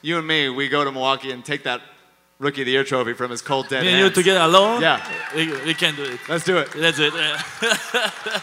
you 0.00 0.16
and 0.16 0.26
me, 0.26 0.48
we 0.48 0.68
go 0.70 0.84
to 0.84 0.90
Milwaukee 0.90 1.32
and 1.32 1.44
take 1.44 1.64
that 1.64 1.82
Rookie 2.38 2.62
of 2.62 2.66
the 2.66 2.72
Year 2.72 2.84
trophy 2.84 3.12
from 3.12 3.30
his 3.30 3.40
cold 3.42 3.68
dead 3.68 3.82
me 3.82 3.88
and 3.88 3.98
you 3.98 4.04
hands. 4.04 4.14
together 4.14 4.40
alone. 4.40 4.82
Yeah. 4.82 5.00
We, 5.34 5.52
we 5.64 5.74
can 5.74 5.94
do 5.94 6.04
it. 6.04 6.20
Let's 6.28 6.44
do 6.44 6.58
it. 6.58 6.74
Let's 6.74 6.96
do 6.96 7.10
it. 7.12 8.42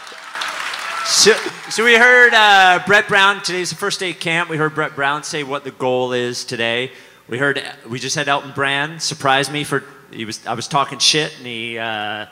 So, 1.04 1.34
so 1.68 1.84
we 1.84 1.94
heard 1.96 2.32
uh, 2.32 2.80
Brett 2.86 3.06
Brown. 3.08 3.42
Today's 3.42 3.70
the 3.70 3.76
first 3.76 4.00
day 4.00 4.10
of 4.10 4.20
camp. 4.20 4.48
We 4.48 4.56
heard 4.56 4.74
Brett 4.74 4.94
Brown 4.94 5.24
say 5.24 5.42
what 5.42 5.62
the 5.64 5.72
goal 5.72 6.12
is 6.12 6.44
today. 6.44 6.92
We 7.28 7.38
heard 7.38 7.62
we 7.88 7.98
just 7.98 8.14
had 8.14 8.28
Elton 8.28 8.52
Brand 8.52 9.02
surprise 9.02 9.50
me 9.50 9.64
for 9.64 9.82
he 10.12 10.24
was 10.24 10.46
I 10.46 10.54
was 10.54 10.68
talking 10.68 10.98
shit 11.00 11.36
and 11.38 11.46
he 11.46 11.76
uh, 11.76 12.26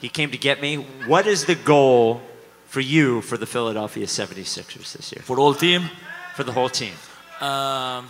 he 0.00 0.08
came 0.08 0.30
to 0.30 0.38
get 0.38 0.62
me. 0.62 0.76
What 1.06 1.26
is 1.26 1.44
the 1.44 1.56
goal 1.56 2.22
for 2.66 2.80
you 2.80 3.20
for 3.22 3.36
the 3.36 3.46
Philadelphia 3.46 4.06
76ers 4.06 4.92
this 4.92 5.12
year? 5.12 5.22
For 5.22 5.36
the 5.36 5.42
whole 5.42 5.54
team? 5.54 5.90
For 6.34 6.44
the 6.44 6.52
whole 6.52 6.68
team. 6.68 6.94
Um, 7.40 8.08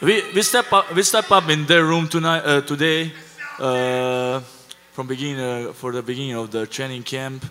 we, 0.00 0.22
we 0.32 0.42
step 0.42 0.72
up 0.72 0.92
we 0.94 1.02
step 1.02 1.30
up 1.30 1.48
in 1.48 1.66
their 1.66 1.84
room 1.84 2.08
tonight 2.08 2.42
uh, 2.44 2.60
today 2.62 3.12
uh, 3.58 4.40
from 4.92 5.06
beginning 5.06 5.40
uh, 5.40 5.72
for 5.72 5.92
the 5.92 6.02
beginning 6.02 6.34
of 6.34 6.50
the 6.50 6.66
training 6.66 7.02
camp. 7.02 7.44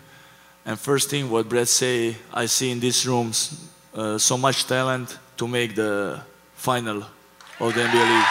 And 0.66 0.78
first 0.78 1.10
thing 1.10 1.30
what 1.30 1.48
Brett 1.48 1.68
say 1.68 2.16
I 2.32 2.46
see 2.46 2.70
in 2.70 2.80
these 2.80 3.06
rooms 3.06 3.70
uh, 3.94 4.18
so 4.18 4.36
much 4.36 4.66
talent 4.66 5.18
to 5.36 5.48
make 5.48 5.74
the 5.74 6.20
final 6.54 7.02
of 7.60 7.74
the 7.74 7.80
NBA 7.80 8.08
league. 8.08 8.30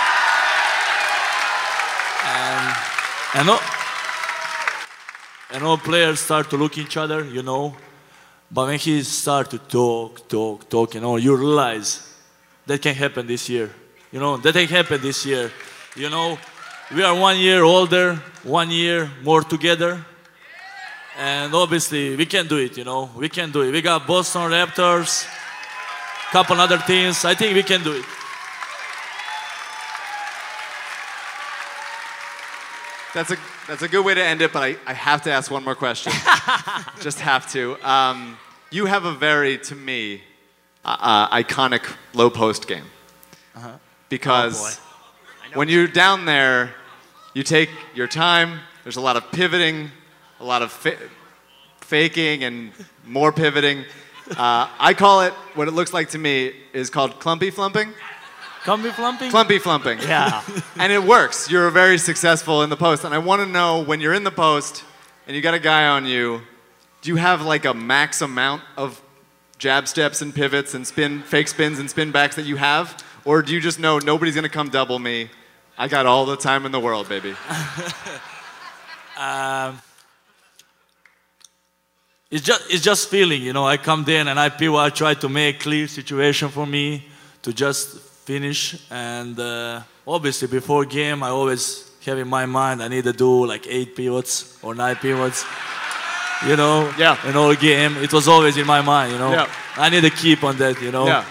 And 2.26 2.76
and 3.36 3.50
all, 3.50 3.62
and 5.52 5.64
all 5.64 5.78
players 5.78 6.20
start 6.20 6.50
to 6.52 6.58
look 6.58 6.78
each 6.78 6.98
other 6.98 7.26
you 7.26 7.42
know. 7.42 7.76
But 8.52 8.68
when 8.68 8.78
he 8.78 9.02
start 9.02 9.50
to 9.50 9.58
talk, 9.58 10.30
talk, 10.30 10.70
talk, 10.70 10.94
you 10.94 11.02
know, 11.02 11.18
you 11.18 11.36
realize 11.36 12.16
that 12.68 12.80
can 12.80 12.94
happen 12.94 13.26
this 13.26 13.50
year. 13.50 13.72
You 14.14 14.20
know, 14.20 14.38
that 14.38 14.54
can 14.54 14.68
happen 14.68 15.02
this 15.02 15.26
year. 15.26 15.52
You 15.96 16.08
know, 16.08 16.38
we 16.94 17.02
are 17.02 17.16
one 17.20 17.40
year 17.40 17.64
older, 17.64 18.22
one 18.44 18.70
year 18.70 19.10
more 19.24 19.42
together. 19.42 20.06
And 21.18 21.52
obviously, 21.56 22.16
we 22.16 22.28
can 22.28 22.48
do 22.48 22.58
it, 22.58 22.78
you 22.78 22.84
know. 22.84 23.10
We 23.16 23.28
can 23.28 23.52
do 23.52 23.64
it. 23.64 23.72
We 23.72 23.82
got 23.82 24.06
Boston 24.06 24.52
Raptors, 24.52 25.28
couple 26.32 26.62
other 26.62 26.78
teams. 26.78 27.26
I 27.26 27.34
think 27.34 27.56
we 27.56 27.64
can 27.64 27.84
do 27.84 27.94
it. 27.94 28.06
That's 33.16 33.32
a 33.32 33.38
that's 33.68 33.82
a 33.82 33.88
good 33.88 34.06
way 34.06 34.14
to 34.14 34.24
end 34.24 34.44
it, 34.44 34.54
but 34.54 34.62
I, 34.62 34.76
I 34.86 34.94
have 34.94 35.24
to 35.24 35.32
ask 35.32 35.50
one 35.50 35.64
more 35.64 35.76
question. 35.76 36.14
Just 37.02 37.20
have 37.20 37.52
to. 37.54 37.78
Um, 37.82 38.38
you 38.70 38.86
have 38.86 39.06
a 39.06 39.14
very, 39.14 39.58
to 39.58 39.76
me, 39.76 40.22
uh, 40.86 40.98
uh, 41.00 41.42
iconic 41.42 41.96
low 42.14 42.30
post 42.30 42.68
game. 42.68 42.86
Uh-huh. 43.56 43.78
Because 44.14 44.80
when 45.56 45.70
you're 45.70 45.88
down 45.88 46.26
there, 46.26 46.76
you 47.34 47.42
take 47.42 47.72
your 47.96 48.06
time. 48.06 48.60
There's 48.84 48.98
a 48.98 49.02
lot 49.02 49.18
of 49.18 49.32
pivoting, 49.32 49.90
a 50.40 50.44
lot 50.44 50.62
of 50.62 50.72
fa- 50.72 51.00
faking, 51.82 52.44
and 52.44 52.74
more 53.08 53.32
pivoting. 53.32 53.86
Uh, 54.30 54.70
I 54.80 54.94
call 54.94 55.22
it 55.22 55.34
what 55.56 55.68
it 55.68 55.72
looks 55.72 55.94
like 55.94 56.10
to 56.10 56.20
me 56.20 56.54
is 56.74 56.92
called 56.92 57.20
clumpy 57.20 57.50
flumping. 57.50 57.92
Clumpy 58.64 58.90
flumping? 58.90 59.32
Clumpy 59.32 59.58
flumping. 59.58 60.00
Yeah. 60.08 60.44
and 60.78 60.94
it 60.94 61.04
works. 61.04 61.50
You're 61.50 61.72
very 61.72 61.98
successful 61.98 62.62
in 62.62 62.70
the 62.70 62.78
post. 62.78 63.06
And 63.06 63.16
I 63.16 63.18
want 63.18 63.42
to 63.42 63.48
know 63.48 63.84
when 63.84 64.00
you're 64.00 64.14
in 64.14 64.24
the 64.24 64.32
post 64.32 64.84
and 65.26 65.36
you 65.36 65.42
got 65.42 65.56
a 65.56 65.60
guy 65.60 65.88
on 65.88 66.06
you, 66.06 66.42
do 67.02 67.10
you 67.10 67.16
have 67.16 67.42
like 67.42 67.66
a 67.66 67.74
max 67.74 68.22
amount 68.22 68.62
of 68.78 69.02
jab 69.58 69.88
steps 69.88 70.22
and 70.22 70.36
pivots 70.36 70.76
and 70.76 70.86
spin, 70.86 71.24
fake 71.24 71.48
spins 71.48 71.80
and 71.80 71.90
spin 71.90 72.12
backs 72.12 72.36
that 72.36 72.46
you 72.46 72.58
have? 72.58 73.04
Or 73.26 73.42
do 73.42 73.54
you 73.54 73.62
just 73.62 73.80
know 73.80 74.00
nobody's 74.00 74.36
to 74.36 74.50
come 74.50 74.70
double 74.70 75.00
me? 75.00 75.30
I 75.78 75.88
got 75.88 76.06
all 76.06 76.26
the 76.26 76.38
time 76.38 76.66
in 76.66 76.72
the 76.72 76.80
world, 76.80 77.10
baby. 77.10 77.36
Um, 79.16 79.80
it's 82.32 82.44
just 82.44 82.62
it's 82.74 82.82
just 82.84 83.10
feeling, 83.10 83.44
you 83.44 83.54
know. 83.54 83.66
I 83.68 83.78
come 83.78 84.04
there 84.04 84.28
and 84.28 84.40
I 84.40 84.50
feel 84.50 84.76
I 84.76 84.90
try 84.90 85.14
to 85.14 85.30
make 85.30 85.60
clear 85.60 85.88
situation 85.88 86.50
for 86.50 86.66
me 86.66 87.06
to 87.44 87.54
just 87.54 88.00
finish. 88.26 88.76
And 88.90 89.40
uh, 89.40 89.82
obviously 90.08 90.48
before 90.48 90.86
game, 90.86 91.22
I 91.22 91.30
always 91.30 91.92
have 92.06 92.18
in 92.18 92.28
my 92.28 92.48
mind 92.48 92.82
I 92.82 92.88
need 92.88 93.04
to 93.04 93.14
do 93.14 93.46
like 93.46 93.68
eight 93.68 93.96
pivots 93.96 94.58
or 94.64 94.74
nine 94.74 94.96
pivots. 94.96 95.46
You 96.48 96.56
know, 96.56 96.92
yeah. 96.98 97.16
In 97.30 97.38
all 97.38 97.54
game, 97.56 97.96
it 97.98 98.12
was 98.12 98.28
always 98.28 98.58
in 98.58 98.66
my 98.66 98.82
mind. 98.82 99.12
You 99.14 99.20
know, 99.20 99.32
Yeah. 99.32 99.48
I 99.78 99.90
need 99.90 100.02
to 100.02 100.10
keep 100.10 100.44
on 100.44 100.58
that. 100.58 100.82
You 100.82 100.92
know, 100.92 101.06
Yeah. 101.06 101.24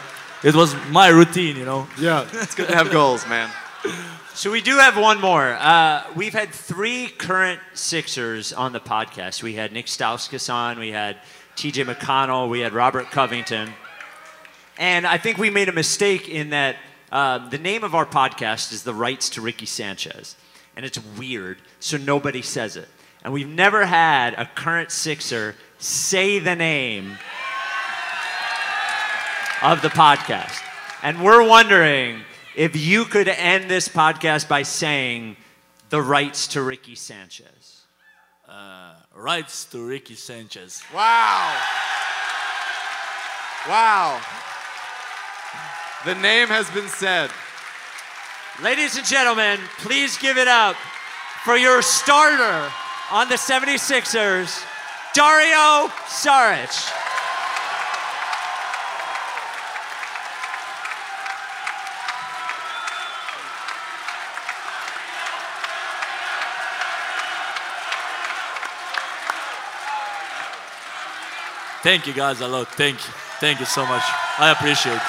It 0.45 0.55
was 0.55 0.75
my 0.91 1.09
routine. 1.09 1.57
You 1.57 1.65
know. 1.65 1.89
Yeah, 1.99 2.27
it's 2.33 2.55
good 2.55 2.69
to 2.69 2.77
have 2.77 2.91
goals, 2.91 3.27
man. 3.27 3.51
So 4.35 4.51
we 4.51 4.61
do 4.63 4.79
have 4.79 4.97
one 4.97 5.21
more. 5.21 5.53
Uh, 5.53 6.05
we've 6.17 6.33
had 6.33 6.51
three 6.51 7.09
current 7.09 7.61
Sixers 7.75 8.53
on 8.53 8.73
the 8.73 8.81
podcast. 8.81 9.43
We 9.43 9.55
had 9.55 9.73
Nick 9.73 9.87
Stauskas 9.87 10.53
on, 10.53 10.79
we 10.79 10.91
had 10.91 11.19
T.J. 11.55 11.85
McConnell, 11.85 12.49
we 12.49 12.61
had 12.61 12.73
Robert 12.73 13.11
Covington, 13.11 13.73
and 14.79 15.07
I 15.07 15.19
think 15.19 15.37
we 15.37 15.51
made 15.51 15.69
a 15.69 15.73
mistake 15.73 16.29
in 16.29 16.51
that 16.51 16.77
uh, 17.11 17.47
the 17.51 17.59
name 17.59 17.85
of 17.85 17.95
our 17.95 18.07
podcast 18.07 18.73
is 18.73 18.85
"The 18.85 18.95
Rights 18.95 19.29
to 19.31 19.43
Ricky 19.43 19.67
Sanchez," 19.67 20.35
and 20.77 20.87
it's 20.87 20.99
weird, 21.19 21.59
so 21.79 21.99
nobody 21.99 22.41
says 22.41 22.77
it. 22.77 22.89
And 23.23 23.33
we've 23.33 23.49
never 23.49 23.85
had 23.85 24.35
a 24.35 24.47
current 24.47 24.91
Sixer 24.91 25.55
say 25.79 26.39
the 26.39 26.57
name 26.57 27.19
of 29.63 29.81
the 29.81 29.89
podcast. 29.89 30.61
And 31.03 31.23
we're 31.23 31.47
wondering 31.47 32.21
if 32.57 32.75
you 32.75 33.05
could 33.05 33.29
end 33.29 33.71
this 33.71 33.89
podcast 33.89 34.49
by 34.49 34.63
saying 34.63 35.37
the 35.91 36.03
rights 36.03 36.49
to 36.49 36.63
Ricky 36.63 36.97
Sanchez. 36.97 37.83
Uh, 38.49 38.95
rights 39.15 39.65
to 39.67 39.87
Ricky 39.87 40.15
Sanchez. 40.15 40.83
Wow. 40.93 41.61
Wow. 43.69 44.21
The 46.05 46.17
name 46.17 46.49
has 46.49 46.69
been 46.71 46.89
said. 46.89 47.31
Ladies 48.61 48.97
and 48.97 49.07
gentlemen, 49.07 49.61
please 49.79 50.19
give 50.19 50.39
it 50.39 50.49
up 50.49 50.77
for 51.45 51.57
your 51.57 51.83
starter 51.83 52.71
on 53.11 53.29
the 53.29 53.37
76ers, 53.37 54.65
Dario 55.15 55.89
Saric. 56.07 57.12
Thank 71.83 72.07
you 72.07 72.13
guys 72.13 72.41
a 72.41 72.49
lot. 72.49 72.69
Thank 72.75 72.97
you. 73.07 73.13
Thank 73.41 73.59
you 73.61 73.67
so 73.67 73.85
much. 73.85 74.03
I 74.39 74.53
appreciate 74.53 74.95
it. 74.97 75.03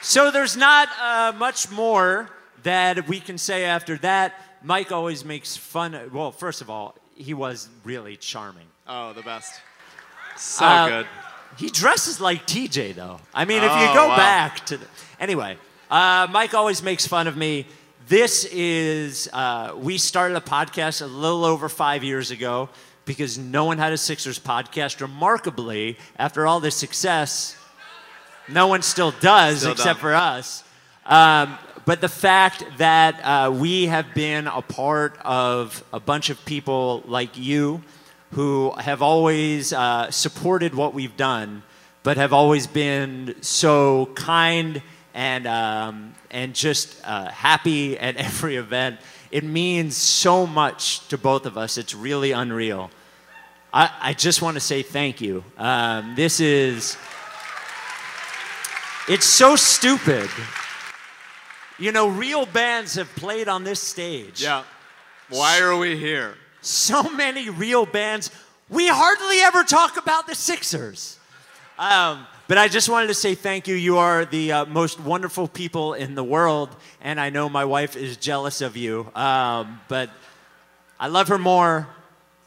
So 0.00 0.30
there's 0.30 0.56
not 0.56 0.88
uh, 1.00 1.32
much 1.36 1.70
more 1.70 2.30
that 2.62 3.06
we 3.08 3.20
can 3.20 3.36
say 3.36 3.64
after 3.64 3.98
that. 3.98 4.34
Mike 4.62 4.90
always 4.90 5.24
makes 5.24 5.56
fun. 5.56 5.94
Of, 5.94 6.14
well, 6.14 6.32
first 6.32 6.60
of 6.62 6.70
all, 6.70 6.94
he 7.14 7.34
was 7.34 7.68
really 7.84 8.16
charming. 8.16 8.66
Oh, 8.86 9.12
the 9.12 9.22
best. 9.22 9.60
So 10.36 10.64
Uh, 10.64 10.88
good. 10.88 11.06
He 11.58 11.68
dresses 11.70 12.20
like 12.20 12.46
TJ, 12.46 12.94
though. 12.94 13.20
I 13.34 13.44
mean, 13.44 13.62
if 13.62 13.70
Oh, 13.70 13.80
you 13.80 13.94
go 13.94 14.08
wow. 14.08 14.16
back 14.16 14.64
to 14.66 14.76
the, 14.78 14.86
anyway, 15.18 15.56
uh, 15.90 16.26
Mike 16.30 16.54
always 16.54 16.82
makes 16.82 17.06
fun 17.06 17.26
of 17.26 17.36
me. 17.36 17.66
This 18.08 18.44
is 18.46 19.28
uh, 19.32 19.74
we 19.76 19.98
started 19.98 20.36
a 20.36 20.40
podcast 20.40 21.02
a 21.02 21.06
little 21.06 21.44
over 21.44 21.68
five 21.68 22.02
years 22.04 22.30
ago 22.30 22.68
because 23.04 23.38
no 23.38 23.64
one 23.64 23.78
had 23.78 23.92
a 23.92 23.98
Sixers 23.98 24.38
podcast. 24.38 25.00
Remarkably, 25.00 25.98
after 26.18 26.46
all 26.46 26.60
this 26.60 26.74
success, 26.74 27.56
no 28.48 28.66
one 28.66 28.82
still 28.82 29.12
does 29.20 29.60
Still 29.60 29.72
except 29.72 30.00
don't. 30.00 30.10
for 30.10 30.14
us. 30.14 30.64
Um, 31.06 31.58
but 31.84 32.02
the 32.02 32.08
fact 32.08 32.64
that 32.76 33.20
uh, 33.24 33.50
we 33.50 33.86
have 33.86 34.12
been 34.14 34.46
a 34.46 34.60
part 34.60 35.18
of 35.24 35.82
a 35.92 36.00
bunch 36.00 36.28
of 36.28 36.42
people 36.44 37.02
like 37.06 37.38
you 37.38 37.82
who 38.32 38.72
have 38.78 39.00
always 39.00 39.72
uh, 39.72 40.10
supported 40.10 40.74
what 40.74 40.92
we've 40.92 41.16
done, 41.16 41.62
but 42.02 42.18
have 42.18 42.34
always 42.34 42.66
been 42.66 43.34
so 43.40 44.06
kind 44.14 44.82
and, 45.18 45.48
um, 45.48 46.14
and 46.30 46.54
just 46.54 46.96
uh, 47.04 47.28
happy 47.28 47.98
at 47.98 48.16
every 48.28 48.54
event. 48.54 49.00
It 49.32 49.42
means 49.42 49.96
so 49.96 50.46
much 50.46 51.08
to 51.08 51.18
both 51.18 51.44
of 51.44 51.58
us. 51.58 51.76
It's 51.76 51.92
really 51.92 52.30
unreal. 52.30 52.88
I, 53.74 53.90
I 54.00 54.12
just 54.12 54.42
want 54.42 54.54
to 54.54 54.60
say 54.60 54.82
thank 54.82 55.20
you. 55.20 55.42
Um, 55.58 56.14
this 56.14 56.38
is, 56.38 56.96
it's 59.08 59.26
so 59.26 59.56
stupid. 59.56 60.30
You 61.80 61.90
know, 61.90 62.08
real 62.08 62.46
bands 62.46 62.94
have 62.94 63.12
played 63.16 63.48
on 63.48 63.64
this 63.64 63.80
stage. 63.80 64.40
Yeah. 64.40 64.62
Why 65.30 65.60
are 65.60 65.76
we 65.76 65.96
here? 65.96 66.36
So 66.60 67.02
many 67.02 67.50
real 67.50 67.86
bands. 67.86 68.30
We 68.70 68.86
hardly 68.86 69.40
ever 69.40 69.64
talk 69.64 69.96
about 69.96 70.28
the 70.28 70.36
Sixers. 70.36 71.18
Um, 71.76 72.24
but 72.48 72.58
I 72.58 72.66
just 72.66 72.88
wanted 72.88 73.08
to 73.08 73.14
say 73.14 73.34
thank 73.34 73.68
you. 73.68 73.74
You 73.74 73.98
are 73.98 74.24
the 74.24 74.52
uh, 74.52 74.64
most 74.64 74.98
wonderful 74.98 75.46
people 75.46 75.92
in 75.92 76.14
the 76.14 76.24
world, 76.24 76.74
and 77.00 77.20
I 77.20 77.30
know 77.30 77.48
my 77.48 77.64
wife 77.64 77.94
is 77.94 78.16
jealous 78.16 78.60
of 78.62 78.76
you. 78.76 79.10
Um, 79.14 79.80
but 79.86 80.10
I 80.98 81.08
love 81.08 81.28
her 81.28 81.38
more, 81.38 81.86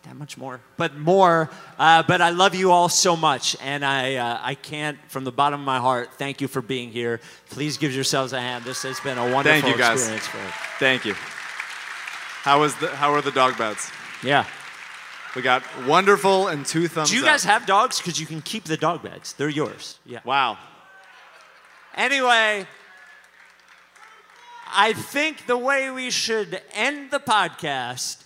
that 0.03 0.15
much 0.15 0.37
more, 0.37 0.59
but 0.75 0.97
more. 0.97 1.49
Uh, 1.77 2.01
but 2.01 2.19
I 2.19 2.31
love 2.31 2.55
you 2.55 2.71
all 2.71 2.89
so 2.89 3.15
much, 3.15 3.55
and 3.61 3.85
I 3.85 4.15
uh, 4.15 4.39
I 4.41 4.55
can't, 4.55 4.97
from 5.07 5.23
the 5.23 5.31
bottom 5.31 5.59
of 5.59 5.65
my 5.65 5.77
heart, 5.79 6.15
thank 6.15 6.41
you 6.41 6.47
for 6.47 6.61
being 6.61 6.89
here. 6.91 7.21
Please 7.51 7.77
give 7.77 7.93
yourselves 7.93 8.33
a 8.33 8.41
hand. 8.41 8.65
This 8.65 8.81
has 8.83 8.99
been 8.99 9.19
a 9.19 9.31
wonderful 9.31 9.61
Thank 9.61 9.65
you, 9.67 9.77
guys. 9.77 9.99
experience 9.99 10.27
for 10.27 10.39
us. 10.39 10.53
Thank 10.79 11.05
you. 11.05 11.13
How 12.43 12.59
was 12.59 12.73
the 12.75 12.87
How 12.87 13.13
are 13.13 13.21
the 13.21 13.31
dog 13.31 13.57
beds? 13.57 13.91
Yeah. 14.23 14.45
We 15.35 15.41
got 15.41 15.63
wonderful 15.87 16.47
and 16.47 16.65
two 16.65 16.87
thumbs 16.87 17.09
Do 17.09 17.15
you 17.15 17.21
up. 17.21 17.27
guys 17.29 17.43
have 17.45 17.65
dogs? 17.65 17.99
Because 17.99 18.19
you 18.19 18.25
can 18.25 18.41
keep 18.41 18.65
the 18.65 18.75
dog 18.77 19.01
bags. 19.01 19.33
They're 19.33 19.47
yours. 19.49 19.97
Yeah. 20.05 20.19
Wow. 20.25 20.57
Anyway, 21.95 22.67
I 24.73 24.93
think 24.93 25.45
the 25.47 25.57
way 25.57 25.89
we 25.89 26.09
should 26.11 26.61
end 26.73 27.11
the 27.11 27.19
podcast 27.19 28.23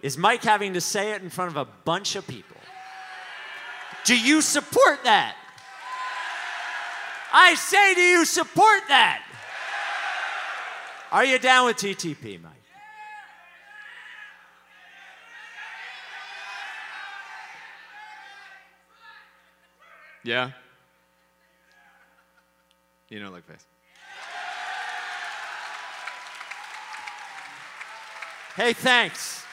is 0.00 0.16
Mike 0.16 0.42
having 0.42 0.74
to 0.74 0.80
say 0.80 1.12
it 1.12 1.22
in 1.22 1.30
front 1.30 1.50
of 1.50 1.56
a 1.56 1.64
bunch 1.84 2.16
of 2.16 2.26
people. 2.26 2.56
Do 4.04 4.18
you 4.18 4.40
support 4.40 5.04
that? 5.04 5.34
I 7.32 7.54
say, 7.54 7.94
do 7.94 8.00
you 8.00 8.24
support 8.24 8.82
that? 8.88 9.22
Are 11.12 11.24
you 11.24 11.38
down 11.38 11.66
with 11.66 11.76
TTP, 11.76 12.42
Mike? 12.42 12.52
Yeah. 20.26 20.50
You 23.08 23.20
know, 23.20 23.30
like 23.30 23.44
face. 23.44 23.64
Hey, 28.56 28.72
thanks. 28.72 29.45